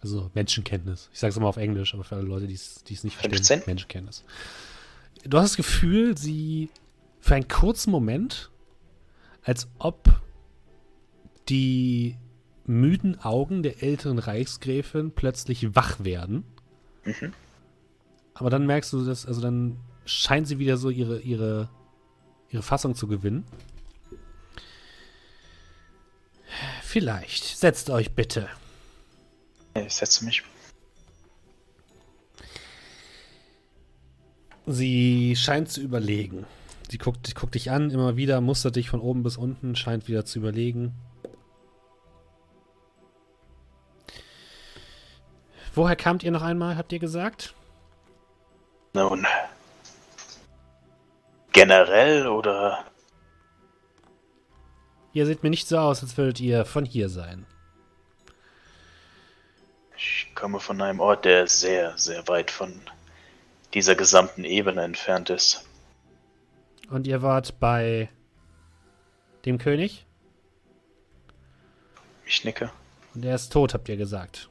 Also 0.00 0.28
Menschenkenntnis. 0.34 1.08
Ich 1.12 1.20
sage 1.20 1.30
es 1.30 1.36
immer 1.36 1.46
auf 1.46 1.56
Englisch, 1.56 1.94
aber 1.94 2.02
für 2.02 2.16
alle 2.16 2.24
Leute, 2.24 2.48
die 2.48 2.54
es 2.54 2.82
nicht 3.04 3.14
verstehen. 3.14 3.36
15? 3.36 3.62
Menschenkenntnis. 3.66 4.24
Du 5.22 5.38
hast 5.38 5.50
das 5.50 5.56
Gefühl, 5.56 6.18
sie 6.18 6.68
für 7.20 7.36
einen 7.36 7.46
kurzen 7.46 7.92
Moment, 7.92 8.50
als 9.44 9.68
ob 9.78 10.08
die 11.48 12.16
müden 12.64 13.20
Augen 13.20 13.62
der 13.62 13.82
älteren 13.82 14.18
Reichsgräfin 14.18 15.12
plötzlich 15.12 15.74
wach 15.74 16.04
werden. 16.04 16.44
Mhm. 17.04 17.32
Aber 18.34 18.50
dann 18.50 18.66
merkst 18.66 18.92
du, 18.92 19.04
dass, 19.04 19.26
also 19.26 19.40
dann 19.40 19.76
scheint 20.04 20.46
sie 20.48 20.58
wieder 20.58 20.76
so 20.76 20.90
ihre, 20.90 21.20
ihre, 21.20 21.68
ihre 22.50 22.62
Fassung 22.62 22.94
zu 22.94 23.06
gewinnen. 23.06 23.44
Vielleicht. 26.82 27.44
Setzt 27.44 27.90
euch 27.90 28.12
bitte. 28.12 28.48
Ich 29.74 29.94
setze 29.94 30.24
mich. 30.24 30.42
Sie 34.66 35.34
scheint 35.36 35.70
zu 35.70 35.80
überlegen. 35.80 36.46
Sie 36.88 36.98
guckt, 36.98 37.34
guckt 37.34 37.54
dich 37.54 37.70
an, 37.70 37.90
immer 37.90 38.16
wieder, 38.16 38.40
mustert 38.40 38.76
dich 38.76 38.90
von 38.90 39.00
oben 39.00 39.22
bis 39.22 39.36
unten, 39.36 39.74
scheint 39.74 40.08
wieder 40.08 40.24
zu 40.24 40.38
überlegen. 40.38 40.92
Woher 45.74 45.96
kamt 45.96 46.22
ihr 46.22 46.30
noch 46.30 46.42
einmal, 46.42 46.76
habt 46.76 46.92
ihr 46.92 46.98
gesagt? 46.98 47.54
Nun, 48.94 49.26
Generell 51.52 52.26
oder 52.26 52.84
Ihr 55.12 55.26
seht 55.26 55.42
mir 55.42 55.50
nicht 55.50 55.68
so 55.68 55.76
aus, 55.78 56.02
als 56.02 56.16
würdet 56.16 56.40
ihr 56.40 56.64
von 56.64 56.86
hier 56.86 57.10
sein. 57.10 57.44
ich 59.94 60.34
komme 60.34 60.58
von 60.58 60.80
einem 60.80 61.00
Ort, 61.00 61.26
der 61.26 61.46
sehr, 61.46 61.96
sehr 61.98 62.26
weit 62.26 62.50
von 62.50 62.80
dieser 63.74 63.94
gesamten 63.94 64.44
Ebene 64.44 64.82
entfernt 64.82 65.28
ist. 65.28 65.66
Und 66.90 67.06
ihr 67.06 67.20
wart 67.22 67.60
bei 67.60 68.08
dem 69.44 69.58
König? 69.58 70.06
Ich 72.24 72.44
nicke. 72.44 72.70
Und 73.14 73.24
er 73.24 73.34
ist 73.34 73.52
tot, 73.52 73.74
habt 73.74 73.88
ihr 73.90 73.98
gesagt. 73.98 74.48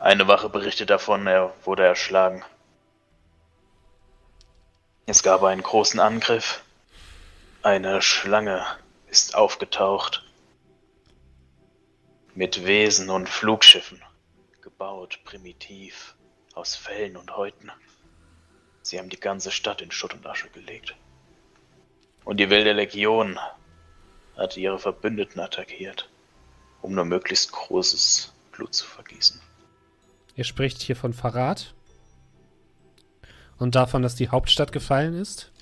Eine 0.00 0.26
Wache 0.28 0.48
berichtet 0.48 0.88
davon, 0.88 1.26
er 1.26 1.52
wurde 1.64 1.84
erschlagen. 1.84 2.42
Es 5.04 5.22
gab 5.22 5.42
einen 5.42 5.62
großen 5.62 6.00
Angriff. 6.00 6.64
Eine 7.62 8.00
Schlange 8.00 8.64
ist 9.08 9.34
aufgetaucht. 9.34 10.24
Mit 12.34 12.64
Wesen 12.64 13.10
und 13.10 13.28
Flugschiffen. 13.28 14.02
Gebaut 14.62 15.20
primitiv 15.24 16.14
aus 16.54 16.76
Fellen 16.76 17.18
und 17.18 17.36
Häuten. 17.36 17.70
Sie 18.80 18.98
haben 18.98 19.10
die 19.10 19.20
ganze 19.20 19.50
Stadt 19.50 19.82
in 19.82 19.90
Schutt 19.90 20.14
und 20.14 20.26
Asche 20.26 20.48
gelegt. 20.48 20.96
Und 22.24 22.38
die 22.38 22.48
wilde 22.48 22.72
Legion 22.72 23.38
hat 24.38 24.56
ihre 24.56 24.78
Verbündeten 24.78 25.42
attackiert, 25.42 26.08
um 26.80 26.94
nur 26.94 27.04
möglichst 27.04 27.52
großes 27.52 28.32
Blut 28.52 28.74
zu 28.74 28.86
vergießen. 28.86 29.42
Ihr 30.40 30.44
spricht 30.44 30.80
hier 30.80 30.96
von 30.96 31.12
Verrat 31.12 31.74
und 33.58 33.74
davon, 33.74 34.00
dass 34.00 34.14
die 34.14 34.30
Hauptstadt 34.30 34.72
gefallen 34.72 35.12
ist. 35.12 35.52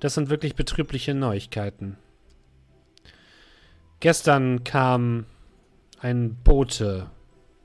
Das 0.00 0.14
sind 0.14 0.30
wirklich 0.30 0.54
betrübliche 0.54 1.12
Neuigkeiten. 1.12 1.98
Gestern 4.00 4.64
kam 4.64 5.26
ein 6.00 6.34
Bote, 6.34 7.10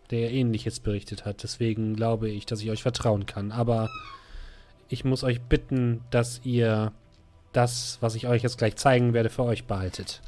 der 0.10 0.32
ähnliches 0.32 0.82
berichtet 0.82 1.24
hat. 1.24 1.42
Deswegen 1.44 1.96
glaube 1.96 2.28
ich, 2.28 2.46
dass 2.46 2.60
ich 2.62 2.70
euch 2.70 2.82
vertrauen 2.82 3.26
kann. 3.26 3.54
Aber 3.54 3.88
ich 4.90 5.06
muss 5.06 5.24
euch 5.24 5.40
bitten, 5.40 6.04
dass 6.10 6.42
ihr 6.44 6.92
das, 7.54 7.98
was 8.02 8.16
ich 8.16 8.28
euch 8.28 8.44
jetzt 8.44 8.58
gleich 8.58 8.76
zeigen 8.76 9.14
werde, 9.14 9.30
für 9.30 9.46
euch 9.46 9.64
behaltet. 9.64 10.22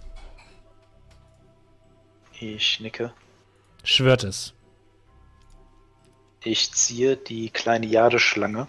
Ich 2.39 2.80
nicke. 2.80 3.11
Schwört 3.84 4.23
es. 4.23 4.53
Ich 6.43 6.72
ziehe 6.73 7.18
die 7.18 7.51
kleine 7.51 7.85
Jadeschlange, 7.85 8.68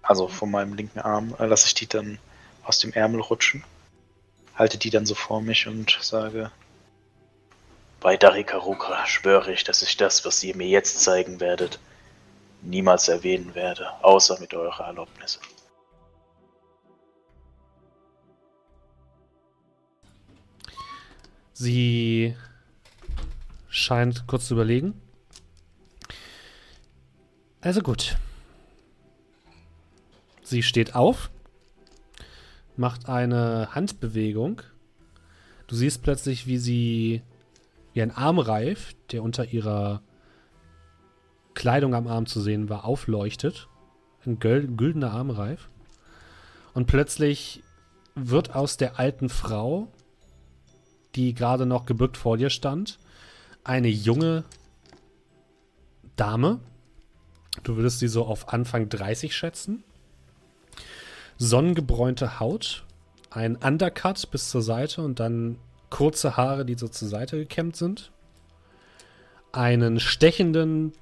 also 0.00 0.28
von 0.28 0.50
meinem 0.50 0.74
linken 0.74 0.98
Arm, 0.98 1.34
äh, 1.38 1.44
lasse 1.44 1.66
ich 1.66 1.74
die 1.74 1.86
dann 1.86 2.18
aus 2.64 2.78
dem 2.78 2.92
Ärmel 2.94 3.20
rutschen, 3.20 3.64
halte 4.54 4.78
die 4.78 4.88
dann 4.88 5.04
so 5.04 5.14
vor 5.14 5.42
mich 5.42 5.66
und 5.66 5.98
sage, 6.00 6.50
Bei 8.00 8.16
Darikaruka 8.16 9.06
schwöre 9.06 9.52
ich, 9.52 9.64
dass 9.64 9.82
ich 9.82 9.96
das, 9.98 10.24
was 10.24 10.42
ihr 10.42 10.56
mir 10.56 10.68
jetzt 10.68 11.00
zeigen 11.00 11.40
werdet, 11.40 11.78
niemals 12.62 13.08
erwähnen 13.08 13.54
werde, 13.54 13.90
außer 14.02 14.40
mit 14.40 14.54
eurer 14.54 14.86
Erlaubnis. 14.86 15.40
Sie 21.52 22.36
scheint 23.68 24.26
kurz 24.26 24.46
zu 24.46 24.54
überlegen. 24.54 25.00
Also 27.68 27.82
gut. 27.82 28.16
Sie 30.42 30.62
steht 30.62 30.94
auf, 30.94 31.28
macht 32.78 33.10
eine 33.10 33.74
Handbewegung. 33.74 34.62
Du 35.66 35.76
siehst 35.76 36.02
plötzlich, 36.02 36.46
wie 36.46 36.56
sie 36.56 37.20
wie 37.92 38.00
ein 38.00 38.10
Armreif, 38.10 38.94
der 39.12 39.22
unter 39.22 39.52
ihrer 39.52 40.00
Kleidung 41.52 41.94
am 41.94 42.06
Arm 42.06 42.24
zu 42.24 42.40
sehen 42.40 42.70
war, 42.70 42.86
aufleuchtet. 42.86 43.68
Ein 44.24 44.38
güldener 44.38 45.10
Armreif. 45.10 45.68
Und 46.72 46.86
plötzlich 46.86 47.62
wird 48.14 48.54
aus 48.54 48.78
der 48.78 48.98
alten 48.98 49.28
Frau, 49.28 49.92
die 51.16 51.34
gerade 51.34 51.66
noch 51.66 51.84
gebückt 51.84 52.16
vor 52.16 52.38
dir 52.38 52.48
stand, 52.48 52.98
eine 53.62 53.88
junge 53.88 54.44
Dame. 56.16 56.60
Du 57.62 57.76
würdest 57.76 57.98
sie 57.98 58.08
so 58.08 58.24
auf 58.24 58.52
Anfang 58.52 58.88
30 58.88 59.34
schätzen. 59.34 59.84
Sonnengebräunte 61.36 62.40
Haut, 62.40 62.84
ein 63.30 63.56
Undercut 63.56 64.30
bis 64.30 64.50
zur 64.50 64.62
Seite 64.62 65.02
und 65.02 65.20
dann 65.20 65.58
kurze 65.90 66.36
Haare, 66.36 66.64
die 66.64 66.74
so 66.74 66.88
zur 66.88 67.08
Seite 67.08 67.36
gekämmt 67.38 67.76
sind. 67.76 68.12
Einen 69.52 70.00
stechenden 70.00 70.92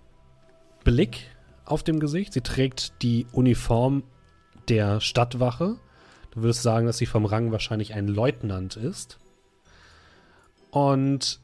Blick 0.85 1.27
auf 1.65 1.83
dem 1.83 1.99
Gesicht. 2.01 2.33
Sie 2.33 2.43
trägt 2.43 3.03
die 3.03 3.27
Uniform 3.33 4.05
der 4.69 5.01
Stadtwache. 5.01 5.77
Du 6.31 6.43
würdest 6.43 6.63
sagen, 6.63 6.87
dass 6.87 6.99
sie 6.99 7.07
vom 7.07 7.25
Rang 7.25 7.51
wahrscheinlich 7.51 7.95
ein 7.95 8.09
Leutnant 8.09 8.77
ist. 8.77 9.19
Und 10.71 11.41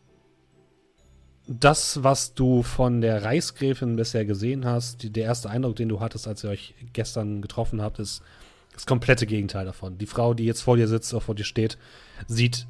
das, 1.46 2.02
was 2.02 2.34
du 2.34 2.62
von 2.62 3.00
der 3.00 3.24
Reichsgräfin 3.24 3.96
bisher 3.96 4.24
gesehen 4.24 4.64
hast, 4.64 5.02
die, 5.02 5.10
der 5.10 5.24
erste 5.24 5.50
Eindruck, 5.50 5.76
den 5.76 5.88
du 5.88 6.00
hattest, 6.00 6.28
als 6.28 6.44
ihr 6.44 6.50
euch 6.50 6.74
gestern 6.92 7.42
getroffen 7.42 7.82
habt, 7.82 7.98
ist 7.98 8.22
das 8.72 8.86
komplette 8.86 9.26
Gegenteil 9.26 9.64
davon. 9.64 9.98
Die 9.98 10.06
Frau, 10.06 10.34
die 10.34 10.44
jetzt 10.44 10.62
vor 10.62 10.76
dir 10.76 10.88
sitzt, 10.88 11.12
oder 11.12 11.20
vor 11.20 11.34
dir 11.34 11.44
steht, 11.44 11.78
sieht 12.26 12.66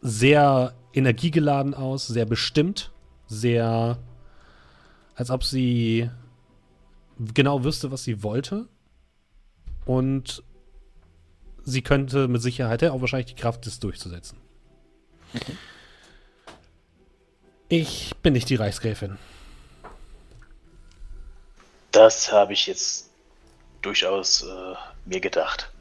sehr 0.00 0.74
energiegeladen 0.92 1.74
aus, 1.74 2.06
sehr 2.06 2.26
bestimmt, 2.26 2.90
sehr, 3.26 3.98
als 5.14 5.30
ob 5.30 5.44
sie 5.44 6.10
genau 7.34 7.64
wüsste, 7.64 7.90
was 7.90 8.04
sie 8.04 8.22
wollte. 8.22 8.68
Und 9.84 10.42
sie 11.64 11.82
könnte 11.82 12.28
mit 12.28 12.42
Sicherheit 12.42 12.82
ja, 12.82 12.92
auch 12.92 13.00
wahrscheinlich 13.00 13.34
die 13.34 13.40
Kraft, 13.40 13.66
das 13.66 13.78
durchzusetzen. 13.78 14.38
Ich 17.68 18.14
bin 18.22 18.32
nicht 18.32 18.48
die 18.48 18.54
Reichsgräfin. 18.54 19.18
Das 21.90 22.30
habe 22.30 22.52
ich 22.52 22.66
jetzt 22.66 23.10
durchaus 23.82 24.42
äh, 24.42 24.74
mir 25.04 25.20
gedacht. 25.20 25.72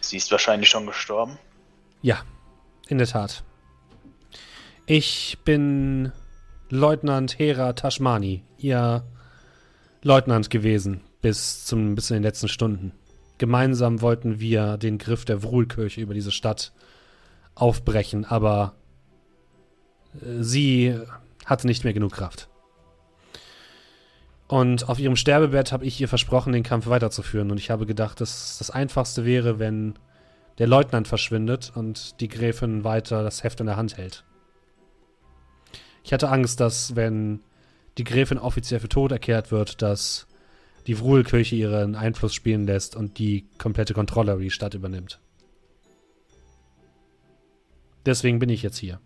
Sie 0.00 0.16
ist 0.16 0.30
wahrscheinlich 0.30 0.68
schon 0.68 0.86
gestorben. 0.86 1.38
Ja, 2.02 2.22
in 2.88 2.98
der 2.98 3.06
Tat. 3.06 3.42
Ich 4.86 5.38
bin 5.44 6.12
Leutnant 6.68 7.38
Hera 7.38 7.72
Tashmani, 7.72 8.44
ihr 8.58 9.04
Leutnant 10.02 10.50
gewesen 10.50 11.02
bis 11.20 11.64
zum 11.64 11.94
bis 11.94 12.10
in 12.10 12.14
den 12.14 12.22
letzten 12.22 12.48
Stunden. 12.48 12.92
Gemeinsam 13.38 14.00
wollten 14.02 14.40
wir 14.40 14.76
den 14.76 14.98
Griff 14.98 15.24
der 15.24 15.42
Wruhlkirche 15.42 16.00
über 16.00 16.14
diese 16.14 16.32
Stadt 16.32 16.72
aufbrechen, 17.54 18.24
aber 18.24 18.74
sie 20.12 20.98
hatte 21.46 21.66
nicht 21.66 21.84
mehr 21.84 21.92
genug 21.92 22.12
Kraft. 22.12 22.48
Und 24.48 24.88
auf 24.88 24.98
ihrem 24.98 25.14
Sterbebett 25.14 25.70
habe 25.70 25.84
ich 25.84 26.00
ihr 26.00 26.08
versprochen, 26.08 26.52
den 26.52 26.64
Kampf 26.64 26.88
weiterzuführen. 26.88 27.52
Und 27.52 27.58
ich 27.58 27.70
habe 27.70 27.86
gedacht, 27.86 28.20
dass 28.20 28.58
das 28.58 28.70
Einfachste 28.70 29.24
wäre, 29.24 29.60
wenn 29.60 29.94
der 30.58 30.66
Leutnant 30.66 31.06
verschwindet 31.06 31.72
und 31.74 32.20
die 32.20 32.28
Gräfin 32.28 32.82
weiter 32.82 33.22
das 33.22 33.44
Heft 33.44 33.60
in 33.60 33.66
der 33.66 33.76
Hand 33.76 33.96
hält. 33.96 34.24
Ich 36.02 36.12
hatte 36.12 36.30
Angst, 36.30 36.58
dass, 36.58 36.96
wenn 36.96 37.40
die 37.96 38.04
Gräfin 38.04 38.38
offiziell 38.38 38.80
für 38.80 38.88
tot 38.88 39.12
erklärt 39.12 39.52
wird, 39.52 39.82
dass 39.82 40.26
die 40.86 40.98
Wruhlkirche 40.98 41.54
ihren 41.54 41.94
Einfluss 41.94 42.34
spielen 42.34 42.66
lässt 42.66 42.96
und 42.96 43.18
die 43.18 43.46
komplette 43.58 43.94
Kontrolle 43.94 44.32
über 44.32 44.42
die 44.42 44.50
Stadt 44.50 44.74
übernimmt. 44.74 45.20
Deswegen 48.04 48.38
bin 48.38 48.48
ich 48.48 48.62
jetzt 48.62 48.78
hier. 48.78 49.00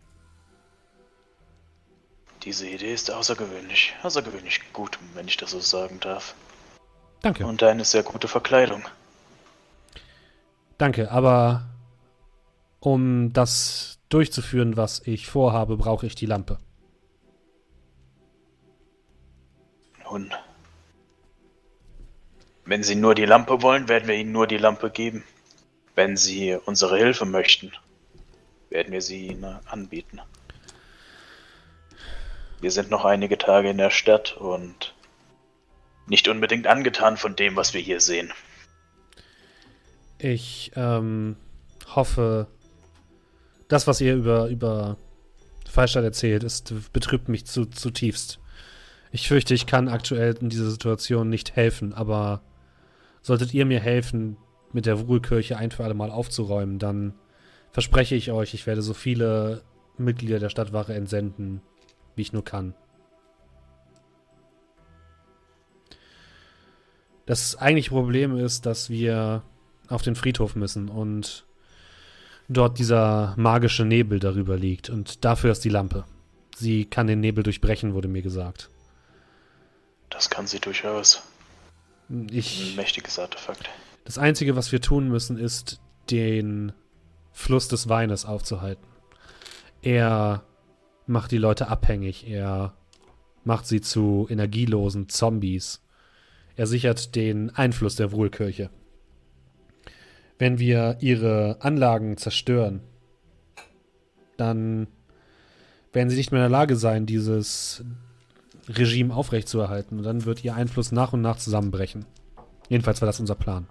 Diese 2.44 2.68
Idee 2.68 2.92
ist 2.92 3.10
außergewöhnlich, 3.10 3.94
außergewöhnlich 4.02 4.72
gut, 4.72 4.98
wenn 5.14 5.26
ich 5.26 5.36
das 5.36 5.52
so 5.52 5.60
sagen 5.60 5.98
darf. 6.00 6.34
Danke. 7.22 7.46
Und 7.46 7.62
eine 7.62 7.84
sehr 7.84 8.02
gute 8.02 8.28
Verkleidung. 8.28 8.82
Danke, 10.76 11.10
aber 11.10 11.66
um 12.80 13.32
das 13.32 13.98
durchzuführen, 14.10 14.76
was 14.76 15.00
ich 15.06 15.26
vorhabe, 15.26 15.78
brauche 15.78 16.06
ich 16.06 16.14
die 16.14 16.26
Lampe. 16.26 16.58
Nun, 20.04 20.34
wenn 22.66 22.82
Sie 22.82 22.94
nur 22.94 23.14
die 23.14 23.24
Lampe 23.24 23.62
wollen, 23.62 23.88
werden 23.88 24.06
wir 24.06 24.14
Ihnen 24.14 24.32
nur 24.32 24.46
die 24.46 24.58
Lampe 24.58 24.90
geben. 24.90 25.24
Wenn 25.94 26.16
Sie 26.16 26.58
unsere 26.66 26.98
Hilfe 26.98 27.24
möchten, 27.24 27.72
werden 28.68 28.92
wir 28.92 29.00
sie 29.00 29.28
Ihnen 29.28 29.44
anbieten. 29.66 30.20
Wir 32.64 32.70
sind 32.70 32.88
noch 32.88 33.04
einige 33.04 33.36
Tage 33.36 33.68
in 33.68 33.76
der 33.76 33.90
Stadt 33.90 34.38
und 34.38 34.94
nicht 36.06 36.28
unbedingt 36.28 36.66
angetan 36.66 37.18
von 37.18 37.36
dem, 37.36 37.56
was 37.56 37.74
wir 37.74 37.82
hier 37.82 38.00
sehen. 38.00 38.32
Ich 40.16 40.72
ähm, 40.74 41.36
hoffe, 41.94 42.46
das, 43.68 43.86
was 43.86 44.00
ihr 44.00 44.14
über, 44.14 44.48
über 44.48 44.96
Fallstadt 45.68 46.04
erzählt, 46.04 46.42
ist, 46.42 46.72
betrübt 46.94 47.28
mich 47.28 47.44
zu, 47.44 47.66
zutiefst. 47.66 48.40
Ich 49.12 49.28
fürchte, 49.28 49.52
ich 49.52 49.66
kann 49.66 49.88
aktuell 49.88 50.34
in 50.40 50.48
dieser 50.48 50.70
Situation 50.70 51.28
nicht 51.28 51.56
helfen, 51.56 51.92
aber 51.92 52.40
solltet 53.20 53.52
ihr 53.52 53.66
mir 53.66 53.80
helfen, 53.80 54.38
mit 54.72 54.86
der 54.86 54.94
Ruhekirche 54.94 55.58
ein 55.58 55.70
für 55.70 55.84
alle 55.84 55.92
Mal 55.92 56.10
aufzuräumen, 56.10 56.78
dann 56.78 57.12
verspreche 57.72 58.14
ich 58.14 58.32
euch, 58.32 58.54
ich 58.54 58.66
werde 58.66 58.80
so 58.80 58.94
viele 58.94 59.64
Mitglieder 59.98 60.38
der 60.38 60.48
Stadtwache 60.48 60.94
entsenden, 60.94 61.60
wie 62.16 62.22
ich 62.22 62.32
nur 62.32 62.44
kann. 62.44 62.74
Das 67.26 67.56
eigentliche 67.56 67.90
Problem 67.90 68.36
ist, 68.36 68.66
dass 68.66 68.90
wir 68.90 69.42
auf 69.88 70.02
den 70.02 70.14
Friedhof 70.14 70.56
müssen 70.56 70.88
und 70.88 71.46
dort 72.48 72.78
dieser 72.78 73.34
magische 73.38 73.84
Nebel 73.84 74.18
darüber 74.18 74.56
liegt. 74.56 74.90
Und 74.90 75.24
dafür 75.24 75.52
ist 75.52 75.64
die 75.64 75.70
Lampe. 75.70 76.04
Sie 76.56 76.84
kann 76.84 77.06
den 77.06 77.20
Nebel 77.20 77.42
durchbrechen, 77.42 77.94
wurde 77.94 78.08
mir 78.08 78.22
gesagt. 78.22 78.68
Das 80.10 80.28
kann 80.30 80.46
sie 80.46 80.60
durchaus. 80.60 81.22
Ein 82.10 82.28
Ich, 82.30 82.76
mächtiges 82.76 83.18
Artefakt. 83.18 83.68
das 84.04 84.18
Einzige, 84.18 84.54
was 84.54 84.70
wir 84.70 84.80
tun 84.82 85.08
müssen, 85.08 85.38
ist, 85.38 85.80
den 86.10 86.72
Fluss 87.32 87.68
des 87.68 87.88
Weines 87.88 88.26
aufzuhalten. 88.26 88.86
Er 89.80 90.42
macht 91.06 91.30
die 91.30 91.38
Leute 91.38 91.68
abhängig. 91.68 92.28
Er 92.28 92.74
macht 93.44 93.66
sie 93.66 93.80
zu 93.80 94.26
energielosen 94.30 95.08
Zombies. 95.08 95.82
Er 96.56 96.66
sichert 96.66 97.14
den 97.14 97.50
Einfluss 97.50 97.96
der 97.96 98.12
Wohlkirche. 98.12 98.70
Wenn 100.38 100.58
wir 100.58 100.98
ihre 101.00 101.58
Anlagen 101.60 102.16
zerstören, 102.16 102.80
dann 104.36 104.88
werden 105.92 106.10
sie 106.10 106.16
nicht 106.16 106.32
mehr 106.32 106.44
in 106.44 106.50
der 106.50 106.58
Lage 106.58 106.76
sein, 106.76 107.06
dieses 107.06 107.84
Regime 108.68 109.14
aufrechtzuerhalten. 109.14 109.98
Und 109.98 110.04
dann 110.04 110.24
wird 110.24 110.44
ihr 110.44 110.54
Einfluss 110.54 110.92
nach 110.92 111.12
und 111.12 111.20
nach 111.20 111.36
zusammenbrechen. 111.36 112.04
Jedenfalls 112.68 113.00
war 113.00 113.06
das 113.06 113.20
unser 113.20 113.34
Plan. 113.34 113.68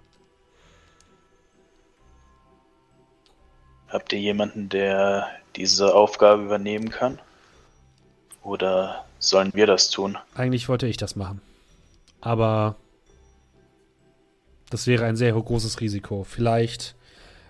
Habt 3.88 4.12
ihr 4.12 4.20
jemanden, 4.20 4.68
der 4.68 5.28
diese 5.56 5.94
Aufgabe 5.94 6.44
übernehmen 6.44 6.90
kann? 6.90 7.20
Oder 8.44 9.06
sollen 9.18 9.52
wir 9.54 9.66
das 9.66 9.88
tun? 9.88 10.18
Eigentlich 10.34 10.68
wollte 10.68 10.86
ich 10.86 10.98
das 10.98 11.16
machen. 11.16 11.40
Aber 12.20 12.76
das 14.70 14.86
wäre 14.86 15.06
ein 15.06 15.16
sehr 15.16 15.32
großes 15.32 15.80
Risiko. 15.80 16.24
Vielleicht, 16.24 16.94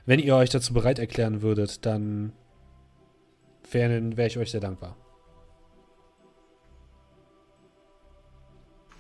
wenn 0.07 0.21
ihr 0.21 0.37
euch 0.37 0.51
dazu 0.51 0.73
bereit 0.73 0.99
erklären 0.99 1.43
würdet, 1.43 1.85
dann 1.85 2.33
wäre 3.71 4.17
wär 4.17 4.27
ich 4.27 4.39
euch 4.39 4.53
sehr 4.53 4.61
dankbar. 4.61 4.97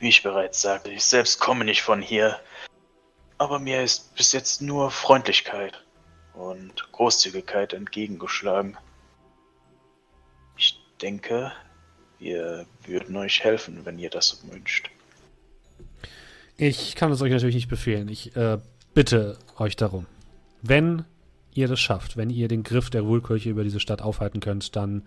Wie 0.00 0.08
ich 0.08 0.22
bereits 0.22 0.60
sagte, 0.60 0.90
ich 0.90 1.04
selbst 1.04 1.38
komme 1.38 1.64
nicht 1.64 1.82
von 1.82 2.02
hier. 2.02 2.40
Aber 3.38 3.58
mir 3.58 3.82
ist 3.82 4.14
bis 4.16 4.32
jetzt 4.32 4.60
nur 4.60 4.90
Freundlichkeit 4.90 5.84
und 6.34 6.90
Großzügigkeit 6.92 7.72
entgegengeschlagen. 7.72 8.76
Ich 10.56 10.80
denke, 11.00 11.52
wir 12.24 12.66
würden 12.86 13.14
euch 13.16 13.44
helfen, 13.44 13.84
wenn 13.84 13.98
ihr 13.98 14.10
das 14.10 14.42
wünscht. 14.50 14.90
Ich 16.56 16.94
kann 16.94 17.12
es 17.12 17.20
euch 17.20 17.30
natürlich 17.30 17.54
nicht 17.54 17.68
befehlen. 17.68 18.08
Ich 18.08 18.34
äh, 18.34 18.58
bitte 18.94 19.38
euch 19.58 19.76
darum. 19.76 20.06
Wenn 20.62 21.04
ihr 21.52 21.68
das 21.68 21.80
schafft, 21.80 22.16
wenn 22.16 22.30
ihr 22.30 22.48
den 22.48 22.62
Griff 22.62 22.88
der 22.90 23.06
Wohlkirche 23.06 23.50
über 23.50 23.62
diese 23.62 23.80
Stadt 23.80 24.00
aufhalten 24.00 24.40
könnt, 24.40 24.74
dann 24.74 25.06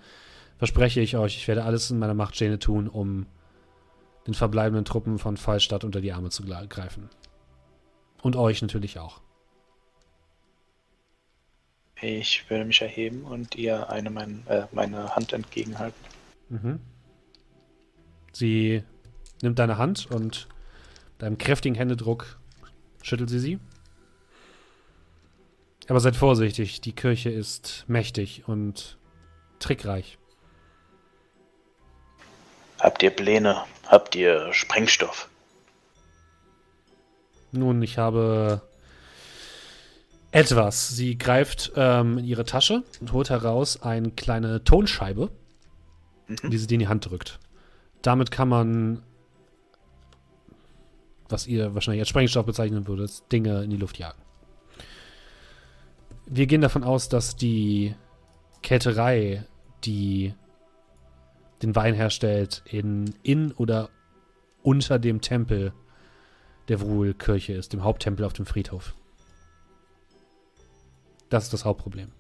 verspreche 0.57 1.02
ich 1.02 1.18
euch, 1.18 1.38
ich 1.38 1.48
werde 1.48 1.64
alles 1.64 1.89
in 1.89 1.99
meiner 1.99 2.14
Macht 2.14 2.35
Stehende 2.35 2.60
tun, 2.60 2.88
um 2.88 3.26
den 4.27 4.34
verbleibenden 4.34 4.85
Truppen 4.85 5.18
von 5.18 5.38
Fallstadt 5.38 5.84
unter 5.84 6.02
die 6.02 6.14
Arme 6.14 6.30
zu 6.30 6.44
greifen. 6.44 7.10
Und 8.22 8.35
euch 8.35 8.61
natürlich 8.61 8.99
auch. 8.99 9.22
Ich 11.99 12.48
werde 12.49 12.65
mich 12.65 12.81
erheben 12.81 13.23
und 13.23 13.56
ihr 13.56 13.89
eine 13.89 14.11
mein, 14.11 14.45
äh, 14.48 14.65
meine 14.72 15.15
Hand 15.15 15.34
entgegenhalten. 15.34 15.99
Mhm. 16.49 16.80
Sie 18.38 18.84
nimmt 19.41 19.57
deine 19.57 19.80
Hand 19.80 20.11
und 20.11 20.47
mit 21.18 21.23
einem 21.23 21.39
kräftigen 21.39 21.73
Händedruck 21.76 22.38
schüttelt 23.01 23.31
sie 23.31 23.39
sie. 23.39 23.59
Aber 25.88 25.99
seid 25.99 26.15
vorsichtig, 26.15 26.80
die 26.81 26.91
Kirche 26.93 27.31
ist 27.31 27.85
mächtig 27.88 28.43
und 28.47 28.99
trickreich. 29.57 30.19
Habt 32.80 33.01
ihr 33.01 33.09
Pläne? 33.09 33.64
Habt 33.88 34.14
ihr 34.14 34.53
Sprengstoff? 34.53 35.30
Nun, 37.51 37.81
ich 37.81 37.97
habe 37.97 38.61
etwas. 40.30 40.89
Sie 40.89 41.18
greift 41.18 41.72
ähm, 41.76 42.19
in 42.19 42.26
ihre 42.26 42.45
Tasche 42.45 42.84
und 43.01 43.14
holt 43.14 43.31
heraus 43.31 43.81
eine 43.81 44.11
kleine 44.11 44.64
Tonscheibe, 44.64 45.31
Mhm. 46.27 46.51
die 46.51 46.57
sie 46.59 46.68
dir 46.68 46.76
in 46.76 46.80
die 46.81 46.88
Hand 46.88 47.09
drückt. 47.09 47.39
Damit 48.01 48.31
kann 48.31 48.49
man, 48.49 49.03
was 51.29 51.47
ihr 51.47 51.73
wahrscheinlich 51.73 52.01
als 52.01 52.09
Sprengstoff 52.09 52.45
bezeichnen 52.45 52.87
würdet, 52.87 53.31
Dinge 53.31 53.63
in 53.63 53.69
die 53.69 53.77
Luft 53.77 53.97
jagen. 53.97 54.21
Wir 56.25 56.47
gehen 56.47 56.61
davon 56.61 56.83
aus, 56.83 57.09
dass 57.09 57.35
die 57.35 57.95
Kälterei, 58.61 59.45
die 59.83 60.33
den 61.61 61.75
Wein 61.75 61.93
herstellt, 61.93 62.63
in, 62.65 63.13
in 63.23 63.51
oder 63.53 63.89
unter 64.61 64.99
dem 64.99 65.21
Tempel 65.21 65.73
der 66.67 66.81
Wruhl-Kirche 66.81 67.53
ist, 67.53 67.73
dem 67.73 67.83
Haupttempel 67.83 68.25
auf 68.25 68.33
dem 68.33 68.45
Friedhof. 68.45 68.93
Das 71.29 71.45
ist 71.45 71.53
das 71.53 71.65
Hauptproblem. 71.65 72.11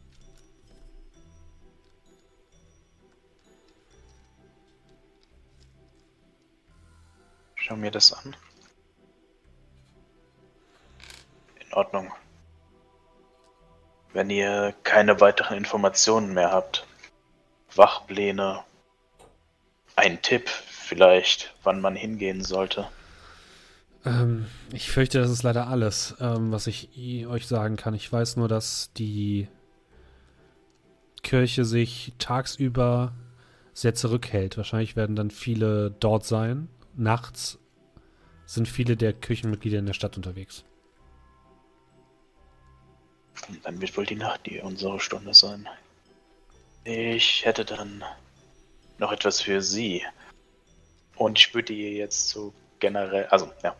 Schau 7.67 7.75
mir 7.75 7.91
das 7.91 8.13
an. 8.13 8.33
In 11.59 11.73
Ordnung. 11.73 12.13
Wenn 14.13 14.29
ihr 14.29 14.73
keine 14.83 15.19
weiteren 15.19 15.57
Informationen 15.57 16.33
mehr 16.33 16.51
habt, 16.51 16.87
Wachpläne, 17.75 18.63
ein 19.97 20.21
Tipp 20.21 20.47
vielleicht, 20.47 21.53
wann 21.63 21.81
man 21.81 21.97
hingehen 21.97 22.41
sollte. 22.41 22.87
Ähm, 24.05 24.45
ich 24.71 24.89
fürchte, 24.89 25.19
das 25.19 25.29
ist 25.29 25.43
leider 25.43 25.67
alles, 25.67 26.15
ähm, 26.21 26.53
was 26.53 26.67
ich 26.67 26.89
euch 27.27 27.47
sagen 27.47 27.75
kann. 27.75 27.93
Ich 27.93 28.09
weiß 28.09 28.37
nur, 28.37 28.47
dass 28.47 28.93
die 28.93 29.49
Kirche 31.21 31.65
sich 31.65 32.13
tagsüber 32.17 33.11
sehr 33.73 33.93
zurückhält. 33.93 34.55
Wahrscheinlich 34.55 34.95
werden 34.95 35.17
dann 35.17 35.31
viele 35.31 35.91
dort 35.91 36.23
sein. 36.23 36.69
Nachts 36.97 37.59
sind 38.45 38.67
viele 38.67 38.97
der 38.97 39.13
Kirchenmitglieder 39.13 39.79
in 39.79 39.85
der 39.85 39.93
Stadt 39.93 40.17
unterwegs. 40.17 40.65
Dann 43.63 43.79
wird 43.79 43.95
wohl 43.95 44.05
die 44.05 44.15
Nacht 44.15 44.45
die 44.47 44.59
unsere 44.59 44.99
Stunde 44.99 45.33
sein. 45.33 45.69
Ich 46.83 47.45
hätte 47.45 47.65
dann 47.65 48.03
noch 48.97 49.11
etwas 49.11 49.41
für 49.41 49.61
Sie. 49.61 50.03
Und 51.15 51.37
ich 51.37 51.53
würde 51.53 51.73
ihr 51.73 51.91
jetzt 51.91 52.29
so 52.29 52.53
generell, 52.79 53.27
also 53.27 53.51
ja. 53.63 53.75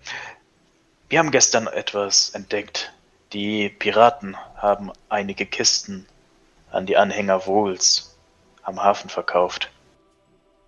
Wir 1.09 1.19
haben 1.19 1.31
gestern 1.31 1.67
etwas 1.67 2.31
entdeckt. 2.31 2.93
Die 3.33 3.69
Piraten 3.69 4.35
haben 4.55 4.91
einige 5.09 5.45
Kisten 5.45 6.05
an 6.71 6.85
die 6.85 6.97
Anhänger 6.97 7.47
Wohls 7.47 8.15
am 8.61 8.83
Hafen 8.83 9.09
verkauft. 9.09 9.71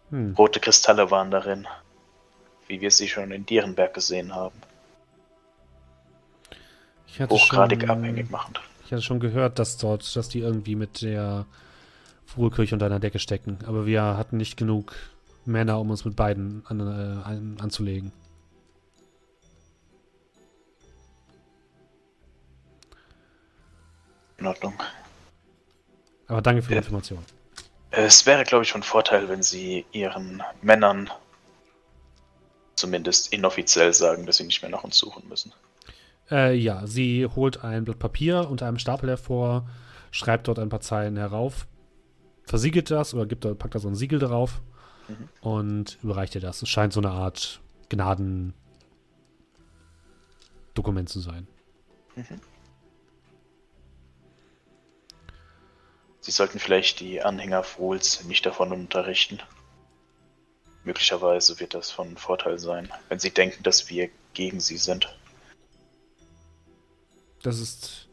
Hm. 0.10 0.34
Rote 0.36 0.60
Kristalle 0.60 1.12
waren 1.12 1.30
darin, 1.30 1.68
wie 2.70 2.80
wir 2.80 2.91
sie 2.91 3.10
schon 3.10 3.32
in 3.32 3.46
Dierenberg 3.46 3.94
gesehen 3.94 4.34
haben. 4.34 4.56
Ich 7.08 7.20
hatte 7.20 7.34
Hochgradig 7.34 7.82
schon, 7.82 7.90
abhängig 7.90 8.30
machend. 8.30 8.62
Ich 8.86 8.91
hatte 8.91 9.02
schon 9.02 9.20
gehört, 9.20 9.60
dass 9.60 9.78
dort, 9.78 10.16
dass 10.16 10.30
die 10.30 10.40
irgendwie 10.40 10.76
mit 10.76 11.02
der 11.02 11.46
Ruhekirche 12.38 12.76
unter 12.76 12.86
einer 12.86 13.00
Decke 13.00 13.20
stecken. 13.20 13.58
Aber 13.66 13.86
wir 13.86 14.04
hatten 14.18 14.38
nicht 14.38 14.56
genug 14.56 14.96
Männer, 15.46 15.80
um 15.80 15.90
uns 15.90 16.06
mit 16.06 16.16
beiden 16.16 16.64
an, 16.68 16.80
äh, 16.80 17.28
an, 17.28 17.58
anzulegen. 17.60 18.12
In 24.38 24.46
Ordnung. 24.46 24.74
Aber 26.28 26.41
danke 26.44 26.62
für 26.62 26.70
die 26.70 26.76
Ja. 26.76 26.82
Information. 26.82 27.26
Es 27.91 28.28
wäre, 28.28 28.44
glaube 28.44 28.64
ich, 28.64 28.72
von 28.72 28.84
Vorteil, 28.84 29.28
wenn 29.28 29.41
Sie 29.41 29.86
Ihren 29.91 30.44
Männern 30.62 31.10
zumindest 32.80 33.31
inoffiziell 33.34 33.93
sagen, 33.93 34.26
dass 34.26 34.38
sie 34.38 34.45
nicht 34.45 34.61
mehr 34.61 34.72
nach 34.72 34.84
uns 34.84 34.97
suchen 34.97 35.27
müssen. 35.27 35.53
Äh, 36.31 36.56
ja, 36.56 36.85
sie 36.88 37.26
holt 37.26 37.64
ein 37.64 37.85
Blatt 37.85 37.99
Papier 37.99 38.47
unter 38.49 38.68
einem 38.68 38.80
Stapel 38.80 39.10
hervor, 39.10 39.68
schreibt 40.11 40.47
dort 40.47 40.60
ein 40.60 40.69
paar 40.69 40.81
Zeilen 40.81 41.18
herauf, 41.18 41.68
versiegelt 42.43 42.89
das 42.91 43.14
oder 43.14 43.26
gibt, 43.26 43.41
packt 43.60 43.76
da 43.76 43.80
so 43.80 43.88
ein 43.88 43.95
Siegel 43.95 44.19
drauf 44.19 44.61
Mhm. 45.07 45.30
und 45.41 45.97
überreicht 46.03 46.35
ihr 46.35 46.41
das. 46.41 46.61
Es 46.61 46.69
scheint 46.69 46.93
so 46.93 46.99
eine 46.99 47.10
Art 47.10 47.61
Gnadendokument 47.89 48.53
zu 51.07 51.19
sein. 51.19 51.47
Sie 56.22 56.31
sollten 56.31 56.60
vielleicht 56.60 56.99
die 56.99 57.22
Anhänger 57.22 57.64
Frohls 57.64 58.23
nicht 58.26 58.45
davon 58.45 58.72
unterrichten. 58.72 59.39
Möglicherweise 60.84 61.60
wird 61.60 61.73
das 61.73 61.91
von 61.91 62.18
Vorteil 62.18 62.57
sein, 62.57 62.89
wenn 63.10 63.19
sie 63.19 63.31
denken, 63.31 63.64
dass 63.64 63.89
wir 63.89 64.10
gegen 64.34 64.60
sie 64.60 64.77
sind. 64.77 65.15
Das 67.43 67.60
ist 67.60 68.07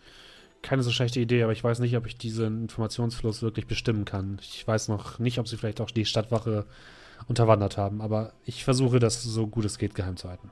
keine 0.62 0.82
so 0.82 0.90
schlechte 0.90 1.20
Idee, 1.20 1.42
aber 1.42 1.52
ich 1.52 1.62
weiß 1.62 1.78
nicht, 1.78 1.96
ob 1.96 2.06
ich 2.06 2.16
diesen 2.16 2.62
Informationsfluss 2.62 3.42
wirklich 3.42 3.66
bestimmen 3.66 4.04
kann. 4.04 4.40
Ich 4.42 4.66
weiß 4.66 4.88
noch 4.88 5.18
nicht, 5.18 5.38
ob 5.38 5.46
sie 5.46 5.56
vielleicht 5.56 5.80
auch 5.80 5.90
die 5.90 6.04
Stadtwache 6.04 6.66
unterwandert 7.28 7.76
haben, 7.76 8.00
aber 8.00 8.32
ich 8.44 8.64
versuche 8.64 8.98
das 8.98 9.22
so 9.22 9.46
gut 9.46 9.64
es 9.64 9.78
geht 9.78 9.94
geheim 9.94 10.16
zu 10.16 10.28
halten. 10.28 10.50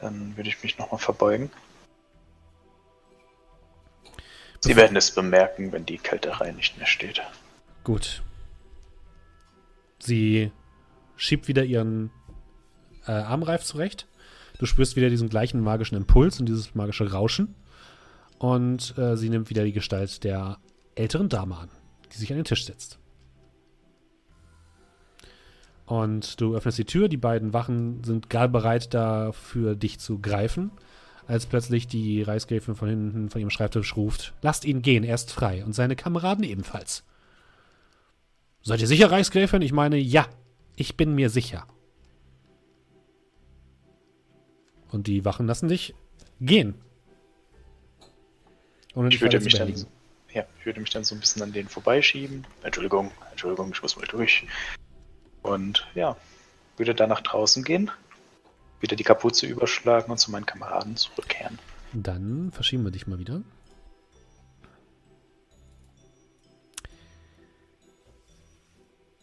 Dann 0.00 0.36
würde 0.36 0.48
ich 0.48 0.62
mich 0.62 0.78
nochmal 0.78 1.00
verbeugen. 1.00 1.50
Sie 4.60 4.76
werden 4.76 4.96
es 4.96 5.10
bemerken, 5.10 5.72
wenn 5.72 5.86
die 5.86 5.98
Kälterei 5.98 6.52
nicht 6.52 6.78
mehr 6.78 6.86
steht. 6.86 7.20
Gut. 7.82 8.22
Sie 10.04 10.50
schiebt 11.14 11.46
wieder 11.46 11.62
ihren 11.62 12.10
äh, 13.06 13.12
Armreif 13.12 13.62
zurecht. 13.62 14.08
Du 14.58 14.66
spürst 14.66 14.96
wieder 14.96 15.08
diesen 15.10 15.28
gleichen 15.28 15.60
magischen 15.60 15.96
Impuls 15.96 16.40
und 16.40 16.46
dieses 16.46 16.74
magische 16.74 17.12
Rauschen. 17.12 17.54
Und 18.38 18.98
äh, 18.98 19.16
sie 19.16 19.28
nimmt 19.28 19.48
wieder 19.48 19.62
die 19.62 19.72
Gestalt 19.72 20.24
der 20.24 20.58
älteren 20.96 21.28
Dame 21.28 21.56
an, 21.56 21.68
die 22.12 22.18
sich 22.18 22.32
an 22.32 22.36
den 22.38 22.44
Tisch 22.44 22.66
setzt. 22.66 22.98
Und 25.86 26.40
du 26.40 26.56
öffnest 26.56 26.78
die 26.78 26.84
Tür, 26.84 27.08
die 27.08 27.16
beiden 27.16 27.52
Wachen 27.52 28.02
sind 28.02 28.28
gerade 28.28 28.52
bereit 28.52 28.92
dafür, 28.94 29.76
dich 29.76 30.00
zu 30.00 30.18
greifen, 30.18 30.72
als 31.28 31.46
plötzlich 31.46 31.86
die 31.86 32.22
Reichsgräfin 32.22 32.74
von 32.74 32.88
hinten 32.88 33.30
von 33.30 33.40
ihrem 33.40 33.50
Schreibtisch 33.50 33.96
ruft: 33.96 34.34
Lasst 34.42 34.64
ihn 34.64 34.82
gehen, 34.82 35.04
er 35.04 35.14
ist 35.14 35.30
frei 35.30 35.64
und 35.64 35.74
seine 35.74 35.94
Kameraden 35.94 36.42
ebenfalls. 36.42 37.04
Seid 38.62 38.80
ihr 38.80 38.86
sicher, 38.86 39.10
Reichsgräfin? 39.10 39.62
Ich 39.62 39.72
meine, 39.72 39.96
ja, 39.96 40.26
ich 40.76 40.96
bin 40.96 41.14
mir 41.14 41.30
sicher. 41.30 41.66
Und 44.90 45.06
die 45.06 45.24
Wachen 45.24 45.46
lassen 45.46 45.68
dich 45.68 45.94
gehen. 46.40 46.74
Ohne 48.94 49.08
Ich 49.08 49.20
würde 49.20 49.40
mich 49.40 49.54
dann, 49.54 49.74
ja, 50.32 50.44
ich 50.58 50.66
würde 50.66 50.80
mich 50.80 50.90
dann 50.90 51.02
so 51.02 51.14
ein 51.14 51.20
bisschen 51.20 51.42
an 51.42 51.52
denen 51.52 51.68
vorbeischieben. 51.68 52.46
Entschuldigung, 52.62 53.10
Entschuldigung, 53.30 53.72
ich 53.72 53.82
muss 53.82 53.96
mal 53.96 54.06
durch. 54.06 54.46
Und 55.42 55.86
ja, 55.94 56.16
würde 56.76 56.94
dann 56.94 57.08
nach 57.08 57.22
draußen 57.22 57.64
gehen, 57.64 57.90
wieder 58.80 58.96
die 58.96 59.04
Kapuze 59.04 59.46
überschlagen 59.46 60.10
und 60.10 60.18
zu 60.18 60.30
meinen 60.30 60.46
Kameraden 60.46 60.96
zurückkehren. 60.96 61.58
Dann 61.94 62.52
verschieben 62.52 62.84
wir 62.84 62.90
dich 62.90 63.06
mal 63.06 63.18
wieder. 63.18 63.42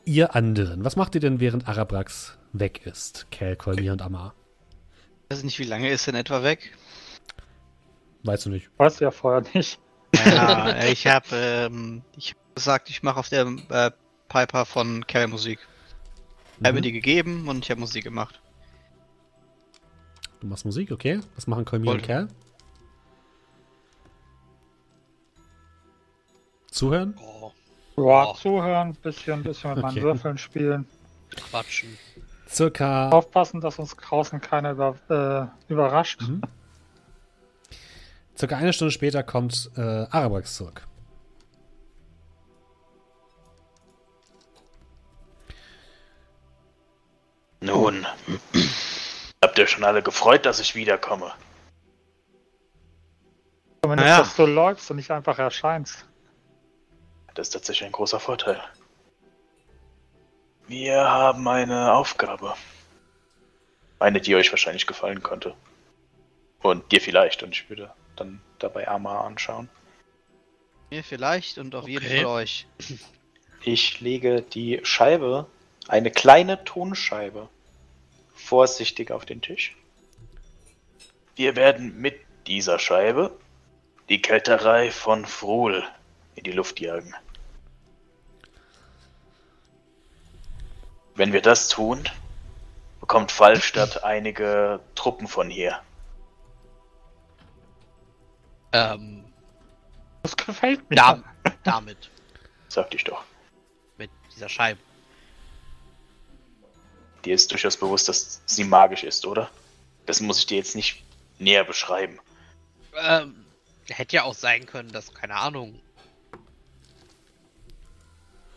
Ihr 0.09 0.33
anderen, 0.35 0.83
was 0.83 0.95
macht 0.95 1.13
ihr 1.13 1.21
denn, 1.21 1.39
während 1.39 1.67
Arabrax 1.67 2.35
weg 2.51 2.83
ist? 2.87 3.27
Kel, 3.29 3.55
Kolmir 3.55 3.91
und 3.91 4.01
Amar. 4.01 4.33
Ich 5.29 5.35
weiß 5.35 5.43
nicht, 5.43 5.59
wie 5.59 5.65
lange 5.65 5.87
ist 5.91 6.07
er 6.07 6.15
in 6.15 6.19
etwa 6.19 6.41
weg? 6.41 6.75
Weißt 8.23 8.47
du 8.47 8.49
nicht. 8.49 8.71
Weiß 8.77 8.99
ja 9.01 9.11
vorher 9.11 9.43
nicht. 9.53 9.77
Ja, 10.15 10.83
ich 10.91 11.05
habe 11.05 11.27
ähm, 11.33 12.01
ich 12.17 12.31
hab 12.31 12.55
gesagt, 12.55 12.89
ich 12.89 13.03
mache 13.03 13.19
auf 13.19 13.29
der 13.29 13.45
äh, 13.69 13.91
Piper 14.29 14.65
von 14.65 15.05
Kerl 15.05 15.27
Musik. 15.27 15.59
Er 16.59 16.69
hat 16.69 16.73
mir 16.73 16.79
Mhm. 16.79 16.85
die 16.85 16.91
gegeben 16.91 17.47
und 17.47 17.63
ich 17.63 17.69
habe 17.69 17.79
Musik 17.79 18.03
gemacht. 18.03 18.41
Du 20.39 20.47
machst 20.47 20.65
Musik, 20.65 20.91
okay. 20.91 21.19
Was 21.35 21.45
machen 21.45 21.65
Kolmir 21.65 21.91
und. 21.91 22.01
Kerl? 22.01 22.29
Zuhören? 26.71 27.15
Oh, 27.21 27.51
Ja, 28.07 28.29
Oh. 28.29 28.33
zuhören, 28.33 28.93
bisschen, 28.95 29.43
bisschen 29.43 29.71
mit 29.75 29.83
Okay. 29.83 29.93
meinen 29.95 30.03
Würfeln 30.03 30.37
spielen. 30.37 30.87
quatschen. 31.51 31.97
Circa 32.47 33.09
Aufpassen, 33.09 33.61
dass 33.61 33.77
uns 33.77 33.95
draußen 33.95 34.41
keiner 34.41 34.71
über, 34.71 34.95
äh, 35.69 35.71
überrascht. 35.71 36.21
Mhm. 36.21 36.41
Circa 38.37 38.57
eine 38.57 38.73
Stunde 38.73 38.91
später 38.91 39.21
kommt 39.21 39.69
äh, 39.75 39.81
Arabrax 40.09 40.55
zurück. 40.55 40.87
Nun, 47.61 48.05
habt 49.43 49.57
ihr 49.57 49.67
schon 49.67 49.83
alle 49.83 50.01
gefreut, 50.01 50.45
dass 50.45 50.59
ich 50.59 50.75
wiederkomme? 50.75 51.31
Zumindest, 53.83 54.07
Naja. 54.09 54.19
dass 54.19 54.35
du 54.35 54.45
läufst 54.45 54.89
und 54.91 54.97
nicht 54.97 55.11
einfach 55.11 55.39
erscheinst. 55.39 56.05
Das 57.39 57.47
ist 57.47 57.53
tatsächlich 57.53 57.85
ein 57.85 57.93
großer 57.93 58.19
Vorteil. 58.19 58.61
Wir 60.67 61.09
haben 61.09 61.47
eine 61.47 61.93
Aufgabe. 61.93 62.53
Eine, 63.97 64.19
die 64.19 64.35
euch 64.35 64.51
wahrscheinlich 64.51 64.85
gefallen 64.85 65.23
könnte. 65.23 65.55
Und 66.61 66.91
dir 66.91 66.99
vielleicht. 66.99 67.41
Und 67.41 67.55
ich 67.55 67.69
würde 67.69 67.93
dann 68.17 68.41
dabei 68.59 68.89
Ama 68.89 69.21
anschauen. 69.21 69.69
Mir 70.89 71.01
vielleicht 71.01 71.59
und 71.59 71.75
auf 71.75 71.87
jeden 71.87 72.05
Okay. 72.05 72.23
Fall 72.23 72.25
euch. 72.25 72.67
Ich 73.63 74.01
lege 74.01 74.41
die 74.41 74.81
Scheibe, 74.83 75.47
eine 75.87 76.11
kleine 76.11 76.65
Tonscheibe, 76.65 77.47
vorsichtig 78.35 79.11
auf 79.11 79.23
den 79.23 79.41
Tisch. 79.41 79.77
Wir 81.37 81.55
werden 81.55 82.01
mit 82.01 82.19
dieser 82.47 82.79
Scheibe 82.79 83.31
die 84.09 84.21
Kälterei 84.21 84.91
von 84.91 85.25
Frohl 85.25 85.85
in 86.35 86.43
die 86.43 86.51
Luft 86.51 86.81
jagen. 86.81 87.15
Wenn 91.19 91.33
wir 91.33 91.41
das 91.41 91.67
tun, 91.67 92.07
bekommt 93.01 93.33
Fallstadt 93.33 94.03
einige 94.05 94.79
Truppen 94.95 95.27
von 95.27 95.49
hier. 95.49 95.81
Ähm, 98.71 99.25
Das 100.23 100.37
gefällt 100.37 100.89
mir. 100.89 100.95
da, 100.95 101.21
damit, 101.65 102.09
Sagte 102.69 102.95
ich 102.95 103.03
doch. 103.03 103.25
mit 103.97 104.09
dieser 104.33 104.47
Scheibe. 104.47 104.79
Dir 107.25 107.35
ist 107.35 107.51
durchaus 107.51 107.75
bewusst, 107.75 108.07
dass 108.07 108.41
sie 108.45 108.63
magisch 108.63 109.03
ist, 109.03 109.25
oder? 109.25 109.49
Das 110.05 110.21
muss 110.21 110.39
ich 110.39 110.45
dir 110.45 110.55
jetzt 110.59 110.77
nicht 110.77 111.03
näher 111.37 111.65
beschreiben. 111.65 112.17
Ähm, 112.95 113.45
hätte 113.89 114.15
ja 114.15 114.23
auch 114.23 114.33
sein 114.35 114.65
können, 114.65 114.93
dass, 114.93 115.13
keine 115.13 115.35
Ahnung. 115.35 115.81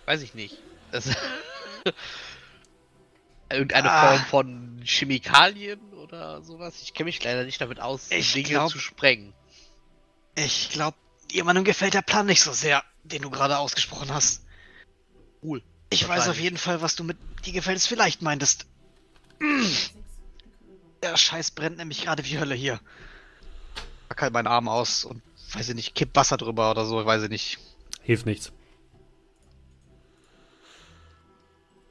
Weiß 0.04 0.22
ich 0.22 0.34
nicht. 0.34 0.58
Das 0.92 1.08
Irgendeine 3.52 3.90
Ah. 3.90 4.08
Form 4.18 4.24
von 4.26 4.82
Chemikalien 4.84 5.80
oder 5.94 6.42
sowas. 6.42 6.80
Ich 6.82 6.94
kenne 6.94 7.06
mich 7.06 7.22
leider 7.22 7.44
nicht 7.44 7.60
damit 7.60 7.80
aus, 7.80 8.10
Ich 8.10 8.32
Dinge 8.32 8.48
glaub- 8.48 8.70
zu 8.70 8.78
sprengen. 8.78 9.32
Ich 10.34 10.70
glaube, 10.70 10.96
jemandem 11.30 11.64
gefällt 11.64 11.94
der 11.94 12.02
Plan 12.02 12.26
nicht 12.26 12.40
so 12.42 12.52
sehr, 12.52 12.82
den 13.04 13.22
du 13.22 13.30
gerade 13.30 13.58
ausgesprochen 13.58 14.12
hast. 14.12 14.44
Cool. 15.42 15.62
Ich 15.90 16.06
weiß 16.08 16.28
auf 16.28 16.38
jeden 16.40 16.56
Fall, 16.56 16.80
was 16.80 16.96
du 16.96 17.04
mit 17.04 17.18
dir 17.44 17.52
gefällt 17.52 17.76
es 17.76 17.86
vielleicht 17.86 18.22
meintest. 18.22 18.66
Mm. 19.40 19.64
Der 21.02 21.16
Scheiß 21.16 21.50
brennt 21.50 21.76
nämlich 21.78 22.02
gerade 22.02 22.24
wie 22.24 22.38
Hölle 22.38 22.54
hier. 22.54 22.80
Pack 24.08 24.22
halt 24.22 24.32
meinen 24.32 24.46
Arm 24.46 24.68
aus 24.68 25.04
und 25.04 25.20
weiß 25.52 25.68
ich 25.70 25.74
nicht, 25.74 25.94
kipp 25.94 26.10
Wasser 26.14 26.36
drüber 26.36 26.70
oder 26.70 26.86
so, 26.86 27.04
weiß 27.04 27.24
ich 27.24 27.28
nicht. 27.28 27.58
Hilft 28.02 28.24
nichts. 28.24 28.52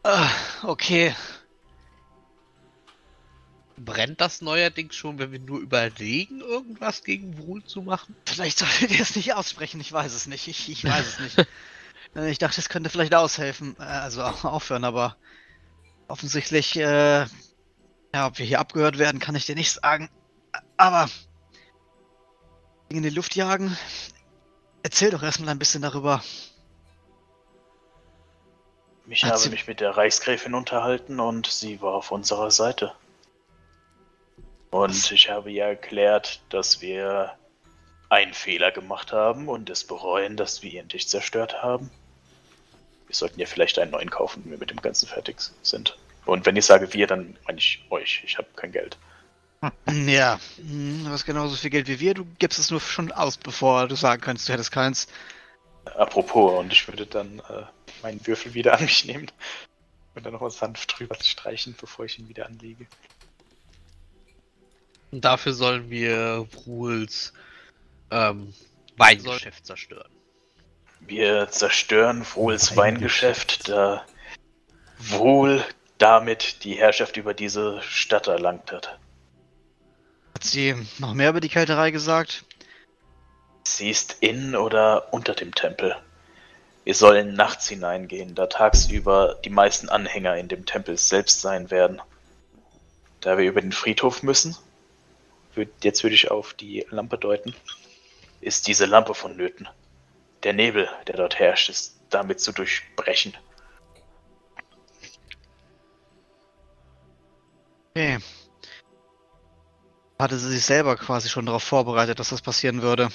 Ah, 0.03 0.29
okay. 0.63 1.13
Brennt 3.83 4.21
das 4.21 4.41
neuerdings 4.41 4.95
schon, 4.95 5.17
wenn 5.19 5.31
wir 5.31 5.39
nur 5.39 5.59
überlegen, 5.59 6.41
irgendwas 6.41 7.03
gegen 7.03 7.37
Wohl 7.39 7.63
zu 7.63 7.81
machen? 7.81 8.15
Vielleicht 8.25 8.59
solltet 8.59 8.91
ihr 8.91 9.01
es 9.01 9.15
nicht 9.15 9.33
aussprechen, 9.33 9.79
ich 9.81 9.91
weiß 9.91 10.13
es 10.13 10.27
nicht. 10.27 10.47
Ich, 10.47 10.69
ich 10.69 10.83
weiß 10.83 11.05
es 11.07 11.19
nicht. 11.19 11.47
Äh, 12.13 12.29
ich 12.29 12.39
dachte, 12.39 12.59
es 12.59 12.67
könnte 12.67 12.89
vielleicht 12.89 13.13
aushelfen, 13.15 13.77
äh, 13.79 13.83
also 13.83 14.21
au- 14.23 14.47
aufhören, 14.49 14.83
aber 14.83 15.15
offensichtlich, 16.09 16.75
äh, 16.75 17.19
ja, 17.21 18.27
ob 18.27 18.37
wir 18.37 18.45
hier 18.45 18.59
abgehört 18.59 18.97
werden, 18.97 19.21
kann 19.21 19.35
ich 19.35 19.45
dir 19.45 19.55
nicht 19.55 19.71
sagen. 19.71 20.09
Aber 20.75 21.09
in 22.89 23.03
die 23.03 23.09
Luft 23.11 23.35
jagen, 23.37 23.77
erzähl 24.83 25.09
doch 25.11 25.23
erstmal 25.23 25.49
ein 25.49 25.59
bisschen 25.59 25.81
darüber. 25.83 26.21
Ich 29.07 29.23
Hat 29.23 29.31
habe 29.31 29.41
sie- 29.41 29.49
mich 29.49 29.67
mit 29.67 29.79
der 29.79 29.95
Reichsgräfin 29.95 30.53
unterhalten 30.53 31.21
und 31.21 31.47
sie 31.47 31.81
war 31.81 31.93
auf 31.93 32.11
unserer 32.11 32.51
Seite. 32.51 32.93
Und 34.71 35.11
ich 35.11 35.29
habe 35.29 35.51
ihr 35.51 35.65
erklärt, 35.65 36.41
dass 36.49 36.81
wir 36.81 37.33
einen 38.09 38.33
Fehler 38.33 38.71
gemacht 38.71 39.11
haben 39.11 39.47
und 39.47 39.69
es 39.69 39.83
bereuen, 39.83 40.37
dass 40.37 40.63
wir 40.63 40.71
ihren 40.71 40.89
Tisch 40.89 41.07
zerstört 41.07 41.61
haben. 41.61 41.89
Wir 43.07 43.15
sollten 43.15 43.39
ja 43.39 43.45
vielleicht 43.45 43.77
einen 43.79 43.91
neuen 43.91 44.09
kaufen, 44.09 44.43
wenn 44.43 44.51
wir 44.51 44.57
mit 44.57 44.69
dem 44.69 44.81
Ganzen 44.81 45.07
fertig 45.07 45.37
sind. 45.61 45.97
Und 46.25 46.45
wenn 46.45 46.55
ich 46.55 46.65
sage 46.65 46.93
wir, 46.93 47.07
dann 47.07 47.37
meine 47.45 47.59
ich 47.59 47.85
euch. 47.89 48.21
Ich 48.25 48.37
habe 48.37 48.47
kein 48.55 48.71
Geld. 48.71 48.97
Ja, 49.89 50.39
hm, 50.57 51.03
du 51.05 51.11
hast 51.11 51.25
genauso 51.25 51.55
viel 51.55 51.69
Geld 51.69 51.87
wie 51.87 51.99
wir. 51.99 52.13
Du 52.13 52.25
gibst 52.39 52.57
es 52.57 52.71
nur 52.71 52.79
schon 52.79 53.11
aus, 53.11 53.37
bevor 53.37 53.87
du 53.87 53.95
sagen 53.95 54.21
kannst, 54.21 54.47
du 54.47 54.53
hättest 54.53 54.71
keins. 54.71 55.07
Apropos, 55.85 56.59
und 56.59 56.71
ich 56.73 56.87
würde 56.87 57.05
dann 57.05 57.39
äh, 57.39 57.63
meinen 58.01 58.25
Würfel 58.25 58.53
wieder 58.53 58.73
an 58.73 58.83
mich 58.83 59.05
nehmen 59.05 59.29
und 60.15 60.25
dann 60.25 60.33
nochmal 60.33 60.51
sanft 60.51 60.97
drüber 60.97 61.15
streichen, 61.21 61.75
bevor 61.79 62.05
ich 62.05 62.17
ihn 62.17 62.27
wieder 62.29 62.45
anlege. 62.45 62.87
Und 65.11 65.25
dafür 65.25 65.53
sollen 65.53 65.89
wir 65.89 66.47
Ruhls 66.65 67.33
ähm, 68.11 68.53
Weingeschäft 68.97 69.65
zerstören. 69.65 70.09
Wir 71.01 71.49
zerstören 71.49 72.25
Wohls 72.35 72.77
Weingeschäft, 72.77 73.67
da 73.67 74.05
Wohl 74.99 75.63
damit 75.97 76.63
die 76.63 76.75
Herrschaft 76.75 77.17
über 77.17 77.33
diese 77.33 77.81
Stadt 77.81 78.27
erlangt 78.27 78.71
hat. 78.71 78.99
Hat 80.35 80.43
sie 80.43 80.75
noch 80.99 81.13
mehr 81.13 81.31
über 81.31 81.41
die 81.41 81.49
Kälterei 81.49 81.91
gesagt? 81.91 82.45
Sie 83.63 83.89
ist 83.89 84.17
in 84.21 84.55
oder 84.55 85.13
unter 85.13 85.33
dem 85.33 85.53
Tempel. 85.53 85.95
Wir 86.83 86.95
sollen 86.95 87.35
nachts 87.35 87.67
hineingehen, 87.69 88.33
da 88.33 88.47
tagsüber 88.47 89.39
die 89.45 89.49
meisten 89.49 89.89
Anhänger 89.89 90.37
in 90.37 90.47
dem 90.47 90.65
Tempel 90.65 90.97
selbst 90.97 91.41
sein 91.41 91.69
werden. 91.69 92.01
Da 93.19 93.37
wir 93.37 93.45
über 93.45 93.61
den 93.61 93.71
Friedhof 93.71 94.23
müssen, 94.23 94.55
jetzt 95.83 96.03
würde 96.03 96.15
ich 96.15 96.31
auf 96.31 96.53
die 96.53 96.85
Lampe 96.89 97.17
deuten, 97.17 97.53
ist 98.41 98.67
diese 98.67 98.85
Lampe 98.85 99.13
vonnöten. 99.13 99.67
Der 100.43 100.53
Nebel, 100.53 100.89
der 101.07 101.17
dort 101.17 101.37
herrscht, 101.39 101.69
ist 101.69 101.99
damit 102.09 102.39
zu 102.39 102.51
durchbrechen. 102.51 103.35
Okay. 107.91 108.19
Hatte 110.19 110.37
sie 110.37 110.51
sich 110.51 110.65
selber 110.65 110.95
quasi 110.95 111.29
schon 111.29 111.45
darauf 111.45 111.63
vorbereitet, 111.63 112.19
dass 112.19 112.29
das 112.29 112.41
passieren 112.41 112.81
würde? 112.81 113.09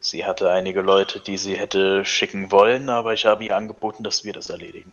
Sie 0.00 0.24
hatte 0.24 0.50
einige 0.50 0.80
Leute, 0.80 1.20
die 1.20 1.38
sie 1.38 1.56
hätte 1.56 2.04
schicken 2.04 2.50
wollen, 2.50 2.88
aber 2.88 3.14
ich 3.14 3.24
habe 3.24 3.44
ihr 3.44 3.56
angeboten, 3.56 4.02
dass 4.02 4.24
wir 4.24 4.32
das 4.32 4.50
erledigen. 4.50 4.92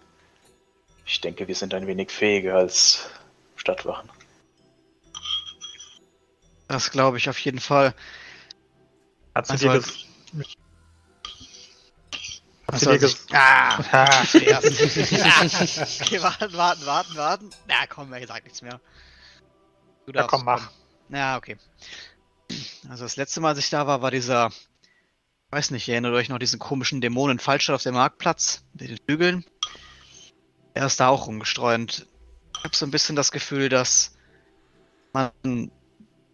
Ich 1.05 1.19
denke, 1.21 1.47
wir 1.47 1.55
sind 1.55 1.73
ein 1.73 1.87
wenig 1.87 2.11
fähiger 2.11 2.55
als 2.55 3.09
Stadtwachen. 3.55 4.09
Das 6.69 6.91
glaube 6.91 7.17
ich 7.17 7.27
auf 7.29 7.37
jeden 7.39 7.59
Fall. 7.59 7.93
Hat 9.35 9.47
sie 9.47 9.51
Also 9.53 9.65
dir 9.65 9.71
als- 9.71 9.85
ges 10.31 10.55
Hat 12.67 12.73
Also 12.73 12.91
sie 12.91 12.97
dir 12.99 13.05
als 13.05 13.13
ges 13.13 13.25
ich- 13.27 13.35
Ah, 13.35 13.83
Ah, 13.91 14.21
okay, 16.01 16.21
warten, 16.21 16.53
warten, 16.53 16.85
warten, 16.85 17.15
warten. 17.15 17.49
Na 17.67 17.85
komm, 17.87 18.13
er 18.13 18.25
sagt 18.27 18.45
nichts 18.45 18.61
mehr. 18.61 18.79
Du 20.05 20.13
ja, 20.13 20.23
komm, 20.23 20.45
mach. 20.45 20.69
Ja, 21.09 21.37
okay. 21.37 21.57
Also 22.89 23.03
das 23.03 23.15
letzte 23.15 23.41
Mal, 23.41 23.49
als 23.49 23.59
ich 23.59 23.69
da 23.69 23.85
war, 23.87 24.01
war 24.03 24.11
dieser, 24.11 24.51
weiß 25.49 25.71
nicht, 25.71 25.87
ihr 25.87 25.95
erinnert 25.95 26.13
euch 26.13 26.29
noch 26.29 26.39
diesen 26.39 26.59
komischen 26.59 27.01
Dämonen 27.01 27.39
Fallstadt 27.39 27.75
auf 27.75 27.83
dem 27.83 27.95
Marktplatz 27.95 28.63
mit 28.73 28.89
den 28.89 28.97
Flügeln. 29.05 29.43
Er 30.75 30.85
ist 30.85 30.99
da 30.99 31.07
auch 31.09 31.25
rumgestreunt. 31.27 32.05
Ich 32.57 32.63
habe 32.63 32.75
so 32.75 32.85
ein 32.85 32.91
bisschen 32.91 33.15
das 33.15 33.31
Gefühl, 33.31 33.69
dass 33.69 34.15
man, 35.13 35.71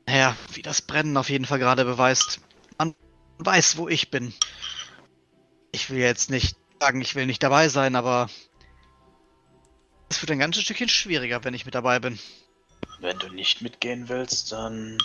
naja, 0.08 0.36
wie 0.54 0.62
das 0.62 0.82
Brennen 0.82 1.18
auf 1.18 1.30
jeden 1.30 1.46
Fall 1.46 1.60
gerade 1.60 1.86
beweist, 1.86 2.42
man 2.78 2.96
weiß, 3.40 3.78
wo 3.78 3.88
ich 3.88 4.12
bin. 4.12 4.34
Ich 5.72 5.90
will 5.90 6.00
jetzt 6.00 6.30
nicht 6.30 6.56
sagen, 6.80 7.02
ich 7.02 7.16
will 7.16 7.26
nicht 7.26 7.44
dabei 7.44 7.70
sein, 7.70 7.96
aber 7.96 8.30
es 10.10 10.22
wird 10.22 10.32
ein 10.32 10.40
ganzes 10.40 10.64
Stückchen 10.64 10.90
schwieriger, 10.90 11.44
wenn 11.44 11.54
ich 11.54 11.66
mit 11.66 11.76
dabei 11.76 12.00
bin. 12.00 12.20
Wenn 13.00 13.18
du 13.20 13.30
nicht 13.30 13.62
mitgehen 13.62 14.08
willst, 14.08 14.52
dann. 14.52 14.98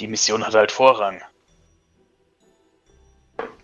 Die 0.00 0.06
Mission 0.06 0.46
hat 0.46 0.54
halt 0.54 0.72
Vorrang. 0.72 1.22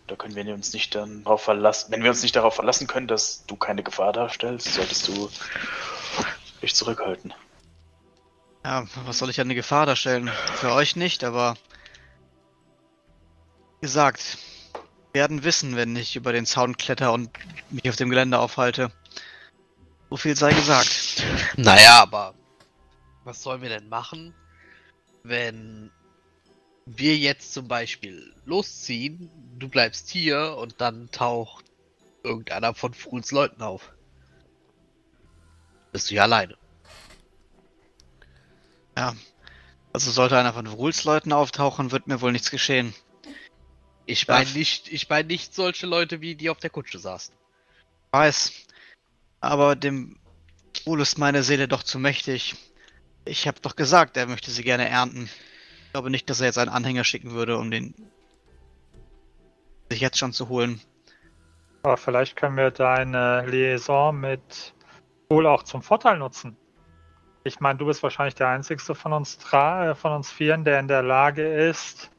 Da 0.07 0.15
können 0.15 0.35
wir 0.35 0.55
uns 0.55 0.73
nicht 0.73 0.95
dann 0.95 1.25
darauf 1.25 1.43
verlassen. 1.43 1.91
Wenn 1.91 2.03
wir 2.03 2.11
uns 2.11 2.23
nicht 2.23 2.37
darauf 2.37 2.55
verlassen 2.55 2.87
können, 2.87 3.09
dass 3.09 3.45
du 3.47 3.57
keine 3.57 3.83
Gefahr 3.83 4.13
darstellst, 4.13 4.73
solltest 4.73 5.09
du 5.09 5.31
dich 6.63 6.75
zurückhalten. 6.75 7.35
Ja, 8.67 8.85
was 9.05 9.19
soll 9.19 9.31
ich 9.31 9.41
an 9.41 9.47
eine 9.47 9.55
Gefahr 9.55 9.87
darstellen? 9.87 10.27
Für 10.57 10.73
euch 10.73 10.97
nicht, 10.97 11.23
aber 11.23 11.57
wie 13.81 13.87
gesagt, 13.87 14.39
werden 15.13 15.45
wissen, 15.45 15.77
wenn 15.77 15.95
ich 15.95 16.17
über 16.17 16.33
den 16.33 16.47
Zaun 16.47 16.77
kletter 16.77 17.13
und 17.13 17.31
mich 17.71 17.89
auf 17.89 17.95
dem 17.95 18.11
Gelände 18.11 18.41
aufhalte. 18.41 18.91
So 20.11 20.17
viel 20.17 20.35
sei 20.35 20.53
gesagt. 20.53 21.23
Naja, 21.57 22.01
aber 22.01 22.35
was 23.23 23.41
sollen 23.41 23.63
wir 23.63 23.69
denn 23.69 23.89
machen, 23.89 24.35
wenn 25.23 25.93
wir 26.87 27.17
jetzt 27.17 27.53
zum 27.53 27.69
Beispiel 27.69 28.35
losziehen, 28.47 29.31
du 29.61 29.69
bleibst 29.69 30.11
hier 30.11 30.57
und 30.59 30.81
dann 30.81 31.09
taucht 31.13 31.67
irgendeiner 32.25 32.75
von 32.75 32.95
Fruls 32.95 33.31
Leuten 33.31 33.63
auf? 33.63 33.93
Bist 35.93 36.11
du 36.11 36.17
ja 36.17 36.25
alleine. 36.25 36.57
Ja. 38.97 39.15
Also 39.93 40.11
sollte 40.11 40.39
einer 40.39 40.53
von 40.53 40.67
Rules 40.67 41.05
Leuten 41.05 41.33
auftauchen, 41.33 41.91
wird 41.91 42.07
mir 42.07 42.21
wohl 42.21 42.33
nichts 42.33 42.51
geschehen. 42.51 42.95
Ich 44.05 44.29
meine 44.29 44.51
nicht, 44.51 44.93
ich 44.93 45.09
meine 45.09 45.27
nicht 45.27 45.55
solche 45.55 45.87
Leute 45.87 46.21
wie 46.21 46.35
die 46.35 46.51
auf 46.51 46.59
der 46.59 46.71
Kutsche 46.71 46.99
saßen. 46.99 47.35
Weiß. 48.13 48.53
Aber 49.41 49.75
dem 49.75 50.19
Ruhl 50.87 51.01
ist 51.01 51.19
meine 51.19 51.43
Seele 51.43 51.67
doch 51.67 51.83
zu 51.83 51.99
mächtig. 51.99 52.55
Ich 53.25 53.49
habe 53.49 53.61
doch 53.61 53.75
gesagt, 53.75 54.17
er 54.17 54.27
möchte 54.27 54.51
sie 54.51 54.63
gerne 54.63 54.89
ernten. 54.89 55.29
Ich 55.87 55.93
glaube 55.93 56.11
nicht, 56.11 56.29
dass 56.31 56.41
er 56.41 56.47
jetzt 56.47 56.59
einen 56.59 56.71
Anhänger 56.71 57.05
schicken 57.05 57.33
würde, 57.33 57.59
um 57.59 57.71
den 57.71 57.95
sich 59.91 60.01
jetzt 60.01 60.19
schon 60.19 60.33
zu 60.33 60.49
holen. 60.49 60.81
Aber 61.83 61.97
vielleicht 61.97 62.37
können 62.37 62.57
wir 62.57 62.71
deine 62.71 63.47
Liaison 63.47 64.19
mit 64.19 64.75
Wohl 65.29 65.47
auch 65.47 65.63
zum 65.63 65.83
Vorteil 65.83 66.19
nutzen. 66.19 66.57
Ich 67.47 67.61
meine, 67.61 67.79
du 67.79 67.87
bist 67.87 68.03
wahrscheinlich 68.03 68.35
der 68.35 68.49
einzigste 68.49 68.97
von 68.97 69.13
uns 69.13 69.39
äh, 69.53 69.95
von 69.95 70.13
uns 70.13 70.33
vieren, 70.33 70.65
der 70.65 70.81
in 70.81 70.89
der 70.89 71.05
Lage 71.05 71.47
ist, 71.69 72.11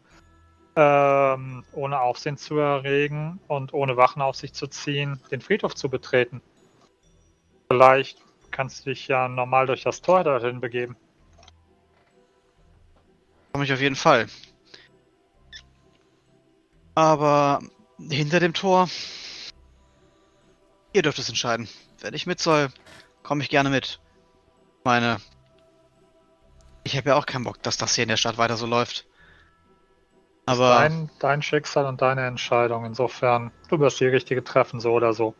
ähm, 0.77 1.65
ohne 1.73 1.99
Aufsehen 1.99 2.37
zu 2.37 2.57
erregen 2.57 3.41
und 3.47 3.73
ohne 3.73 3.97
Wachen 3.97 4.21
auf 4.21 4.37
sich 4.37 4.53
zu 4.53 4.67
ziehen, 4.67 5.21
den 5.29 5.41
Friedhof 5.41 5.75
zu 5.75 5.89
betreten. 5.89 6.41
Vielleicht 7.69 8.23
kannst 8.51 8.85
du 8.85 8.91
dich 8.91 9.09
ja 9.09 9.27
normal 9.27 9.67
durch 9.67 9.83
das 9.83 10.01
Tor 10.01 10.23
dorthin 10.23 10.61
begeben. 10.61 10.95
Komme 13.51 13.65
ich 13.65 13.73
auf 13.73 13.81
jeden 13.81 13.97
Fall. 13.97 14.27
Aber 16.95 17.59
hinter 18.09 18.39
dem 18.39 18.53
Tor. 18.53 18.87
Ihr 20.93 21.01
dürft 21.01 21.19
es 21.19 21.27
entscheiden. 21.27 21.67
Wenn 21.99 22.13
ich 22.13 22.25
mit 22.25 22.39
soll, 22.39 22.69
komme 23.23 23.43
ich 23.43 23.49
gerne 23.49 23.69
mit. 23.69 23.99
Ich 24.87 24.89
meine. 24.89 25.17
Ich 26.85 26.95
habe 26.95 27.09
ja 27.09 27.15
auch 27.17 27.25
keinen 27.25 27.43
Bock, 27.43 27.61
dass 27.61 27.75
das 27.75 27.95
hier 27.95 28.03
in 28.03 28.07
der 28.07 28.15
Stadt 28.15 28.37
weiter 28.37 28.55
so 28.55 28.65
läuft. 28.65 29.05
Aber 30.45 30.69
Dein, 30.69 31.09
dein 31.19 31.41
Schicksal 31.41 31.85
und 31.85 32.01
deine 32.01 32.25
Entscheidung. 32.25 32.85
Insofern, 32.85 33.51
du 33.67 33.81
wirst 33.81 33.99
die 33.99 34.07
richtige 34.07 34.45
treffen, 34.45 34.79
so 34.79 34.93
oder 34.93 35.11
so. 35.11 35.35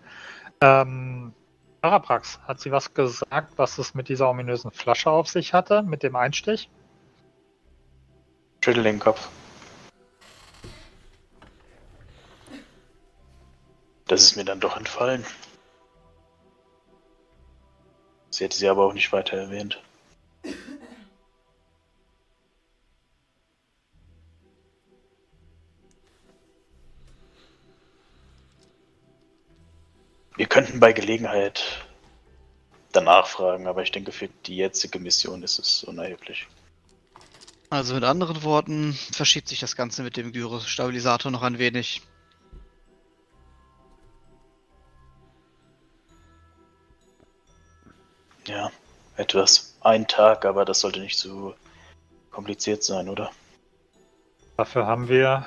Ähm, 0.60 1.34
Araprax, 1.80 2.41
hat 2.45 2.60
sie 2.60 2.74
was 2.74 2.94
gesagt, 2.94 3.53
was 3.56 3.78
es 3.78 3.94
mit 3.94 4.10
dieser 4.10 4.30
ominösen 4.30 4.72
Flasche 4.72 5.10
auf 5.10 5.30
sich 5.30 5.53
hatte, 5.53 5.82
mit 5.82 6.03
dem 6.03 6.18
Einstich? 6.18 6.69
Schüttel 8.65 8.84
den 8.84 8.99
Kopf. 8.99 9.30
Das 14.07 14.24
ist 14.24 14.36
mir 14.36 14.44
dann 14.44 14.60
doch 14.60 14.76
entfallen. 14.76 15.26
Sie 18.38 18.43
hätte 18.43 18.55
sie 18.55 18.69
aber 18.69 18.85
auch 18.85 18.93
nicht 18.93 19.11
weiter 19.11 19.35
erwähnt. 19.35 19.81
Wir 30.35 30.45
könnten 30.45 30.80
bei 30.80 30.93
Gelegenheit 30.93 31.84
danach 32.91 33.26
fragen, 33.26 33.65
aber 33.65 33.81
ich 33.81 33.91
denke, 33.91 34.11
für 34.11 34.30
die 34.45 34.57
jetzige 34.57 34.99
Mission 34.99 35.41
ist 35.41 35.57
es 35.57 35.84
unerheblich. 35.84 36.45
Also 37.72 37.95
mit 37.95 38.03
anderen 38.03 38.43
Worten, 38.43 38.93
verschiebt 39.14 39.47
sich 39.47 39.61
das 39.61 39.76
Ganze 39.76 40.03
mit 40.03 40.15
dem 40.15 40.31
Gyro-Stabilisator 40.31 41.31
noch 41.31 41.41
ein 41.41 41.57
wenig. 41.57 42.03
Ja, 48.48 48.72
etwas. 49.18 49.76
ein 49.82 50.07
Tag, 50.07 50.45
aber 50.45 50.64
das 50.64 50.80
sollte 50.80 51.02
nicht 51.02 51.19
zu 51.19 51.53
kompliziert 52.32 52.84
sein, 52.84 53.10
oder? 53.10 53.32
Dafür 54.56 54.88
haben 54.88 55.10
wir 55.10 55.45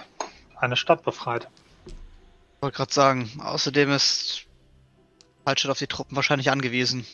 eine 0.57 0.77
Stadt 0.77 1.03
befreit. 1.03 1.49
Ich 1.87 2.63
wollte 2.63 2.77
gerade 2.77 2.93
sagen, 2.93 3.31
außerdem 3.43 3.91
ist 3.91 4.47
Altstadt 5.47 5.71
auf 5.71 5.79
die 5.79 5.87
Truppen 5.87 6.15
wahrscheinlich 6.15 6.51
angewiesen. 6.51 7.07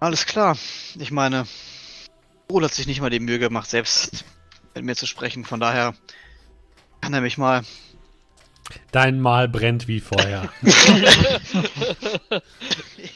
Alles 0.00 0.26
klar. 0.26 0.56
Ich 0.98 1.12
meine, 1.12 1.46
Ruhl 2.50 2.64
hat 2.64 2.74
sich 2.74 2.88
nicht 2.88 3.00
mal 3.00 3.10
die 3.10 3.20
Mühe 3.20 3.38
gemacht, 3.38 3.70
selbst 3.70 4.24
mit 4.74 4.84
mir 4.84 4.96
zu 4.96 5.06
sprechen. 5.06 5.44
Von 5.44 5.60
daher 5.60 5.94
kann 7.00 7.14
er 7.14 7.20
mich 7.20 7.38
mal. 7.38 7.62
Dein 8.90 9.20
Mal 9.20 9.48
brennt 9.48 9.88
wie 9.88 10.00
Feuer. 10.00 10.48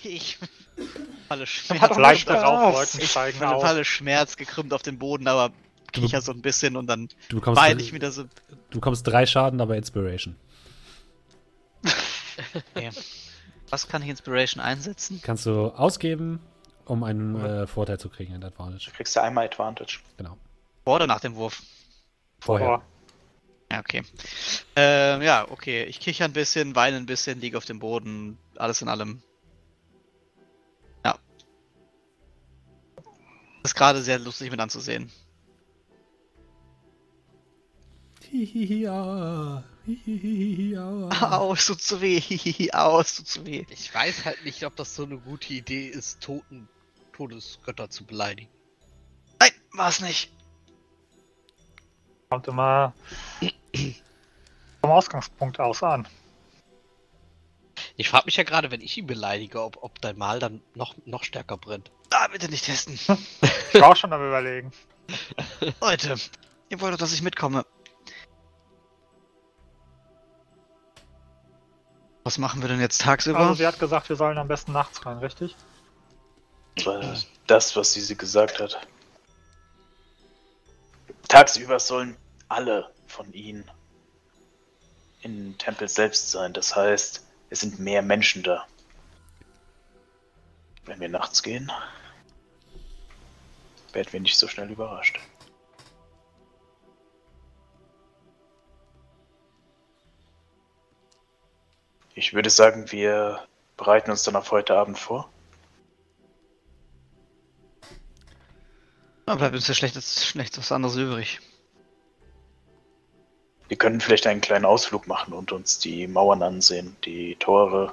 ich 0.03 0.39
falle 1.29 1.47
Schmerz. 1.47 3.05
steigen 3.11 3.39
falle 3.39 3.85
Schmerz 3.85 4.37
gekrümmt 4.37 4.73
auf 4.73 4.83
den 4.83 4.99
Boden, 4.99 5.29
aber 5.29 5.53
Du- 5.93 6.01
kicher 6.01 6.21
so 6.21 6.33
ein 6.33 6.43
bisschen 6.43 6.77
und 6.77 6.87
dann 6.89 7.09
Du 7.29 7.37
bekommst, 7.37 7.61
weine 7.61 7.81
ich 7.81 7.93
wieder 7.93 8.11
so. 8.11 8.25
du 8.25 8.29
bekommst 8.79 9.07
drei 9.07 9.25
Schaden, 9.27 9.61
aber 9.61 9.77
Inspiration. 9.77 10.37
Was 13.71 13.89
kann 13.89 14.03
ich 14.03 14.09
Inspiration 14.09 14.63
einsetzen? 14.63 15.21
Kannst 15.23 15.47
du 15.47 15.67
ausgeben, 15.69 16.41
um 16.85 17.03
einen 17.03 17.37
äh, 17.43 17.67
Vorteil 17.67 17.99
zu 17.99 18.09
kriegen, 18.09 18.35
ein 18.35 18.45
Advantage. 18.45 18.85
Du 18.91 18.97
kriegst 18.97 19.17
ja 19.17 19.23
einmal 19.23 19.47
Advantage. 19.47 19.99
Genau. 20.17 20.37
Vor 20.85 20.97
oder 20.97 21.07
nach 21.07 21.21
dem 21.21 21.35
Wurf? 21.35 21.63
Vorher. 22.41 22.69
Ja, 22.69 22.83
okay. 23.81 24.03
Ähm, 24.75 25.23
ja, 25.23 25.49
okay. 25.51 25.85
Ich 25.85 26.01
kicher 26.01 26.25
ein 26.25 26.33
bisschen, 26.33 26.75
weine 26.75 26.97
ein 26.97 27.07
bisschen, 27.07 27.41
liege 27.41 27.57
auf 27.57 27.65
dem 27.65 27.79
Boden, 27.79 28.39
alles 28.57 28.83
in 28.83 28.89
allem. 28.89 29.23
Ja. 31.05 31.19
ist 33.65 33.75
gerade 33.75 34.03
sehr 34.03 34.19
lustig 34.19 34.51
mit 34.51 34.61
anzusehen. 34.61 35.11
Hihihi, 38.31 38.89
hihihi, 39.87 40.71
ja. 40.75 41.31
Au, 41.31 41.53
es 41.53 41.67
tut 41.67 41.81
zu 41.81 42.01
weh. 42.01 42.21
Hihihi, 42.21 42.71
Au, 42.75 43.01
es 43.01 43.17
tut 43.17 43.29
zu 43.29 43.47
weh. 43.47 43.65
Ich 43.71 43.95
weiß 43.95 44.25
halt 44.25 44.45
nicht, 44.45 44.65
ob 44.65 44.77
das 44.77 44.95
so 44.95 45.05
eine 45.05 45.19
gute 45.19 45.55
Idee 45.55 45.87
ist, 45.87 46.21
Toten, 46.21 46.69
Todesgötter 47.13 47.89
zu 47.89 48.05
beleidigen. 48.05 48.51
Nein, 49.39 49.53
war's 49.73 50.01
nicht. 50.01 50.31
Kommt 52.29 52.49
immer 52.49 52.93
vom 54.81 54.91
Ausgangspunkt 54.91 55.61
aus 55.61 55.83
an. 55.83 56.07
Ich 57.97 58.09
frage 58.09 58.27
mich 58.27 58.37
ja 58.37 58.45
gerade, 58.45 58.71
wenn 58.71 58.81
ich 58.81 58.97
ihn 58.97 59.07
beleidige, 59.07 59.63
ob, 59.63 59.83
ob 59.83 60.01
dein 60.01 60.17
Mal 60.17 60.39
dann 60.39 60.63
noch, 60.75 60.95
noch 61.05 61.25
stärker 61.25 61.57
brennt. 61.57 61.91
Ah, 62.11 62.29
bitte 62.29 62.49
nicht 62.49 62.65
testen. 62.65 62.99
Ich 63.73 63.83
war 63.83 63.91
auch 63.91 63.97
schon 63.97 64.13
am 64.13 64.27
überlegen. 64.27 64.73
Leute, 65.81 66.15
ihr 66.71 66.81
wollt 66.81 66.95
doch, 66.95 66.99
dass 66.99 67.13
ich 67.13 67.21
mitkomme. 67.21 67.67
Was 72.25 72.39
machen 72.39 72.63
wir 72.63 72.69
denn 72.69 72.81
jetzt 72.81 73.03
tagsüber? 73.03 73.39
Also 73.39 73.55
sie 73.55 73.67
hat 73.67 73.79
gesagt, 73.79 74.09
wir 74.09 74.17
sollen 74.17 74.39
am 74.39 74.49
besten 74.49 74.73
nachts 74.73 75.05
rein, 75.05 75.19
richtig? 75.19 75.55
Das 76.77 76.87
war 76.87 77.17
das, 77.47 77.77
was 77.77 77.93
sie 77.93 78.17
gesagt 78.17 78.61
hat. 78.61 78.79
Tagsüber 81.29 81.79
sollen 81.79 82.17
alle 82.49 82.91
von 83.07 83.33
ihnen 83.33 83.71
im 85.23 85.57
Tempel 85.59 85.89
selbst 85.89 86.31
sein. 86.31 86.53
Das 86.53 86.77
heißt, 86.77 87.27
es 87.51 87.61
sind 87.61 87.79
mehr 87.79 88.03
Menschen 88.03 88.43
da. 88.43 88.67
Wenn 90.85 91.01
wir 91.01 91.09
nachts 91.09 91.43
gehen, 91.43 91.71
werden 93.93 94.13
wir 94.13 94.21
nicht 94.21 94.39
so 94.39 94.47
schnell 94.47 94.71
überrascht. 94.71 95.19
Ich 102.15 102.33
würde 102.33 102.49
sagen, 102.49 102.91
wir 102.93 103.47
bereiten 103.77 104.11
uns 104.11 104.23
dann 104.23 104.37
auf 104.37 104.51
heute 104.51 104.75
Abend 104.75 104.99
vor. 104.99 105.31
Da 109.27 109.35
bleibt 109.35 109.55
uns 109.55 109.67
ja 109.67 109.75
schlecht, 109.75 110.01
schlecht 110.03 110.57
was 110.57 110.73
anderes 110.73 110.97
übrig. 110.97 111.41
Wir 113.69 113.77
können 113.77 114.01
vielleicht 114.01 114.27
einen 114.27 114.41
kleinen 114.41 114.65
Ausflug 114.65 115.07
machen 115.07 115.33
und 115.33 115.53
uns 115.53 115.79
die 115.79 116.07
Mauern 116.07 116.43
ansehen, 116.43 116.97
die 117.05 117.37
Tore. 117.37 117.93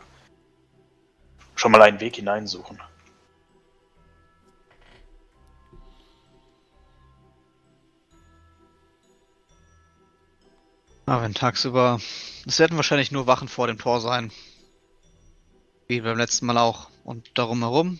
Schon 1.55 1.71
mal 1.71 1.81
einen 1.81 1.99
Weg 1.99 2.15
hineinsuchen. 2.15 2.79
Aber 11.05 11.23
wenn 11.23 11.33
tagsüber. 11.33 11.99
Es 12.45 12.59
werden 12.59 12.77
wahrscheinlich 12.77 13.11
nur 13.11 13.27
Wachen 13.27 13.47
vor 13.47 13.67
dem 13.67 13.77
Tor 13.77 13.99
sein. 13.99 14.31
Wie 15.87 16.01
beim 16.01 16.17
letzten 16.17 16.45
Mal 16.45 16.57
auch. 16.57 16.89
Und 17.03 17.37
darum 17.37 17.59
herum 17.59 17.99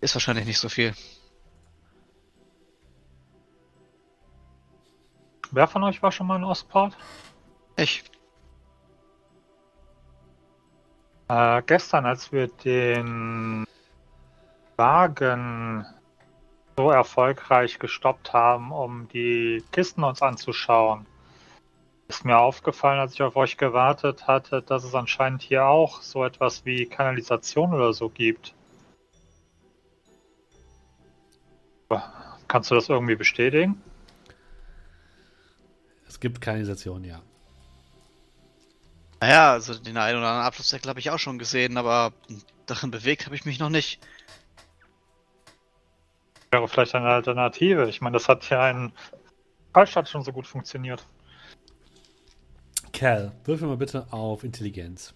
ist 0.00 0.14
wahrscheinlich 0.14 0.46
nicht 0.46 0.58
so 0.58 0.68
viel. 0.68 0.94
Wer 5.52 5.66
von 5.66 5.82
euch 5.82 6.02
war 6.02 6.12
schon 6.12 6.26
mal 6.26 6.36
in 6.36 6.44
Ostport? 6.44 6.96
Ich. 7.76 8.04
Äh, 11.28 11.62
gestern, 11.66 12.06
als 12.06 12.32
wir 12.32 12.48
den 12.48 13.64
Wagen 14.76 15.84
so 16.76 16.90
erfolgreich 16.90 17.78
gestoppt 17.78 18.32
haben, 18.32 18.72
um 18.72 19.08
die 19.08 19.62
Kisten 19.72 20.04
uns 20.04 20.22
anzuschauen, 20.22 21.06
ist 22.08 22.24
mir 22.24 22.38
aufgefallen, 22.38 22.98
als 22.98 23.14
ich 23.14 23.22
auf 23.22 23.36
euch 23.36 23.56
gewartet 23.56 24.26
hatte, 24.26 24.62
dass 24.62 24.84
es 24.84 24.94
anscheinend 24.94 25.42
hier 25.42 25.66
auch 25.66 26.00
so 26.02 26.24
etwas 26.24 26.64
wie 26.64 26.86
Kanalisation 26.86 27.74
oder 27.74 27.92
so 27.92 28.08
gibt. 28.08 28.54
Kannst 32.48 32.70
du 32.70 32.74
das 32.74 32.88
irgendwie 32.88 33.14
bestätigen? 33.16 33.80
Es 36.10 36.18
gibt 36.18 36.40
Kanalisation, 36.40 37.04
ja. 37.04 37.22
Naja, 39.20 39.52
also 39.52 39.74
den 39.74 39.96
einen 39.96 40.18
oder 40.18 40.26
anderen 40.26 40.46
Abflussdeckel 40.46 40.88
habe 40.88 40.98
ich 40.98 41.10
auch 41.10 41.20
schon 41.20 41.38
gesehen, 41.38 41.76
aber 41.76 42.12
darin 42.66 42.90
bewegt 42.90 43.26
habe 43.26 43.36
ich 43.36 43.44
mich 43.44 43.60
noch 43.60 43.68
nicht. 43.68 44.00
Wäre 46.50 46.66
vielleicht 46.66 46.96
eine 46.96 47.06
Alternative. 47.06 47.88
Ich 47.88 48.00
meine, 48.00 48.14
das 48.14 48.28
hat 48.28 48.50
ja 48.50 48.68
in 48.68 48.90
Fallstadt 49.72 50.08
schon 50.08 50.24
so 50.24 50.32
gut 50.32 50.48
funktioniert. 50.48 51.06
Cal, 52.92 53.30
würfel 53.44 53.68
mal 53.68 53.76
bitte 53.76 54.12
auf 54.12 54.42
Intelligenz. 54.42 55.14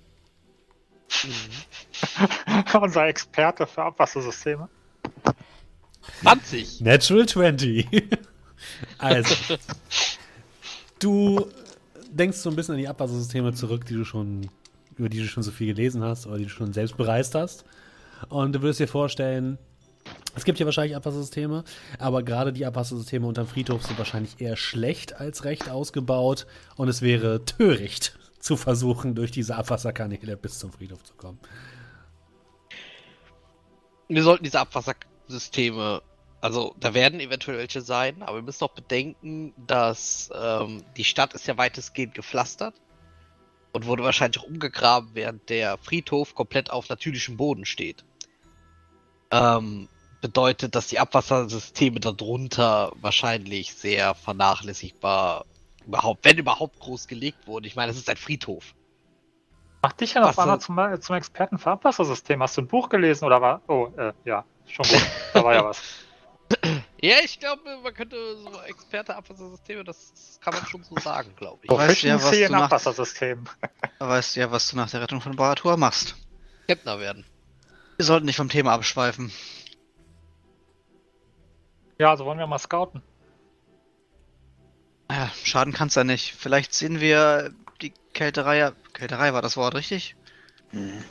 Unser 2.81 3.09
Experte 3.09 3.67
für 3.67 3.83
Abwassersysteme. 3.83 4.69
20! 6.21 6.83
Natural 6.83 7.27
20. 7.27 7.89
also, 8.99 9.57
du 10.99 11.47
denkst 12.11 12.39
so 12.39 12.51
ein 12.51 12.57
bisschen 12.57 12.75
an 12.75 12.81
die 12.81 12.89
Abwassersysteme 12.89 13.53
zurück, 13.55 13.85
die 13.87 13.95
du 13.95 14.05
schon, 14.05 14.49
über 14.97 15.09
die 15.09 15.19
du 15.19 15.27
schon 15.27 15.43
so 15.43 15.51
viel 15.51 15.69
gelesen 15.69 16.03
hast 16.03 16.27
oder 16.27 16.39
die 16.39 16.45
du 16.45 16.51
schon 16.51 16.73
selbst 16.73 16.97
bereist 16.97 17.35
hast. 17.35 17.65
Und 18.29 18.55
du 18.55 18.63
würdest 18.63 18.81
dir 18.81 18.89
vorstellen, 18.89 19.59
es 20.37 20.45
gibt 20.45 20.59
hier 20.59 20.67
wahrscheinlich 20.67 20.97
Abwassersysteme, 20.97 21.65
aber 21.99 22.23
gerade 22.23 22.53
die 22.53 22.67
Abwassersysteme 22.67 23.27
unterm 23.27 23.47
Friedhof 23.47 23.85
sind 23.85 23.99
wahrscheinlich 23.99 24.41
eher 24.41 24.57
schlecht 24.57 25.15
als 25.21 25.45
recht 25.45 25.71
ausgebaut 25.71 26.47
und 26.77 26.89
es 26.89 27.03
wäre 27.03 27.45
töricht 27.45 28.19
zu 28.41 28.57
versuchen, 28.57 29.15
durch 29.15 29.31
diese 29.31 29.57
Abwasserkanäle 29.57 30.37
bis 30.37 30.59
zum 30.59 30.73
Friedhof 30.73 31.03
zu 31.05 31.15
kommen. 31.15 31.39
Wir 34.09 34.23
sollten 34.23 34.45
diese 34.45 34.61
Abwassersysteme, 34.61 36.03
also 36.45 36.75
da 36.79 36.93
werden 36.93 37.21
eventuell 37.21 37.57
welche 37.57 37.81
sein, 37.81 38.23
aber 38.23 38.37
wir 38.37 38.43
müssen 38.43 38.65
auch 38.65 38.75
bedenken, 38.75 39.55
dass 39.57 40.31
ähm, 40.39 40.85
die 40.95 41.05
Stadt 41.05 41.33
ist 41.33 41.47
ja 41.47 41.57
weitestgehend 41.57 42.13
gepflastert 42.13 42.75
und 43.73 43.87
wurde 43.87 44.03
wahrscheinlich 44.03 44.43
auch 44.43 44.47
umgegraben, 44.47 45.09
während 45.15 45.49
der 45.49 45.79
Friedhof 45.79 46.35
komplett 46.35 46.69
auf 46.69 46.91
natürlichem 46.91 47.39
Boden 47.39 47.65
steht. 47.65 48.05
Ähm, 49.31 49.89
bedeutet, 50.21 50.75
dass 50.75 50.89
die 50.89 50.99
Abwassersysteme 50.99 51.99
darunter 51.99 52.93
wahrscheinlich 53.01 53.73
sehr 53.73 54.15
vernachlässigbar 54.15 55.47
überhaupt, 55.87 56.27
wenn 56.27 56.37
überhaupt 56.37 56.79
groß 56.79 57.09
gelegt 57.09 57.47
wurden. 57.47 57.65
Ich 57.65 57.75
meine, 57.75 57.91
es 57.91 57.97
ist 57.97 58.11
ein 58.11 58.19
Friedhof. 58.19 58.75
Mach 59.81 59.95
dich 59.95 60.13
ja 60.13 60.21
noch 60.21 60.37
einmal 60.37 60.61
zum, 60.61 60.79
zum 61.01 61.17
Experten 61.17 61.57
für 61.57 61.71
Abwassersystem. 61.71 62.43
Hast 62.43 62.59
du 62.59 62.61
ein 62.61 62.69
Buch 62.69 62.91
gelesen 62.91 63.25
oder 63.25 63.41
war. 63.41 63.63
Oh, 63.67 63.89
äh, 63.97 64.13
ja, 64.27 64.45
schon 64.67 64.85
gut. 64.87 65.07
Da 65.33 65.43
war 65.43 65.55
ja 65.55 65.65
was. 65.71 66.04
Ja, 67.01 67.17
ich 67.23 67.39
glaube, 67.39 67.63
man 67.83 67.93
könnte 67.93 68.17
so 68.39 68.61
Experte 68.63 69.15
Abwassersysteme, 69.15 69.85
das 69.85 70.39
kann 70.43 70.55
man 70.55 70.65
schon 70.67 70.83
so 70.85 70.97
sagen, 70.99 71.35
glaube 71.37 71.59
ich. 71.63 71.69
Du 71.69 71.77
weißt 71.77 72.03
ja, 72.03 72.23
was 72.23 72.31
du 72.31 72.49
nach- 72.51 72.63
Abwassersystem. 72.63 73.45
Du 73.99 74.07
weißt 74.07 74.37
ja, 74.37 74.51
was 74.51 74.69
du 74.71 74.77
nach 74.77 74.91
der 74.91 75.03
Rettung 75.03 75.21
von 75.21 75.37
Baratur 75.37 75.77
machst. 75.77 76.17
Captain 76.67 76.99
werden. 77.01 77.27
Wir 77.99 78.07
sollten 78.07 78.27
nicht 78.27 78.37
vom 78.37 78.49
Thema 78.49 78.73
abschweifen. 78.73 79.31
Ja, 81.99 82.11
also 82.11 82.25
wollen 82.25 82.39
wir 82.39 82.47
mal 82.47 82.59
scouten. 82.59 83.03
Ja, 85.11 85.31
schaden 85.45 85.73
kann's 85.73 85.95
ja 85.95 86.05
nicht. 86.05 86.35
Vielleicht 86.35 86.75
sehen 86.75 87.01
wir 87.01 87.53
die 87.83 87.93
Kälterei. 88.15 88.59
ja- 88.59 88.73
Kälterei 88.95 89.33
war 89.33 89.43
das 89.43 89.57
Wort, 89.57 89.75
richtig? 89.75 90.17
Mhm. 90.73 91.05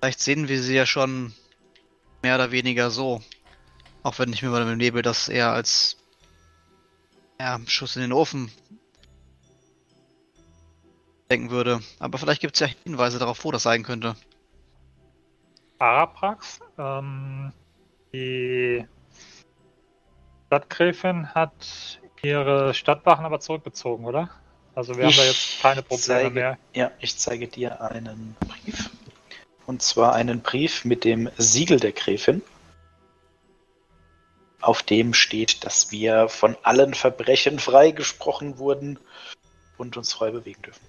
Vielleicht 0.00 0.20
sehen 0.20 0.48
wir 0.48 0.62
sie 0.62 0.74
ja 0.74 0.86
schon 0.86 1.34
mehr 2.22 2.34
oder 2.36 2.50
weniger 2.50 2.90
so. 2.90 3.22
Auch 4.02 4.18
wenn 4.18 4.32
ich 4.32 4.42
mir 4.42 4.50
bei 4.50 4.60
dem 4.60 4.76
Nebel 4.76 5.02
das 5.02 5.28
eher 5.28 5.52
als 5.52 5.96
ja, 7.40 7.58
Schuss 7.66 7.96
in 7.96 8.02
den 8.02 8.12
Ofen 8.12 8.50
denken 11.30 11.50
würde. 11.50 11.80
Aber 11.98 12.18
vielleicht 12.18 12.40
gibt 12.40 12.54
es 12.54 12.60
ja 12.60 12.68
Hinweise 12.84 13.18
darauf, 13.18 13.44
wo 13.44 13.52
das 13.52 13.62
sein 13.62 13.82
könnte. 13.82 14.16
Araprax, 15.78 16.60
ähm, 16.78 17.52
die 18.12 18.84
Stadtgräfin 20.46 21.34
hat 21.34 22.00
ihre 22.22 22.74
Stadtwachen 22.74 23.24
aber 23.24 23.38
zurückgezogen, 23.40 24.04
oder? 24.04 24.30
Also 24.74 24.96
wir 24.96 25.06
haben 25.06 25.16
da 25.16 25.24
jetzt 25.24 25.60
keine 25.60 25.82
Probleme 25.82 26.20
zeige, 26.20 26.30
mehr. 26.30 26.58
Ja, 26.72 26.90
ich 27.00 27.16
zeige 27.18 27.48
dir 27.48 27.80
einen 27.80 28.36
Brief. 28.40 28.90
Und 29.66 29.82
zwar 29.82 30.14
einen 30.14 30.40
Brief 30.40 30.84
mit 30.84 31.04
dem 31.04 31.28
Siegel 31.36 31.78
der 31.78 31.92
Gräfin, 31.92 32.42
auf 34.60 34.82
dem 34.82 35.14
steht, 35.14 35.64
dass 35.64 35.92
wir 35.92 36.28
von 36.28 36.56
allen 36.62 36.94
Verbrechen 36.94 37.58
freigesprochen 37.58 38.58
wurden 38.58 38.98
und 39.76 39.96
uns 39.96 40.12
frei 40.12 40.30
bewegen 40.30 40.62
dürfen. 40.62 40.84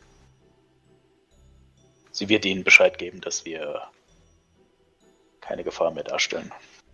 Sie 2.11 2.29
wird 2.29 2.45
ihnen 2.45 2.63
Bescheid 2.63 2.97
geben, 2.97 3.21
dass 3.21 3.45
wir 3.45 3.83
keine 5.41 5.63
Gefahr 5.63 5.91
mehr 5.91 6.03
darstellen. 6.03 6.51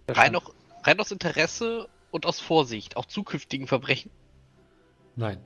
Rein, 0.07 0.35
auch, 0.35 0.53
rein 0.83 0.99
aus 0.99 1.11
Interesse 1.11 1.87
und 2.11 2.25
aus 2.25 2.39
Vorsicht, 2.39 2.97
auch 2.97 3.05
zukünftigen 3.05 3.67
Verbrechen. 3.67 4.11
Nein. 5.15 5.41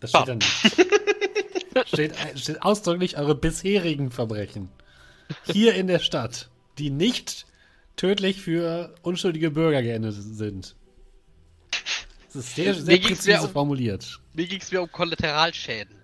Das 0.00 0.14
Ah. 0.14 0.22
steht 0.22 0.28
da 0.28 0.34
nicht. 0.34 1.88
steht, 1.88 2.38
steht 2.38 2.62
ausdrücklich 2.62 3.16
eure 3.16 3.34
bisherigen 3.34 4.10
Verbrechen. 4.10 4.68
Hier 5.44 5.74
in 5.74 5.86
der 5.86 6.00
Stadt, 6.00 6.50
die 6.78 6.90
nicht 6.90 7.46
tödlich 8.02 8.42
für 8.42 8.92
unschuldige 9.02 9.52
Bürger 9.52 9.80
geendet 9.80 10.14
sind. 10.16 10.74
Das 12.26 12.34
ist 12.34 12.56
sehr, 12.56 12.74
sehr 12.74 12.98
präzise 12.98 13.42
um- 13.42 13.48
formuliert. 13.50 14.18
Mir 14.34 14.46
ging 14.48 14.60
es 14.60 14.72
mir 14.72 14.82
um 14.82 14.90
Kollateralschäden. 14.90 15.94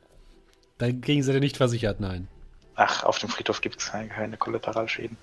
Dagegen 0.78 1.24
seid 1.24 1.34
ihr 1.34 1.40
nicht 1.40 1.56
versichert, 1.56 1.98
nein. 1.98 2.28
Ach, 2.76 3.02
auf 3.02 3.18
dem 3.18 3.28
Friedhof 3.28 3.60
gibt 3.60 3.80
es 3.80 3.86
keine, 3.90 4.08
keine 4.10 4.36
Kollateralschäden. 4.36 5.16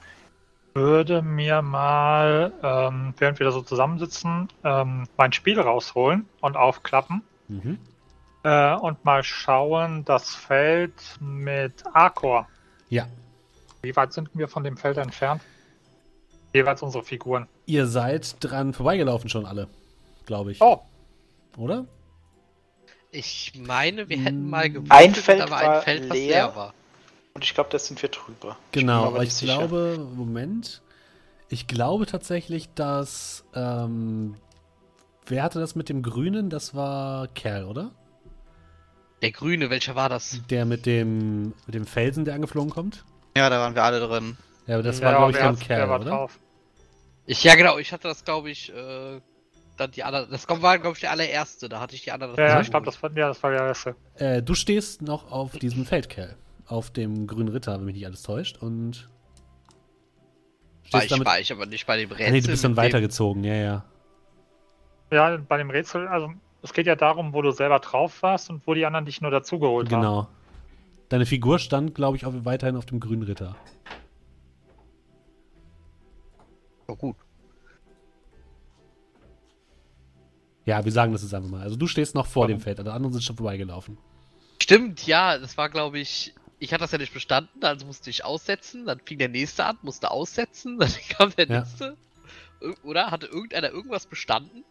würde 0.74 1.22
mir 1.22 1.62
mal, 1.62 2.52
ähm, 2.62 3.14
während 3.20 3.40
wir 3.40 3.46
da 3.46 3.54
so 3.54 3.62
zusammensitzen, 3.62 4.50
ähm, 4.66 5.08
mein 5.16 5.32
Spiel 5.32 5.58
rausholen 5.58 6.28
und 6.42 6.58
aufklappen 6.58 7.22
Mhm. 7.48 7.80
äh, 8.44 8.76
und 8.76 9.06
mal 9.06 9.24
schauen, 9.24 10.04
das 10.04 10.36
Feld 10.36 10.92
mit 11.22 11.86
Arcor. 11.94 12.50
Ja. 12.90 13.08
Wie 13.84 13.96
weit 13.96 14.12
sind 14.12 14.30
wir 14.34 14.50
von 14.50 14.66
dem 14.66 14.76
Feld 14.76 14.98
entfernt? 14.98 15.42
Jeweils 16.56 16.82
unsere 16.82 17.04
Figuren. 17.04 17.48
Ihr 17.66 17.86
seid 17.88 18.38
dran 18.40 18.74
vorbeigelaufen 18.74 19.30
schon 19.30 19.46
alle, 19.46 19.68
glaube 20.26 20.52
ich. 20.54 20.62
Oh, 20.62 20.80
Oder? 21.58 21.86
Ich 23.12 23.54
meine, 23.58 24.10
wir 24.10 24.18
hätten 24.18 24.50
mal 24.50 24.70
Mm. 24.70 24.74
gewürfelt, 24.74 24.92
Ein 24.92 25.16
Feld 25.16 25.42
aber 25.42 25.52
war 25.52 25.76
ein 25.78 25.82
Feld, 25.84 26.10
was 26.10 26.18
leer. 26.18 26.28
leer 26.28 26.56
war. 26.56 26.74
Und 27.34 27.44
ich 27.44 27.54
glaube, 27.54 27.70
da 27.70 27.80
sind 27.80 28.02
wir 28.02 28.10
drüber. 28.10 28.58
Genau, 28.72 29.04
aber 29.06 29.16
aber 29.16 29.24
ich 29.24 29.34
sicher. 29.34 29.58
glaube, 29.58 30.06
Moment. 30.16 30.82
Ich 31.50 31.68
glaube 31.68 32.06
tatsächlich, 32.06 32.70
dass. 32.74 33.44
Ähm, 33.54 34.36
wer 35.26 35.44
hatte 35.44 35.60
das 35.60 35.76
mit 35.76 35.90
dem 35.90 36.02
Grünen? 36.04 36.50
Das 36.50 36.74
war 36.76 37.28
Kerl, 37.30 37.66
oder? 37.66 37.92
Der 39.22 39.32
Grüne, 39.32 39.70
welcher 39.70 39.96
war 39.96 40.10
das? 40.10 40.42
Der 40.50 40.66
mit 40.66 40.86
dem, 40.86 41.54
mit 41.66 41.74
dem 41.76 41.86
Felsen, 41.86 42.26
der 42.26 42.36
angeflogen 42.36 42.70
kommt? 42.70 43.04
Ja, 43.36 43.50
da 43.50 43.60
waren 43.60 43.76
wir 43.76 43.84
alle 43.84 44.00
drin. 44.00 44.38
Ja, 44.68 44.76
aber 44.76 44.84
das 44.84 45.00
ja, 45.00 45.06
war, 45.08 45.32
glaube 45.32 45.32
ich, 45.32 45.38
wer 45.38 45.54
Kerl, 45.78 45.90
war 45.90 46.00
oder? 46.02 46.10
drauf? 46.10 46.40
Ich, 47.26 47.44
ja 47.44 47.56
genau, 47.56 47.78
ich 47.78 47.92
hatte 47.92 48.08
das, 48.08 48.24
glaube 48.24 48.50
ich, 48.50 48.72
äh, 48.74 49.20
dann 49.78 49.92
die 49.92 50.04
anderen. 50.04 50.30
Das 50.30 50.48
war, 50.48 50.80
glaube 50.80 50.96
ich, 50.96 51.02
der 51.02 51.12
allererste. 51.12 51.70
Da 51.70 51.80
hatte 51.80 51.96
ich 51.96 52.04
die 52.04 52.12
anderen. 52.12 52.36
Ja, 52.36 52.48
ja, 52.48 52.62
ich 52.62 52.70
glaube, 52.70 52.86
das 52.86 53.02
war, 53.02 53.12
ja, 53.12 53.28
das 53.28 53.42
war 53.42 53.52
der 53.52 53.62
erste. 53.62 53.96
Äh, 54.16 54.42
du 54.42 54.54
stehst 54.54 55.02
noch 55.02 55.32
auf 55.32 55.54
diesem 55.58 55.86
Feldkerl. 55.86 56.36
Auf 56.68 56.92
dem 56.92 57.28
grünen 57.28 57.50
Ritter, 57.50 57.78
wenn 57.78 57.86
mich 57.86 57.96
nicht 57.96 58.06
alles 58.06 58.24
täuscht. 58.24 58.58
Und. 58.58 59.10
war 60.92 61.02
stehst 61.02 61.04
ich, 61.06 61.10
damit. 61.10 61.28
war 61.28 61.40
ich 61.40 61.52
aber 61.52 61.66
nicht 61.66 61.86
bei 61.86 61.98
dem 61.98 62.10
Rätsel. 62.10 62.28
Ah, 62.28 62.32
nee, 62.32 62.42
du 62.42 62.48
bist 62.48 62.64
dann 62.64 62.74
dem- 62.74 62.78
weitergezogen, 62.78 63.44
ja, 63.44 63.56
ja. 63.56 63.86
Ja, 65.12 65.38
bei 65.38 65.58
dem 65.58 65.70
Rätsel, 65.70 66.08
also 66.08 66.32
es 66.64 66.74
geht 66.74 66.88
ja 66.88 66.96
darum, 66.96 67.34
wo 67.34 67.42
du 67.44 67.52
selber 67.52 67.80
drauf 67.80 68.24
warst 68.24 68.50
und 68.50 68.66
wo 68.66 68.74
die 68.74 68.86
anderen 68.86 69.06
dich 69.06 69.22
nur 69.22 69.30
dazugeholt 69.30 69.92
haben. 69.92 70.02
Genau. 70.02 70.28
Deine 71.10 71.28
Figur 71.28 71.60
stand, 71.60 71.94
glaube 71.94 72.18
ich, 72.18 72.26
auch 72.26 72.34
weiterhin 72.44 72.76
auf 72.76 72.88
dem 72.88 73.00
grünen 73.00 73.22
Ritter. 73.22 73.56
Oh, 76.88 76.96
gut. 76.96 77.16
Ja, 80.66 80.84
wir 80.84 80.92
sagen 80.92 81.12
das 81.14 81.22
jetzt 81.22 81.34
einfach 81.34 81.50
mal. 81.50 81.62
Also 81.62 81.76
du 81.76 81.88
stehst 81.88 82.16
noch 82.16 82.26
vor 82.26 82.48
dem 82.48 82.60
Feld, 82.60 82.80
alle 82.80 82.92
anderen 82.94 83.14
sind 83.14 83.22
schon 83.24 83.36
vorbeigelaufen. 83.36 83.98
Stimmt, 84.62 85.06
ja, 85.06 85.38
das 85.38 85.58
war, 85.58 85.70
glaube 85.70 86.00
ich. 86.00 86.34
Ich 86.58 86.72
hatte 86.74 86.82
das 86.82 86.92
ja 86.92 86.98
nicht 86.98 87.14
bestanden, 87.14 87.64
also 87.64 87.86
musste 87.86 88.10
ich 88.10 88.24
aussetzen. 88.26 88.86
Dann 88.86 89.00
fing 89.06 89.20
der 89.20 89.30
nächste 89.30 89.66
an, 89.66 89.78
musste 89.84 90.10
aussetzen. 90.10 90.80
Dann 90.80 90.90
kam 91.10 91.32
der 91.36 91.48
Ja. 91.48 91.60
nächste. 91.60 91.98
Oder? 92.84 93.12
Hatte 93.12 93.28
irgendeiner 93.28 93.70
irgendwas 93.70 94.08
bestanden? 94.08 94.64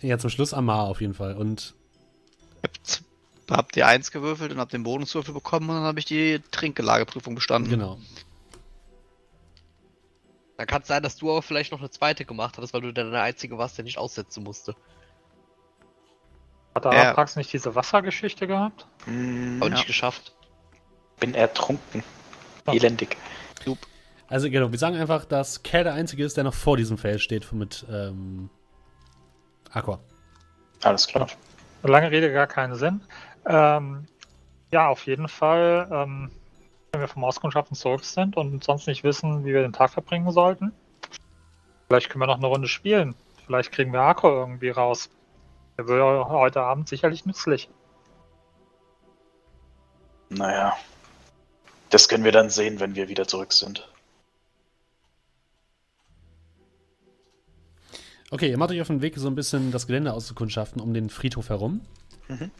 Ja, 0.00 0.16
zum 0.18 0.30
Schluss 0.30 0.54
Amar 0.54 0.84
auf 0.84 1.00
jeden 1.00 1.14
Fall. 1.14 1.34
Und 1.36 1.74
Habt 3.50 3.76
ihr 3.76 3.86
eins 3.86 4.10
gewürfelt 4.10 4.52
und 4.52 4.58
habt 4.58 4.72
den 4.72 4.82
Bonuswürfel 4.84 5.32
bekommen 5.34 5.68
und 5.70 5.76
dann 5.76 5.84
habe 5.84 5.98
ich 5.98 6.04
die 6.04 6.40
Trinkgelageprüfung 6.50 7.34
bestanden. 7.34 7.70
genau. 7.70 7.98
Dann 10.56 10.66
kann 10.66 10.82
es 10.82 10.88
sein, 10.88 11.02
dass 11.02 11.16
du 11.16 11.30
aber 11.30 11.42
vielleicht 11.42 11.72
noch 11.72 11.80
eine 11.80 11.90
zweite 11.90 12.24
gemacht 12.24 12.56
hattest, 12.56 12.72
weil 12.72 12.80
du 12.80 12.92
dann 12.92 13.10
der 13.12 13.22
Einzige 13.22 13.58
warst, 13.58 13.76
der 13.76 13.84
nicht 13.84 13.98
aussetzen 13.98 14.42
musste. 14.42 14.74
Hat 16.74 16.84
der 16.84 16.92
Ja. 16.92 17.02
Araprax 17.02 17.36
nicht 17.36 17.52
diese 17.52 17.74
Wassergeschichte 17.74 18.46
gehabt? 18.46 18.86
Hm, 19.04 19.58
Aber 19.60 19.70
Ja. 19.70 19.76
nicht 19.76 19.86
geschafft. 19.86 20.32
bin 21.18 21.34
ertrunken. 21.34 22.02
Elendig. 22.66 23.16
Also 24.28 24.50
genau, 24.50 24.70
wir 24.72 24.78
sagen 24.78 24.96
einfach, 24.96 25.24
dass 25.24 25.62
Kerl 25.62 25.84
der 25.84 25.94
Einzige 25.94 26.24
ist, 26.24 26.36
der 26.36 26.44
noch 26.44 26.52
vor 26.54 26.76
diesem 26.76 26.98
Feld 26.98 27.20
steht 27.22 27.50
mit 27.52 27.86
ähm, 27.88 28.50
Aqua. 29.70 30.00
Alles 30.82 31.06
klar. 31.06 31.28
Lange 31.82 32.10
Rede, 32.10 32.32
gar 32.32 32.48
keinen 32.48 32.74
Sinn. 32.74 33.00
Ähm, 33.46 34.06
ja, 34.72 34.88
auf 34.88 35.06
jeden 35.06 35.28
Fall, 35.28 35.88
ähm, 35.92 36.30
wenn 36.96 37.02
wir 37.02 37.08
vom 37.08 37.24
Auskundschaften 37.24 37.76
zurück 37.76 38.04
sind 38.04 38.38
und 38.38 38.64
sonst 38.64 38.86
nicht 38.86 39.04
wissen, 39.04 39.44
wie 39.44 39.52
wir 39.52 39.60
den 39.60 39.74
Tag 39.74 39.90
verbringen 39.90 40.32
sollten. 40.32 40.72
Vielleicht 41.86 42.08
können 42.08 42.22
wir 42.22 42.26
noch 42.26 42.38
eine 42.38 42.46
Runde 42.46 42.68
spielen. 42.68 43.14
Vielleicht 43.44 43.70
kriegen 43.70 43.92
wir 43.92 44.00
Akku 44.00 44.28
irgendwie 44.28 44.70
raus. 44.70 45.10
Der 45.76 45.86
wäre 45.86 46.28
heute 46.30 46.62
Abend 46.62 46.88
sicherlich 46.88 47.26
nützlich. 47.26 47.68
Naja. 50.30 50.74
Das 51.90 52.08
können 52.08 52.24
wir 52.24 52.32
dann 52.32 52.48
sehen, 52.48 52.80
wenn 52.80 52.94
wir 52.94 53.08
wieder 53.08 53.28
zurück 53.28 53.52
sind. 53.52 53.86
Okay, 58.30 58.50
ihr 58.50 58.58
macht 58.58 58.70
euch 58.70 58.80
auf 58.80 58.88
den 58.88 59.02
Weg, 59.02 59.16
so 59.16 59.28
ein 59.28 59.34
bisschen 59.34 59.70
das 59.70 59.86
Gelände 59.86 60.14
auszukundschaften 60.14 60.80
um 60.80 60.94
den 60.94 61.10
Friedhof 61.10 61.50
herum. 61.50 61.82
Mhm. 62.28 62.50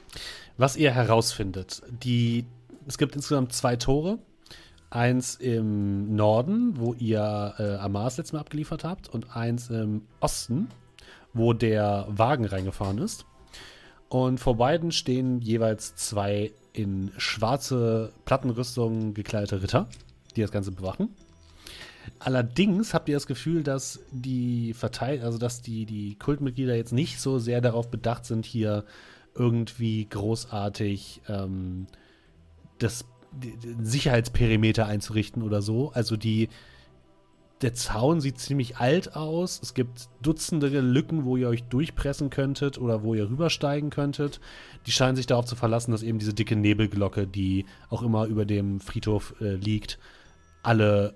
Was 0.59 0.77
ihr 0.77 0.93
herausfindet, 0.93 1.83
die, 1.89 2.45
es 2.87 2.99
gibt 2.99 3.17
insgesamt 3.17 3.53
zwei 3.53 3.77
Tore. 3.77 4.19
Eins 4.89 5.35
im 5.35 6.15
Norden, 6.15 6.79
wo 6.79 6.95
ihr 6.95 7.55
äh, 7.59 7.75
Amars 7.77 8.19
letztes 8.19 8.33
Mal 8.33 8.41
abgeliefert 8.41 8.85
habt, 8.85 9.09
und 9.09 9.37
eins 9.37 9.69
im 9.69 10.03
Osten, 10.21 10.69
wo 11.33 11.53
der 11.53 12.07
Wagen 12.09 12.45
reingefahren 12.45 12.99
ist. 12.99 13.27
Und 14.09 14.39
vor 14.39 14.57
beiden 14.57 14.93
stehen 14.93 15.41
jeweils 15.41 15.97
zwei 15.97 16.53
in 16.73 17.11
schwarze 17.17 18.13
Plattenrüstungen 18.25 19.13
gekleidete 19.13 19.63
Ritter, 19.63 19.89
die 20.37 20.43
das 20.43 20.53
Ganze 20.53 20.71
bewachen. 20.71 21.09
Allerdings 22.21 22.95
habt 22.95 23.09
ihr 23.09 23.17
das 23.17 23.27
Gefühl, 23.27 23.65
dass 23.65 24.01
die 24.13 24.73
Verteil 24.75 25.23
also 25.23 25.39
dass 25.39 25.63
die, 25.63 25.87
die 25.87 26.15
Kultmitglieder 26.15 26.77
jetzt 26.77 26.93
nicht 26.93 27.21
so 27.21 27.41
sehr 27.41 27.61
darauf 27.61 27.91
bedacht 27.91 28.25
sind, 28.25 28.47
hier 28.47 28.85
irgendwie 29.35 30.07
großartig 30.09 31.23
ähm, 31.29 31.89
das 32.79 33.05
den 33.33 33.85
Sicherheitsperimeter 33.85 34.87
einzurichten 34.87 35.43
oder 35.43 35.61
so. 35.63 35.93
Also 35.93 36.17
die 36.17 36.49
der 37.63 37.73
Zaun 37.73 38.21
sieht 38.21 38.39
ziemlich 38.39 38.77
alt 38.77 39.17
aus. 39.17 39.61
Es 39.63 39.73
gibt 39.73 40.09
Dutzende 40.21 40.69
Lücken, 40.81 41.25
wo 41.25 41.37
ihr 41.37 41.49
euch 41.49 41.65
durchpressen 41.65 42.29
könntet 42.29 42.77
oder 42.77 43.03
wo 43.03 43.15
ihr 43.15 43.31
rübersteigen 43.31 43.89
könntet. 43.89 44.41
Die 44.87 44.93
scheinen 44.93 45.17
sich 45.17 45.27
darauf 45.27 45.47
zu 45.47 45.57
verlassen, 45.57 45.91
dass 45.91 46.03
eben 46.03 46.19
diese 46.19 46.35
dicke 46.35 46.55
Nebelglocke, 46.55 47.27
die 47.27 47.65
auch 47.89 48.03
immer 48.03 48.27
über 48.27 48.45
dem 48.45 48.81
Friedhof 48.81 49.35
äh, 49.41 49.55
liegt, 49.55 49.99
alle 50.63 51.15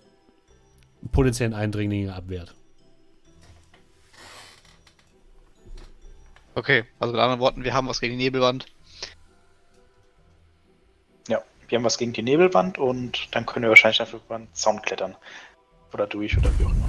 potenziellen 1.13 1.53
Eindringlinge 1.53 2.15
abwehrt. 2.15 2.55
Okay, 6.55 6.85
also 6.99 7.13
mit 7.13 7.21
anderen 7.21 7.41
Worten, 7.41 7.65
wir 7.65 7.75
haben 7.75 7.87
was 7.87 8.01
gegen 8.01 8.19
die 8.19 8.25
Nebelwand. 8.25 8.67
Wir 11.71 11.79
haben 11.79 11.85
was 11.85 11.99
gegen 11.99 12.13
die 12.13 12.23
Nebelwand 12.23 12.79
und 12.79 13.33
dann 13.33 13.47
können 13.47 13.63
wir 13.63 13.69
wahrscheinlich 13.71 14.01
einfach 14.01 14.19
über 14.19 14.35
einen 14.35 14.53
Zaun 14.55 14.83
klettern. 14.83 15.17
Oder 15.93 16.09
durch 16.09 16.37
oder 16.37 16.51
wie 16.59 16.65
auch 16.65 16.71
immer. 16.71 16.89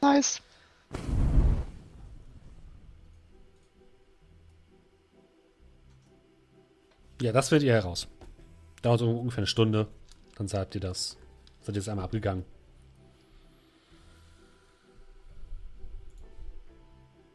Nice. 0.00 0.42
Ja, 7.20 7.30
das 7.30 7.48
findet 7.50 7.68
ihr 7.68 7.74
heraus. 7.74 8.08
Dauert 8.82 8.98
so 8.98 9.08
ungefähr 9.08 9.38
eine 9.38 9.46
Stunde. 9.46 9.86
Dann 10.34 10.48
seid 10.48 10.74
ihr 10.74 10.80
das. 10.80 11.16
Seid 11.60 11.76
ihr 11.76 11.80
jetzt 11.80 11.88
einmal 11.88 12.06
abgegangen. 12.06 12.44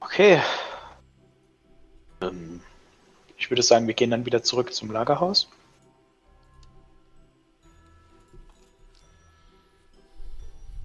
Okay. 0.01 0.41
Ähm, 2.19 2.61
ich 3.37 3.49
würde 3.49 3.61
sagen, 3.61 3.87
wir 3.87 3.93
gehen 3.93 4.11
dann 4.11 4.25
wieder 4.25 4.43
zurück 4.43 4.73
zum 4.73 4.91
Lagerhaus. 4.91 5.49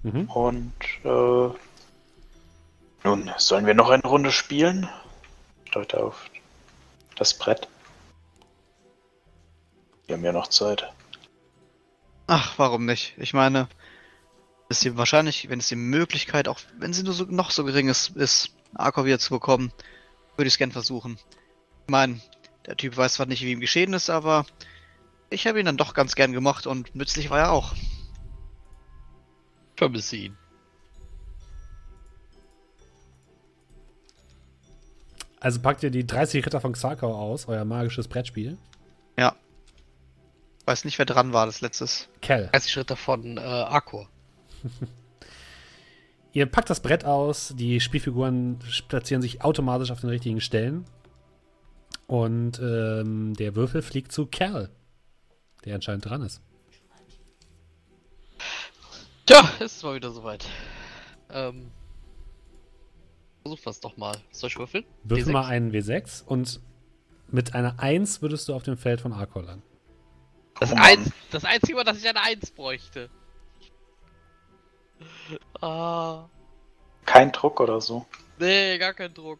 Mhm. 0.03 0.29
Und 0.29 0.73
äh, 1.03 1.49
nun, 3.03 3.31
sollen 3.37 3.65
wir 3.65 3.73
noch 3.73 3.89
eine 3.89 4.03
Runde 4.03 4.31
spielen? 4.31 4.87
Ich 5.65 5.71
deute 5.71 6.03
auf 6.03 6.29
das 7.15 7.37
Brett. 7.37 7.67
Wir 10.07 10.15
haben 10.15 10.23
ja 10.23 10.33
noch 10.33 10.47
Zeit. 10.47 10.91
Ach, 12.27 12.53
warum 12.57 12.85
nicht? 12.85 13.15
Ich 13.17 13.33
meine, 13.33 13.67
ist 14.69 14.83
die 14.83 14.97
wahrscheinlich, 14.97 15.49
wenn 15.49 15.59
es 15.59 15.67
die 15.67 15.75
Möglichkeit, 15.75 16.47
auch 16.47 16.59
wenn 16.77 16.93
sie 16.93 17.03
nur 17.03 17.13
so, 17.13 17.25
noch 17.25 17.51
so 17.51 17.63
gering 17.63 17.89
ist, 17.89 18.15
ist, 18.15 18.49
Arko 18.75 19.05
wieder 19.05 19.19
zu 19.19 19.31
bekommen, 19.31 19.71
würde 20.35 20.47
ich 20.47 20.53
es 20.53 20.57
gern 20.57 20.71
versuchen. 20.71 21.17
Ich 21.85 21.91
meine, 21.91 22.21
der 22.65 22.77
Typ 22.77 22.97
weiß 22.97 23.15
zwar 23.15 23.25
nicht, 23.25 23.43
wie 23.43 23.51
ihm 23.51 23.59
geschehen 23.59 23.93
ist, 23.93 24.09
aber 24.09 24.45
ich 25.29 25.47
habe 25.47 25.59
ihn 25.59 25.65
dann 25.65 25.77
doch 25.77 25.93
ganz 25.93 26.15
gern 26.15 26.31
gemocht 26.31 26.67
und 26.67 26.95
nützlich 26.95 27.29
war 27.29 27.39
er 27.39 27.51
auch. 27.51 27.73
Vermisse 29.75 30.15
ihn. 30.15 30.37
Also 35.39 35.59
packt 35.59 35.83
ihr 35.83 35.91
die 35.91 36.07
30 36.07 36.45
Ritter 36.45 36.61
von 36.61 36.71
Xarkau 36.71 37.13
aus, 37.13 37.49
euer 37.49 37.65
magisches 37.65 38.07
Brettspiel. 38.07 38.57
Ja. 39.17 39.35
Weiß 40.65 40.85
nicht, 40.85 40.97
wer 40.99 41.05
dran 41.05 41.33
war, 41.33 41.45
das 41.45 41.59
letztes. 41.59 42.07
Kell. 42.21 42.47
30 42.53 42.71
Schritte 42.71 42.95
von 42.95 43.37
äh, 43.37 43.41
Akor. 43.41 44.07
Ihr 46.31 46.45
packt 46.45 46.69
das 46.69 46.79
Brett 46.79 47.03
aus, 47.03 47.53
die 47.57 47.81
Spielfiguren 47.81 48.59
platzieren 48.87 49.21
sich 49.21 49.43
automatisch 49.43 49.91
auf 49.91 49.99
den 49.99 50.09
richtigen 50.09 50.39
Stellen. 50.39 50.85
Und 52.07 52.59
ähm, 52.59 53.33
der 53.35 53.55
Würfel 53.55 53.81
fliegt 53.81 54.11
zu 54.11 54.25
Kerl, 54.25 54.69
der 55.65 55.75
anscheinend 55.75 56.05
dran 56.05 56.21
ist. 56.21 56.41
Tja, 59.25 59.49
ist 59.59 59.83
mal 59.83 59.95
wieder 59.95 60.11
soweit. 60.11 60.45
Ähm. 61.29 61.71
Versuch 63.41 63.59
was 63.65 63.79
doch 63.79 63.97
mal. 63.97 64.15
Soll 64.31 64.49
ich 64.49 64.57
würfeln? 64.57 64.85
Würfel 65.03 65.27
W6? 65.27 65.31
mal 65.31 65.45
einen 65.45 65.71
W6 65.71 66.23
und 66.23 66.61
mit 67.27 67.55
einer 67.55 67.79
1 67.79 68.21
würdest 68.21 68.47
du 68.47 68.53
auf 68.53 68.63
dem 68.63 68.77
Feld 68.77 69.01
von 69.01 69.11
Arkol 69.11 69.43
landen. 69.43 69.63
Das, 70.59 70.71
Oh 70.71 70.75
eins, 70.75 71.11
das 71.31 71.43
einzige 71.45 71.75
Mal, 71.75 71.83
dass 71.83 71.97
ich 71.97 72.07
eine 72.07 72.21
1 72.21 72.51
bräuchte. 72.51 73.09
Ah. 75.61 76.29
Kein 77.05 77.31
Druck 77.31 77.59
oder 77.59 77.81
so. 77.81 78.05
Nee, 78.39 78.77
gar 78.77 78.93
kein 78.93 79.13
Druck. 79.13 79.39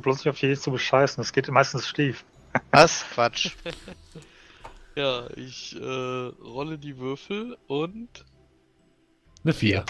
Bloß 0.00 0.18
nicht 0.18 0.28
auf 0.28 0.38
die 0.38 0.54
zu 0.56 0.70
bescheißen, 0.70 1.22
das 1.22 1.32
geht 1.32 1.48
meistens 1.48 1.88
schief. 1.88 2.24
Was? 2.70 3.04
Quatsch. 3.14 3.54
Ja, 4.96 5.26
ich 5.34 5.74
äh, 5.74 5.84
rolle 5.84 6.78
die 6.78 6.98
Würfel 6.98 7.56
und. 7.66 8.24
Eine 9.42 9.52
4. 9.52 9.84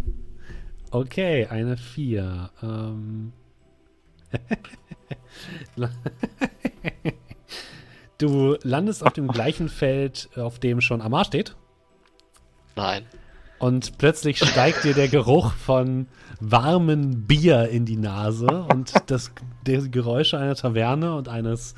okay, 0.90 1.46
eine 1.46 1.78
4. 1.78 2.50
Ähm. 2.62 3.32
du 8.18 8.58
landest 8.62 9.02
auf 9.02 9.14
dem 9.14 9.28
gleichen 9.28 9.70
Feld, 9.70 10.28
auf 10.36 10.58
dem 10.58 10.82
schon 10.82 11.00
Amar 11.00 11.24
steht. 11.24 11.56
Nein. 12.76 13.06
Und 13.60 13.98
plötzlich 13.98 14.38
steigt 14.38 14.84
dir 14.84 14.94
der 14.94 15.08
Geruch 15.08 15.52
von 15.52 16.08
warmem 16.40 17.26
Bier 17.26 17.68
in 17.68 17.84
die 17.84 17.98
Nase 17.98 18.46
und 18.46 18.94
das 19.06 19.30
die 19.66 19.90
Geräusche 19.90 20.38
einer 20.38 20.54
Taverne 20.56 21.14
und 21.14 21.28
eines 21.28 21.74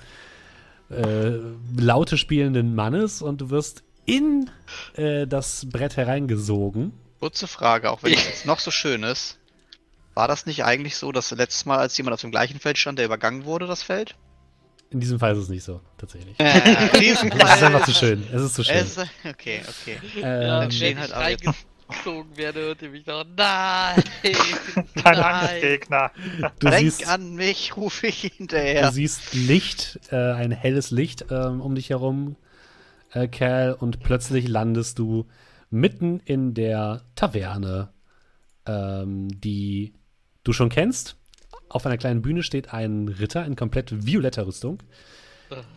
äh, 0.91 1.39
laute 1.77 2.17
spielenden 2.17 2.75
Mannes 2.77 3.21
und 3.21 3.41
du 3.41 3.51
wirst 3.51 3.83
in 4.07 4.49
äh, 4.95 5.27
das 5.27 5.67
Brett 5.71 5.97
hereingesogen. 5.97 6.93
Kurze 7.19 7.49
Frage, 7.49 7.91
auch 7.91 8.03
wenn 8.05 8.15
es 8.15 8.25
jetzt 8.25 8.47
noch 8.47 8.61
so 8.61 8.71
schön 8.71 9.03
ist. 9.03 9.39
War 10.15 10.29
das 10.29 10.47
nicht 10.47 10.65
eigentlich 10.65 10.97
so, 10.97 11.11
dass 11.11 11.31
letztes 11.33 11.65
Mal, 11.67 11.79
als 11.79 11.97
jemand 11.97 12.15
auf 12.15 12.21
dem 12.21 12.31
gleichen 12.31 12.61
Feld 12.61 12.79
stand, 12.79 12.99
der 12.99 13.07
übergangen 13.07 13.45
wurde, 13.45 13.67
das 13.67 13.83
Feld? 13.83 14.15
In 14.91 15.01
diesem 15.01 15.19
Fall 15.19 15.33
ist 15.33 15.39
es 15.39 15.49
nicht 15.49 15.65
so, 15.65 15.81
tatsächlich. 15.97 16.39
Äh, 16.39 16.53
Es 16.93 17.23
ist 17.23 17.63
einfach 17.63 17.85
zu 17.87 17.93
schön. 17.95 18.25
Es 18.31 18.43
ist 18.43 18.55
zu 18.55 18.63
schön. 18.63 18.77
Es, 18.77 18.99
okay, 18.99 19.63
okay. 19.67 19.99
Ja, 20.21 20.65
Ähm, 20.65 20.71
stehen 20.71 20.99
wenn 20.99 21.11
halt 21.15 21.41
ich 21.41 21.49
reingezogen 21.89 22.37
werde, 22.37 22.61
hört 22.61 22.83
ihr 22.83 22.91
mich 22.91 23.07
noch. 23.07 23.25
Nein! 23.37 24.03
Kein 24.23 24.85
Nein. 25.05 25.17
Angstgegner. 25.19 26.11
du, 26.59 26.69
Denk 26.69 26.81
siehst, 26.81 27.09
an 27.09 27.35
mich, 27.35 27.77
rufe 27.77 28.07
ich 28.07 28.23
du 28.23 28.29
hinterher. 28.29 28.93
siehst 28.93 29.35
Licht, 29.35 30.01
äh, 30.11 30.17
ein 30.17 30.51
helles 30.53 30.91
Licht 30.91 31.27
ähm, 31.31 31.61
um 31.61 31.75
dich 31.75 31.91
herum, 31.91 32.37
äh, 33.13 33.29
Cal, 33.29 33.73
und 33.75 34.01
plötzlich 34.01 34.49
landest 34.49 34.99
du 34.99 35.27
mitten 35.71 36.21
in 36.25 36.55
der 36.55 37.03
Taverne, 37.15 37.93
ähm, 38.67 39.29
die 39.41 39.95
du 40.45 40.53
schon 40.53 40.69
kennst. 40.69 41.17
Auf 41.69 41.87
einer 41.87 41.97
kleinen 41.97 42.21
Bühne 42.23 42.43
steht 42.43 42.75
ein 42.75 43.09
Ritter 43.09 43.45
in 43.47 43.57
komplett 43.57 44.07
violetter 44.07 44.47
Rüstung, 44.47 44.83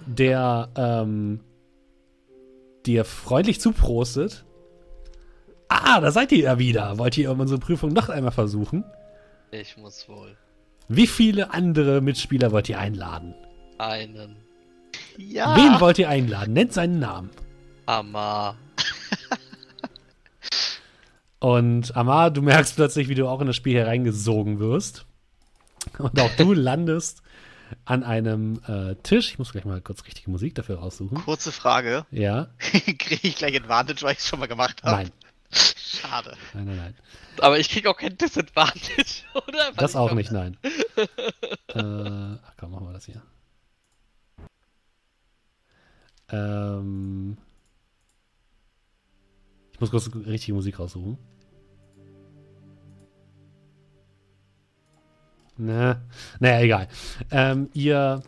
der 0.05 0.69
ähm, 0.75 1.39
dir 2.85 3.05
freundlich 3.05 3.61
zuprostet. 3.61 4.45
Ah, 5.69 5.99
da 5.99 6.11
seid 6.11 6.31
ihr 6.31 6.39
ja 6.39 6.59
wieder. 6.59 6.97
Wollt 6.97 7.17
ihr 7.17 7.31
unsere 7.31 7.59
Prüfung 7.59 7.93
noch 7.93 8.09
einmal 8.09 8.31
versuchen? 8.31 8.83
Ich 9.51 9.77
muss 9.77 10.07
wohl 10.09 10.35
Wie 10.87 11.07
viele 11.07 11.53
andere 11.53 12.01
Mitspieler 12.01 12.51
wollt 12.51 12.69
ihr 12.69 12.79
einladen? 12.79 13.33
einen 13.77 14.37
Ja. 15.17 15.55
Wen 15.55 15.79
wollt 15.79 15.99
ihr 15.99 16.09
einladen? 16.09 16.53
Nennt 16.53 16.73
seinen 16.73 16.99
Namen. 16.99 17.29
Hammer. 17.87 18.55
Und 21.39 21.95
Amar, 21.95 22.31
du 22.31 22.41
merkst 22.41 22.75
plötzlich, 22.75 23.07
wie 23.07 23.15
du 23.15 23.27
auch 23.27 23.41
in 23.41 23.47
das 23.47 23.55
Spiel 23.55 23.75
hereingesogen 23.77 24.59
wirst. 24.59 25.05
Und 25.97 26.19
auch 26.19 26.31
du 26.37 26.53
landest 26.53 27.21
an 27.83 28.03
einem 28.03 28.61
äh, 28.67 28.95
Tisch. 29.03 29.31
Ich 29.31 29.39
muss 29.39 29.51
gleich 29.51 29.65
mal 29.65 29.81
kurz 29.81 30.05
richtige 30.05 30.29
Musik 30.31 30.55
dafür 30.55 30.77
raussuchen. 30.79 31.17
Kurze 31.23 31.51
Frage. 31.51 32.05
Ja, 32.11 32.47
Kriege 32.59 33.27
ich 33.27 33.35
gleich 33.35 33.55
Advantage, 33.55 34.01
weil 34.03 34.13
ich 34.13 34.19
es 34.19 34.27
schon 34.27 34.39
mal 34.39 34.47
gemacht 34.47 34.81
habe? 34.83 34.95
nein, 34.95 35.11
Schade. 35.55 36.35
nein, 36.53 36.65
nein, 36.65 36.77
nein. 36.77 36.95
Aber 37.39 37.59
ich 37.59 37.69
krieg 37.69 37.87
auch 37.87 37.97
kein 37.97 38.17
Disadvantage, 38.17 39.23
oder? 39.33 39.67
Weil 39.67 39.75
Das 39.77 39.95
auch 39.95 40.13
nicht, 40.13 40.31
nein. 40.31 40.57
äh, 41.67 41.79
ach 41.79 42.53
komm, 42.57 42.71
machen 42.71 42.87
wir 42.87 42.93
das 42.93 43.05
hier. 43.05 43.21
Ähm, 46.29 47.37
ich 49.73 49.79
muss 49.79 49.91
kurz 49.91 50.09
richtige 50.13 50.53
Musik 50.53 50.79
raussuchen. 50.79 51.17
Na, 55.57 56.01
naja, 56.39 56.61
egal. 56.61 56.87
Ähm, 57.31 57.69
ihr 57.73 58.21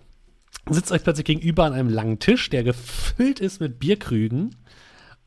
sitzt 0.69 0.91
euch 0.91 1.03
plötzlich 1.03 1.25
gegenüber 1.25 1.65
an 1.65 1.73
einem 1.73 1.89
langen 1.89 2.19
Tisch, 2.19 2.49
der 2.49 2.63
gefüllt 2.63 3.39
ist 3.39 3.59
mit 3.59 3.79
Bierkrügen. 3.79 4.55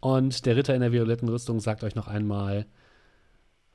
Und 0.01 0.47
der 0.47 0.56
Ritter 0.56 0.74
in 0.74 0.81
der 0.81 0.93
violetten 0.93 1.28
Rüstung 1.28 1.60
sagt 1.60 1.85
euch 1.85 1.94
noch 1.94 2.09
einmal: 2.09 2.66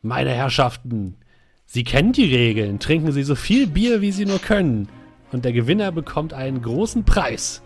Meine 0.01 0.31
Herrschaften, 0.31 1.17
Sie 1.65 1.83
kennen 1.83 2.13
die 2.13 2.33
Regeln. 2.33 2.79
Trinken 2.79 3.11
Sie 3.11 3.23
so 3.23 3.35
viel 3.35 3.67
Bier, 3.67 4.01
wie 4.01 4.11
Sie 4.11 4.25
nur 4.25 4.39
können. 4.39 4.87
Und 5.31 5.45
der 5.45 5.53
Gewinner 5.53 5.91
bekommt 5.91 6.33
einen 6.33 6.61
großen 6.61 7.03
Preis. 7.03 7.61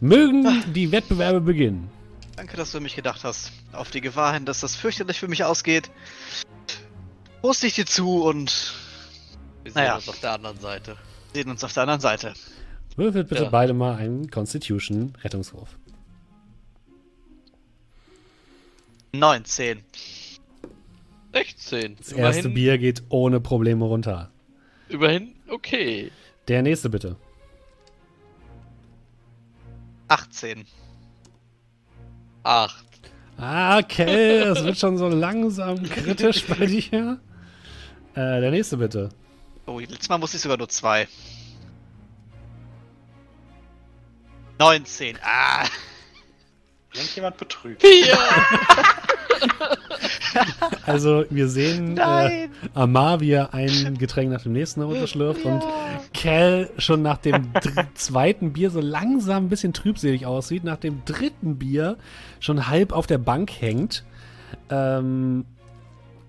Mögen 0.00 0.46
die 0.74 0.92
Wettbewerbe 0.92 1.40
beginnen. 1.40 1.90
Danke, 2.36 2.56
dass 2.56 2.72
du 2.72 2.78
an 2.78 2.84
mich 2.84 2.96
gedacht 2.96 3.22
hast. 3.24 3.52
Auf 3.72 3.90
die 3.90 4.00
Gewahr 4.00 4.32
hin, 4.34 4.44
dass 4.46 4.60
das 4.60 4.74
fürchterlich 4.76 5.18
für 5.20 5.28
mich 5.28 5.44
ausgeht. 5.44 5.90
Prost 7.42 7.64
ich 7.64 7.74
dir 7.74 7.86
zu 7.86 8.22
und 8.24 8.74
Wir 9.62 9.72
sehen 9.72 9.82
Naja. 9.82 9.96
uns 9.96 10.08
auf 10.08 10.20
der 10.20 10.32
anderen 10.32 10.58
Seite. 10.58 10.96
sehen 11.34 11.50
uns 11.50 11.62
auf 11.64 11.72
der 11.72 11.82
anderen 11.82 12.00
Seite. 12.00 12.32
Würfelt 12.96 13.28
bitte 13.28 13.44
Ja. 13.44 13.50
beide 13.50 13.72
mal 13.74 13.94
einen 13.96 14.30
Constitution-Rettungswurf. 14.30 15.78
19. 19.12 19.82
16. 21.32 21.96
Das 21.96 22.12
erste 22.12 22.48
Bier 22.48 22.78
geht 22.78 23.02
ohne 23.08 23.40
Probleme 23.40 23.84
runter. 23.84 24.30
immerhin 24.88 25.34
okay. 25.48 26.10
Der 26.48 26.62
nächste 26.62 26.90
bitte. 26.90 27.16
18. 30.08 30.66
8. 32.42 32.84
Ah, 33.36 33.78
okay, 33.78 34.40
das 34.44 34.64
wird 34.64 34.78
schon 34.78 34.98
so 34.98 35.08
langsam 35.08 35.82
kritisch 35.84 36.44
bei 36.46 36.66
dir. 36.66 37.20
Äh, 38.14 38.40
der 38.40 38.50
nächste 38.50 38.76
bitte. 38.76 39.08
Oh, 39.66 39.78
letztes 39.78 40.08
Mal 40.08 40.18
musste 40.18 40.36
ich 40.36 40.42
sogar 40.42 40.58
nur 40.58 40.68
zwei. 40.68 41.06
19. 44.58 45.16
Ah, 45.22 45.64
Irgendjemand 46.92 47.36
betrügt. 47.36 47.82
4. 47.82 48.18
Also, 50.86 51.24
wir 51.30 51.48
sehen 51.48 51.96
äh! 51.98 52.48
Amar, 52.74 53.20
wie 53.20 53.32
er 53.32 53.52
ein 53.52 53.98
Getränk 53.98 54.30
nach 54.30 54.42
dem 54.42 54.52
nächsten 54.52 54.82
runterschlürft 54.82 55.44
und 55.44 55.62
Kel 56.12 56.70
schon 56.78 57.02
nach 57.02 57.18
dem 57.18 57.52
zweiten 57.94 58.52
Bier 58.52 58.70
so 58.70 58.80
langsam 58.80 59.46
ein 59.46 59.48
bisschen 59.48 59.72
trübselig 59.72 60.26
aussieht, 60.26 60.64
nach 60.64 60.76
dem 60.76 61.04
dritten 61.04 61.58
Bier 61.58 61.96
schon 62.38 62.68
halb 62.68 62.92
auf 62.92 63.06
der 63.06 63.18
Bank 63.18 63.50
hängt. 63.50 64.04
Ähm, 64.68 65.44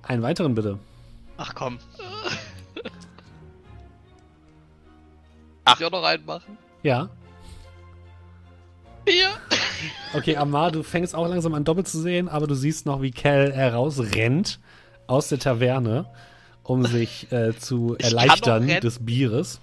einen 0.04 0.22
weiteren 0.22 0.56
bitte. 0.56 0.80
Ach 1.38 1.54
komm. 1.56 1.78
Ach. 5.66 5.80
Ich 5.80 5.86
auch 5.86 5.92
noch 5.92 6.04
reinmachen? 6.04 6.58
Ja. 6.84 7.10
4. 9.06 9.28
Okay, 10.14 10.38
Amar, 10.38 10.72
du 10.72 10.84
fängst 10.84 11.16
auch 11.16 11.28
langsam 11.28 11.54
an 11.54 11.64
doppelt 11.64 11.88
zu 11.88 12.00
sehen, 12.00 12.30
aber 12.30 12.48
du 12.48 12.56
siehst 12.56 12.86
noch, 12.86 13.02
wie 13.02 13.12
Kel 13.12 13.54
herausrennt 13.54 14.60
aus 15.08 15.30
der 15.30 15.40
Taverne, 15.40 16.06
um 16.64 16.86
sich 16.86 17.32
äh, 17.32 17.56
zu 17.58 17.96
Ich 17.98 18.06
erleichtern 18.06 18.68
des 18.68 19.04
Bieres. 19.04 19.60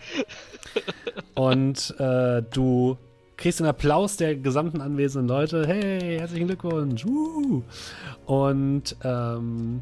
Und 1.34 1.94
äh, 1.98 2.42
du 2.42 2.98
kriegst 3.36 3.60
den 3.60 3.66
Applaus 3.66 4.16
der 4.16 4.36
gesamten 4.36 4.80
anwesenden 4.80 5.28
Leute. 5.28 5.66
Hey, 5.66 6.18
herzlichen 6.18 6.48
Glückwunsch. 6.48 7.06
Woo. 7.06 7.62
Und 8.26 8.96
ähm, 9.04 9.80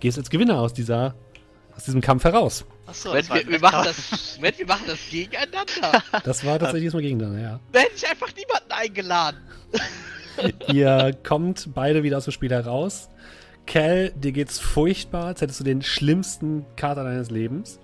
gehst 0.00 0.18
als 0.18 0.28
Gewinner 0.28 0.60
aus, 0.60 0.72
dieser, 0.72 1.14
aus 1.76 1.84
diesem 1.84 2.00
Kampf 2.00 2.24
heraus. 2.24 2.64
Achso, 2.86 3.08
Moment, 3.08 3.34
wir, 3.34 3.48
wir, 3.48 3.60
machen 3.60 3.84
das, 3.84 4.36
Moment, 4.36 4.58
wir 4.58 4.66
machen 4.66 4.84
das 4.86 4.98
gegeneinander. 5.10 6.02
Das 6.24 6.44
war 6.44 6.58
tatsächlich 6.58 6.84
diesmal 6.84 7.02
gegeneinander, 7.02 7.40
ja. 7.40 7.60
Da 7.72 7.80
hätte 7.80 7.92
ich 7.96 8.08
einfach 8.08 8.28
niemanden 8.34 8.70
eingeladen. 8.70 9.40
Ihr 10.72 11.16
kommt 11.24 11.74
beide 11.74 12.02
wieder 12.02 12.18
aus 12.18 12.24
dem 12.24 12.32
Spiel 12.32 12.50
heraus. 12.50 13.08
Cal, 13.66 14.10
dir 14.10 14.32
geht's 14.32 14.60
furchtbar, 14.60 15.26
als 15.26 15.40
hättest 15.40 15.60
du 15.60 15.64
den 15.64 15.82
schlimmsten 15.82 16.64
Kater 16.76 17.02
deines 17.02 17.30
Lebens. 17.30 17.80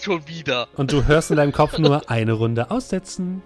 Schon 0.00 0.26
wieder. 0.28 0.68
Und 0.76 0.92
du 0.92 1.06
hörst 1.06 1.30
in 1.30 1.36
deinem 1.36 1.52
Kopf 1.52 1.78
nur 1.78 2.08
eine 2.08 2.32
Runde 2.32 2.70
aussetzen. 2.70 3.42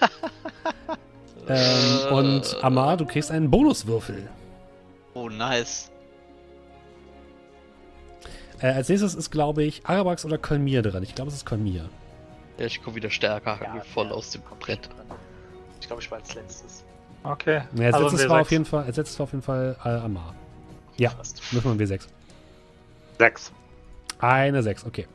ähm, 1.48 2.12
und 2.12 2.56
Amar, 2.62 2.96
du 2.96 3.06
kriegst 3.06 3.30
einen 3.30 3.50
Bonuswürfel. 3.50 4.28
Oh, 5.14 5.28
nice. 5.28 5.90
Äh, 8.60 8.68
als 8.68 8.88
nächstes 8.88 9.14
ist, 9.14 9.30
glaube 9.30 9.62
ich, 9.64 9.84
Arabax 9.86 10.24
oder 10.24 10.38
Kolmir 10.38 10.82
dran. 10.82 11.02
Ich 11.02 11.14
glaube, 11.14 11.30
es 11.30 11.36
ist 11.36 11.46
Kolmir. 11.46 11.88
Ja, 12.58 12.66
ich 12.66 12.82
komme 12.82 12.96
wieder 12.96 13.10
stärker 13.10 13.58
Ja, 13.62 13.80
voll 13.92 14.06
ja, 14.06 14.12
aus 14.12 14.30
dem 14.30 14.42
Brett. 14.60 14.88
dran. 14.88 15.18
Ich 15.80 15.86
glaube, 15.86 16.00
ich 16.02 16.10
war 16.10 16.18
als 16.18 16.34
letztes. 16.34 16.84
Okay. 17.22 17.62
Ja, 17.74 17.86
als, 17.86 17.94
Also 17.96 18.08
letztes 18.08 18.28
war 18.30 18.38
W6. 18.38 18.40
auf 18.40 18.50
jeden 18.50 18.64
Fall, 18.64 18.84
als 18.84 18.96
letztes 18.96 19.18
war 19.18 19.24
auf 19.24 19.32
jeden 19.32 19.42
Fall 19.42 19.76
äh, 19.84 19.88
Amar. 19.88 20.34
Ja, 20.96 21.10
Fast. 21.10 21.42
müssen 21.52 21.64
wir 21.78 21.84
ein 21.84 21.88
W6. 21.88 22.06
Sechs. 23.18 23.52
Eine 24.18 24.62
6, 24.62 24.86
okay. 24.86 25.06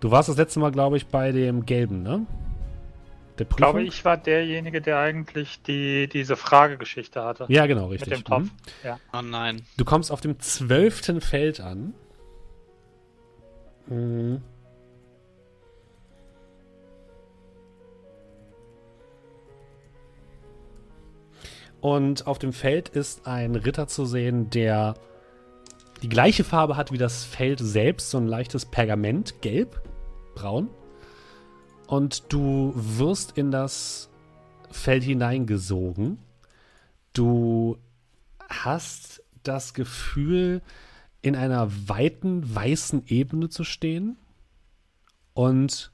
Du 0.00 0.10
warst 0.10 0.28
das 0.30 0.36
letzte 0.38 0.60
Mal, 0.60 0.70
glaube 0.72 0.96
ich, 0.96 1.06
bei 1.08 1.32
dem 1.32 1.66
Gelben, 1.66 2.02
ne? 2.02 2.24
Der 3.38 3.46
Ich 3.48 3.56
glaube, 3.56 3.82
ich 3.82 4.04
war 4.04 4.16
derjenige, 4.16 4.80
der 4.80 4.98
eigentlich 4.98 5.60
die, 5.62 6.08
diese 6.08 6.36
Fragegeschichte 6.36 7.22
hatte. 7.22 7.44
Ja, 7.48 7.66
genau, 7.66 7.88
Mit 7.88 8.00
richtig. 8.00 8.14
dem 8.14 8.24
Topf. 8.24 8.42
Mhm. 8.44 8.50
Ja. 8.84 8.98
Oh 9.12 9.20
nein. 9.22 9.62
Du 9.76 9.84
kommst 9.84 10.10
auf 10.10 10.20
dem 10.20 10.40
zwölften 10.40 11.20
Feld 11.20 11.60
an. 11.60 11.92
Mhm. 13.88 14.42
Und 21.80 22.26
auf 22.26 22.38
dem 22.38 22.52
Feld 22.52 22.88
ist 22.88 23.26
ein 23.26 23.54
Ritter 23.54 23.86
zu 23.86 24.04
sehen, 24.04 24.50
der 24.50 24.94
die 26.02 26.08
gleiche 26.08 26.44
Farbe 26.44 26.76
hat 26.76 26.92
wie 26.92 26.98
das 26.98 27.24
Feld 27.24 27.60
selbst, 27.60 28.10
so 28.10 28.18
ein 28.18 28.26
leichtes 28.26 28.66
Pergament, 28.66 29.40
gelb, 29.42 29.80
braun. 30.34 30.70
Und 31.86 32.32
du 32.32 32.72
wirst 32.74 33.38
in 33.38 33.50
das 33.50 34.10
Feld 34.70 35.02
hineingesogen. 35.02 36.18
Du 37.12 37.78
hast 38.48 39.22
das 39.42 39.72
Gefühl, 39.72 40.62
in 41.22 41.36
einer 41.36 41.70
weiten, 41.88 42.54
weißen 42.54 43.04
Ebene 43.06 43.48
zu 43.48 43.64
stehen 43.64 44.16
und 45.34 45.92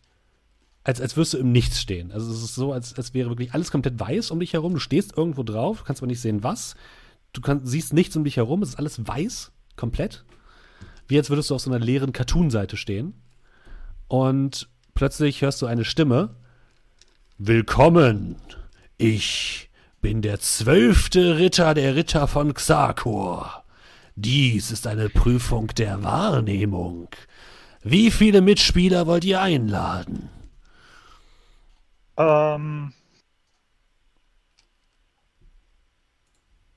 als, 0.85 1.01
als 1.01 1.17
würdest 1.17 1.35
du 1.35 1.39
im 1.39 1.51
Nichts 1.51 1.81
stehen. 1.81 2.13
Also 2.13 2.31
es 2.31 2.43
ist 2.43 2.55
so, 2.55 2.73
als, 2.73 2.95
als 2.95 3.15
wäre 3.15 3.31
wirklich 3.31 3.55
alles 3.55 3.71
komplett 3.71 3.99
weiß 3.99 4.31
um 4.31 4.41
dich 4.41 4.53
herum. 4.53 4.75
Du 4.75 4.81
stehst 4.81 5.17
irgendwo 5.17 5.43
drauf, 5.43 5.85
kannst 5.85 6.03
aber 6.03 6.09
nicht 6.09 6.21
sehen, 6.21 6.43
was. 6.43 6.77
Du 7.33 7.41
kann, 7.41 7.65
siehst 7.65 7.95
nichts 7.95 8.15
um 8.17 8.25
dich 8.25 8.37
herum, 8.37 8.63
es 8.63 8.71
ist 8.71 8.79
alles 8.79 9.07
weiß, 9.07 9.51
komplett. 9.77 10.25
Wie 11.09 11.17
als 11.19 11.31
würdest 11.31 11.51
du 11.51 11.55
auf 11.55 11.63
so 11.63 11.71
einer 11.71 11.83
leeren 11.83 12.13
Cartoon-Seite 12.13 12.77
stehen. 12.77 13.15
Und 14.09 14.69
plötzlich 14.95 15.41
hörst 15.41 15.63
du 15.63 15.67
eine 15.67 15.85
Stimme. 15.85 16.37
Willkommen! 17.39 18.37
Ich 18.99 19.71
bin 20.01 20.23
der 20.23 20.39
zwölfte 20.39 21.39
Ritter 21.39 21.75
der 21.75 21.97
Ritter 21.97 22.29
von 22.29 22.53
Xakor. 22.55 23.64
Dies 24.17 24.71
ist 24.71 24.87
eine 24.87 25.09
Prüfung 25.09 25.69
der 25.69 26.03
Wahrnehmung. 26.03 27.09
Wie 27.83 28.11
viele 28.11 28.41
Mitspieler 28.41 29.07
wollt 29.07 29.25
ihr 29.25 29.41
einladen? 29.41 30.31
Ähm, 32.17 32.93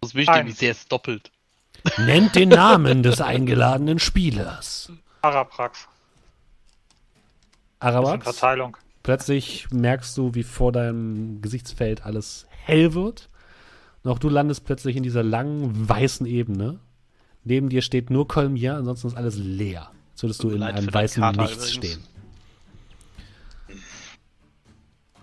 Das 0.01 0.11
ist 0.11 0.15
wichtig, 0.15 0.35
Eins. 0.35 0.47
wie 0.47 0.53
sehr 0.53 0.71
es 0.71 0.87
doppelt. 0.87 1.31
Nennt 1.97 2.35
den 2.35 2.49
Namen 2.63 3.03
des 3.03 3.21
eingeladenen 3.21 3.99
Spielers. 3.99 4.91
Araprax. 5.21 5.87
Arabax, 7.79 8.23
Verteilung. 8.23 8.75
plötzlich 9.03 9.67
merkst 9.71 10.17
du, 10.17 10.33
wie 10.33 10.43
vor 10.43 10.71
deinem 10.71 11.41
Gesichtsfeld 11.41 12.03
alles 12.05 12.47
hell 12.49 12.93
wird. 12.93 13.29
Und 14.03 14.11
auch 14.11 14.19
du 14.19 14.29
landest 14.29 14.65
plötzlich 14.65 14.95
in 14.95 15.03
dieser 15.03 15.23
langen, 15.23 15.87
weißen 15.87 16.25
Ebene. 16.25 16.79
Neben 17.47 17.69
dir 17.69 17.81
steht 17.81 18.09
nur 18.09 18.27
Kolmir, 18.27 18.75
ansonsten 18.75 19.07
ist 19.07 19.15
alles 19.15 19.37
leer. 19.37 19.89
Als 20.11 20.23
würdest 20.23 20.43
du 20.43 20.49
in 20.49 20.63
einem 20.63 20.93
weißen 20.93 21.21
Kater 21.23 21.43
Nichts 21.43 21.73
übrigens. 21.75 22.03
stehen. 22.03 22.03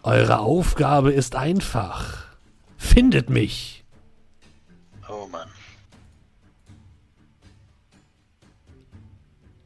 Eure 0.03 0.39
Aufgabe 0.39 1.13
ist 1.13 1.37
einfach. 1.37 2.25
Findet 2.79 3.29
mich. 3.29 3.85
Oh 5.07 5.27
Mann. 5.31 5.49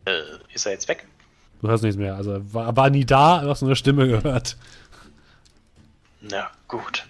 Äh, 0.07 0.23
ist 0.53 0.67
er 0.67 0.73
jetzt 0.73 0.89
weg? 0.89 1.07
Du 1.63 1.69
hörst 1.69 1.85
nichts 1.85 1.97
mehr. 1.97 2.17
Also 2.17 2.33
er 2.33 2.55
war, 2.55 2.77
war 2.77 2.91
nie 2.91 3.05
da, 3.05 3.41
du 3.43 3.51
hast 3.51 3.63
nur 3.63 3.69
eine 3.69 3.77
Stimme 3.77 4.09
gehört. 4.09 4.57
Na 6.21 6.51
gut. 6.67 7.07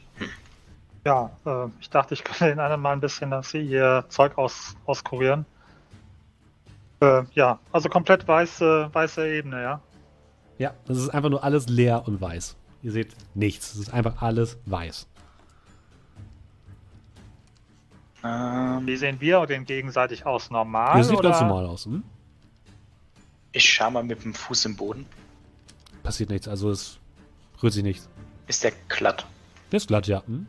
Ja, 1.09 1.31
äh, 1.47 1.71
ich 1.81 1.89
dachte, 1.89 2.13
ich 2.13 2.23
könnte 2.25 2.45
den 2.45 2.61
anderen 2.61 2.83
mal 2.83 2.93
ein 2.93 3.01
bisschen, 3.01 3.31
dass 3.31 3.51
sie 3.51 3.63
ihr 3.63 4.05
Zeug 4.11 4.37
aus, 4.37 4.77
auskurieren. 4.85 5.47
Äh, 7.01 7.23
ja, 7.33 7.59
also 7.73 7.89
komplett 7.89 8.29
weiße, 8.29 8.91
weiße 8.93 9.27
Ebene, 9.27 9.63
ja. 9.63 9.81
Ja, 10.59 10.75
das 10.87 10.99
ist 10.99 11.09
einfach 11.09 11.31
nur 11.31 11.43
alles 11.43 11.67
leer 11.69 12.07
und 12.07 12.21
weiß. 12.21 12.57
Ihr 12.83 12.93
seht 12.93 13.17
nichts. 13.35 13.73
Es 13.73 13.81
ist 13.81 13.95
einfach 13.95 14.21
alles 14.21 14.59
weiß. 14.67 15.07
Ähm, 18.25 18.87
Wie 18.87 18.97
sehen 18.97 19.19
wir 19.21 19.47
den 19.47 19.65
gegenseitig 19.65 20.27
aus? 20.27 20.51
Normal? 20.51 20.99
Ihr 20.99 21.05
sieht 21.05 21.17
oder? 21.17 21.31
ganz 21.31 21.41
normal 21.41 21.65
aus. 21.67 21.87
Hm? 21.87 22.03
ich 23.53 23.65
schau 23.65 23.91
mal 23.91 24.05
mit 24.05 24.23
dem 24.25 24.35
Fuß 24.35 24.67
im 24.67 24.77
Boden. 24.77 25.07
Passiert 26.03 26.29
nichts. 26.29 26.49
Also 26.49 26.71
es 26.71 26.99
rührt 27.63 27.73
sich 27.73 27.83
nichts. 27.83 28.11
Ist 28.47 28.63
der 28.63 28.73
glatt? 28.89 29.25
Der 29.73 29.79
ist 29.79 29.89
glatt, 29.89 30.07
ja. 30.07 30.23
Hm? 30.27 30.47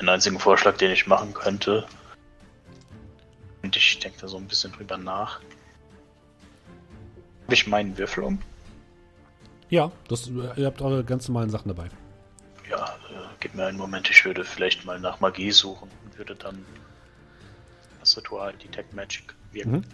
Den 0.00 0.08
einzigen 0.08 0.38
Vorschlag, 0.38 0.76
den 0.76 0.90
ich 0.90 1.06
machen 1.06 1.34
könnte. 1.34 1.86
Und 3.62 3.76
ich 3.76 3.98
denke 3.98 4.18
da 4.20 4.28
so 4.28 4.36
ein 4.36 4.46
bisschen 4.46 4.72
drüber 4.72 4.96
nach. 4.96 5.40
Habe 7.44 7.54
ich 7.54 7.66
meinen 7.66 7.96
Würfel 7.98 8.24
um? 8.24 8.38
Ja, 9.68 9.90
das, 10.08 10.28
ihr 10.28 10.66
habt 10.66 10.82
eure 10.82 11.04
ganz 11.04 11.28
normalen 11.28 11.50
Sachen 11.50 11.68
dabei. 11.68 11.88
Ja, 12.68 12.84
äh, 13.10 13.14
gib 13.40 13.54
mir 13.54 13.66
einen 13.66 13.78
Moment. 13.78 14.10
Ich 14.10 14.24
würde 14.24 14.44
vielleicht 14.44 14.84
mal 14.84 14.98
nach 15.00 15.20
Magie 15.20 15.50
suchen 15.52 15.88
und 16.04 16.18
würde 16.18 16.34
dann 16.34 16.64
das 18.00 18.16
Ritual 18.16 18.52
Detect 18.54 18.92
Magic 18.94 19.34
wirken. 19.52 19.72
Mhm. 19.72 19.84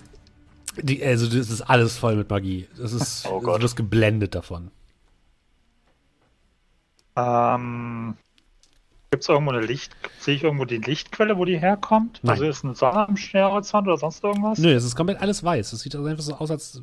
Die, 0.83 1.05
also 1.05 1.27
das 1.27 1.51
ist 1.51 1.63
alles 1.63 1.97
voll 1.99 2.17
mit 2.17 2.31
Magie. 2.31 2.69
Das 2.77 2.93
ist, 2.93 3.27
Oh 3.31 3.41
Gott. 3.41 3.63
wirst 3.63 3.77
geblendet 3.77 4.35
davon. 4.35 4.71
Ähm, 7.17 8.17
Gibt 9.11 9.23
es 9.23 9.29
irgendwo 9.29 9.53
eine 9.53 9.65
Licht... 9.65 9.97
Sehe 10.19 10.35
ich 10.35 10.43
irgendwo 10.43 10.65
die 10.65 10.79
Lichtquelle, 10.79 11.39
wo 11.39 11.45
die 11.45 11.59
herkommt? 11.59 12.21
Nein. 12.23 12.33
Also 12.33 12.45
ist 12.45 12.65
eine 12.65 12.75
Sonne 12.75 13.09
am 13.09 13.17
Horizont 13.17 13.87
oder 13.87 13.97
sonst 13.97 14.23
irgendwas? 14.23 14.59
Nö, 14.59 14.73
es 14.75 14.85
ist 14.85 14.97
komplett 14.97 15.21
alles 15.21 15.43
weiß. 15.43 15.73
Es 15.73 15.81
sieht 15.81 15.95
also 15.95 16.07
einfach 16.07 16.23
so 16.23 16.35
aus, 16.35 16.51
als 16.51 16.73
du 16.73 16.83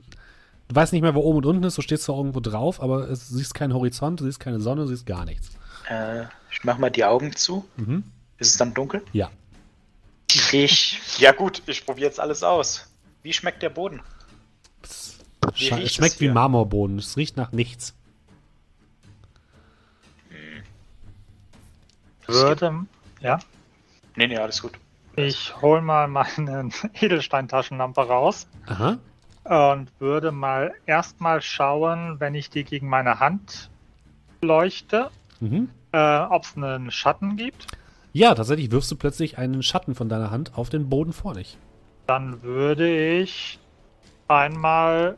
weißt 0.76 0.94
nicht 0.94 1.04
mehr, 1.04 1.14
wo 1.14 1.20
oben 1.20 1.38
und 1.38 1.46
unten 1.46 1.64
ist. 1.64 1.78
Du 1.78 1.82
stehst 1.82 2.04
zwar 2.04 2.18
irgendwo 2.18 2.40
drauf, 2.40 2.82
aber 2.82 3.10
es, 3.10 3.30
du 3.30 3.36
siehst 3.36 3.54
keinen 3.54 3.74
Horizont, 3.74 4.20
du 4.20 4.26
siehst 4.26 4.40
keine 4.40 4.60
Sonne, 4.60 4.82
du 4.82 4.88
siehst 4.88 5.06
gar 5.06 5.26
nichts. 5.26 5.52
Äh, 5.88 6.24
ich 6.52 6.64
mach 6.64 6.80
mal 6.80 6.90
die 6.90 7.06
Augen 7.06 7.36
zu. 7.36 7.66
Mhm. 7.78 8.04
Ist 8.40 8.52
es 8.52 8.58
dann 8.58 8.74
dunkel? 8.74 9.04
Ja. 9.14 9.30
Ich. 10.52 11.00
Ja, 11.20 11.32
gut, 11.32 11.62
ich 11.68 11.86
probiere 11.86 12.08
jetzt 12.08 12.20
alles 12.20 12.44
aus. 12.44 12.90
Wie 13.22 13.34
schmeckt 13.34 13.62
der 13.62 13.70
Boden? 13.70 14.02
Wie 15.54 15.70
Es 15.70 15.94
schmeckt 15.94 16.20
wie? 16.20 16.30
Marmorboden. 16.30 16.98
Es 16.98 17.18
riecht 17.18 17.38
nach 17.38 17.52
nichts. 17.52 17.94
Würde... 22.28 22.86
Ja? 23.22 23.40
Nee, 24.16 24.28
nee, 24.28 24.38
alles 24.38 24.62
gut. 24.62 24.74
Ich 25.16 25.56
hole 25.62 25.82
mal 25.82 26.08
meine 26.08 26.70
Edelsteintaschenlampe 27.00 28.02
raus 28.02 28.48
Aha. 28.68 28.98
und 29.74 29.92
würde 30.00 30.32
mal 30.32 30.74
erstmal 30.86 31.42
schauen, 31.42 32.20
wenn 32.20 32.36
ich 32.36 32.50
die 32.50 32.64
gegen 32.64 32.90
meine 32.90 33.20
Hand 33.20 33.70
leuchte, 34.42 35.10
Mhm. 35.40 35.70
äh, 35.92 35.98
ob 36.20 36.44
es 36.44 36.56
einen 36.56 36.92
Schatten 36.92 37.36
gibt. 37.36 37.68
Ja, 38.14 38.34
tatsächlich 38.36 38.72
wirfst 38.72 38.90
du 38.92 38.96
plötzlich 38.96 39.38
einen 39.38 39.62
Schatten 39.64 39.96
von 39.96 40.08
deiner 40.08 40.32
Hand 40.32 40.58
auf 40.58 40.70
den 40.70 40.88
Boden 40.90 41.12
vor 41.12 41.34
dich. 41.34 41.58
Dann 42.08 42.42
würde 42.44 43.18
ich 43.20 43.60
einmal 44.30 45.18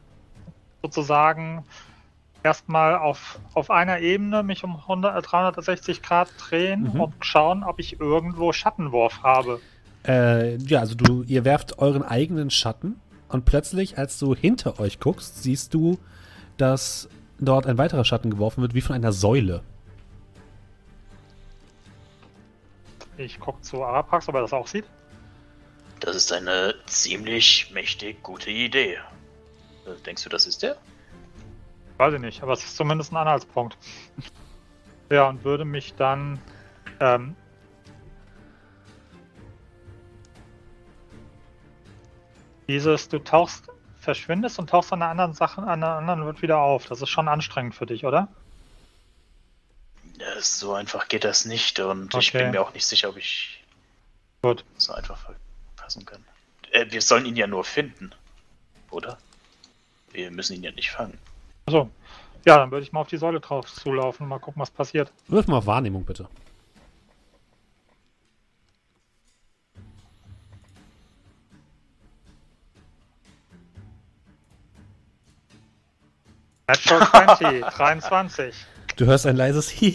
sozusagen 0.81 1.63
erstmal 2.47 2.95
auf, 2.95 3.39
auf 3.53 3.69
einer 3.69 3.99
Ebene 3.99 4.41
mich 4.41 4.63
um 4.63 4.77
100, 4.77 5.17
äh, 5.17 5.21
360 5.21 6.01
Grad 6.01 6.29
drehen 6.39 6.91
Mhm. 6.93 7.01
und 7.01 7.13
schauen, 7.25 7.63
ob 7.63 7.79
ich 7.79 7.99
irgendwo 7.99 8.53
Schattenwurf 8.53 9.21
habe. 9.23 9.59
Äh, 10.07 10.55
ja, 10.57 10.79
also 10.79 10.95
du, 10.95 11.23
ihr 11.23 11.43
werft 11.43 11.79
euren 11.79 12.03
eigenen 12.03 12.49
Schatten 12.49 12.99
und 13.27 13.43
plötzlich, 13.43 13.97
als 13.97 14.17
du 14.19 14.33
hinter 14.33 14.79
euch 14.79 14.99
guckst, 15.01 15.43
siehst 15.43 15.73
du, 15.73 15.99
dass 16.57 17.09
dort 17.39 17.67
ein 17.67 17.77
weiterer 17.77 18.05
Schatten 18.05 18.29
geworfen 18.31 18.61
wird, 18.61 18.73
wie 18.73 18.81
von 18.81 18.95
einer 18.95 19.11
Säule. 19.11 19.61
Ich 23.17 23.39
gucke 23.39 23.61
zu 23.61 23.83
Arapax, 23.83 24.29
ob 24.29 24.35
er 24.35 24.41
das 24.41 24.53
auch 24.53 24.67
sieht. 24.67 24.85
Das 25.99 26.15
ist 26.15 26.31
eine 26.31 26.75
ziemlich 26.85 27.71
mächtig 27.73 28.21
gute 28.23 28.51
Idee. 28.51 28.93
Äh, 29.85 30.01
Denkst 30.05 30.23
du, 30.23 30.29
das 30.29 30.45
ist 30.45 30.61
der? 30.63 30.77
Weiß 31.97 32.13
ich 32.13 32.19
nicht, 32.19 32.43
aber 32.43 32.53
es 32.53 32.63
ist 32.63 32.77
zumindest 32.77 33.11
ein 33.11 33.17
Anhaltspunkt. 33.17 33.77
ja, 35.11 35.27
und 35.27 35.43
würde 35.43 35.65
mich 35.65 35.95
dann 35.95 36.39
ähm, 36.99 37.35
dieses, 42.67 43.09
du 43.09 43.19
tauchst, 43.19 43.69
verschwindest 43.99 44.59
und 44.59 44.69
tauchst 44.69 44.93
an 44.93 45.01
einer 45.01 45.11
anderen 45.11 45.33
Sache, 45.33 45.61
an 45.61 45.69
einer 45.83 45.95
anderen 45.95 46.25
wird 46.25 46.41
wieder 46.41 46.59
auf. 46.59 46.85
Das 46.85 47.01
ist 47.01 47.09
schon 47.09 47.27
anstrengend 47.27 47.75
für 47.75 47.85
dich, 47.85 48.05
oder? 48.05 48.27
Ja, 50.19 50.39
so 50.39 50.73
einfach 50.73 51.07
geht 51.07 51.23
das 51.23 51.45
nicht 51.45 51.79
und 51.79 52.13
ich 52.15 52.29
Okay. 52.29 52.43
bin 52.43 52.51
mir 52.51 52.61
auch 52.61 52.73
nicht 52.73 52.85
sicher, 52.85 53.09
ob 53.09 53.17
ich 53.17 53.63
Gut. 54.41 54.63
so 54.77 54.93
einfach 54.93 55.17
verpassen 55.17 56.05
kann. 56.05 56.23
Äh, 56.71 56.85
wir 56.89 57.01
sollen 57.01 57.25
ihn 57.25 57.35
ja 57.35 57.47
nur 57.47 57.63
finden, 57.63 58.11
oder? 58.91 59.17
Wir 60.11 60.31
müssen 60.31 60.53
ihn 60.55 60.63
ja 60.63 60.71
nicht 60.71 60.91
fangen. 60.91 61.17
Achso. 61.67 61.89
Ja, 62.45 62.57
dann 62.57 62.71
würde 62.71 62.83
ich 62.85 62.93
mal 62.93 63.01
auf 63.01 63.09
die 63.09 63.17
Säule 63.17 63.41
drauf 63.41 63.65
zulaufen 63.71 64.23
und 64.23 64.29
mal 64.29 64.39
gucken, 64.39 64.61
was 64.61 64.71
passiert. 64.71 65.11
Wirf 65.27 65.47
mal 65.47 65.57
auf 65.57 65.65
Wahrnehmung, 65.65 66.05
bitte. 66.05 66.29
Natural 76.69 77.05
20, 77.37 77.65
23. 77.65 78.55
Du 78.95 79.05
hörst 79.05 79.25
ein 79.25 79.35
leises 79.35 79.69
Die 79.77 79.91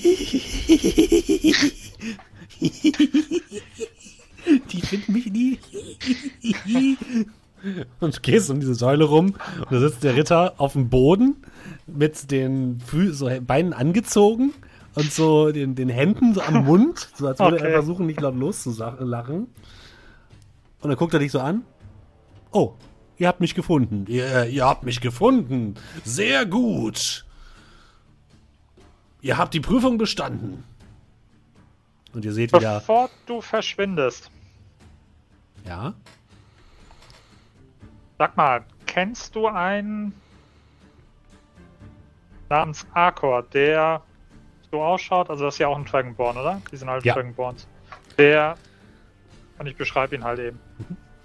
finden 4.82 5.12
mich 5.12 5.26
nie. 5.26 5.58
Und 8.00 8.22
gehst 8.22 8.50
um 8.50 8.60
diese 8.60 8.74
Säule 8.74 9.04
rum 9.04 9.36
und 9.58 9.72
da 9.72 9.80
sitzt 9.80 10.04
der 10.04 10.16
Ritter 10.16 10.54
auf 10.58 10.74
dem 10.74 10.90
Boden 10.90 11.36
mit 11.86 12.30
den 12.30 12.80
Fü 12.80 13.12
so 13.12 13.28
Beinen 13.40 13.72
angezogen 13.72 14.52
und 14.94 15.12
so 15.12 15.52
den, 15.52 15.74
den 15.74 15.88
Händen 15.88 16.34
so 16.34 16.42
am 16.42 16.64
Mund, 16.64 17.08
so 17.14 17.26
als 17.26 17.38
würde 17.38 17.58
er 17.58 17.62
Okay. 17.64 17.72
versuchen, 17.72 18.06
nicht 18.06 18.20
laut 18.20 18.34
loszulachen. 18.36 19.48
Und 20.80 20.88
dann 20.88 20.96
guckt 20.96 21.14
er 21.14 21.20
dich 21.20 21.32
so 21.32 21.40
an. 21.40 21.62
Oh, 22.50 22.74
ihr 23.18 23.28
habt 23.28 23.40
mich 23.40 23.54
gefunden. 23.54 24.04
Ihr, 24.08 24.46
ihr 24.46 24.64
habt 24.64 24.82
mich 24.84 25.00
gefunden. 25.00 25.74
Sehr 26.04 26.44
gut. 26.46 27.24
Ihr 29.20 29.38
habt 29.38 29.54
die 29.54 29.60
Prüfung 29.60 29.98
bestanden. 29.98 30.64
Und 32.12 32.24
ihr 32.24 32.32
seht 32.32 32.52
wieder, 32.52 32.80
Bevor 32.80 33.08
du 33.26 33.40
verschwindest, 33.40 34.30
ja, 35.66 35.94
sag 38.18 38.36
mal, 38.36 38.64
kennst 38.86 39.34
du 39.34 39.46
einen 39.46 40.12
namens 42.52 42.86
Arkor, 42.92 43.42
der 43.42 44.02
so 44.70 44.82
ausschaut? 44.82 45.30
Also, 45.30 45.44
das 45.44 45.54
ist 45.54 45.58
ja 45.58 45.68
auch 45.68 45.76
ein 45.76 45.84
Dragonborn, 45.84 46.36
oder? 46.36 46.60
Die 46.70 46.76
sind 46.76 46.88
halt 46.88 47.04
Ja. 47.04 47.14
Dragonborns. 47.14 47.66
Der, 48.18 48.56
und 49.58 49.66
ich 49.66 49.76
beschreibe 49.76 50.14
ihn 50.14 50.22
halt 50.22 50.38
eben. 50.38 50.60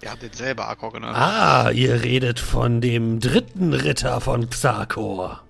Wir 0.00 0.10
haben 0.10 0.20
den 0.20 0.32
selber 0.32 0.68
Akku 0.68 0.90
genannt. 0.90 1.16
Ah, 1.16 1.70
ihr 1.70 2.02
redet 2.02 2.40
von 2.40 2.80
dem 2.80 3.20
dritten 3.20 3.72
Ritter 3.74 4.20
von 4.20 4.48
Xakor. 4.48 5.42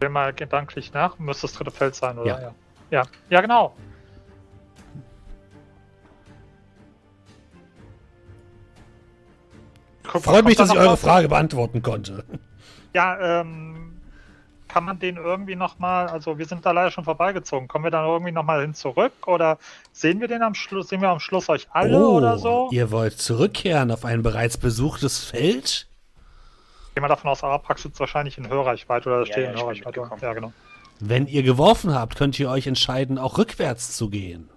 Will 0.00 0.08
mal 0.08 0.32
gedanklich 0.32 0.92
nach, 0.92 1.18
müsste 1.18 1.42
das 1.48 1.52
dritte 1.54 1.70
Feld 1.72 1.94
sein, 1.94 2.18
oder? 2.18 2.26
Ja. 2.28 2.40
Ja, 2.40 2.52
ja, 2.90 3.02
ja 3.30 3.40
genau. 3.40 3.74
Guck, 10.10 10.22
Freut 10.22 10.44
mich, 10.46 10.56
dass 10.56 10.70
ich 10.70 10.78
eure? 10.78 10.96
Frage 10.96 11.28
beantworten 11.28 11.82
konnte. 11.82 12.24
Ja, 12.94 13.40
ähm, 13.40 13.97
kann 14.68 14.84
man 14.84 14.98
den 14.98 15.16
irgendwie 15.16 15.56
nochmal, 15.56 16.08
also 16.08 16.38
wir 16.38 16.46
sind 16.46 16.64
da 16.64 16.70
leider 16.70 16.90
schon 16.90 17.04
vorbeigezogen, 17.04 17.68
kommen 17.68 17.84
wir 17.84 17.90
dann 17.90 18.04
irgendwie 18.04 18.32
nochmal 18.32 18.60
hin 18.60 18.74
zurück 18.74 19.26
oder 19.26 19.58
sehen 19.92 20.20
wir 20.20 20.28
den 20.28 20.42
am 20.42 20.54
Schluss, 20.54 20.88
sehen 20.88 21.00
wir 21.00 21.08
am 21.08 21.20
Schluss 21.20 21.48
euch 21.48 21.66
alle 21.70 22.06
oder 22.06 22.38
so? 22.38 22.68
Oh, 22.68 22.68
ihr 22.70 22.90
wollt 22.90 23.18
zurückkehren 23.18 23.90
auf 23.90 24.04
ein 24.04 24.22
bereits 24.22 24.58
besuchtes 24.58 25.24
Feld? 25.24 25.88
Gehen 26.94 27.02
wir 27.02 27.08
davon 27.08 27.30
aus, 27.30 27.42
Arapax 27.42 27.82
sitzt 27.82 27.98
wahrscheinlich 28.00 28.38
in 28.38 28.48
Hörreichweite 28.48 29.08
oder 29.08 29.20
Ja, 29.20 29.26
steht 29.26 29.44
ja, 29.44 29.50
in 29.52 29.56
Hörreichweite. 29.58 30.08
Ja, 30.20 30.32
genau. 30.32 30.52
Wenn 31.00 31.26
ihr 31.26 31.42
geworfen 31.42 31.94
habt, 31.94 32.16
könnt 32.16 32.38
ihr 32.38 32.50
euch 32.50 32.66
entscheiden, 32.66 33.18
auch 33.18 33.38
rückwärts 33.38 33.96
zu 33.96 34.10
gehen. 34.10 34.50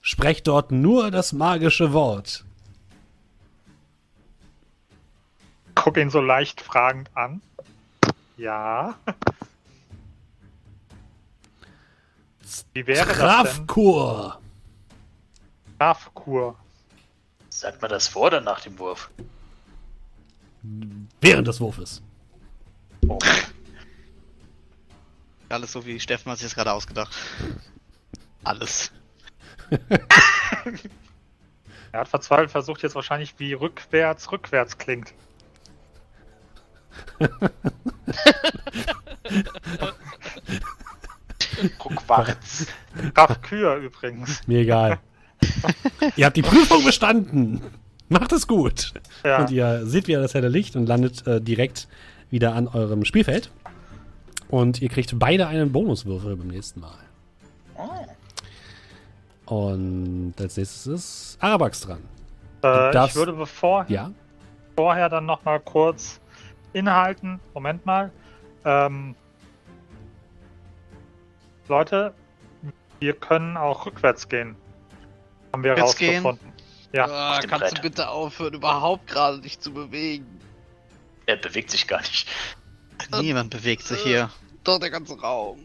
Sprecht 0.00 0.48
dort 0.48 0.72
nur 0.72 1.10
das 1.10 1.32
magische 1.32 1.92
Wort. 1.92 2.44
Guck 5.74 5.96
ihn 5.96 6.10
so 6.10 6.20
leicht 6.20 6.60
fragend 6.60 7.10
an. 7.14 7.40
Ja. 8.42 8.98
Wie 12.74 12.86
wäre 12.88 13.06
das 13.06 13.06
denn? 13.06 13.16
Strafkur. 13.16 14.40
Strafkur. 15.76 16.56
Sagt 17.50 17.80
man 17.80 17.92
das 17.92 18.08
vor 18.08 18.26
oder 18.26 18.40
nach 18.40 18.60
dem 18.60 18.76
Wurf? 18.80 19.12
Während 21.20 21.46
des 21.46 21.60
Wurfes. 21.60 22.02
Oh, 23.06 23.20
Alles 25.48 25.70
so 25.70 25.86
wie 25.86 26.00
Steffen 26.00 26.32
hat 26.32 26.38
sich 26.38 26.48
das 26.48 26.56
gerade 26.56 26.72
ausgedacht. 26.72 27.14
Alles. 28.42 28.90
Er 31.92 32.00
hat 32.00 32.08
verzweifelt 32.08 32.50
versucht 32.50 32.82
jetzt 32.82 32.94
wahrscheinlich, 32.94 33.38
wie 33.38 33.52
rückwärts 33.52 34.32
rückwärts 34.32 34.78
klingt. 34.78 35.12
Quarz. 42.06 42.66
Graf 43.14 43.40
Kühe 43.42 43.76
übrigens. 43.76 44.46
Mir 44.46 44.60
egal. 44.60 44.98
ihr 46.16 46.26
habt 46.26 46.36
die 46.36 46.42
Prüfung 46.42 46.84
bestanden. 46.84 47.60
Macht 48.08 48.32
es 48.32 48.46
gut. 48.46 48.92
Ja. 49.24 49.40
Und 49.40 49.50
ihr 49.50 49.86
seht 49.86 50.06
wieder 50.06 50.20
das 50.20 50.34
helle 50.34 50.48
Licht 50.48 50.76
und 50.76 50.86
landet 50.86 51.26
äh, 51.26 51.40
direkt 51.40 51.88
wieder 52.30 52.54
an 52.54 52.68
eurem 52.68 53.04
Spielfeld. 53.04 53.50
Und 54.48 54.82
ihr 54.82 54.88
kriegt 54.88 55.18
beide 55.18 55.46
einen 55.46 55.72
Bonuswürfel 55.72 56.36
beim 56.36 56.48
nächsten 56.48 56.80
Mal. 56.80 56.98
Oh. 57.76 58.06
Und 59.54 60.34
als 60.38 60.56
nächstes 60.56 60.86
ist 60.86 61.36
Arabax 61.40 61.80
dran. 61.80 61.98
Äh, 62.62 62.92
darfst- 62.92 63.10
ich 63.10 63.16
würde 63.16 63.32
bevor, 63.32 63.86
Ja? 63.88 64.10
vorher 64.76 65.08
dann 65.08 65.26
noch 65.26 65.44
mal 65.44 65.58
kurz 65.60 66.20
innehalten. 66.72 67.40
Moment 67.54 67.84
mal. 67.86 68.10
Ähm, 68.64 69.14
Leute, 71.68 72.14
wir 73.00 73.14
können 73.14 73.56
auch 73.56 73.86
rückwärts 73.86 74.28
gehen. 74.28 74.56
Haben 75.52 75.64
wir 75.64 75.72
Rückwärts 75.72 75.96
gehen? 75.96 76.24
rausgefunden. 76.24 76.52
Ja. 76.92 77.06
Ah, 77.06 77.40
dem 77.40 77.50
kannst 77.50 77.66
Brett. 77.66 77.78
du 77.78 77.82
bitte 77.82 78.08
aufhören, 78.08 78.54
überhaupt 78.54 79.06
gerade 79.06 79.40
dich 79.40 79.58
zu 79.58 79.72
bewegen? 79.72 80.26
Er 81.26 81.36
bewegt 81.36 81.70
sich 81.70 81.86
gar 81.86 82.00
nicht. 82.00 82.28
Niemand 83.20 83.50
bewegt 83.50 83.82
sich 83.82 84.00
hier. 84.02 84.30
Doch, 84.64 84.78
der 84.78 84.90
ganze 84.90 85.18
Raum. 85.18 85.58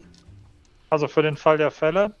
Also 0.90 1.06
für 1.06 1.22
den 1.22 1.36
Fall 1.36 1.58
der 1.58 1.70
Fälle. 1.70 2.14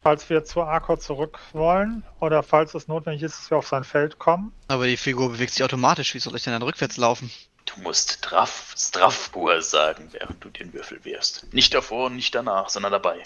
Falls 0.00 0.30
wir 0.30 0.44
zu 0.44 0.62
Arcor 0.62 1.00
zurück 1.00 1.40
wollen 1.52 2.04
oder 2.20 2.42
falls 2.44 2.72
es 2.74 2.86
notwendig 2.86 3.22
ist, 3.22 3.36
dass 3.38 3.50
wir 3.50 3.58
auf 3.58 3.66
sein 3.66 3.82
Feld 3.82 4.18
kommen. 4.18 4.52
Aber 4.68 4.86
die 4.86 4.96
Figur 4.96 5.30
bewegt 5.30 5.52
sich 5.52 5.64
automatisch. 5.64 6.14
Wie 6.14 6.20
soll 6.20 6.36
ich 6.36 6.44
denn 6.44 6.52
dann 6.52 6.62
rückwärts 6.62 6.96
laufen? 6.96 7.30
Du 7.66 7.80
musst 7.82 8.12
Straf, 8.12 8.74
Strafbur 8.78 9.60
sagen, 9.60 10.08
während 10.12 10.42
du 10.42 10.48
den 10.50 10.72
Würfel 10.72 11.04
wirfst. 11.04 11.52
Nicht 11.52 11.74
davor 11.74 12.06
und 12.06 12.16
nicht 12.16 12.34
danach, 12.34 12.70
sondern 12.70 12.92
dabei. 12.92 13.22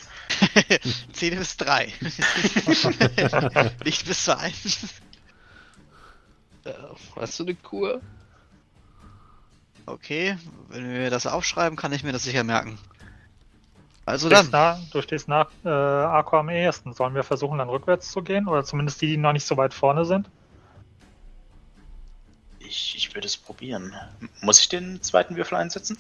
10 1.13 1.39
bis 1.39 1.57
3. 1.59 1.93
Nicht 3.85 4.07
bis 4.07 4.25
2. 4.25 4.53
Äh, 6.65 6.73
hast 7.17 7.39
du 7.39 7.45
eine 7.45 7.55
Kur? 7.55 8.01
Okay, 9.87 10.37
wenn 10.69 10.93
wir 10.93 11.11
das 11.11 11.27
aufschreiben, 11.27 11.77
kann 11.77 11.93
ich 11.93 12.03
mir 12.03 12.13
das 12.13 12.25
sicher 12.25 12.45
merken. 12.45 12.79
Also 14.05 14.29
Du 14.29 14.35
stehst, 14.37 14.53
dann. 14.53 14.79
nah, 14.79 14.81
du 14.93 15.01
stehst 15.03 15.29
nach 15.29 15.49
äh, 15.65 15.69
Arcor 15.69 16.41
am 16.41 16.49
ehesten. 16.49 16.93
Sollen 16.93 17.15
wir 17.15 17.23
versuchen, 17.23 17.59
dann 17.59 17.69
rückwärts 17.69 18.11
zu 18.11 18.21
gehen? 18.23 18.49
Oder 18.49 18.65
zumindest 18.65 19.01
die, 19.01 19.07
die 19.07 19.17
noch 19.17 19.33
nicht 19.33 19.47
so 19.47 19.57
weit 19.57 19.75
vorne 19.75 20.05
sind? 20.05 20.29
Ich, 22.59 22.95
ich 22.97 23.15
würde 23.15 23.27
es 23.27 23.37
probieren. 23.37 23.95
M- 24.21 24.29
Muss 24.41 24.61
ich 24.61 24.69
den 24.69 25.01
zweiten 25.03 25.37
Würfel 25.37 25.57
einsetzen? 25.59 25.97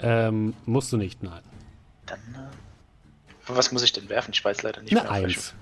Ähm, 0.00 0.54
musst 0.66 0.92
du 0.92 0.96
nicht, 0.96 1.22
nein. 1.22 1.42
Dann. 2.06 2.18
Äh, 2.18 2.48
für 3.44 3.56
was 3.56 3.70
muss 3.72 3.82
ich 3.82 3.92
denn 3.92 4.08
werfen? 4.08 4.32
Ich 4.32 4.44
weiß 4.44 4.62
leider 4.62 4.80
nicht 4.82 4.92
Eine 4.92 5.02
mehr. 5.02 5.10
Eins. 5.12 5.54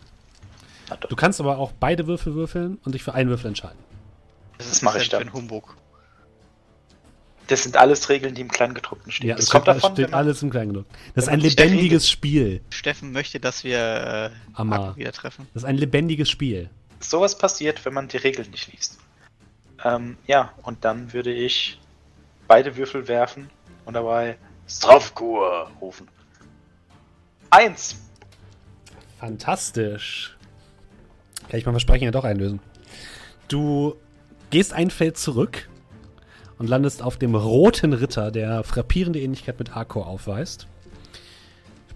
Na. 0.88 0.96
Du 0.96 1.16
kannst 1.16 1.40
aber 1.40 1.58
auch 1.58 1.72
beide 1.72 2.06
Würfel 2.06 2.34
würfeln 2.34 2.78
und 2.84 2.92
dich 2.94 3.02
für 3.02 3.14
einen 3.14 3.28
Würfel 3.28 3.48
entscheiden. 3.48 3.78
Was 4.58 4.68
das 4.68 4.82
mach 4.82 4.94
ich 4.96 5.08
dann. 5.08 5.32
Humbug? 5.32 5.76
Das 7.48 7.62
sind 7.64 7.76
alles 7.76 8.08
Regeln, 8.08 8.34
die 8.34 8.40
im 8.40 8.50
Kleingedruckten 8.50 9.10
stehen. 9.10 9.28
Ja, 9.28 9.34
das 9.34 9.46
es 9.46 9.50
kommt 9.50 9.64
steht, 9.64 9.76
davon, 9.76 9.92
steht 9.94 10.14
alles 10.14 10.42
im 10.42 10.50
genug. 10.50 10.86
Das 11.14 11.24
ist 11.24 11.28
ein 11.30 11.40
lebendiges 11.40 12.08
Spiel. 12.08 12.62
Steffen 12.70 13.12
möchte, 13.12 13.40
dass 13.40 13.64
wir 13.64 14.32
äh. 14.54 14.60
Akku 14.60 14.96
wieder 14.96 15.12
treffen. 15.12 15.46
Das 15.52 15.62
ist 15.62 15.68
ein 15.68 15.76
lebendiges 15.76 16.30
Spiel. 16.30 16.70
sowas 17.00 17.36
passiert, 17.36 17.84
wenn 17.84 17.94
man 17.94 18.08
die 18.08 18.16
Regeln 18.16 18.50
nicht 18.50 18.72
liest. 18.72 18.98
Ähm, 19.84 20.16
ja, 20.26 20.52
und 20.62 20.84
dann 20.84 21.12
würde 21.12 21.32
ich 21.32 21.80
beide 22.46 22.76
Würfel 22.76 23.08
werfen 23.08 23.50
und 23.84 23.94
dabei 23.94 24.36
Strafkur 24.68 25.70
rufen. 25.80 26.08
Eins! 27.50 27.96
Fantastisch. 29.18 30.36
Kann 31.48 31.58
ich 31.58 31.66
mein 31.66 31.74
Versprechen 31.74 32.04
ja 32.04 32.10
doch 32.10 32.24
einlösen. 32.24 32.60
Du 33.48 33.96
gehst 34.50 34.72
ein 34.72 34.90
Feld 34.90 35.18
zurück 35.18 35.68
und 36.62 36.68
landest 36.68 37.02
auf 37.02 37.16
dem 37.16 37.34
roten 37.34 37.92
Ritter, 37.92 38.30
der 38.30 38.62
frappierende 38.62 39.20
Ähnlichkeit 39.20 39.58
mit 39.58 39.76
Arko 39.76 40.00
aufweist. 40.04 40.68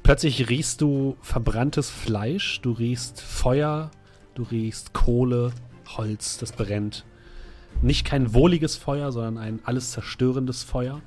Plötzlich 0.03 0.49
riechst 0.49 0.81
du 0.81 1.17
verbranntes 1.23 1.89
Fleisch, 1.89 2.61
du 2.63 2.73
riechst 2.73 3.21
Feuer, 3.21 3.93
du 4.35 4.43
riechst 4.43 4.93
Kohle, 4.93 5.53
Holz, 5.97 6.39
das 6.39 6.51
brennt. 6.51 7.05
Nicht 7.81 8.05
kein 8.05 8.35
wohliges 8.35 8.75
Feuer, 8.75 9.13
sondern 9.13 9.39
ein 9.39 9.61
alles 9.63 9.93
zerstörendes 9.93 10.65
Feuer. 10.65 11.01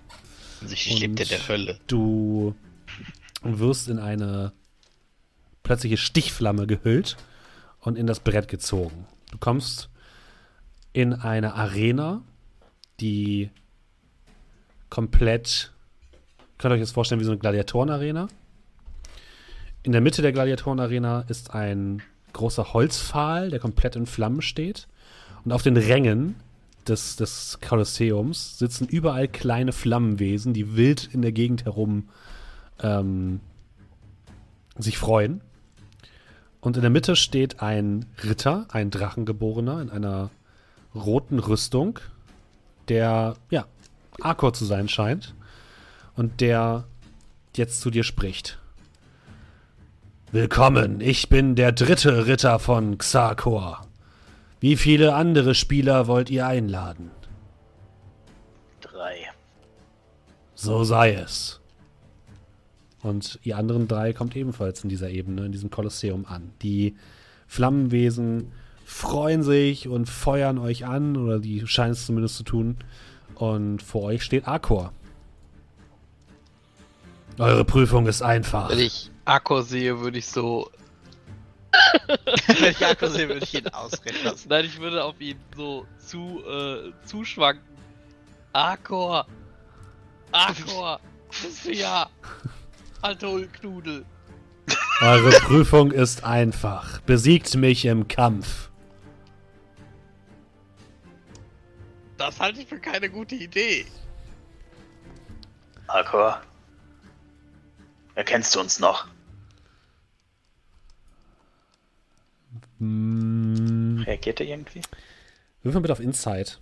Offensichtlich 0.55 1.01
lebt 1.01 1.19
er 1.19 1.25
Und 1.25 1.31
der 1.31 1.47
Hölle. 1.49 1.79
Du 1.87 2.55
wirst 3.43 3.89
in 3.89 3.99
eine 3.99 4.53
plötzliche 5.63 5.97
Stichflamme 5.97 6.65
gehüllt 6.65 7.17
und 7.81 7.97
in 7.97 8.07
das 8.07 8.21
Brett 8.21 8.47
gezogen. 8.47 9.05
Du 9.31 9.37
kommst 9.37 9.89
in 10.93 11.11
eine 11.11 11.55
Arena, 11.55 12.21
die 12.99 13.49
komplett, 14.89 15.71
könnt 16.57 16.71
ihr 16.71 16.75
euch 16.75 16.81
das 16.81 16.91
vorstellen 16.91 17.21
wie 17.21 17.25
so 17.25 17.31
eine 17.31 17.39
Gladiatorenarena. 17.39 18.27
In 19.83 19.91
der 19.91 20.01
Mitte 20.01 20.21
der 20.21 20.31
Gladiatorenarena 20.31 21.21
ist 21.27 21.53
ein 21.53 22.01
großer 22.33 22.73
Holzpfahl, 22.73 23.49
der 23.49 23.59
komplett 23.59 23.95
in 23.95 24.05
Flammen 24.05 24.41
steht. 24.41 24.87
Und 25.45 25.51
auf 25.51 25.63
den 25.63 25.77
Rängen 25.77 26.35
des, 26.87 27.15
des 27.15 27.59
Kolosseums 27.61 28.57
sitzen 28.57 28.87
überall 28.87 29.27
kleine 29.27 29.71
Flammenwesen, 29.71 30.53
die 30.53 30.75
wild 30.75 31.09
in 31.13 31.21
der 31.21 31.31
Gegend 31.31 31.65
herum 31.65 32.09
ähm, 32.81 33.39
sich 34.77 34.97
freuen. 34.97 35.41
Und 36.61 36.75
in 36.75 36.81
der 36.81 36.91
Mitte 36.91 37.15
steht 37.15 37.61
ein 37.61 38.05
Ritter, 38.23 38.67
ein 38.69 38.91
Drachengeborener 38.91 39.81
in 39.81 39.89
einer 39.89 40.29
roten 40.93 41.39
Rüstung, 41.39 41.99
der, 42.89 43.35
ja, 43.49 43.65
Arkor 44.21 44.53
zu 44.53 44.65
sein 44.65 44.89
scheint 44.89 45.33
und 46.15 46.41
der 46.41 46.85
jetzt 47.55 47.81
zu 47.81 47.89
dir 47.89 48.03
spricht. 48.03 48.59
Willkommen, 50.31 51.01
ich 51.01 51.29
bin 51.29 51.55
der 51.55 51.71
dritte 51.71 52.27
Ritter 52.27 52.59
von 52.59 52.97
Xarkor. 52.97 53.81
Wie 54.59 54.75
viele 54.75 55.15
andere 55.15 55.55
Spieler 55.55 56.07
wollt 56.07 56.29
ihr 56.29 56.45
einladen? 56.45 57.11
Drei. 58.81 59.15
So 60.53 60.83
sei 60.83 61.13
es. 61.13 61.61
Und 63.01 63.39
ihr 63.43 63.57
anderen 63.57 63.87
drei 63.87 64.11
kommt 64.11 64.35
ebenfalls 64.35 64.83
in 64.83 64.89
dieser 64.89 65.09
Ebene, 65.09 65.45
in 65.45 65.51
diesem 65.51 65.69
Kolosseum 65.69 66.25
an. 66.25 66.51
Die 66.61 66.95
Flammenwesen 67.47 68.51
freuen 68.89 69.43
sich 69.43 69.87
und 69.87 70.09
feuern 70.09 70.57
euch 70.57 70.85
an, 70.85 71.15
oder 71.15 71.39
die 71.39 71.65
scheinen 71.67 71.91
es 71.91 72.05
zumindest 72.05 72.35
zu 72.35 72.43
tun. 72.43 72.77
Und 73.35 73.81
vor 73.81 74.03
euch 74.03 74.23
steht 74.23 74.47
Arkor. 74.47 74.91
Eure 77.37 77.63
Prüfung 77.63 78.07
ist 78.07 78.21
einfach. 78.21 78.69
Wenn 78.69 78.79
ich 78.79 79.11
Akko 79.23 79.61
sehe, 79.61 79.99
würde 79.99 80.17
ich 80.17 80.25
so. 80.25 80.69
Wenn 82.47 82.71
ich 82.71 82.85
Akku 82.85 83.07
sehe, 83.07 83.29
würde 83.29 83.43
ich 83.43 83.53
ihn 83.53 83.67
ausreden 83.67 84.17
lassen. 84.23 84.49
Nein, 84.49 84.65
ich 84.65 84.79
würde 84.81 85.03
auf 85.03 85.21
ihn 85.21 85.37
so 85.55 85.85
zu, 85.99 86.41
äh, 86.49 86.91
zuschwanken. 87.05 87.63
Akor! 88.51 89.27
Akor! 90.31 90.99
Bist 91.29 91.65
du 91.65 91.73
ja! 91.73 92.09
Alter 93.01 93.39
Knudel! 93.53 94.03
Eure 94.99 95.29
Prüfung 95.29 95.91
ist 95.91 96.23
einfach. 96.25 96.99
Besiegt 97.01 97.55
mich 97.55 97.85
im 97.85 98.07
Kampf. 98.07 98.68
Das 102.19 102.39
halte 102.39 102.61
ich 102.61 102.67
für 102.67 102.79
keine 102.79 103.09
gute 103.09 103.33
Idee. 103.35 103.85
Akor. 105.87 106.41
Erkennst 108.13 108.53
du 108.53 108.59
uns 108.59 108.77
noch? 108.79 109.07
Hm, 112.79 114.03
Reagiert 114.05 114.39
er 114.41 114.47
irgendwie? 114.47 114.81
würfel 115.63 115.81
bitte 115.81 115.93
auf 115.93 115.99
Insight. 115.99 116.59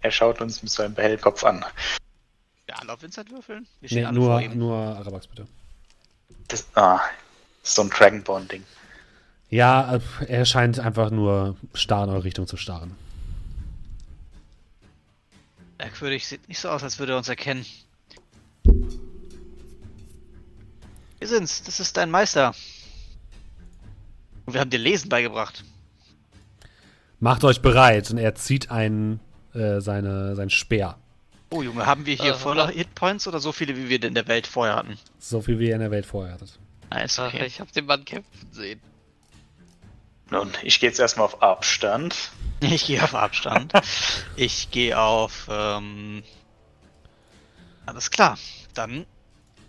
Er 0.00 0.10
schaut 0.10 0.40
uns 0.40 0.62
mit 0.62 0.70
seinem 0.70 0.94
hellen 0.96 1.20
Kopf 1.20 1.42
an. 1.44 1.64
Ja, 2.68 2.76
alle 2.76 2.92
auf 2.92 3.02
Vincent 3.02 3.30
würfeln? 3.30 3.66
Wir 3.80 3.88
stehen 3.88 4.00
Nee, 4.00 4.04
alle 4.06 4.18
nur, 4.18 4.26
vor 4.26 4.40
ihm. 4.40 4.58
nur 4.58 4.76
Arabax 4.76 5.26
bitte. 5.26 5.46
Das, 6.48 6.66
ah, 6.76 7.00
das 7.62 7.70
ist 7.70 7.74
so 7.76 7.82
ein 7.82 7.90
Dragonborn-Ding. 7.90 8.64
Ja, 9.54 9.94
äh, 9.94 10.00
er 10.26 10.46
scheint 10.46 10.80
einfach 10.80 11.10
nur 11.10 11.54
starr 11.74 12.02
in 12.02 12.10
eure 12.10 12.24
Richtung 12.24 12.48
zu 12.48 12.56
starren. 12.56 12.96
Merkwürdig, 15.78 16.26
sieht 16.26 16.48
nicht 16.48 16.58
so 16.58 16.68
aus, 16.68 16.82
als 16.82 16.98
würde 16.98 17.12
er 17.12 17.18
uns 17.18 17.28
erkennen. 17.28 17.64
Wir 21.20 21.28
sind's, 21.28 21.62
das 21.62 21.78
ist 21.78 21.96
dein 21.96 22.10
Meister. 22.10 22.52
Und 24.44 24.54
wir 24.54 24.60
haben 24.60 24.70
dir 24.70 24.80
Lesen 24.80 25.08
beigebracht. 25.08 25.62
Macht 27.20 27.44
euch 27.44 27.62
bereit 27.62 28.10
und 28.10 28.18
er 28.18 28.34
zieht 28.34 28.72
einen, 28.72 29.20
äh, 29.54 29.80
seine, 29.80 30.34
sein 30.34 30.50
Speer. 30.50 30.98
Oh 31.50 31.62
Junge, 31.62 31.86
haben 31.86 32.06
wir 32.06 32.16
hier 32.16 32.32
Äh, 32.32 32.38
voller 32.38 32.70
äh. 32.70 32.78
Hitpoints 32.78 33.28
oder 33.28 33.38
so 33.38 33.52
viele, 33.52 33.76
wie 33.76 33.88
wir 33.88 34.02
in 34.02 34.14
der 34.14 34.26
Welt 34.26 34.48
vorher 34.48 34.74
hatten? 34.74 34.98
So 35.20 35.40
viel 35.40 35.60
wie 35.60 35.68
ihr 35.68 35.74
in 35.76 35.80
der 35.80 35.92
Welt 35.92 36.06
vorher 36.06 36.34
hattet. 36.34 36.58
Nice, 36.90 37.20
Ach, 37.20 37.32
okay. 37.32 37.46
ich 37.46 37.60
hab 37.60 37.70
den 37.70 37.86
Mann 37.86 38.04
kämpfen 38.04 38.48
sehen. 38.50 38.80
Nun, 40.30 40.50
ich 40.62 40.80
gehe 40.80 40.88
jetzt 40.88 40.98
erstmal 41.00 41.26
auf 41.26 41.42
Abstand. 41.42 42.14
Ich 42.60 42.86
gehe 42.86 43.02
auf 43.02 43.14
Abstand. 43.14 43.72
ich 44.36 44.70
gehe 44.70 44.98
auf. 44.98 45.48
Ähm, 45.50 46.22
alles 47.84 48.10
klar. 48.10 48.38
Dann 48.72 49.04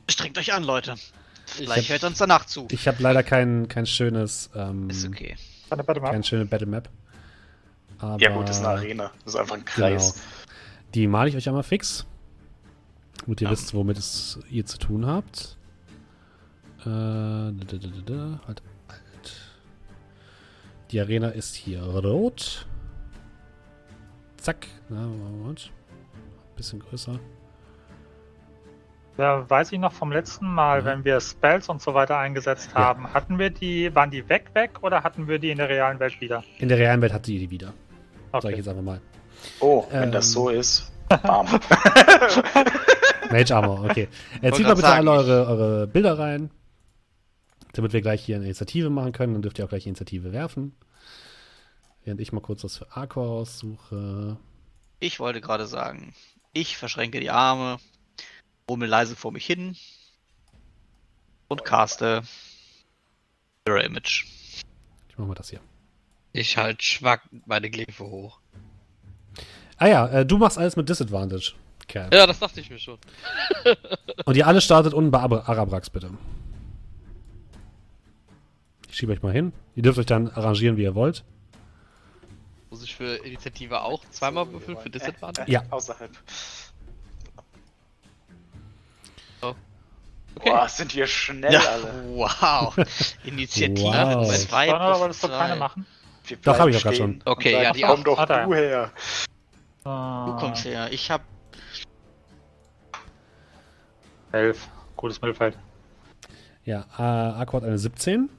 strengt 0.09 0.37
euch 0.37 0.53
an, 0.53 0.63
Leute. 0.63 0.95
Vielleicht 1.45 1.89
hab- 1.89 1.93
hört 1.95 2.03
uns 2.05 2.19
danach 2.19 2.45
zu. 2.45 2.67
Ich 2.71 2.87
habe 2.87 3.03
leider 3.03 3.21
kein, 3.21 3.67
kein 3.67 3.85
schönes, 3.85 4.49
ähm, 4.55 4.89
Ist 4.89 5.05
okay. 5.05 5.35
Warte, 5.67 5.85
warte 5.87 5.99
mal. 5.99 6.11
keine 6.11 6.23
schöne 6.23 6.45
Battle 6.45 6.67
Map. 6.67 6.87
Aber 7.99 8.17
Ja 8.21 8.29
gut, 8.29 8.47
das 8.47 8.57
ist 8.59 8.65
eine 8.65 8.77
Arena. 8.77 9.11
Das 9.25 9.33
ist 9.33 9.39
einfach 9.41 9.55
ein 9.55 9.65
Kreis. 9.65 10.13
Genau. 10.13 10.25
Die 10.93 11.07
male 11.07 11.29
ich 11.29 11.35
euch 11.35 11.49
einmal 11.49 11.63
fix. 11.63 12.05
Damit 13.25 13.41
ihr 13.41 13.49
wisst, 13.49 13.73
womit 13.73 13.97
es 13.97 14.39
ihr 14.49 14.65
zu 14.65 14.77
tun 14.77 15.05
habt. 15.05 15.57
Äh, 16.81 16.85
da, 16.85 17.51
da, 17.51 17.77
da, 17.77 17.87
da, 17.87 18.01
da. 18.05 18.39
Halt. 18.47 18.61
Die 20.91 20.99
Arena 20.99 21.29
ist 21.29 21.55
hier 21.55 21.81
rot. 21.83 22.65
Zack. 24.37 24.67
Na, 24.89 25.01
Moment. 25.01 25.71
Bisschen 26.55 26.79
größer. 26.79 27.19
Ja, 29.17 29.49
weiß 29.49 29.71
ich 29.71 29.79
noch 29.79 29.93
vom 29.93 30.11
letzten 30.11 30.45
Mal, 30.45 30.81
Mhm. 30.81 30.85
wenn 30.85 31.05
wir 31.05 31.21
Spells 31.21 31.69
und 31.69 31.81
so 31.81 31.93
weiter 31.93 32.17
eingesetzt 32.17 32.71
Ja. 32.73 32.81
haben, 32.81 33.13
hatten 33.13 33.39
wir 33.39 33.49
die, 33.49 33.93
waren 33.95 34.11
die 34.11 34.27
weg 34.29 34.49
weg 34.53 34.71
oder 34.81 35.03
hatten 35.03 35.27
wir 35.27 35.39
die 35.39 35.51
in 35.51 35.57
der 35.57 35.69
realen 35.69 35.99
Welt 35.99 36.19
wieder? 36.19 36.43
In 36.59 36.67
der 36.67 36.77
realen 36.77 37.01
Welt 37.01 37.13
hat 37.13 37.25
sie 37.25 37.39
die 37.39 37.49
wieder. 37.49 37.67
Sag 38.33 38.39
ich 38.43 38.45
Okay. 38.45 38.55
jetzt 38.57 38.67
einfach 38.67 38.83
mal. 38.83 39.01
Oh, 39.61 39.85
wenn 39.89 40.03
Ähm. 40.03 40.11
das 40.11 40.31
so 40.31 40.49
ist. 40.49 40.91
Bam. 41.23 41.47
Mage 43.31 43.55
Armor, 43.55 43.85
okay. 43.85 44.07
Äh, 44.41 44.51
zieht 44.51 44.65
mal 44.65 44.73
bitte 44.75 44.87
sagen, 44.87 45.07
alle 45.07 45.11
eure, 45.11 45.47
eure 45.47 45.87
Bilder 45.87 46.17
rein. 46.19 46.49
Damit 47.75 47.91
wir 47.91 48.01
gleich 48.01 48.23
hier 48.23 48.37
eine 48.37 48.45
Initiative 48.45 48.89
machen 48.89 49.11
können. 49.11 49.33
Dann 49.33 49.41
dürft 49.41 49.59
ihr 49.59 49.65
auch 49.65 49.69
gleich 49.69 49.85
Initiative 49.85 50.31
werfen. 50.31 50.75
Während 52.05 52.21
ich 52.21 52.31
mal 52.31 52.39
kurz 52.39 52.63
was 52.63 52.77
für 52.77 52.95
Arcor 52.95 53.25
raussuche. 53.25 54.37
Ich 54.99 55.19
wollte 55.19 55.41
gerade 55.41 55.67
sagen, 55.67 56.13
ich 56.53 56.77
verschränke 56.77 57.19
die 57.19 57.31
Arme, 57.31 57.79
rummel 58.69 58.87
leise 58.87 59.15
vor 59.15 59.31
mich 59.31 59.45
hin 59.45 59.75
und 61.49 61.65
caste 61.65 62.23
Mirror 63.65 63.83
Image. 63.83 64.25
Ich 65.09 65.17
mach 65.17 65.27
mal 65.27 65.33
das 65.33 65.49
hier. 65.49 65.59
Ich 66.31 66.57
halt 66.57 66.81
schwankend 66.81 67.45
meine 67.45 67.69
Glyphe 67.69 68.05
hoch. 68.05 68.39
Ah 69.77 69.87
ja, 69.87 70.07
äh, 70.07 70.25
du 70.25 70.37
machst 70.37 70.57
alles 70.57 70.77
mit 70.77 70.87
Disadvantage, 70.87 71.53
Kerl. 71.87 72.09
Ja, 72.13 72.25
das 72.25 72.39
dachte 72.39 72.61
ich 72.61 72.69
mir 72.69 72.79
schon. 72.79 72.97
Und 74.25 74.37
ihr 74.37 74.47
alle 74.47 74.61
startet 74.61 74.93
unten 74.93 75.11
bei 75.11 75.19
Ab 75.19 75.49
Arabrax, 75.49 75.89
bitte. 75.89 76.11
Schiebe 78.95 79.11
euch 79.11 79.21
mal 79.21 79.33
hin. 79.33 79.51
Ihr 79.75 79.83
dürft 79.83 79.99
euch 79.99 80.05
dann 80.05 80.29
arrangieren, 80.29 80.77
wie 80.77 80.83
ihr 80.83 80.95
wollt. 80.95 81.25
Muss 82.69 82.81
ich 82.81 82.95
für 82.95 83.15
Initiative 83.25 83.81
auch 83.81 84.01
zweimal 84.09 84.49
würfeln 84.53 84.77
für 84.77 84.89
Disadvantage? 84.89 85.51
Ja. 85.51 85.63
Außerhalb. 85.69 86.11
Okay. 89.41 90.49
Boah, 90.49 90.69
sind 90.69 90.95
wir 90.95 91.07
schnell 91.07 91.51
Ja, 91.51 91.59
alle. 91.59 92.05
wow. 92.15 92.73
Initiative 93.25 93.83
Wow. 93.85 94.33
2 94.33 94.67
Sondern 94.67 94.87
plus 94.87 94.99
wolltest 95.01 95.23
du 95.23 95.27
keine 95.27 95.47
zwei. 95.53 95.59
machen? 95.59 95.85
Wir 96.27 96.37
Doch, 96.37 96.45
hab 96.53 96.55
bleiben 96.55 96.69
ich 96.71 96.75
auch 96.77 96.79
stehen 96.79 96.95
schon. 96.95 97.21
Okay, 97.25 97.63
ja, 97.63 97.71
die 97.73 97.81
komm 97.81 98.03
doch 98.05 98.25
du 98.25 98.53
her. 98.53 98.91
Du 99.83 100.35
kommst 100.37 100.63
her. 100.63 100.87
Ich 100.93 101.11
hab 101.11 101.21
Elf. 104.31 104.69
Gutes 104.95 105.21
Mittelfeld. 105.21 105.57
Ja, 106.63 106.85
äh, 106.97 107.37
hat 107.39 107.53
eine 107.63 107.77
17. 107.77 108.29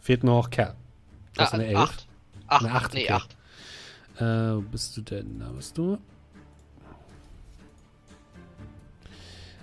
Fehlt 0.00 0.24
noch 0.24 0.50
Kerl. 0.50 0.74
Du 1.34 1.40
hast 1.42 1.52
Ah, 1.52 1.56
eine 1.56 1.66
11. 1.66 1.78
Acht. 1.78 2.06
Acht. 2.48 2.64
Eine 2.64 2.74
acht, 2.74 2.94
nee, 2.94 3.12
okay. 3.12 3.22
Äh, 4.18 4.56
wo 4.56 4.60
bist 4.62 4.96
du 4.96 5.02
denn? 5.02 5.38
Da 5.38 5.48
bist 5.50 5.78
du. 5.78 5.98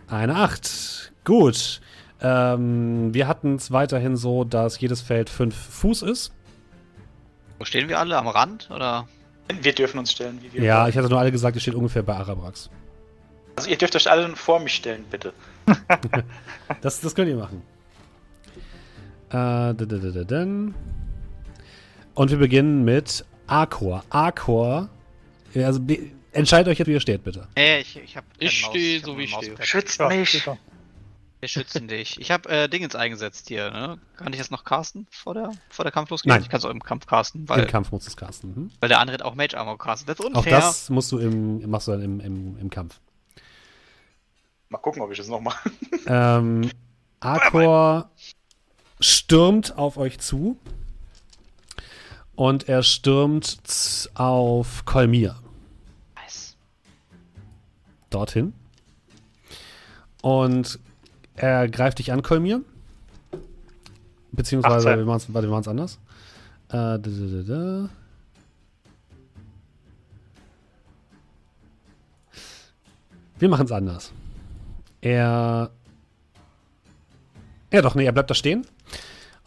Eine 0.07 0.35
8. 0.35 1.11
Gut. 1.25 1.81
Ähm, 2.21 3.13
wir 3.13 3.27
hatten 3.27 3.55
es 3.55 3.71
weiterhin 3.71 4.15
so, 4.15 4.43
dass 4.43 4.79
jedes 4.79 5.01
Feld 5.01 5.29
5 5.29 5.53
Fuß 5.55 6.01
ist. 6.03 6.31
Wo 7.59 7.65
stehen 7.65 7.89
wir 7.89 7.99
alle? 7.99 8.17
Am 8.17 8.27
Rand? 8.27 8.69
Oder? 8.71 9.07
Wir 9.61 9.73
dürfen 9.73 9.99
uns 9.99 10.11
stellen, 10.11 10.39
wie 10.41 10.51
wir 10.53 10.61
Ja, 10.63 10.79
wollen. 10.81 10.89
ich 10.89 10.97
hatte 10.97 11.09
nur 11.09 11.19
alle 11.19 11.31
gesagt, 11.31 11.55
ihr 11.55 11.61
steht 11.61 11.75
ungefähr 11.75 12.03
bei 12.03 12.15
Arabrax. 12.15 12.69
Also 13.55 13.69
ihr 13.69 13.77
dürft 13.77 13.95
euch 13.95 14.09
alle 14.09 14.35
vor 14.35 14.59
mich 14.59 14.75
stellen, 14.75 15.03
bitte. 15.09 15.33
Das, 16.81 16.99
das 17.01 17.15
könnt 17.15 17.29
ihr 17.29 17.35
machen. 17.37 17.61
Und 22.13 22.31
wir 22.31 22.37
beginnen 22.37 22.83
mit 22.85 23.25
Arcor. 23.47 24.03
Arcor. 24.09 24.89
Also 25.55 25.79
entscheidet 26.31 26.67
euch 26.71 26.77
jetzt, 26.79 26.87
wie 26.87 26.93
ihr 26.93 26.99
steht, 26.99 27.23
bitte. 27.23 27.47
Äh, 27.55 27.81
ich, 27.81 27.97
ich 27.97 28.17
Ich 28.39 28.63
Maus- 28.63 28.71
steh 28.71 28.97
hab 28.99 29.05
so, 29.05 29.17
wie 29.17 29.23
ich 29.23 29.31
Mauspad. 29.31 29.65
Schützt 29.65 29.99
Ja, 29.99 30.07
mich! 30.09 30.31
super. 30.31 30.57
Wir 31.39 31.49
schützen 31.49 31.87
dich. 31.87 32.19
Ich 32.19 32.31
hab 32.31 32.47
äh, 32.47 32.67
Dingens 32.67 32.95
eingesetzt 32.95 33.47
hier, 33.47 33.69
ne? 33.69 33.99
Kann 34.15 34.33
ich 34.33 34.39
das 34.39 34.49
noch 34.49 34.63
casten 34.63 35.05
vor 35.11 35.35
der, 35.35 35.51
vor 35.69 35.85
der 35.85 35.91
Kampf 35.91 36.09
losgeht? 36.09 36.29
Nein. 36.31 36.41
Ich 36.41 36.49
kann 36.49 36.57
es 36.57 36.65
auch 36.65 36.71
im 36.71 36.81
Kampf 36.81 37.05
casten, 37.05 37.47
weil, 37.47 37.59
Im 37.61 37.67
Kampf 37.67 37.91
musst 37.91 38.07
du 38.07 38.09
es 38.09 38.17
casten. 38.17 38.49
Mhm. 38.55 38.71
weil 38.79 38.89
der 38.89 38.99
andere 38.99 39.13
hat 39.13 39.21
auch 39.21 39.35
Mage 39.35 39.55
Armor 39.55 39.77
castet. 39.77 40.09
Das 40.09 40.19
ist 40.19 40.25
Auch 40.33 40.37
unfair. 40.39 40.59
das 40.59 40.89
musst 40.89 41.11
du 41.11 41.19
im, 41.19 41.69
machst 41.69 41.87
du 41.87 41.91
dann 41.91 42.01
im, 42.01 42.19
im, 42.21 42.57
im 42.57 42.69
Kampf. 42.71 42.99
Mal 44.69 44.79
gucken, 44.79 45.03
ob 45.03 45.11
ich 45.11 45.17
das 45.19 45.27
noch 45.27 45.39
mache. 45.39 45.69
Ähm, 46.07 46.71
Arcor 47.19 48.09
stürmt 48.99 49.77
auf 49.77 49.97
euch 49.97 50.19
zu. 50.19 50.57
Und 52.35 52.69
er 52.69 52.83
stürmt 52.83 54.09
auf 54.13 54.85
Kolmir. 54.85 55.35
Nice. 56.15 56.55
dorthin. 58.11 58.53
Und 60.21 60.79
er 61.35 61.67
greift 61.67 61.99
dich 61.99 62.11
an, 62.11 62.21
Kolmir. 62.21 62.61
Beziehungsweise, 64.31 64.89
18. 64.89 64.99
wir 64.99 65.05
machen's, 65.05 65.33
warte, 65.33 65.47
wir 65.47 65.51
machen 65.51 65.61
es 65.61 65.67
anders. 65.67 65.99
Äh, 66.69 66.73
da, 66.73 66.97
da, 66.99 67.09
da, 67.09 67.43
da. 67.43 67.89
Wir 73.39 73.49
machen 73.49 73.65
es 73.65 73.71
anders. 73.71 74.11
Er. 75.01 75.71
Ja, 77.71 77.81
doch, 77.81 77.95
nee, 77.95 78.05
er 78.05 78.11
bleibt 78.11 78.29
da 78.29 78.35
stehen. 78.35 78.65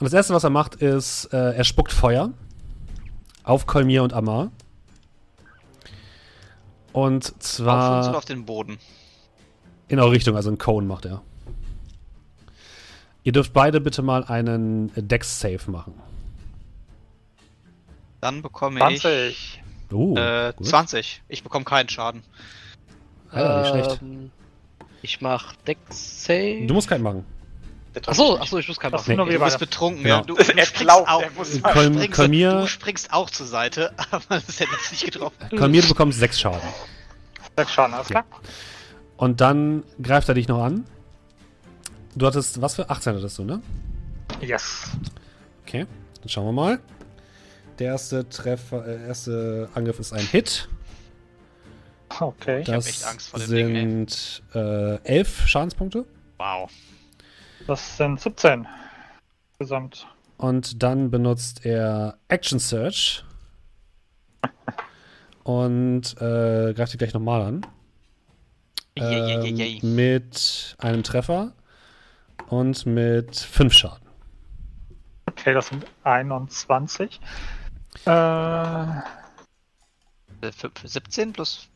Und 0.00 0.06
das 0.06 0.14
erste, 0.14 0.32
was 0.32 0.44
er 0.44 0.50
macht, 0.50 0.76
ist, 0.76 1.26
äh, 1.26 1.52
er 1.54 1.64
spuckt 1.64 1.92
Feuer 1.92 2.32
auf 3.44 3.66
Kolmir 3.66 4.02
und 4.02 4.14
Amar. 4.14 4.50
Und 6.92 7.26
Auf 7.26 7.32
uns 7.32 7.48
zwar 7.56 8.16
auf 8.16 8.24
den 8.24 8.46
Boden? 8.46 8.78
in 9.88 9.98
eure 9.98 10.12
Richtung, 10.12 10.36
also 10.36 10.48
einen 10.48 10.58
Cone 10.58 10.86
macht 10.86 11.04
er. 11.04 11.20
Ihr 13.24 13.32
dürft 13.32 13.52
beide 13.52 13.80
bitte 13.80 14.02
mal 14.02 14.24
einen 14.24 14.90
Dex-Save 14.94 15.70
machen. 15.70 15.94
Dann 18.20 18.40
bekomme 18.40 18.80
20. 18.80 19.62
Uh, 19.92 20.14
ich 20.14 20.18
äh, 20.18 20.52
gut. 20.56 20.66
20. 20.66 21.22
Ich 21.28 21.42
bekomme 21.42 21.64
keinen 21.64 21.88
Schaden. 21.88 22.22
Alter, 23.30 23.60
nicht 23.60 23.70
schlecht. 23.70 24.02
Ähm, 24.02 24.30
Ich 25.02 25.20
mach 25.20 25.54
Dex 25.66 26.24
Save. 26.24 26.66
Du 26.66 26.74
musst 26.74 26.88
keinen 26.88 27.02
machen. 27.02 27.24
Achso, 28.06 28.38
ich 28.58 28.68
muss 28.68 28.78
keinen 28.78 28.92
machen. 28.92 29.16
nur 29.16 29.26
Du 29.26 29.38
bist 29.38 29.58
betrunken, 29.58 30.02
Genau. 30.04 30.16
ja. 30.18 30.22
Du, 30.22 30.34
du 30.36 30.44
springst 30.44 30.74
glaubt, 30.74 31.08
auch. 31.08 31.22
Kolm- 31.72 31.94
springst, 32.00 32.18
du 32.52 32.66
springst 32.66 33.12
auch 33.12 33.30
zur 33.30 33.46
Seite, 33.46 33.92
aber 34.10 34.22
das 34.40 34.60
hätte 34.60 34.70
jetzt 34.72 34.90
nicht 34.92 35.04
getroffen. 35.04 35.36
Kolmir, 35.56 35.82
du 35.82 35.88
bekommst 35.88 36.18
sechs 36.20 36.38
Schaden. 36.40 36.60
Sechs 37.56 37.72
Schaden, 37.72 37.94
alles 37.94 38.08
klar. 38.08 38.24
Und 39.16 39.40
dann 39.40 39.82
greift 40.00 40.28
er 40.28 40.34
dich 40.34 40.46
noch 40.48 40.62
an. 40.62 40.84
Du 42.14 42.26
hattest, 42.26 42.60
was 42.62 42.74
für 42.76 42.88
18 42.90 43.16
hattest 43.16 43.38
du, 43.38 43.44
ne? 43.44 43.60
Yes. 44.40 44.90
Okay, 45.66 45.86
dann 46.20 46.28
schauen 46.28 46.46
wir 46.46 46.52
mal. 46.52 46.80
Der 47.78 47.88
erste 47.88 48.28
Treffer, 48.28 48.86
äh, 48.86 49.06
erste 49.08 49.68
Angriff 49.74 49.98
ist 50.00 50.12
ein 50.12 50.26
Hit. 50.26 50.68
Okay. 52.18 52.60
hab 52.60 52.66
Das 52.66 52.86
echt 52.88 53.04
Angst 53.06 53.28
vor 53.28 53.38
dem 53.40 53.50
Ding, 53.50 53.68
ey. 53.74 53.80
sind 53.80 54.42
äh, 54.54 54.96
elf 55.04 55.46
Schadenspunkte. 55.46 56.04
Wow. 56.38 56.70
Das 57.70 57.96
sind 57.98 58.18
17. 58.20 58.66
Gesamt. 59.60 60.04
Und 60.38 60.82
dann 60.82 61.08
benutzt 61.12 61.64
er 61.64 62.18
Action 62.26 62.58
Search. 62.58 63.22
Und 65.44 66.20
äh, 66.20 66.74
greift 66.74 66.92
dich 66.92 66.98
gleich 66.98 67.14
nochmal 67.14 67.42
an. 67.42 67.66
Ähm, 68.96 69.56
Yay, 69.56 69.78
mit 69.84 70.74
einem 70.80 71.04
Treffer 71.04 71.52
und 72.48 72.86
mit 72.86 73.36
fünf 73.36 73.72
Schaden. 73.72 74.08
Okay, 75.26 75.54
das 75.54 75.68
sind 75.68 75.86
21. 76.02 77.20
Äh, 78.04 78.10
Äh, 78.10 78.92
für- 80.50 80.72
für 80.74 80.88
17 80.88 81.32
plus. 81.32 81.68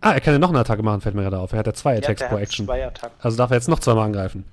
Ah, 0.00 0.12
er 0.12 0.20
kann 0.20 0.32
ja 0.32 0.38
noch 0.38 0.50
eine 0.50 0.60
Attacke 0.60 0.82
machen, 0.82 1.00
fällt 1.00 1.14
mir 1.14 1.22
gerade 1.22 1.38
auf. 1.38 1.52
Er 1.52 1.58
hat 1.60 1.66
ja 1.66 1.74
zwei 1.74 1.92
Ja, 1.94 1.98
Attacks 1.98 2.22
pro 2.28 2.36
Action. 2.36 2.66
zwei 2.66 2.86
Attacken. 2.86 3.16
Also 3.20 3.36
darf 3.36 3.50
er 3.50 3.56
jetzt 3.56 3.68
noch 3.68 3.80
zweimal 3.80 4.06
angreifen. 4.06 4.44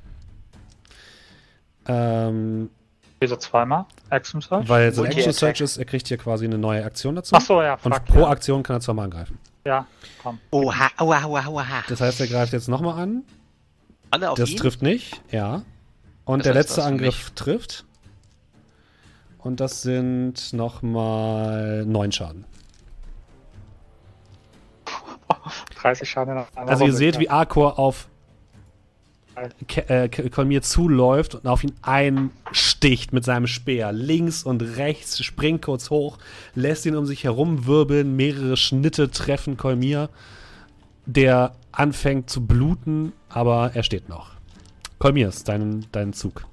Ähm, 1.88 2.70
Wieso 3.20 3.36
zweimal? 3.38 3.86
Action 4.10 4.42
Search? 4.42 4.68
weil 4.68 4.92
so 4.94 5.04
Und 5.04 5.14
die 5.14 5.18
Action. 5.18 5.34
Search 5.34 5.62
ist, 5.62 5.78
er 5.78 5.86
kriegt 5.86 6.08
hier 6.08 6.18
quasi 6.18 6.46
eine 6.46 6.58
neue 6.58 6.84
Aktion 6.84 7.16
dazu. 7.16 7.36
Ach 7.36 7.42
so, 7.42 7.62
ja, 7.62 7.78
Und 7.84 7.94
fuck, 7.94 8.06
pro 8.06 8.20
ja. 8.22 8.28
Aktion 8.30 8.64
kann 8.64 8.78
er 8.78 8.80
zweimal 8.82 9.06
angreifen. 9.06 9.38
Ja, 9.66 9.86
komm. 10.22 10.40
Oha, 10.52 10.90
oha, 11.00 11.26
oha, 11.26 11.48
oha. 11.48 11.84
Das 11.88 12.02
heißt, 12.02 12.20
er 12.22 12.28
greift 12.28 12.54
jetzt 12.54 12.68
nochmal 12.68 13.00
an. 13.02 13.24
Alle 14.12 14.30
auf 14.32 14.38
Das 14.38 14.50
ihn? 14.52 14.58
trifft 14.58 14.82
nicht, 14.82 15.22
ja. 15.32 15.64
Und 16.26 16.40
Das 16.40 16.46
der 16.46 16.54
letzte 16.56 16.84
Angriff 16.84 17.32
trifft. 17.32 17.86
Und 19.40 19.60
das 19.60 19.84
sind 19.84 20.54
nochmal 20.54 21.86
neun 21.86 22.12
Schaden. 22.12 22.46
30 25.86 26.10
Schaden 26.10 26.38
Also 26.56 26.72
ihr 26.72 26.78
Runde, 26.78 26.94
seht, 26.94 27.16
ja. 27.16 27.22
wie 27.22 27.30
Arcor 27.30 27.78
auf 27.78 28.08
Ke 29.68 29.90
äh, 29.90 30.10
Kolmir 30.30 30.62
zuläuft 30.62 31.36
und 31.36 31.46
auf 31.46 31.64
ihn 31.64 31.74
einsticht 31.82 33.12
mit 33.14 33.26
seinem 33.26 33.48
Speer. 33.48 33.92
Links 33.92 34.44
und 34.44 34.62
rechts, 34.62 35.24
springt 35.24 35.62
kurz 35.64 35.90
hoch, 35.90 36.18
lässt 36.56 36.86
ihn 36.86 36.96
um 36.96 37.06
sich 37.06 37.26
herum 37.26 37.68
wirbeln, 37.68 38.16
mehrere 38.16 38.56
Schnitte 38.56 39.12
treffen 39.12 39.58
Kolmir, 39.58 40.10
der 41.06 41.54
anfängt 41.72 42.30
zu 42.30 42.48
bluten, 42.48 43.12
aber 43.28 43.72
er 43.74 43.84
steht 43.84 44.08
noch. 44.10 44.32
Kolmir 44.98 45.28
ist 45.28 45.50
dein, 45.50 45.86
dein 45.92 46.14
Zug. 46.14 46.46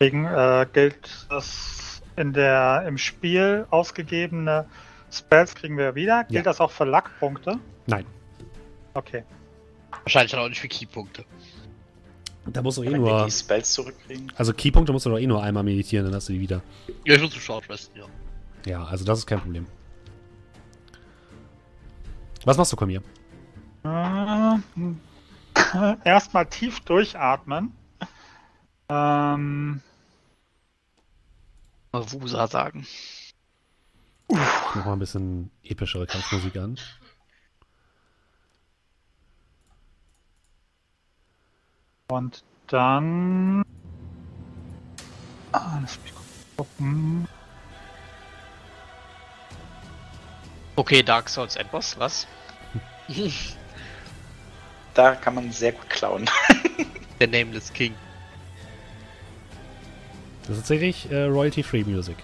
Deswegen 0.00 0.24
äh, 0.24 0.66
gilt 0.72 1.26
das 1.28 2.02
in 2.16 2.32
der 2.32 2.84
im 2.88 2.96
Spiel 2.96 3.66
ausgegebene 3.70 4.64
Spells 5.18 5.54
kriegen 5.54 5.76
wir 5.78 5.94
wieder. 5.94 6.24
Gilt 6.24 6.36
Ja. 6.36 6.42
das 6.42 6.60
auch 6.60 6.70
für 6.70 6.84
Luck-Punkte? 6.84 7.58
Nein, 7.86 8.04
Okay. 8.94 9.24
Wahrscheinlich 10.04 10.32
dann 10.32 10.40
auch 10.40 10.48
nicht 10.48 10.60
für 10.60 10.68
Keypunkte. 10.68 11.24
da 12.46 12.62
musst 12.62 12.78
du 12.78 12.82
eh 12.82 12.90
nur. 12.90 13.24
die 13.26 13.30
Spells 13.30 13.72
zurückkriegen. 13.72 14.32
Also 14.36 14.52
Keypunkte 14.52 14.92
musst 14.92 15.04
du 15.06 15.10
doch 15.10 15.18
eh 15.18 15.26
nur 15.26 15.42
einmal 15.42 15.62
meditieren, 15.64 16.06
dann 16.06 16.14
hast 16.14 16.28
du 16.28 16.32
die 16.32 16.40
wieder. 16.40 16.62
Ja, 17.04 17.14
ich 17.16 17.20
muss 17.22 17.30
zum 17.32 17.40
Short 17.40 17.68
Resten, 17.68 17.98
ja. 17.98 18.04
Ja, 18.66 18.84
also 18.84 19.04
das 19.04 19.18
ist 19.20 19.26
kein 19.26 19.40
Problem. 19.40 19.66
Was 22.44 22.56
machst 22.56 22.72
du, 22.72 22.76
Kolmir? 22.76 23.02
Äh, 23.84 24.58
Erstmal 26.04 26.46
tief 26.46 26.80
durchatmen. 26.80 27.72
Ähm, 28.88 29.80
Mal 31.92 32.12
Wusa 32.12 32.46
sagen. 32.46 32.86
Mach 34.28 34.84
mal 34.84 34.92
ein 34.92 34.98
bisschen 34.98 35.50
epischere 35.62 36.06
Kampfmusik 36.06 36.56
an. 36.56 36.78
und 42.08 42.44
dann. 42.68 43.62
Ah, 45.52 45.78
lass 45.80 45.98
mich 46.02 46.12
gucken. 46.56 47.28
Okay, 50.76 51.02
Dark 51.02 51.28
Souls 51.28 51.56
Endboss, 51.56 51.98
was? 51.98 52.26
Da 54.94 55.14
kann 55.14 55.34
man 55.34 55.52
sehr 55.52 55.72
gut 55.72 55.88
klauen. 55.88 56.28
Der 57.20 57.28
Nameless 57.28 57.72
King. 57.72 57.94
Das 60.42 60.50
ist 60.50 60.56
tatsächlich 60.58 61.10
äh, 61.10 61.24
Royalty-Free 61.24 61.84
Music. 61.84 62.16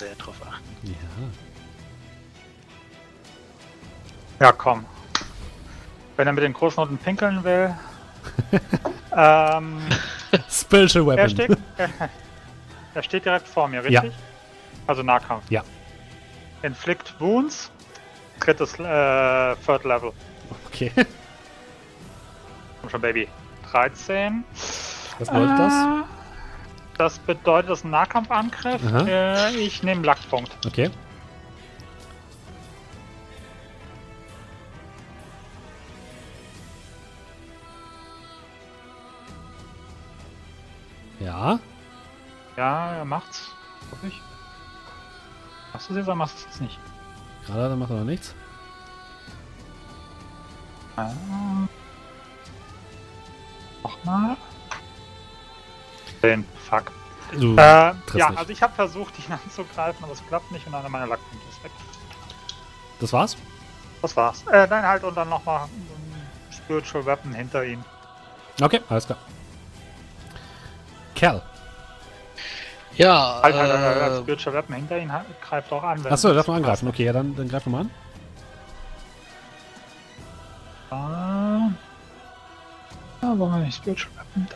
Ja, 0.00 0.06
du 0.06 0.08
musst 0.08 0.08
ja 0.18 0.24
drauf 0.24 0.36
achten. 0.46 0.64
Ja. 0.82 0.92
Ja, 4.46 4.52
komm. 4.52 4.84
Wenn 6.16 6.26
er 6.26 6.32
mit 6.32 6.44
den 6.44 6.52
großen 6.52 6.82
Noten 6.82 6.98
pinkeln 6.98 7.42
will. 7.44 7.74
ähm, 9.16 9.80
Spiritual 10.50 11.06
Weapon. 11.06 11.18
er, 11.18 11.28
steht, 11.28 11.56
er, 11.76 11.90
er 12.94 13.02
steht 13.02 13.24
direkt 13.24 13.48
vor 13.48 13.68
mir, 13.68 13.88
Ja. 13.88 14.00
richtig? 14.00 14.18
Also 14.86 15.02
Nahkampf. 15.02 15.44
Ja. 15.50 15.62
Inflict 16.62 17.14
Wounds. 17.20 17.70
Drittes 18.40 18.74
äh, 18.78 19.56
Third 19.64 19.84
Level. 19.84 20.12
Okay. 20.66 20.90
Komm 22.80 22.90
schon, 22.90 23.00
Baby. 23.00 23.28
13. 23.70 24.44
Was 25.18 25.28
bedeutet 25.28 25.58
das? 25.58 25.72
Äh, 25.72 26.00
Das 26.00 26.23
bedeutet, 27.18 27.70
das 27.70 27.78
ist 27.80 27.84
ein 27.84 27.90
Nahkampfangriff. 27.90 28.84
Aha. 28.86 29.06
Äh, 29.06 29.56
ich 29.56 29.82
nehme 29.82 30.04
Lackpunkt. 30.04 30.50
Okay. 30.66 30.90
Ja. 41.20 41.58
Ja, 42.56 42.92
er 42.96 43.04
macht's. 43.04 43.50
Hoffe 43.90 44.06
ich. 44.08 44.20
Machst 45.72 45.88
du 45.88 45.94
es 45.94 45.98
jetzt 45.98 46.06
oder 46.06 46.14
machst 46.14 46.34
du 46.34 46.38
es 46.38 46.44
jetzt 46.46 46.60
nicht? 46.60 46.78
Gerade 47.46 47.70
dann 47.70 47.78
macht 47.78 47.90
er 47.90 47.96
noch 47.96 48.04
nichts. 48.04 48.34
Ah. 50.96 51.10
Nochmal. 53.82 54.36
Den 56.24 56.44
Fuck. 56.68 56.92
Du 57.32 57.54
Äh, 57.56 57.60
ja, 57.60 57.94
nicht. 58.12 58.38
also 58.38 58.50
ich 58.52 58.62
habe 58.62 58.74
versucht, 58.74 59.14
ihn 59.18 59.32
anzugreifen, 59.44 60.02
aber 60.04 60.12
es 60.12 60.26
klappt 60.26 60.50
nicht 60.52 60.66
und 60.66 60.74
einer 60.74 60.88
meiner 60.88 61.06
Lackpunkte 61.06 61.48
ist 61.48 61.64
weg. 61.64 61.72
Das 63.00 63.12
war's? 63.12 63.36
Das 64.02 64.16
war's. 64.16 64.44
Äh, 64.52 64.66
nein, 64.68 64.86
halt 64.86 65.02
und 65.04 65.16
dann 65.16 65.28
nochmal 65.28 65.62
ein 65.64 66.52
Spiritual 66.52 67.04
Weapon 67.06 67.32
hinter 67.34 67.64
ihm. 67.64 67.82
Okay, 68.60 68.80
alles 68.88 69.06
klar. 69.06 69.18
Kerl. 71.14 71.42
Ja, 72.96 73.40
Halt, 73.42 73.56
halt, 73.56 73.72
halt, 73.72 74.02
halt, 74.02 74.22
Spiritual 74.22 74.54
Weapon 74.54 74.76
hinter 74.76 74.98
ihm 74.98 75.10
greift 75.40 75.72
auch 75.72 75.82
an. 75.82 76.04
wenn 76.04 76.12
Achso, 76.12 76.28
er 76.28 76.34
darf 76.34 76.46
man 76.46 76.58
angreifen. 76.58 76.86
Okay, 76.88 77.04
ja, 77.04 77.12
dann, 77.12 77.34
dann 77.34 77.48
greif 77.48 77.66
nochmal 77.66 77.82
an. 77.82 77.90
Ah. 80.90 81.70
Ja, 83.22 83.34
warum 83.36 83.64
ich 83.64 83.74
Spiritual 83.74 84.12
Weapon? 84.16 84.46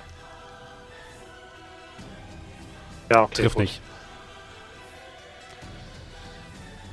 Ja, 3.11 3.23
okay. 3.23 3.43
Trifft 3.43 3.57
gut. 3.57 3.63
nicht. 3.63 3.81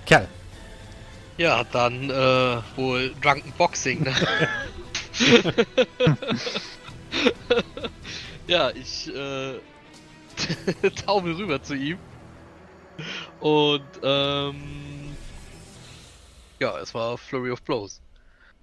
Kerl. 0.05 0.27
ja, 1.37 1.63
dann 1.63 2.09
äh, 2.09 2.61
wohl 2.75 3.13
Drunken 3.21 3.51
Boxing. 3.57 4.03
Ne? 4.03 4.13
ja, 8.47 8.69
ich 8.71 9.13
äh, 9.13 9.59
taumel 11.05 11.35
rüber 11.35 11.61
zu 11.61 11.75
ihm. 11.75 11.97
Und 13.39 13.83
ähm, 14.03 15.15
ja, 16.59 16.79
es 16.79 16.93
war 16.93 17.17
Flurry 17.17 17.51
of 17.51 17.61
Blows. 17.63 18.01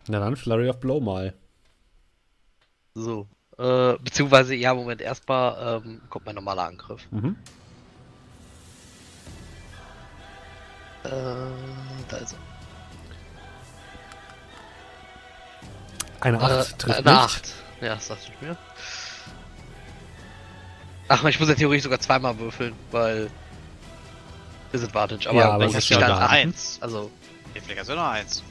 Na 0.08 0.20
dann, 0.20 0.36
Flurry 0.36 0.68
of 0.68 0.80
Blow 0.80 1.00
mal. 1.00 1.34
So. 2.94 3.26
Äh, 3.62 3.96
beziehungsweise, 4.02 4.56
ja, 4.56 4.74
Moment, 4.74 5.00
erstmal 5.00 5.82
ähm, 5.84 6.00
kommt 6.10 6.26
mein 6.26 6.34
normaler 6.34 6.64
Angriff. 6.64 7.06
Mhm. 7.12 7.36
Äh, 11.04 11.08
da 12.08 12.16
ist 12.16 12.32
er. 12.32 12.38
Eine 16.20 16.40
8 16.40 16.50
Äh, 16.50 16.76
trifft 16.76 16.98
eine 17.06 17.10
nicht. 17.12 17.24
8. 17.24 17.54
Ja, 17.82 17.94
das 17.94 18.06
sagst 18.08 18.28
du 18.40 18.44
mir. 18.44 18.56
Ach, 21.08 21.22
ich 21.24 21.38
muss 21.38 21.48
ja 21.48 21.54
theoretisch 21.54 21.84
sogar 21.84 22.00
zweimal 22.00 22.36
würfeln, 22.38 22.74
weil. 22.90 23.30
Disadvantage, 24.72 25.28
aber 25.28 25.38
Ja, 25.38 25.50
aber 25.52 25.66
ich 25.66 25.84
steht 25.84 26.00
ja 26.00 26.08
da. 26.08 26.26
1. 26.26 26.78
Also, 26.80 27.10
Inflikation 27.54 27.96
noch 27.96 28.08
eins. 28.08 28.42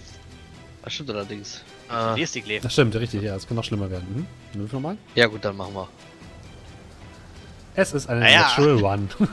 das 0.83 0.93
stimmt 0.93 1.09
allerdings. 1.09 1.63
Hier 1.91 2.17
Äh, 2.17 2.21
ist 2.23 2.35
die 2.35 2.41
Glefe. 2.41 2.63
Das 2.63 2.73
stimmt, 2.73 2.95
richtig, 2.95 3.21
ja, 3.23 3.35
es 3.35 3.47
kann 3.47 3.55
noch 3.57 3.63
schlimmer 3.63 3.89
werden. 3.91 4.27
Mhm. 4.53 4.59
Würfel 4.59 4.75
nochmal. 4.77 4.97
ja, 5.15 5.27
gut, 5.27 5.43
dann 5.45 5.57
machen 5.57 5.73
wir. 5.73 5.87
Es 7.75 7.93
ist 7.93 8.09
eine 8.09 8.19
Naja. 8.21 8.41
Natural 8.41 8.83
One. 8.83 9.07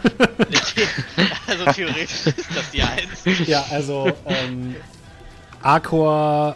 also 1.48 1.64
theoretisch 1.72 2.26
ist 2.26 2.36
das 2.54 2.70
die 2.72 2.82
eins. 2.82 3.48
ja, 3.48 3.64
also, 3.70 4.12
ähm, 4.26 4.76
Arcor 5.62 6.54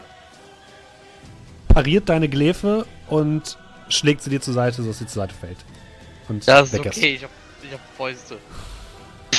pariert 1.69 2.09
deine 2.09 2.29
Glefe 2.29 2.87
und 3.09 3.59
schlägt 3.89 4.23
sie 4.23 4.31
dir 4.31 4.41
zur 4.41 4.55
Seite, 4.55 4.83
sodass 4.83 4.99
sie 4.99 5.07
zur 5.07 5.23
Seite 5.23 5.35
fällt. 5.35 5.59
Und 6.29 6.47
Das 6.47 6.73
ist 6.73 6.79
okay, 6.79 7.15
ich 7.15 7.25
hab, 7.25 7.31
ich 7.63 7.73
hab 7.73 7.81
Fäuste. 7.97 8.39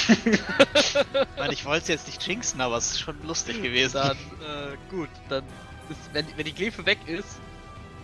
Ich 0.10 1.40
meine, 1.40 1.54
ich 1.54 1.64
wollte 1.66 1.84
es 1.84 1.88
jetzt 1.88 2.08
nicht 2.08 2.28
jinxen, 2.28 2.60
aber 2.60 2.76
es 2.78 2.92
ist 2.92 3.00
schon 3.00 3.16
lustig 3.26 3.62
gewesen. 3.62 3.94
Dann, 4.02 4.18
äh, 4.18 4.76
gut, 4.90 5.10
dann 5.30 5.44
ist, 5.90 6.00
wenn, 6.14 6.26
wenn 6.36 6.46
die 6.46 6.54
Glefe 6.54 6.86
weg 6.86 7.00
ist, 7.08 7.40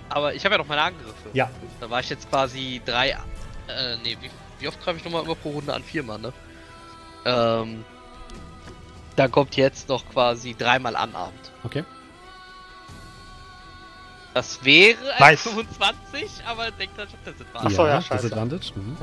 Aber 0.09 0.33
ich 0.33 0.43
habe 0.43 0.55
ja 0.55 0.59
noch 0.59 0.67
meine 0.67 0.81
Angriffe. 0.81 1.29
Ja. 1.33 1.49
Da 1.79 1.89
war 1.89 1.99
ich 1.99 2.09
jetzt 2.09 2.29
quasi 2.29 2.81
drei. 2.85 3.09
Äh, 3.67 3.97
nee, 4.03 4.17
wie, 4.21 4.29
wie 4.59 4.67
oft 4.67 4.81
greife 4.83 4.97
ich 4.97 5.05
nochmal 5.05 5.23
immer 5.23 5.35
pro 5.35 5.51
Runde 5.51 5.73
an? 5.73 5.83
Viermal, 5.83 6.19
ne? 6.19 6.33
Ähm. 7.25 7.85
Da 9.15 9.27
kommt 9.27 9.55
jetzt 9.55 9.89
noch 9.89 10.07
quasi 10.09 10.55
dreimal 10.57 10.95
anabend. 10.95 11.51
Okay. 11.63 11.83
Das 14.33 14.63
wäre 14.63 14.97
ein 15.13 15.19
Nice. 15.33 15.41
25, 15.41 16.45
aber 16.45 16.71
denkt 16.71 16.97
dann 16.97 17.09
schon, 17.09 17.19
das 17.25 17.35
ist 17.35 17.45
Ach 17.53 17.69
so, 17.69 17.85
ja, 17.85 18.01
scheiße. 18.01 18.23
Disadvantage. 18.23 18.71
Mhm. 18.75 18.97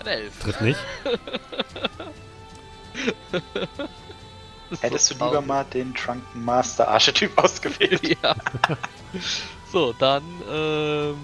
Eine 0.00 0.10
11. 0.10 0.38
Trifft 0.40 0.60
nicht. 0.62 0.80
Hättest 4.80 5.06
so 5.06 5.14
du 5.14 5.24
lieber 5.24 5.40
mal 5.40 5.64
den 5.64 5.94
Drunken 5.94 6.44
Master 6.44 6.88
Archetyp 6.88 7.36
ausgewählt? 7.42 8.16
ja. 8.22 8.34
so, 9.72 9.92
dann, 9.94 10.22
ähm. 10.50 11.16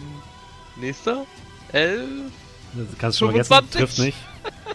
Nächster. 0.76 1.26
11. 1.72 2.08
Das 2.74 2.86
kannst 2.98 3.20
du 3.20 3.26
schon 3.26 3.30
vergessen. 3.30 3.52
25. 3.52 3.80
Trifft 3.80 3.98
nicht. 3.98 4.18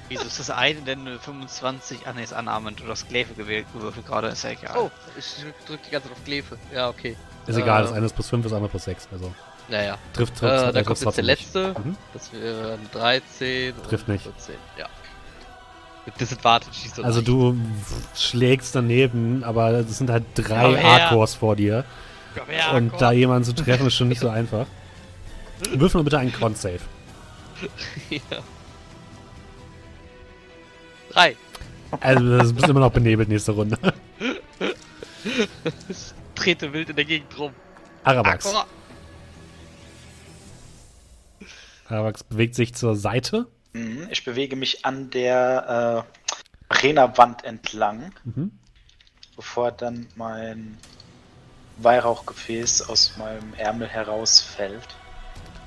Wieso 0.10 0.24
ist 0.24 0.40
das 0.40 0.50
eine 0.52 0.82
denn 0.82 1.02
eine 1.02 1.20
25? 1.20 2.06
Ah 2.06 2.14
ne, 2.14 2.24
ist 2.24 2.34
Annahment. 2.34 2.80
Du 2.80 2.88
hast 2.88 3.10
Gläfe 3.10 3.34
gewählt, 3.34 3.66
gewürfelt 3.74 4.06
gerade, 4.06 4.28
ist 4.28 4.44
ja 4.44 4.52
egal. 4.52 4.78
Oh, 4.78 4.92
ich 5.18 5.26
drück 5.66 5.82
die 5.84 5.90
ganze 5.92 6.08
Zeit 6.08 6.18
auf 6.18 6.24
Glefe. 6.24 6.58
Ja, 6.74 6.90
okay. 6.90 7.18
Ist 7.48 7.58
egal, 7.58 7.82
das 7.84 7.92
Äh, 7.92 7.96
eine 7.96 8.06
ist 8.06 8.14
plus 8.14 8.30
5, 8.30 8.44
das 8.44 8.54
andere 8.54 8.70
plus 8.70 8.84
6. 8.86 9.08
Also 9.12 9.34
Naja. 9.68 9.98
trifft, 10.14 10.38
trifft, 10.38 10.54
Äh, 10.70 10.74
dann 10.74 10.86
kommt 10.86 11.02
jetzt 11.02 11.18
der 11.18 11.24
letzte. 11.24 11.76
Mhm. 11.84 11.98
Das 12.14 12.32
wäre 12.32 12.74
eine 12.74 12.88
13. 12.94 13.74
Trifft 13.90 14.08
und 14.08 14.14
nicht. 14.14 14.24
14. 14.24 14.56
Ja. 14.78 14.86
Mit 16.08 16.22
Disadvantage 16.22 16.74
schießt 16.74 16.98
du 16.98 17.04
Also 17.04 17.22
du 17.22 17.58
schlägst 18.16 18.74
daneben, 18.74 19.44
aber 19.44 19.72
es 19.72 19.98
sind 19.98 20.10
halt 20.10 20.24
drei 20.36 20.74
her. 20.76 21.04
Arcors 21.04 21.36
vor 21.36 21.58
dir. 21.58 21.84
Komm 22.34 22.48
her, 22.48 22.74
und 22.76 22.90
komm. 22.92 23.00
da 23.00 23.12
jemanden 23.12 23.44
zu 23.44 23.54
treffen 23.54 23.86
ist 23.88 23.96
schon 23.96 24.08
nicht 24.08 24.22
so 24.22 24.30
einfach. 24.40 24.68
Würfel 25.74 26.00
mal 26.00 26.04
bitte 26.06 26.20
einen 26.20 26.32
Con-Save. 26.32 26.80
ja. 28.10 28.20
Drei. 31.12 31.36
Also 32.00 32.38
das 32.38 32.54
bist 32.54 32.70
immer 32.70 32.80
noch 32.80 32.92
benebelt 32.92 33.28
nächste 33.30 33.52
Runde. 33.52 33.78
Ich 35.90 36.14
trete 36.36 36.72
wild 36.72 36.90
in 36.90 36.96
der 36.96 37.04
Gegend 37.04 37.38
rum. 37.38 37.52
Arabax. 38.06 38.48
Aqua. 38.48 38.66
Arabax 41.90 42.24
bewegt 42.24 42.56
sich 42.56 42.74
zur 42.76 42.96
Seite. 42.96 43.48
Mhm, 43.78 44.08
Ich 44.12 44.24
bewege 44.24 44.56
mich 44.56 44.86
an 44.86 45.10
der 45.10 46.06
äh, 46.70 46.74
Arena-Wand 46.74 47.44
entlang, 47.44 48.12
Mhm. 48.24 48.52
bevor 49.36 49.72
dann 49.72 50.08
mein 50.16 50.78
Weihrauchgefäß 51.78 52.90
aus 52.90 53.18
meinem 53.18 53.54
Ärmel 53.54 53.88
herausfällt. 53.88 54.88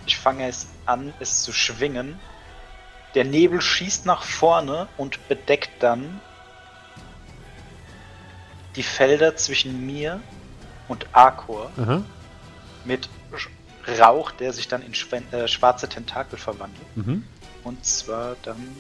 Ich 0.07 0.17
fange 0.17 0.49
es 0.49 0.67
an, 0.87 1.15
es 1.21 1.43
zu 1.43 1.53
schwingen. 1.53 2.19
Der 3.15 3.25
Nebel 3.25 3.61
schießt 3.61 4.07
nach 4.07 4.23
vorne 4.23 4.89
und 4.97 5.29
bedeckt 5.29 5.71
dann 5.81 6.21
die 8.77 8.83
Felder 8.83 9.37
zwischen 9.37 9.85
mir 9.87 10.21
und 10.89 11.07
Arkor 11.13 11.71
Aha. 11.77 12.03
mit 12.85 13.09
Rauch, 13.99 14.31
der 14.33 14.53
sich 14.53 14.69
dann 14.69 14.83
in 14.83 14.93
äh, 15.33 15.49
schwarze 15.49 15.89
Tentakel 15.89 16.39
verwandelt. 16.39 16.97
Mhm. 16.97 17.25
Und 17.65 17.85
zwar 17.85 18.37
dann 18.43 18.75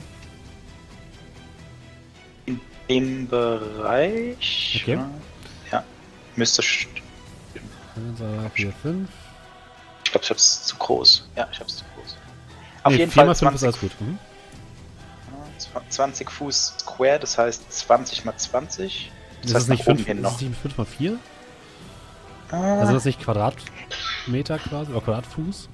in 2.46 2.60
dem 2.88 3.28
Bereich. 3.28 4.80
Okay. 4.82 4.98
Ja, 5.70 5.84
müsste. 6.36 6.62
st- 6.62 6.86
1, 7.96 8.18
2, 8.18 8.50
4, 8.54 8.72
5. 8.72 9.08
Ich 10.04 10.10
glaube, 10.12 10.24
ich 10.24 10.30
hab's 10.30 10.64
zu 10.66 10.76
groß. 10.76 11.28
Ja, 11.36 11.48
ich 11.52 11.60
hab's 11.60 11.76
zu 11.78 11.84
groß. 11.94 12.16
Auf 12.82 12.92
Nee, 12.92 12.98
jeden 12.98 13.10
4 13.12 13.20
Fall 13.20 13.26
mal 13.26 13.34
5 13.34 13.54
ist 13.54 13.60
20, 13.60 13.66
alles 13.68 13.80
gut. 13.80 14.00
Mhm. 14.00 14.18
ja, 15.74 15.80
20 15.90 16.30
Fuß 16.30 16.74
Square, 16.80 17.18
das 17.20 17.36
heißt 17.38 17.70
20 17.72 18.24
mal 18.24 18.36
20. 18.36 19.12
Das 19.42 19.50
Ist 19.50 19.54
heißt 19.54 19.62
das 19.64 19.68
nicht 19.68 19.80
nach 19.80 19.86
oben 19.88 19.96
5 19.98 20.06
hin 20.08 20.16
ist 20.18 20.22
noch. 20.22 20.40
nicht 20.40 20.56
5 20.60 20.78
mal 20.78 20.86
4? 20.86 21.18
Ah, 22.50 22.78
Also 22.80 22.92
das 22.94 23.04
nicht 23.04 23.20
Quadratmeter 23.20 24.58
quasi 24.58 24.90
oder 24.92 25.00
Quadratfuß? 25.02 25.68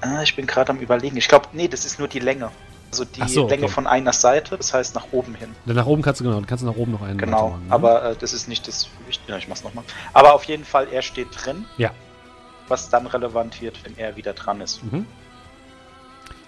Ah, 0.00 0.22
ich 0.22 0.36
bin 0.36 0.46
gerade 0.46 0.70
am 0.70 0.78
überlegen. 0.78 1.16
Ich 1.16 1.28
glaube, 1.28 1.48
nee, 1.52 1.68
das 1.68 1.84
ist 1.84 1.98
nur 1.98 2.08
die 2.08 2.20
Länge. 2.20 2.50
Also 2.90 3.04
die 3.04 3.26
so, 3.28 3.46
Länge 3.46 3.64
okay. 3.64 3.72
von 3.72 3.86
einer 3.86 4.12
Seite, 4.12 4.56
das 4.56 4.74
heißt 4.74 4.94
nach 4.96 5.06
oben 5.12 5.34
hin. 5.34 5.54
Denn 5.64 5.76
nach 5.76 5.86
oben 5.86 6.02
kannst 6.02 6.20
du 6.20 6.24
genau, 6.24 6.40
du 6.40 6.46
kannst 6.46 6.64
nach 6.64 6.74
oben 6.74 6.92
noch 6.92 7.02
einen 7.02 7.18
Genau, 7.18 7.36
weitermachen, 7.36 7.66
ne? 7.68 7.72
aber 7.72 8.04
äh, 8.04 8.16
das 8.18 8.32
ist 8.32 8.48
nicht 8.48 8.66
das 8.66 8.88
Wichtige. 9.06 9.32
Ja, 9.32 9.38
ich 9.38 9.46
mach's 9.46 9.62
nochmal. 9.62 9.84
Aber 10.12 10.34
auf 10.34 10.44
jeden 10.44 10.64
Fall, 10.64 10.88
er 10.90 11.02
steht 11.02 11.28
drin. 11.32 11.66
Ja. 11.78 11.92
Was 12.66 12.88
dann 12.88 13.06
relevant 13.06 13.60
wird, 13.60 13.84
wenn 13.84 13.96
er 13.96 14.16
wieder 14.16 14.32
dran 14.32 14.60
ist. 14.60 14.82
Mhm. 14.82 15.06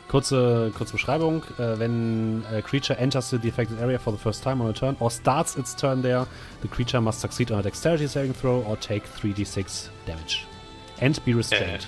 Kurze, 0.09 0.73
kurze 0.77 0.93
Beschreibung. 0.93 1.43
Äh, 1.59 1.79
wenn 1.79 2.45
a 2.53 2.61
creature 2.61 2.99
enters 2.99 3.31
the 3.31 3.37
affected 3.49 3.81
area 3.81 3.99
for 3.99 4.13
the 4.13 4.19
first 4.19 4.43
time 4.43 4.63
on 4.63 4.69
a 4.69 4.73
turn 4.73 4.97
or 4.99 5.11
starts 5.11 5.57
its 5.57 5.75
turn 5.77 6.03
there, 6.03 6.27
the 6.61 6.69
creature 6.69 7.01
must 7.01 7.21
succeed 7.21 7.53
on 7.53 7.61
a 7.61 7.63
dexterity 7.63 8.09
saving 8.09 8.35
throw 8.35 8.65
or 8.69 8.77
take 8.79 9.05
3d6 9.07 9.89
damage. 10.07 10.47
And 11.01 11.25
be 11.25 11.35
restrained. 11.35 11.87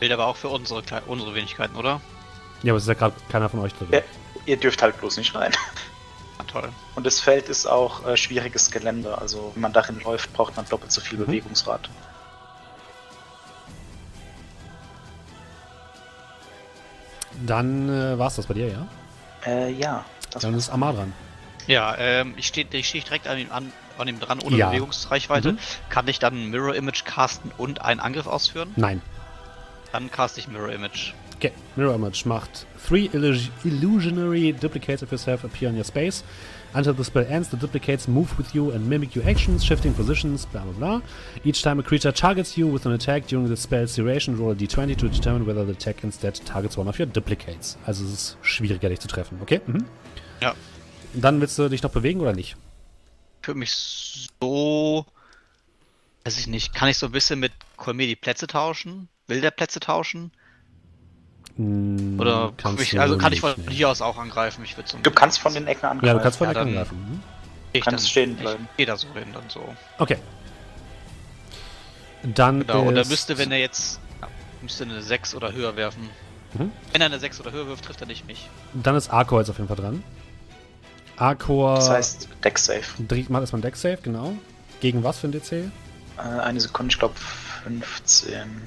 Bild 0.00 0.10
aber 0.12 0.26
auch 0.26 0.36
für 0.36 0.48
unsere, 0.48 0.82
unsere 1.06 1.34
Wenigkeiten, 1.34 1.76
oder? 1.76 2.00
Ja, 2.62 2.72
aber 2.72 2.78
es 2.78 2.84
ist 2.84 2.88
ja 2.88 2.94
gerade 2.94 3.14
keiner 3.30 3.48
von 3.48 3.60
euch 3.60 3.72
drin. 3.74 3.88
Ja. 3.92 4.00
Ihr 4.46 4.56
dürft 4.56 4.82
halt 4.82 4.98
bloß 4.98 5.18
nicht 5.18 5.34
rein. 5.34 5.52
Ah, 6.38 6.44
toll. 6.44 6.68
Und 6.94 7.04
das 7.06 7.20
Feld 7.20 7.48
ist 7.50 7.66
auch 7.66 8.06
äh, 8.06 8.16
schwieriges 8.16 8.70
Gelände. 8.70 9.16
Also 9.18 9.52
wenn 9.54 9.60
man 9.62 9.72
darin 9.74 10.00
läuft, 10.00 10.32
braucht 10.32 10.56
man 10.56 10.66
doppelt 10.68 10.90
so 10.90 11.00
viel 11.02 11.18
Mhm. 11.18 11.26
Bewegungsrate. 11.26 11.90
Dann 17.46 17.88
äh, 17.88 18.18
war's 18.18 18.36
das 18.36 18.46
bei 18.46 18.54
dir, 18.54 18.68
ja? 18.68 18.86
Äh, 19.46 19.70
ja. 19.72 20.04
Das 20.30 20.42
Dann 20.42 20.54
ist 20.54 20.70
Amar 20.70 20.92
dran. 20.94 21.12
Ja, 21.66 21.96
ähm, 21.98 22.34
ich 22.36 22.46
stehe 22.48 22.66
ich 22.72 22.88
steh 22.88 23.00
direkt 23.00 23.28
an 23.28 23.38
ihm, 23.38 23.50
an, 23.52 23.72
an 23.98 24.08
ihm 24.08 24.18
dran, 24.20 24.40
ohne 24.40 24.56
Ja. 24.56 24.68
Bewegungsreichweite. 24.70 25.52
Mhm. 25.52 25.58
Kann 25.88 26.08
ich 26.08 26.18
dann 26.18 26.50
Mirror 26.50 26.74
Image 26.74 27.04
casten 27.04 27.52
und 27.56 27.82
einen 27.82 28.00
Angriff 28.00 28.26
ausführen? 28.26 28.72
Nein. 28.76 29.02
Dann 29.92 30.10
caste 30.10 30.40
ich 30.40 30.48
Mirror 30.48 30.72
Image. 30.72 31.14
Okay, 31.36 31.52
Mirror 31.76 31.94
Image 31.94 32.26
macht 32.26 32.66
three 32.86 33.08
illus- 33.12 33.50
illusionary 33.64 34.52
duplicates 34.52 35.02
of 35.02 35.10
yourself 35.10 35.44
appear 35.44 35.68
in 35.70 35.76
your 35.76 35.84
space. 35.84 36.22
Until 36.72 36.94
the 36.94 37.02
spell 37.02 37.26
ends, 37.28 37.48
the 37.48 37.56
duplicates 37.56 38.06
move 38.06 38.28
with 38.38 38.54
you 38.54 38.70
and 38.70 38.88
mimic 38.88 39.16
your 39.16 39.26
actions, 39.26 39.64
shifting 39.64 39.92
positions, 39.92 40.46
blah 40.46 40.62
blah 40.62 40.72
blah. 40.72 41.00
Each 41.44 41.62
time 41.62 41.80
a 41.80 41.82
creature 41.82 42.12
targets 42.12 42.56
you 42.56 42.68
with 42.72 42.86
an 42.86 42.92
attack 42.92 43.26
during 43.26 43.48
the 43.48 43.56
spell's 43.56 43.96
duration, 43.96 44.36
roll 44.38 44.52
a 44.52 44.54
d20 44.54 44.96
to 44.98 45.08
determine 45.08 45.44
whether 45.46 45.64
the 45.66 45.72
attack 45.72 46.04
instead 46.04 46.34
targets 46.44 46.76
one 46.76 46.88
of 46.88 46.96
your 47.00 47.06
duplicates. 47.06 47.76
Also 47.86 48.04
es 48.04 48.12
ist 48.12 48.36
schwieriger, 48.42 48.88
dich 48.88 49.00
zu 49.00 49.08
treffen, 49.08 49.38
okay? 49.42 49.60
Mhm. 49.66 49.84
Ja. 50.40 50.54
Dann 51.14 51.40
willst 51.40 51.58
du 51.58 51.68
dich 51.68 51.82
noch 51.82 51.90
bewegen 51.90 52.20
oder 52.20 52.34
nicht? 52.34 52.56
Für 53.42 53.54
mich 53.54 53.72
so. 54.40 55.06
Weiß 56.24 56.38
ich 56.38 56.46
nicht. 56.46 56.72
Kann 56.72 56.88
ich 56.88 56.98
so 56.98 57.06
ein 57.06 57.12
bisschen 57.12 57.40
mit 57.40 57.50
Kolmir 57.76 58.06
die 58.06 58.14
Plätze 58.14 58.46
tauschen? 58.46 59.08
Will 59.30 59.40
der 59.40 59.50
Plätze 59.52 59.80
tauschen? 59.80 60.32
Hm, 61.56 62.18
Oder 62.20 62.52
ich, 62.78 62.98
also 63.00 63.16
kann 63.16 63.32
ich 63.32 63.42
nicht, 63.42 63.54
von 63.54 63.64
nee. 63.66 63.72
hier 63.74 63.88
aus 63.88 64.02
auch 64.02 64.18
angreifen? 64.18 64.64
Ich 64.64 64.76
würde 64.76 64.88
so. 64.88 64.98
Du 64.98 65.10
kannst 65.10 65.38
von 65.38 65.54
den 65.54 65.66
Ecken 65.66 65.86
angreifen. 65.86 66.06
Ja, 66.06 66.14
du 66.14 66.20
kannst 66.20 66.38
von 66.38 66.46
Ja, 66.48 66.52
der 66.52 66.62
dann- 66.64 66.72
angreifen. 66.72 66.98
Mhm. 66.98 67.22
ich 67.72 67.84
kannst 67.84 68.10
stehen 68.10 68.36
bleiben. 68.36 68.68
Ich 68.72 68.76
gehe 68.78 68.86
da 68.86 68.96
so 68.96 69.06
hin, 69.14 69.28
dann 69.32 69.44
so. 69.48 69.62
Okay. 69.98 70.16
Dann 72.22 72.60
Genau, 72.66 72.82
und 72.82 72.96
er 72.96 73.06
müsste, 73.06 73.38
wenn 73.38 73.50
er 73.52 73.58
jetzt. 73.58 74.00
Ja, 74.20 74.28
müsste 74.60 74.84
eine 74.84 75.00
6 75.00 75.34
oder 75.34 75.52
höher 75.52 75.76
werfen. 75.76 76.10
Mhm. 76.54 76.72
Wenn 76.92 77.00
er 77.00 77.06
eine 77.06 77.18
6 77.20 77.40
oder 77.40 77.52
höher 77.52 77.66
wirft, 77.68 77.84
trifft 77.84 78.00
er 78.00 78.06
nicht 78.08 78.26
mich. 78.26 78.48
Dann 78.74 78.96
ist 78.96 79.08
Arcor 79.10 79.38
jetzt 79.40 79.48
auf 79.50 79.56
jeden 79.58 79.68
Fall 79.68 79.76
dran. 79.76 80.02
Arcor 81.16 81.76
Das 81.76 81.88
heißt, 81.88 82.28
Deck 82.44 82.58
Safe. 82.58 82.82
dreht 83.06 83.30
mal 83.30 83.40
erstmal 83.40 83.60
ein 83.60 83.62
Deck 83.62 83.76
Save, 83.76 83.98
genau. 84.02 84.34
Gegen 84.80 85.04
was 85.04 85.18
für 85.18 85.28
ein 85.28 85.32
DC? 85.32 85.52
Äh, 85.52 85.70
eine 86.18 86.60
Sekunde, 86.60 86.92
ich 86.92 86.98
glaube 86.98 87.14
15. 87.64 88.62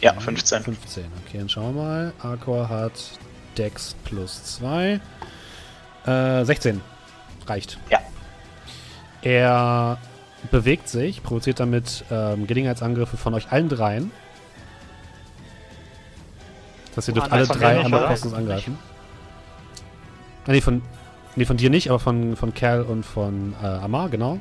Ja, 0.00 0.12
15. 0.14 0.62
15, 0.62 1.04
okay, 1.26 1.38
dann 1.38 1.48
schauen 1.48 1.74
wir 1.74 1.82
mal. 1.82 2.12
Arcor 2.20 2.68
hat 2.68 2.92
Dex 3.56 3.96
plus 4.04 4.44
2. 4.44 5.00
Äh, 6.06 6.44
16. 6.44 6.80
Reicht. 7.46 7.78
Ja. 7.90 7.98
Er 9.22 9.98
bewegt 10.50 10.88
sich, 10.88 11.22
provoziert 11.22 11.58
damit 11.58 12.04
ähm, 12.10 12.46
Gelegenheitsangriffe 12.46 13.16
von 13.16 13.34
euch 13.34 13.50
allen 13.50 13.68
dreien. 13.68 14.12
Das 16.94 16.98
heißt, 16.98 17.08
ihr 17.08 17.14
dürft 17.14 17.32
alle 17.32 17.46
drei 17.46 17.80
einmal 17.80 18.06
kostenlos 18.06 18.38
angreifen. 18.38 18.78
Ah, 20.46 20.52
nee, 20.52 20.60
von, 20.60 20.82
nee, 21.36 21.44
von 21.44 21.56
dir 21.56 21.70
nicht, 21.70 21.90
aber 21.90 21.98
von, 21.98 22.36
von 22.36 22.54
Kerl 22.54 22.82
und 22.82 23.04
von 23.04 23.54
äh, 23.62 23.66
Amar, 23.66 24.08
genau. 24.08 24.38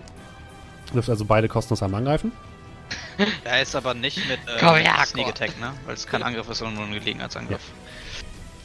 Ihr 0.88 0.94
dürft 0.94 1.10
also 1.10 1.26
beide 1.26 1.48
kostenlos 1.48 1.82
einmal 1.82 2.00
angreifen. 2.00 2.32
Er 3.43 3.61
ist 3.61 3.75
aber 3.75 3.93
nicht 3.93 4.17
mit 4.27 4.40
äh, 4.48 4.59
Komm 4.59 4.75
her, 4.75 5.03
Sneak. 5.06 5.27
Attack, 5.27 5.59
ne? 5.59 5.74
Weil 5.85 5.95
es 5.95 6.06
kein 6.06 6.24
Angriff 6.24 6.48
ist, 6.49 6.59
sondern 6.59 6.75
nur 6.75 6.85
ein 6.85 6.93
Gelegenheitsangriff. 6.93 7.61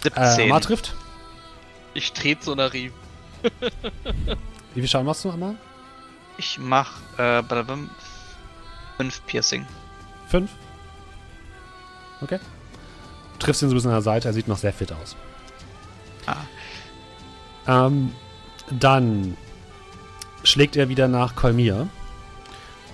Äh, 0.05 0.11
17. 0.11 0.51
Amar 0.51 0.61
trifft. 0.61 0.95
Ich 1.95 2.13
trete 2.13 2.45
so 2.45 2.55
nach 2.55 2.75
ihm. 2.75 2.93
Wie 4.75 4.81
viel 4.81 4.89
Schaden 4.89 5.07
machst 5.07 5.25
du, 5.25 5.31
Amar? 5.31 5.55
ich 6.43 6.59
mach 6.59 6.99
äh, 7.19 7.43
5 8.97 9.27
Piercing. 9.27 9.67
5. 10.29 10.51
Okay. 12.21 12.39
Du 13.35 13.39
triffst 13.39 13.63
ihn 13.63 13.69
so 13.69 13.75
ein 13.75 13.77
bisschen 13.77 13.91
an 13.91 13.97
der 13.97 14.03
Seite, 14.03 14.29
er 14.29 14.35
sieht 14.35 14.49
noch 14.49 14.59
sehr 14.59 14.73
fit 14.73 14.93
aus. 14.93 15.17
Ah. 16.27 16.37
Ähm, 17.67 18.13
dann 18.71 19.37
schlägt 20.45 20.77
er 20.77 20.89
wieder 20.89 21.09
nach 21.09 21.37
Kolmir. 21.37 21.89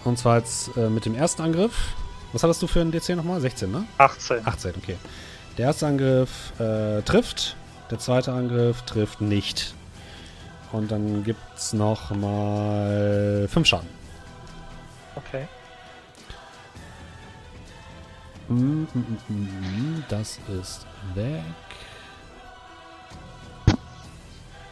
Und 0.08 0.18
zwar 0.18 0.38
jetzt 0.38 0.74
äh, 0.74 0.88
mit 0.88 1.04
dem 1.04 1.14
ersten 1.14 1.42
Angriff. 1.42 1.92
Was 2.32 2.42
hattest 2.42 2.62
du 2.62 2.66
für 2.66 2.80
einen 2.80 2.90
DC 2.90 3.10
nochmal? 3.10 3.42
16, 3.42 3.70
ne? 3.70 3.84
18. 3.98 4.46
18, 4.46 4.72
okay. 4.76 4.96
Der 5.58 5.66
erste 5.66 5.86
Angriff 5.86 6.58
äh, 6.58 7.02
trifft, 7.02 7.56
der 7.90 7.98
zweite 7.98 8.32
Angriff 8.32 8.80
trifft 8.82 9.20
nicht. 9.20 9.74
Und 10.72 10.90
dann 10.90 11.24
gibt's 11.24 11.74
noch 11.74 12.10
mal 12.12 13.46
5 13.50 13.66
Schaden. 13.66 13.88
Okay. 15.14 15.46
Mm, 18.48 18.54
mm, 18.54 18.86
mm, 18.94 19.18
mm, 19.28 19.34
mm, 19.34 20.04
Das 20.08 20.38
ist 20.58 20.86
weg. 21.14 21.42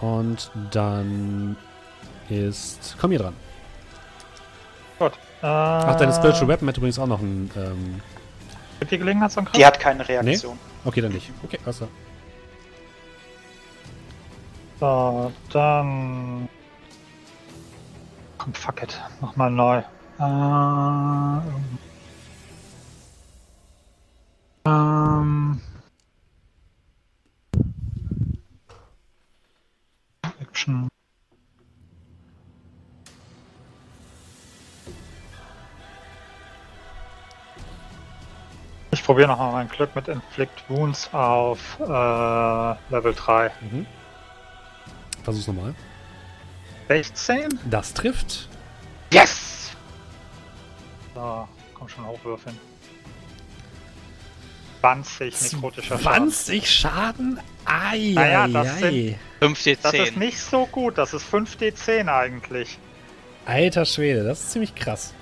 Und 0.00 0.50
dann 0.70 1.56
ist. 2.30 2.96
Komm 2.98 3.10
hier 3.10 3.20
dran. 3.20 3.34
Gut. 4.98 5.12
Äh, 5.42 5.46
Ach, 5.46 5.96
deine 5.96 6.12
Spiritual 6.12 6.48
Weapon 6.48 6.68
hat 6.68 6.76
übrigens 6.76 6.98
auch 6.98 7.06
noch 7.06 7.20
einen. 7.20 7.50
Ähm, 7.56 8.00
Gibt 8.80 8.90
die 8.90 8.98
Gelegenheitsangriff? 8.98 9.52
Die 9.52 9.66
hat 9.66 9.78
keine 9.78 10.06
Reaktion. 10.06 10.58
okay, 10.84 11.00
dann 11.00 11.12
nicht. 11.12 11.30
Okay, 11.42 11.58
alles 11.64 11.78
klar. 11.78 11.88
So, 14.80 15.32
dann. 15.52 16.48
Komm, 18.38 18.54
fuck 18.54 18.82
it. 18.82 19.00
Nochmal 19.20 19.50
neu. 19.50 19.82
Äh, 20.18 21.40
ähm. 24.66 25.60
Action. 30.40 30.88
Ich 38.90 39.02
probiere 39.02 39.28
nochmal 39.28 39.52
mein 39.52 39.68
Glück 39.68 39.94
mit 39.94 40.08
Inflict 40.08 40.68
Wounds 40.68 41.12
auf 41.12 41.78
äh, 41.80 41.84
Level 41.84 43.14
3. 43.14 43.50
Mhm. 43.60 43.86
Versuch's 45.22 45.46
nochmal. 45.48 45.74
16? 46.88 47.58
Das 47.68 47.92
trifft. 47.94 48.48
Yes! 49.12 49.70
So, 51.14 51.48
komm 51.74 51.88
schon 51.88 52.06
hochwürfeln. 52.06 52.58
20 54.80 55.52
nekrotischer 55.52 55.98
Schaden. 55.98 56.30
20 56.30 56.70
Schaden? 56.70 57.40
Ai, 57.64 58.12
Naja, 58.14 58.46
das 58.46 58.82
ai. 58.82 59.18
5d10. 59.40 59.78
Das 59.82 59.94
ist 59.94 60.16
nicht 60.16 60.38
so 60.38 60.66
gut, 60.66 60.96
das 60.96 61.12
ist 61.12 61.26
5d10 61.32 62.08
eigentlich. 62.08 62.78
Alter 63.46 63.84
Schwede, 63.84 64.22
das 64.24 64.40
ist 64.40 64.52
ziemlich 64.52 64.74
krass. 64.74 65.12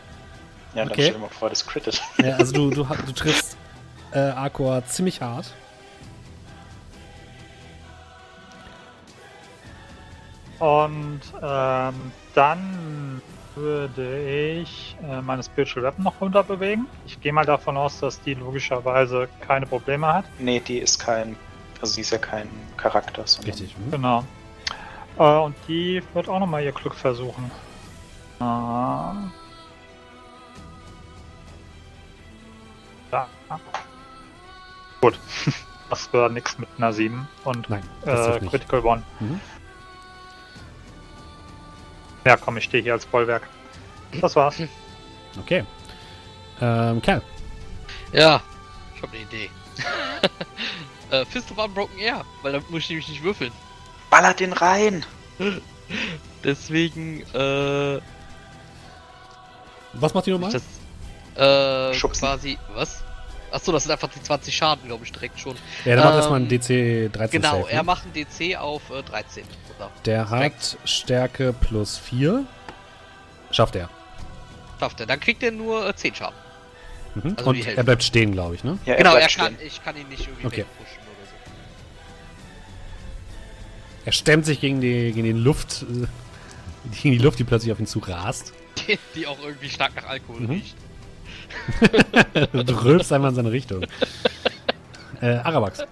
Ja, 0.75 0.83
dann 0.83 0.93
Okay. 0.93 1.03
stell 1.03 1.13
dir 1.15 1.19
mal 1.21 1.29
vor, 1.29 1.51
das 1.51 1.67
crittet. 1.67 2.03
Ja, 2.19 2.37
also 2.37 2.53
du, 2.53 2.71
du, 2.71 2.85
du 3.07 3.13
triffst 3.13 3.57
äh, 4.13 4.19
Aqua 4.19 4.85
ziemlich 4.87 5.21
hart. 5.21 5.53
Und 10.59 11.21
ähm, 11.43 12.13
dann 12.35 13.21
würde 13.55 14.59
ich 14.61 14.97
äh, 15.09 15.21
meine 15.21 15.43
Spiritual 15.43 15.85
Weapon 15.85 16.05
noch 16.05 16.21
runter 16.21 16.43
bewegen. 16.43 16.87
Ich 17.07 17.21
gehe 17.21 17.33
mal 17.33 17.45
davon 17.45 17.77
aus, 17.77 18.01
dass 18.01 18.21
die 18.23 18.35
logischerweise 18.35 19.29
keine 19.47 19.67
Probleme 19.67 20.13
hat. 20.13 20.25
Nee, 20.39 20.61
die 20.61 20.79
ist 20.79 20.99
kein. 20.99 21.37
Also, 21.81 21.97
die 21.97 22.01
ist 22.01 22.11
ja 22.11 22.19
kein 22.19 22.49
Charakter. 22.77 23.27
Sondern 23.27 23.51
Richtig. 23.51 23.77
Mhm. 23.79 23.91
Genau. 23.91 24.25
Äh, 25.19 25.39
und 25.39 25.55
die 25.69 26.03
wird 26.15 26.29
auch 26.29 26.41
nochmal 26.41 26.63
ihr 26.65 26.73
Glück 26.73 26.95
versuchen. 26.95 27.51
Äh, 28.41 28.45
Gut. 35.05 35.19
Das 35.91 36.11
war 36.15 36.31
nix 36.31 36.57
mit 36.59 36.67
einer 36.79 36.95
7 36.95 37.29
und 37.45 37.69
Nein, 37.69 37.87
äh. 38.07 38.41
Critical 38.41 38.81
One. 38.81 39.03
Mhm. 39.21 39.39
Ja, 42.25 42.39
komm, 42.39 42.57
ich 42.57 42.65
stehe 42.65 42.83
hier 42.83 42.95
als 42.95 43.05
Bollwerk. 43.05 43.47
Das 44.23 44.35
war's. 44.35 44.63
Okay. 45.39 45.63
Ähm, 46.59 47.03
Kerl. 47.03 47.21
Ja, 48.15 48.41
ich 48.97 49.03
habe 49.03 49.13
eine 49.13 49.23
Idee. 49.25 49.51
äh, 51.11 51.27
Fist 51.27 51.51
of 51.51 51.59
Unbroken 51.59 51.99
Air, 51.99 52.25
weil 52.41 52.53
damit 52.53 52.71
muss 52.71 52.85
ich 52.85 52.89
nämlich 52.89 53.09
nicht 53.09 53.23
würfeln. 53.23 53.53
Ballert 54.09 54.41
den 54.41 54.55
rein! 54.55 55.05
Deswegen, 56.43 57.21
äh, 57.35 58.01
Was 59.93 60.15
macht 60.15 60.25
die 60.25 60.31
nochmal? 60.31 60.51
das, 60.51 60.63
äh, 61.37 61.93
Schubsen. 61.93 62.27
quasi, 62.27 62.59
was? 62.75 63.05
Achso, 63.55 63.71
das 63.73 63.85
sind 63.85 63.93
einfach 63.93 64.09
die 64.09 64.21
20 64.23 64.55
Schaden, 64.57 64.87
glaube 64.89 65.05
ich, 65.05 65.13
direkt 65.13 65.39
schon. 65.39 65.55
Ja, 65.85 65.95
der 65.95 66.05
macht 66.05 66.09
ähm, 66.15 66.17
erstmal 66.19 66.41
einen 66.41 66.49
DC 66.49 67.13
13 67.13 67.41
Genau, 67.43 67.61
Save, 67.63 67.71
er 67.71 67.77
ne? 67.79 67.83
macht 67.85 68.03
einen 68.05 68.13
DC 68.27 68.57
auf 68.59 68.91
äh, 68.91 69.03
13. 69.03 69.45
Oder? 69.77 69.91
Der 70.05 70.29
hat 70.31 70.77
Stärke 70.85 71.53
plus 71.53 71.97
4. 71.97 72.45
Schafft 73.53 73.77
er. 73.77 73.89
Schafft 74.81 74.99
er. 75.01 75.07
Dann 75.07 75.21
kriegt 75.21 75.43
er 75.45 75.53
nur 75.53 75.89
äh, 75.89 75.95
10 75.95 76.15
Schaden. 76.17 76.35
Mhm. 77.15 77.35
Also 77.37 77.53
die 77.53 77.61
Und 77.63 77.69
er 77.77 77.85
bleibt 77.85 78.03
stehen, 78.03 78.33
glaube 78.33 78.57
ich, 78.57 78.65
ne? 78.65 78.77
Ja, 78.87 78.97
genau, 78.97 79.15
er 79.15 79.29
kann, 79.29 79.55
stehen. 79.55 79.67
ich 79.67 79.85
kann 79.85 79.97
ihn 79.97 80.09
nicht 80.09 80.27
irgendwie 80.27 80.47
Okay. 80.47 80.57
wegpushen 80.63 80.99
oder 80.99 81.29
Er 84.07 84.13
stemmt 84.13 84.47
sich 84.47 84.61
gegen 84.61 84.81
die, 84.81 85.13
gegen 85.13 85.23
den 85.25 85.37
Luft, 85.39 85.83
äh, 85.83 86.07
gegen 87.03 87.13
die 87.13 87.19
Luft, 87.25 87.39
die 87.39 87.45
plötzlich 87.45 87.71
auf 87.71 87.79
ihn 87.79 87.87
zu 87.87 88.01
rast. 88.01 88.49
so. 88.49 88.85
die 89.15 89.27
auch 89.29 89.39
irgendwie 89.45 89.71
stark 89.71 89.95
nach 89.95 90.07
Alkohol 90.09 90.41
Mhm. 90.41 90.51
riecht. 90.51 90.77
du 92.53 92.85
rülpst 92.85 93.13
einmal 93.13 93.31
in 93.31 93.37
seine 93.37 93.53
Richtung. 93.53 93.85
äh, 95.21 95.37
Arabax. 95.37 95.85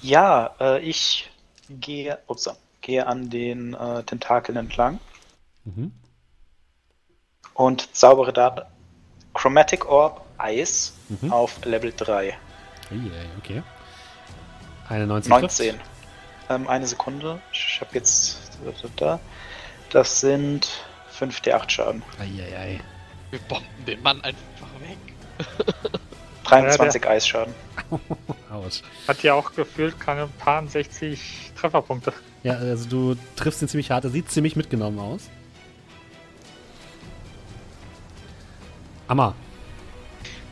Ja, 0.00 0.54
äh, 0.60 0.80
ich 0.80 1.30
gehe, 1.68 2.18
ups, 2.26 2.48
gehe 2.80 3.06
an 3.06 3.30
den 3.30 3.74
äh, 3.74 4.02
Tentakeln 4.04 4.56
entlang 4.58 5.00
Mhm. 5.66 5.92
und 7.54 7.96
zaubere 7.96 8.32
da 8.34 8.66
Chromatic 9.32 9.86
Orb 9.88 10.20
Eis 10.36 10.92
Mhm. 11.08 11.32
auf 11.32 11.64
Level 11.64 11.92
3. 11.96 12.36
Eieiei, 12.90 13.26
okay. 13.38 13.62
Eine 14.90 15.06
19. 15.06 15.30
19. 15.30 15.80
Ähm, 16.50 16.68
eine 16.68 16.86
Sekunde. 16.86 17.40
Ich 17.52 17.80
habe 17.80 17.94
jetzt. 17.94 18.38
Da. 18.96 19.18
Das 19.88 20.20
sind 20.20 20.68
5d8 21.18 21.70
Schaden. 21.70 22.02
Eieiei. 22.18 22.80
Wir 23.30 23.38
bomben 23.40 23.84
den 23.86 24.02
Mann 24.02 24.20
einfach 24.22 24.66
weg. 24.80 26.00
23 26.44 27.06
Eisschaden. 27.06 27.54
Autsch. 28.50 28.82
Hat 29.08 29.22
ja 29.22 29.34
auch 29.34 29.54
gefühlt 29.54 29.98
keine 29.98 30.26
paar 30.26 30.66
60 30.66 31.52
Trefferpunkte. 31.56 32.12
Ja, 32.42 32.54
also 32.54 32.88
du 32.88 33.16
triffst 33.36 33.62
ihn 33.62 33.68
ziemlich 33.68 33.90
hart. 33.90 34.04
Er 34.04 34.10
sieht 34.10 34.30
ziemlich 34.30 34.54
mitgenommen 34.54 34.98
aus. 34.98 35.30
Amma. 39.08 39.34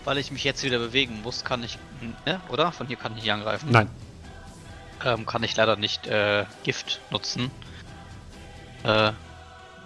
Weil 0.04 0.18
ich 0.18 0.32
mich 0.32 0.44
jetzt 0.44 0.64
wieder 0.64 0.78
bewegen 0.78 1.20
muss, 1.22 1.44
kann 1.44 1.62
ich. 1.62 1.78
Ne, 2.26 2.40
oder? 2.48 2.72
Von 2.72 2.86
hier 2.86 2.96
kann 2.96 3.12
ich 3.12 3.22
nicht 3.22 3.32
angreifen. 3.32 3.70
Nein. 3.70 3.88
Ähm, 5.04 5.26
kann 5.26 5.42
ich 5.42 5.54
leider 5.56 5.76
nicht 5.76 6.06
äh, 6.06 6.44
Gift 6.64 7.00
nutzen. 7.10 7.50
Äh, 8.84 9.12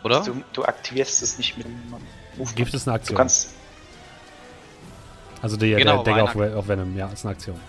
oder? 0.07 0.23
Du, 0.25 0.43
du 0.52 0.65
aktivierst 0.65 1.23
es 1.23 1.36
nicht 1.39 1.57
mit 1.59 1.67
dem 1.67 1.78
Movement. 1.91 2.57
Gift 2.57 2.75
ist 2.75 2.86
eine 2.89 2.97
Du 2.97 3.01
Aktion. 3.02 3.17
kannst. 3.18 3.55
also 5.43 5.57
der, 5.57 5.76
Genau, 5.78 6.02
der 6.02 6.15
Dagger 6.15 6.25
auf, 6.25 6.57
auf 6.57 6.68
Venom, 6.68 6.97
ja, 6.97 7.07
ist 7.09 7.25
eine 7.25 7.33
Aktion. 7.35 7.60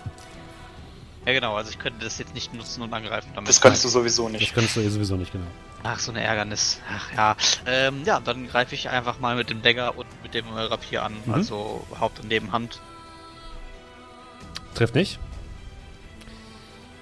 Ja, 1.25 1.33
genau. 1.33 1.56
Also 1.57 1.72
ich 1.72 1.80
könnte 1.80 2.06
das 2.06 2.17
jetzt 2.19 2.33
nicht 2.33 2.53
nutzen 2.53 2.82
und 2.83 2.93
angreifen 2.93 3.30
damit. 3.35 3.49
Das 3.49 3.59
könntest 3.59 3.83
du 3.83 3.90
sowieso 3.90 4.30
Das 4.30 4.40
nicht. 4.40 4.53
könntest 4.53 4.77
du 4.77 4.80
eh 4.82 4.88
sowieso 4.90 5.16
nicht, 5.17 5.33
genau. 5.33 5.45
Ach, 5.83 5.99
so 5.99 6.11
eine 6.11 6.22
Ärgernis. 6.24 6.80
Ach 6.90 7.11
ja. 7.14 7.35
Ähm, 7.66 8.03
ja, 8.06 8.19
dann 8.22 8.48
greife 8.48 8.75
ich 8.75 8.90
einfach 8.90 9.19
mal 9.19 9.35
mit 9.35 9.49
dem 9.49 9.61
Dagger 9.61 9.98
und 9.98 10.07
mit 10.24 10.33
dem 10.33 10.45
äh, 10.56 10.61
Rapier 10.61 11.03
an. 11.03 11.14
Mhm. 11.25 11.33
Also 11.33 11.85
Haupt- 11.99 12.19
und 12.22 12.30
Nebenhand. 12.30 12.80
Trifft 14.74 14.95
nicht. 14.95 15.19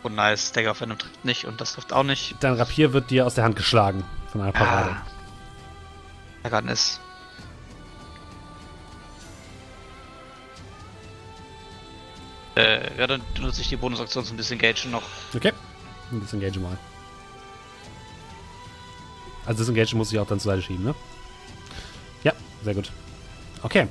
Und 0.02 0.16
nice, 0.16 0.52
Dagger 0.52 0.72
auf 0.72 0.82
einem 0.82 0.98
trifft 0.98 1.24
nicht 1.26 1.46
und 1.46 1.62
das 1.62 1.74
trifft 1.74 1.94
auch 1.94 2.04
nicht. 2.04 2.36
Dein 2.40 2.54
Rapier 2.54 2.94
wird 2.94 3.10
dir 3.12 3.26
aus 3.26 3.36
der 3.36 3.44
Hand 3.44 3.56
geschlagen 3.56 4.04
von 4.32 4.42
einer 4.42 4.52
Parade. 4.52 4.92
Ah, 4.92 5.06
Ärgernis. 6.46 7.00
Äh, 12.56 13.00
ja, 13.00 13.08
dann 13.08 13.22
nutze 13.42 13.62
ich 13.62 13.70
die 13.70 13.76
Bonusaktion 13.76 14.24
zum 14.24 14.38
Disengage 14.38 14.88
noch. 14.90 15.02
Okay. 15.36 15.52
Ein 16.12 16.22
Disengage 16.22 16.60
mal. 16.60 16.78
Also 19.46 19.64
Disengage 19.64 19.96
muss 19.96 20.12
ich 20.12 20.20
auch 20.20 20.28
dann 20.28 20.40
zur 20.40 20.52
Seite 20.52 20.62
schieben, 20.62 20.86
ne? 20.86 20.96
Ja, 22.24 22.32
sehr 22.64 22.76
gut. 22.76 22.92
Okay. 23.64 23.88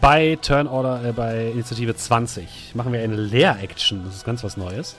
bei 0.00 0.38
Turn 0.42 0.66
Order, 0.66 1.04
äh, 1.04 1.12
bei 1.12 1.50
Initiative 1.50 1.96
20 1.96 2.74
machen 2.74 2.92
wir 2.92 3.02
eine 3.02 3.16
Leer-Action. 3.16 4.04
Das 4.04 4.16
ist 4.16 4.24
ganz 4.24 4.44
was 4.44 4.56
Neues. 4.58 4.96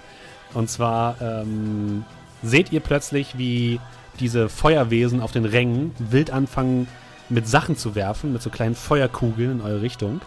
Und 0.54 0.70
zwar 0.70 1.22
ähm, 1.22 2.04
seht 2.42 2.72
ihr 2.72 2.80
plötzlich, 2.80 3.38
wie 3.38 3.80
diese 4.20 4.50
Feuerwesen 4.50 5.22
auf 5.22 5.32
den 5.32 5.46
Rängen 5.46 5.92
wild 5.98 6.32
anfangen 6.32 6.88
mit 7.30 7.48
Sachen 7.48 7.78
zu 7.78 7.96
werfen, 7.96 8.34
mit 8.34 8.42
so 8.42 8.50
kleinen 8.50 8.76
Feuerkugeln 8.76 9.52
in 9.52 9.62
eure 9.62 9.82
Richtung. 9.82 10.22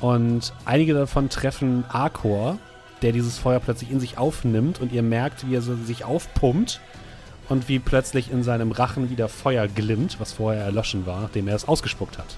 Und 0.00 0.52
einige 0.64 0.94
davon 0.94 1.28
treffen 1.28 1.84
Arkor, 1.88 2.58
der 3.02 3.12
dieses 3.12 3.38
Feuer 3.38 3.60
plötzlich 3.60 3.90
in 3.90 4.00
sich 4.00 4.18
aufnimmt 4.18 4.80
und 4.80 4.92
ihr 4.92 5.02
merkt, 5.02 5.46
wie 5.48 5.54
er 5.54 5.62
so 5.62 5.76
sich 5.76 6.04
aufpumpt 6.04 6.80
und 7.48 7.68
wie 7.68 7.78
plötzlich 7.78 8.30
in 8.30 8.42
seinem 8.42 8.72
Rachen 8.72 9.10
wieder 9.10 9.28
Feuer 9.28 9.68
glimmt, 9.68 10.20
was 10.20 10.32
vorher 10.32 10.64
erloschen 10.64 11.06
war, 11.06 11.22
nachdem 11.22 11.48
er 11.48 11.56
es 11.56 11.66
ausgespuckt 11.66 12.18
hat. 12.18 12.36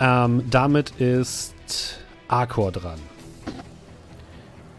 Ähm, 0.00 0.44
damit 0.50 0.90
ist 0.98 1.98
Arkor 2.28 2.72
dran. 2.72 2.98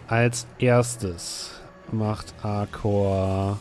Als 0.08 0.48
erstes 0.60 1.53
macht 1.92 2.34
Arkor 2.44 3.60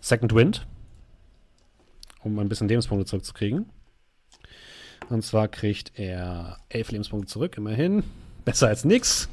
Second 0.00 0.34
Wind, 0.34 0.66
um 2.22 2.38
ein 2.38 2.48
bisschen 2.48 2.68
Lebenspunkte 2.68 3.06
zurückzukriegen. 3.06 3.66
Und 5.08 5.22
zwar 5.22 5.48
kriegt 5.48 5.98
er 5.98 6.58
elf 6.68 6.90
Lebenspunkte 6.90 7.28
zurück, 7.28 7.56
immerhin. 7.56 8.04
Besser 8.44 8.68
als 8.68 8.84
nix. 8.84 9.28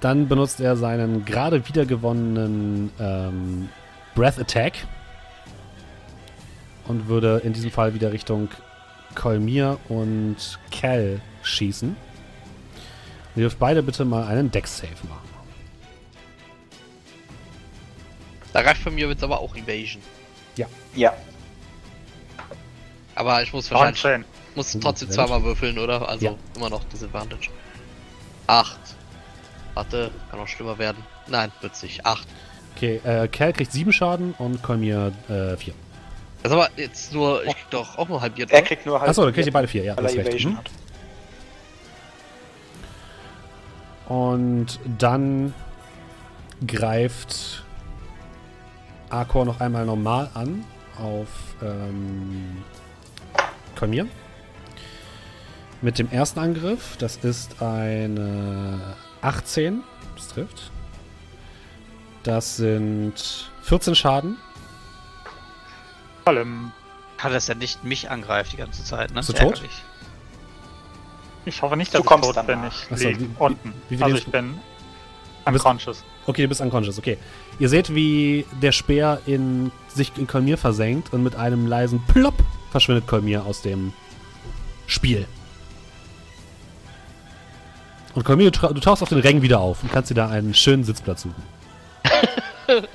Dann 0.00 0.28
benutzt 0.28 0.60
er 0.60 0.76
seinen 0.76 1.24
gerade 1.24 1.66
wiedergewonnenen 1.66 2.90
ähm, 3.00 3.68
Breath 4.14 4.38
Attack 4.38 4.86
und 6.86 7.08
würde 7.08 7.40
in 7.44 7.52
diesem 7.52 7.70
Fall 7.70 7.94
wieder 7.94 8.12
Richtung 8.12 8.48
Kolmir 9.14 9.78
und 9.88 10.58
Cal 10.70 11.20
schießen. 11.42 11.96
Ihr 13.36 13.42
dürft 13.42 13.58
beide 13.58 13.82
bitte 13.82 14.04
mal 14.04 14.26
einen 14.26 14.50
Dex-Save 14.50 14.90
machen. 15.08 15.28
Da 18.52 18.60
reicht 18.60 18.80
von 18.80 18.94
mir 18.94 19.08
jetzt 19.08 19.22
aber 19.22 19.40
auch 19.40 19.54
Evasion. 19.54 20.02
Ja. 20.94 21.12
Aber 23.14 23.42
ich 23.42 23.52
muss 23.52 23.70
wahrscheinlich 23.70 24.02
19. 24.02 24.24
muss 24.54 24.74
Uh, 24.74 24.80
trotzdem 24.80 25.10
zweimal 25.10 25.42
würfeln, 25.44 25.78
oder? 25.78 26.08
Also 26.08 26.24
Ja. 26.24 26.34
immer 26.56 26.70
noch 26.70 26.82
Disadvantage. 26.84 27.50
Acht. 28.46 28.78
Warte, 29.74 30.10
kann 30.30 30.38
noch 30.38 30.48
schlimmer 30.48 30.78
werden. 30.78 31.02
Nein, 31.26 31.52
wird's 31.60 31.82
nicht. 31.82 32.06
Acht. 32.06 32.26
Okay, 32.74 33.00
äh, 33.04 33.28
Cal 33.28 33.52
kriegt 33.52 33.72
7 33.72 33.92
Schaden 33.92 34.32
und 34.38 34.62
Kolmir 34.62 35.12
äh, 35.28 35.56
4. 35.58 35.74
Das 36.42 36.52
ist 36.52 36.58
aber 36.58 36.70
jetzt 36.76 37.12
nur, 37.12 37.42
ich 37.44 37.52
krieg 37.54 37.70
doch 37.70 37.98
auch 37.98 38.08
nur 38.08 38.22
halbiert. 38.22 38.50
Er 38.50 38.60
oder? 38.60 38.66
kriegt 38.68 38.86
nur 38.86 38.98
halt. 39.00 39.10
Achso, 39.10 39.24
dann 39.24 39.34
kriegt 39.34 39.46
ihr 39.46 39.52
beide 39.52 39.68
4, 39.68 39.84
ja. 39.84 39.96
hast 39.96 40.14
recht. 40.16 40.28
Evasion 40.28 40.52
Mhm. 40.52 40.56
hat. 40.58 40.70
Und 44.08 44.78
dann 44.98 45.52
greift 46.66 47.64
Arkor 49.10 49.44
noch 49.44 49.60
einmal 49.60 49.84
normal 49.84 50.30
an 50.34 50.64
auf 50.98 51.28
ähm, 51.62 52.64
Kolmir. 53.76 54.06
Mit 55.82 55.98
dem 55.98 56.10
ersten 56.10 56.40
Angriff, 56.40 56.96
das 56.96 57.16
ist 57.16 57.60
eine 57.62 58.80
18, 59.20 59.82
das 60.16 60.28
trifft. 60.28 60.70
Das 62.22 62.56
sind 62.56 63.50
14 63.62 63.94
Schaden. 63.94 64.36
Vor 66.24 66.32
allem, 66.32 66.72
Kann 67.18 67.32
das 67.32 67.46
ja 67.46 67.54
nicht 67.54 67.84
mich 67.84 68.10
angreift 68.10 68.52
die 68.52 68.56
ganze 68.56 68.82
Zeit, 68.82 69.12
ne? 69.12 69.22
Sehr 69.22 69.36
tot? 69.36 69.54
ärgerlich. 69.54 69.82
Ich 71.46 71.62
hoffe 71.62 71.76
nicht, 71.76 71.92
Du 71.94 71.98
dass 71.98 72.04
ich 72.04 72.06
kommst 72.06 72.32
tot 72.34 72.46
bin. 72.46 72.58
Ich 72.64 72.86
Ach 72.92 72.96
so, 72.96 73.08
lieg 73.08 73.18
wie- 73.20 73.22
wie- 73.24 73.30
unten. 73.38 73.72
wie 73.88 73.96
viel 73.96 74.04
also 74.04 74.16
ich 74.16 74.26
bin 74.26 74.58
Du 75.46 75.52
bist- 75.52 75.64
unconscious. 75.64 76.04
Okay, 76.26 76.42
du 76.42 76.48
bist 76.48 76.60
unconscious, 76.60 76.98
okay. 76.98 77.16
Ihr 77.60 77.68
seht, 77.68 77.94
wie 77.94 78.44
der 78.60 78.72
Speer 78.72 79.20
in, 79.26 79.70
sich 79.88 80.10
in 80.18 80.26
Kolmir 80.26 80.58
versenkt 80.58 81.12
und 81.12 81.22
mit 81.22 81.36
einem 81.36 81.66
leisen 81.66 82.04
Plopp 82.08 82.34
verschwindet 82.72 83.06
Kolmir 83.06 83.46
aus 83.46 83.62
dem 83.62 83.92
Spiel. 84.88 85.26
Und 88.14 88.24
Kolmir, 88.24 88.50
du, 88.50 88.66
du 88.68 88.80
tauchst 88.80 89.02
auf 89.02 89.08
den 89.08 89.18
Rängen 89.18 89.42
wieder 89.42 89.60
auf 89.60 89.82
und 89.82 89.92
kannst 89.92 90.10
dir 90.10 90.14
da 90.14 90.28
einen 90.28 90.52
schönen 90.54 90.82
Sitzplatz 90.84 91.22
suchen. 91.22 91.42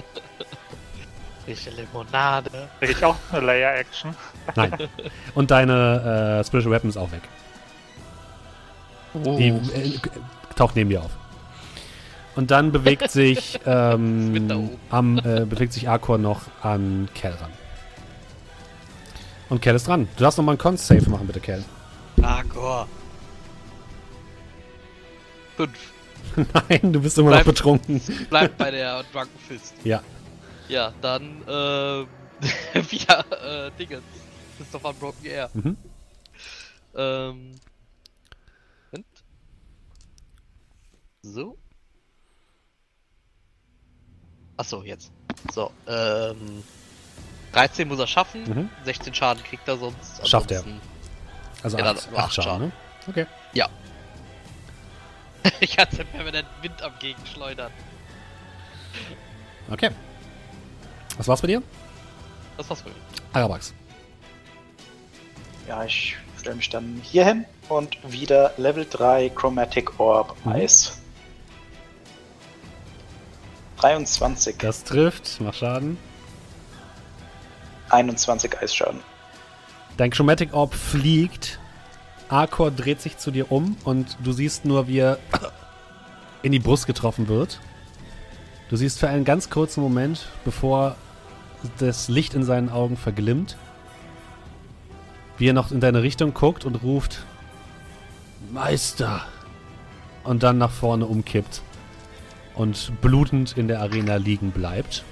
Frische 1.45 1.69
Limonade. 1.71 2.69
Krieg 2.80 2.91
ich 2.91 3.03
auch 3.05 3.15
eine 3.31 3.45
Layer-Action. 3.45 4.15
Nein. 4.55 4.73
und 5.35 5.51
deine 5.51 6.39
äh, 6.41 6.43
Spiritual 6.45 6.73
Weapon 6.75 6.89
ist 6.89 6.97
auch 6.97 7.11
weg. 7.11 7.21
Die 9.14 9.48
äh, 9.49 9.99
taucht 10.56 10.75
neben 10.75 10.90
dir 10.90 11.01
auf. 11.01 11.11
Und 12.35 12.49
dann 12.51 12.72
bewegt 12.72 13.11
sich 13.11 13.59
ähm, 13.65 14.69
am, 14.90 15.17
äh, 15.19 15.45
bewegt 15.45 15.73
sich 15.73 15.90
Arkor 15.90 16.17
noch 16.17 16.41
an 16.61 17.09
Kel 17.14 17.31
ran. 17.31 17.51
Und 19.49 19.61
Kel 19.61 19.75
ist 19.75 19.88
dran. 19.88 20.07
Du 20.15 20.23
darfst 20.23 20.38
noch 20.38 20.45
mal 20.45 20.53
einen 20.53 20.59
Con-Save 20.59 21.09
machen, 21.09 21.27
bitte, 21.27 21.41
Kel. 21.41 21.64
Agor. 22.22 22.88
Fünf. 25.57 25.77
Nein, 26.69 26.93
du 26.93 27.01
bist 27.01 27.17
immer 27.17 27.31
noch 27.31 27.38
Bleib- 27.38 27.45
betrunken. 27.48 28.01
Bleibt 28.30 28.57
bei 28.57 28.72
der 28.72 29.03
Drunken 29.11 29.38
Fist. 29.48 29.73
Ja. 29.83 30.01
Ja, 30.69 30.93
dann, 31.01 31.41
ähm, 31.49 32.07
wieder, 32.90 33.25
äh, 33.67 33.72
Dingens. 33.77 34.03
Fist 34.57 34.73
of 34.75 34.85
Unbroken 34.85 35.25
Air. 35.25 35.49
Mhm. 35.53 35.77
Ähm. 36.95 37.51
So. 41.24 41.58
Achso, 44.58 44.83
jetzt. 44.83 45.11
So, 45.53 45.72
ähm. 45.88 46.64
13 47.53 47.88
muss 47.88 48.00
er 48.00 48.08
schaffen, 48.08 48.43
Mhm. 48.43 48.69
16 48.85 49.14
Schaden 49.14 49.43
kriegt 49.43 49.67
er 49.67 49.77
sonst. 49.77 50.25
Schafft 50.27 50.51
er. 50.51 50.64
Also 51.64 51.77
Ja, 51.77 51.83
dann 51.83 51.98
8 51.98 52.11
nur 52.11 52.19
acht 52.19 52.33
Schaden, 52.33 52.50
Schaden. 52.51 52.67
ne? 52.67 52.72
Okay. 53.08 53.25
ich 55.59 55.77
hatte 55.77 56.06
permanent 56.06 56.48
Wind 56.61 56.82
am 56.83 56.93
Gegenschleudern. 57.00 57.72
Okay. 59.72 59.90
Was 61.17 61.27
war's 61.27 61.41
bei 61.41 61.48
dir? 61.48 61.64
Das 62.58 62.69
war's 62.69 62.82
für 62.82 62.90
mich. 62.90 62.98
Arabax. 63.33 63.74
Ja, 65.67 65.83
ich 65.83 66.16
stelle 66.40 66.56
mich 66.58 66.69
dann 66.69 67.01
hier 67.03 67.25
hin 67.25 67.45
und 67.69 67.98
wieder 68.11 68.53
Level 68.58 68.85
3 68.88 69.30
Chromatic 69.30 70.00
Orb 70.00 70.35
Mhm. 70.45 70.51
Eis. 70.53 71.00
23. 73.81 74.55
Das 74.59 74.83
trifft. 74.83 75.39
Mach 75.41 75.53
Schaden. 75.53 75.97
21 77.89 78.59
Eisschaden. 78.61 78.99
Dein 79.97 80.11
Chromatic 80.11 80.53
Orb 80.53 80.73
fliegt. 80.73 81.59
Arkor 82.29 82.71
dreht 82.71 83.01
sich 83.01 83.17
zu 83.17 83.31
dir 83.31 83.51
um 83.51 83.75
und 83.83 84.17
du 84.23 84.31
siehst 84.31 84.63
nur, 84.63 84.87
wie 84.87 84.99
er 84.99 85.17
in 86.43 86.51
die 86.51 86.59
Brust 86.59 86.87
getroffen 86.87 87.27
wird. 87.27 87.59
Du 88.69 88.77
siehst 88.77 88.99
für 88.99 89.09
einen 89.09 89.25
ganz 89.25 89.49
kurzen 89.49 89.81
Moment, 89.81 90.27
bevor 90.45 90.95
das 91.79 92.07
Licht 92.07 92.33
in 92.33 92.43
seinen 92.43 92.69
Augen 92.69 92.95
verglimmt, 92.95 93.57
wie 95.37 95.49
er 95.49 95.53
noch 95.53 95.71
in 95.71 95.81
deine 95.81 96.03
Richtung 96.03 96.33
guckt 96.33 96.63
und 96.63 96.75
ruft: 96.75 97.25
Meister! 98.51 99.25
Und 100.23 100.43
dann 100.43 100.57
nach 100.59 100.71
vorne 100.71 101.07
umkippt 101.07 101.61
und 102.55 102.91
blutend 103.01 103.57
in 103.57 103.67
der 103.67 103.81
Arena 103.81 104.17
liegen 104.17 104.51
bleibt. 104.51 105.03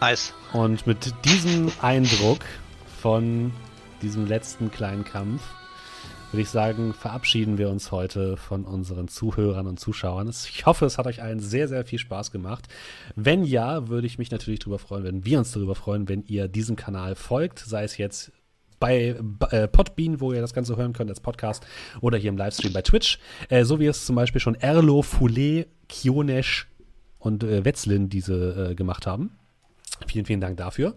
Nice. 0.00 0.34
Und 0.52 0.86
mit 0.86 1.14
diesem 1.24 1.70
Eindruck 1.80 2.40
von 3.00 3.52
diesem 4.02 4.26
letzten 4.26 4.70
kleinen 4.70 5.04
Kampf 5.04 5.42
würde 6.32 6.42
ich 6.42 6.48
sagen, 6.48 6.94
verabschieden 6.94 7.58
wir 7.58 7.68
uns 7.68 7.92
heute 7.92 8.38
von 8.38 8.64
unseren 8.64 9.06
Zuhörern 9.06 9.66
und 9.66 9.78
Zuschauern. 9.78 10.30
Ich 10.30 10.64
hoffe, 10.64 10.86
es 10.86 10.96
hat 10.96 11.06
euch 11.06 11.22
allen 11.22 11.40
sehr, 11.40 11.68
sehr 11.68 11.84
viel 11.84 11.98
Spaß 11.98 12.32
gemacht. 12.32 12.68
Wenn 13.14 13.44
ja, 13.44 13.88
würde 13.88 14.06
ich 14.06 14.16
mich 14.16 14.30
natürlich 14.30 14.60
darüber 14.60 14.78
freuen, 14.78 15.04
wenn 15.04 15.24
wir 15.26 15.38
uns 15.38 15.52
darüber 15.52 15.74
freuen, 15.74 16.08
wenn 16.08 16.24
ihr 16.24 16.48
diesem 16.48 16.74
Kanal 16.74 17.16
folgt, 17.16 17.58
sei 17.58 17.84
es 17.84 17.98
jetzt 17.98 18.32
bei 18.82 19.14
äh, 19.50 19.68
Podbean, 19.68 20.20
wo 20.20 20.32
ihr 20.32 20.40
das 20.40 20.54
Ganze 20.54 20.76
hören 20.76 20.92
könnt 20.92 21.08
als 21.08 21.20
Podcast 21.20 21.64
oder 22.00 22.18
hier 22.18 22.30
im 22.30 22.36
Livestream 22.36 22.72
bei 22.72 22.82
Twitch, 22.82 23.20
äh, 23.48 23.64
so 23.64 23.78
wie 23.78 23.86
es 23.86 24.04
zum 24.04 24.16
Beispiel 24.16 24.40
schon 24.40 24.56
Erlo, 24.56 25.02
Foulet, 25.02 25.68
Kionesh 25.88 26.66
und 27.20 27.44
äh, 27.44 27.64
Wetzlin 27.64 28.08
diese 28.08 28.70
äh, 28.70 28.74
gemacht 28.74 29.06
haben. 29.06 29.30
Vielen, 30.08 30.24
vielen 30.24 30.40
Dank 30.40 30.56
dafür. 30.56 30.96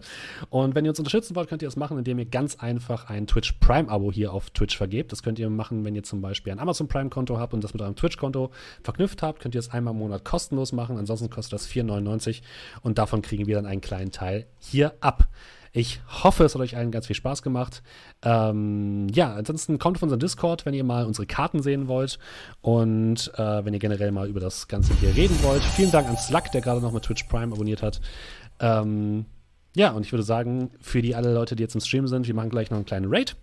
Und 0.50 0.74
wenn 0.74 0.84
ihr 0.84 0.90
uns 0.90 0.98
unterstützen 0.98 1.36
wollt, 1.36 1.48
könnt 1.48 1.62
ihr 1.62 1.68
das 1.68 1.76
machen, 1.76 1.96
indem 1.96 2.18
ihr 2.18 2.24
ganz 2.24 2.56
einfach 2.56 3.08
ein 3.08 3.28
Twitch 3.28 3.52
Prime-Abo 3.60 4.10
hier 4.10 4.32
auf 4.32 4.50
Twitch 4.50 4.76
vergebt. 4.76 5.12
Das 5.12 5.22
könnt 5.22 5.38
ihr 5.38 5.48
machen, 5.48 5.84
wenn 5.84 5.94
ihr 5.94 6.02
zum 6.02 6.20
Beispiel 6.20 6.52
ein 6.52 6.58
Amazon 6.58 6.88
Prime-Konto 6.88 7.38
habt 7.38 7.54
und 7.54 7.62
das 7.62 7.72
mit 7.72 7.82
eurem 7.82 7.94
Twitch-Konto 7.94 8.50
verknüpft 8.82 9.22
habt, 9.22 9.38
könnt 9.38 9.54
ihr 9.54 9.60
es 9.60 9.70
einmal 9.70 9.94
im 9.94 9.98
Monat 9.98 10.24
kostenlos 10.24 10.72
machen. 10.72 10.98
Ansonsten 10.98 11.30
kostet 11.30 11.52
das 11.52 11.68
4,99 11.68 12.42
und 12.82 12.98
davon 12.98 13.22
kriegen 13.22 13.46
wir 13.46 13.54
dann 13.54 13.66
einen 13.66 13.80
kleinen 13.80 14.10
Teil 14.10 14.46
hier 14.58 14.94
ab. 15.00 15.28
Ich 15.76 16.00
hoffe, 16.08 16.44
es 16.44 16.54
hat 16.54 16.62
euch 16.62 16.74
allen 16.74 16.90
ganz 16.90 17.06
viel 17.06 17.14
Spaß 17.14 17.42
gemacht. 17.42 17.82
Ähm, 18.22 19.08
ja, 19.12 19.34
ansonsten 19.34 19.78
kommt 19.78 19.98
auf 19.98 20.02
unseren 20.02 20.20
Discord, 20.20 20.64
wenn 20.64 20.72
ihr 20.72 20.84
mal 20.84 21.04
unsere 21.04 21.26
Karten 21.26 21.62
sehen 21.62 21.86
wollt 21.86 22.18
und 22.62 23.30
äh, 23.36 23.62
wenn 23.62 23.74
ihr 23.74 23.78
generell 23.78 24.10
mal 24.10 24.26
über 24.26 24.40
das 24.40 24.68
Ganze 24.68 24.94
hier 24.94 25.14
reden 25.14 25.36
wollt. 25.42 25.62
Vielen 25.62 25.90
Dank 25.90 26.08
an 26.08 26.16
Slug, 26.16 26.44
der 26.54 26.62
gerade 26.62 26.80
noch 26.80 26.92
mit 26.92 27.02
Twitch 27.02 27.24
Prime 27.24 27.52
abonniert 27.52 27.82
hat. 27.82 28.00
Ähm, 28.58 29.26
ja, 29.74 29.90
und 29.90 30.06
ich 30.06 30.12
würde 30.12 30.22
sagen, 30.22 30.70
für 30.80 31.02
die 31.02 31.14
alle 31.14 31.34
Leute, 31.34 31.56
die 31.56 31.62
jetzt 31.62 31.74
im 31.74 31.82
Stream 31.82 32.06
sind, 32.06 32.26
wir 32.26 32.34
machen 32.34 32.48
gleich 32.48 32.70
noch 32.70 32.78
einen 32.78 32.86
kleinen 32.86 33.12
Raid. 33.14 33.36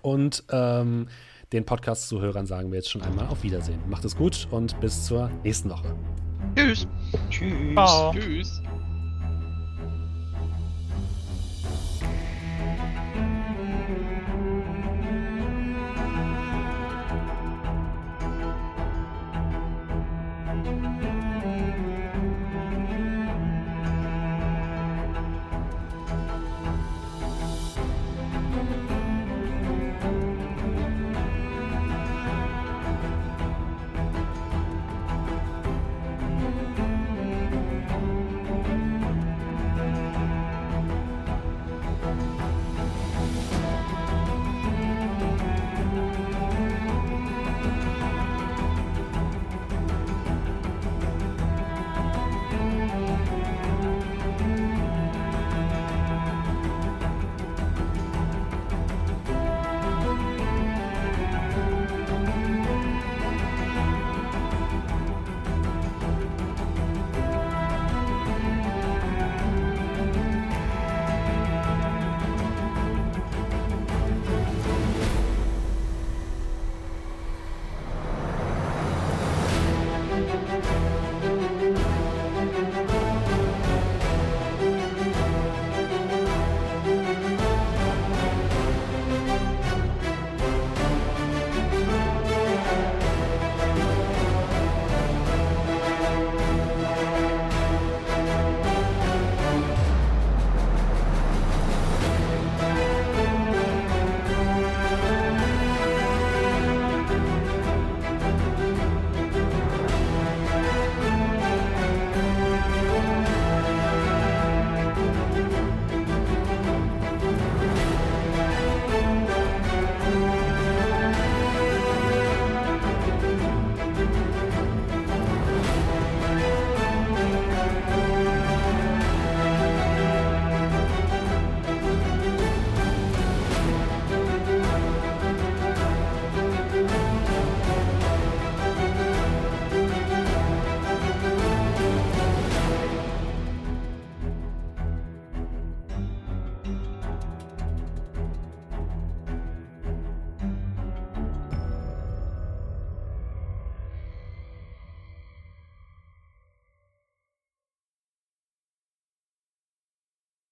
Und 0.00 0.44
ähm, 0.50 1.08
den 1.52 1.66
Podcast-Zuhörern 1.66 2.46
sagen 2.46 2.70
wir 2.72 2.78
jetzt 2.78 2.90
schon 2.90 3.02
einmal 3.02 3.26
auf 3.26 3.42
Wiedersehen. 3.42 3.80
Macht 3.90 4.06
es 4.06 4.16
gut 4.16 4.48
und 4.50 4.80
bis 4.80 5.04
zur 5.04 5.28
nächsten 5.42 5.68
Woche. 5.68 5.94
Tschüss. 6.56 6.86
Ciao. 7.74 8.14
Tschüss. 8.14 8.62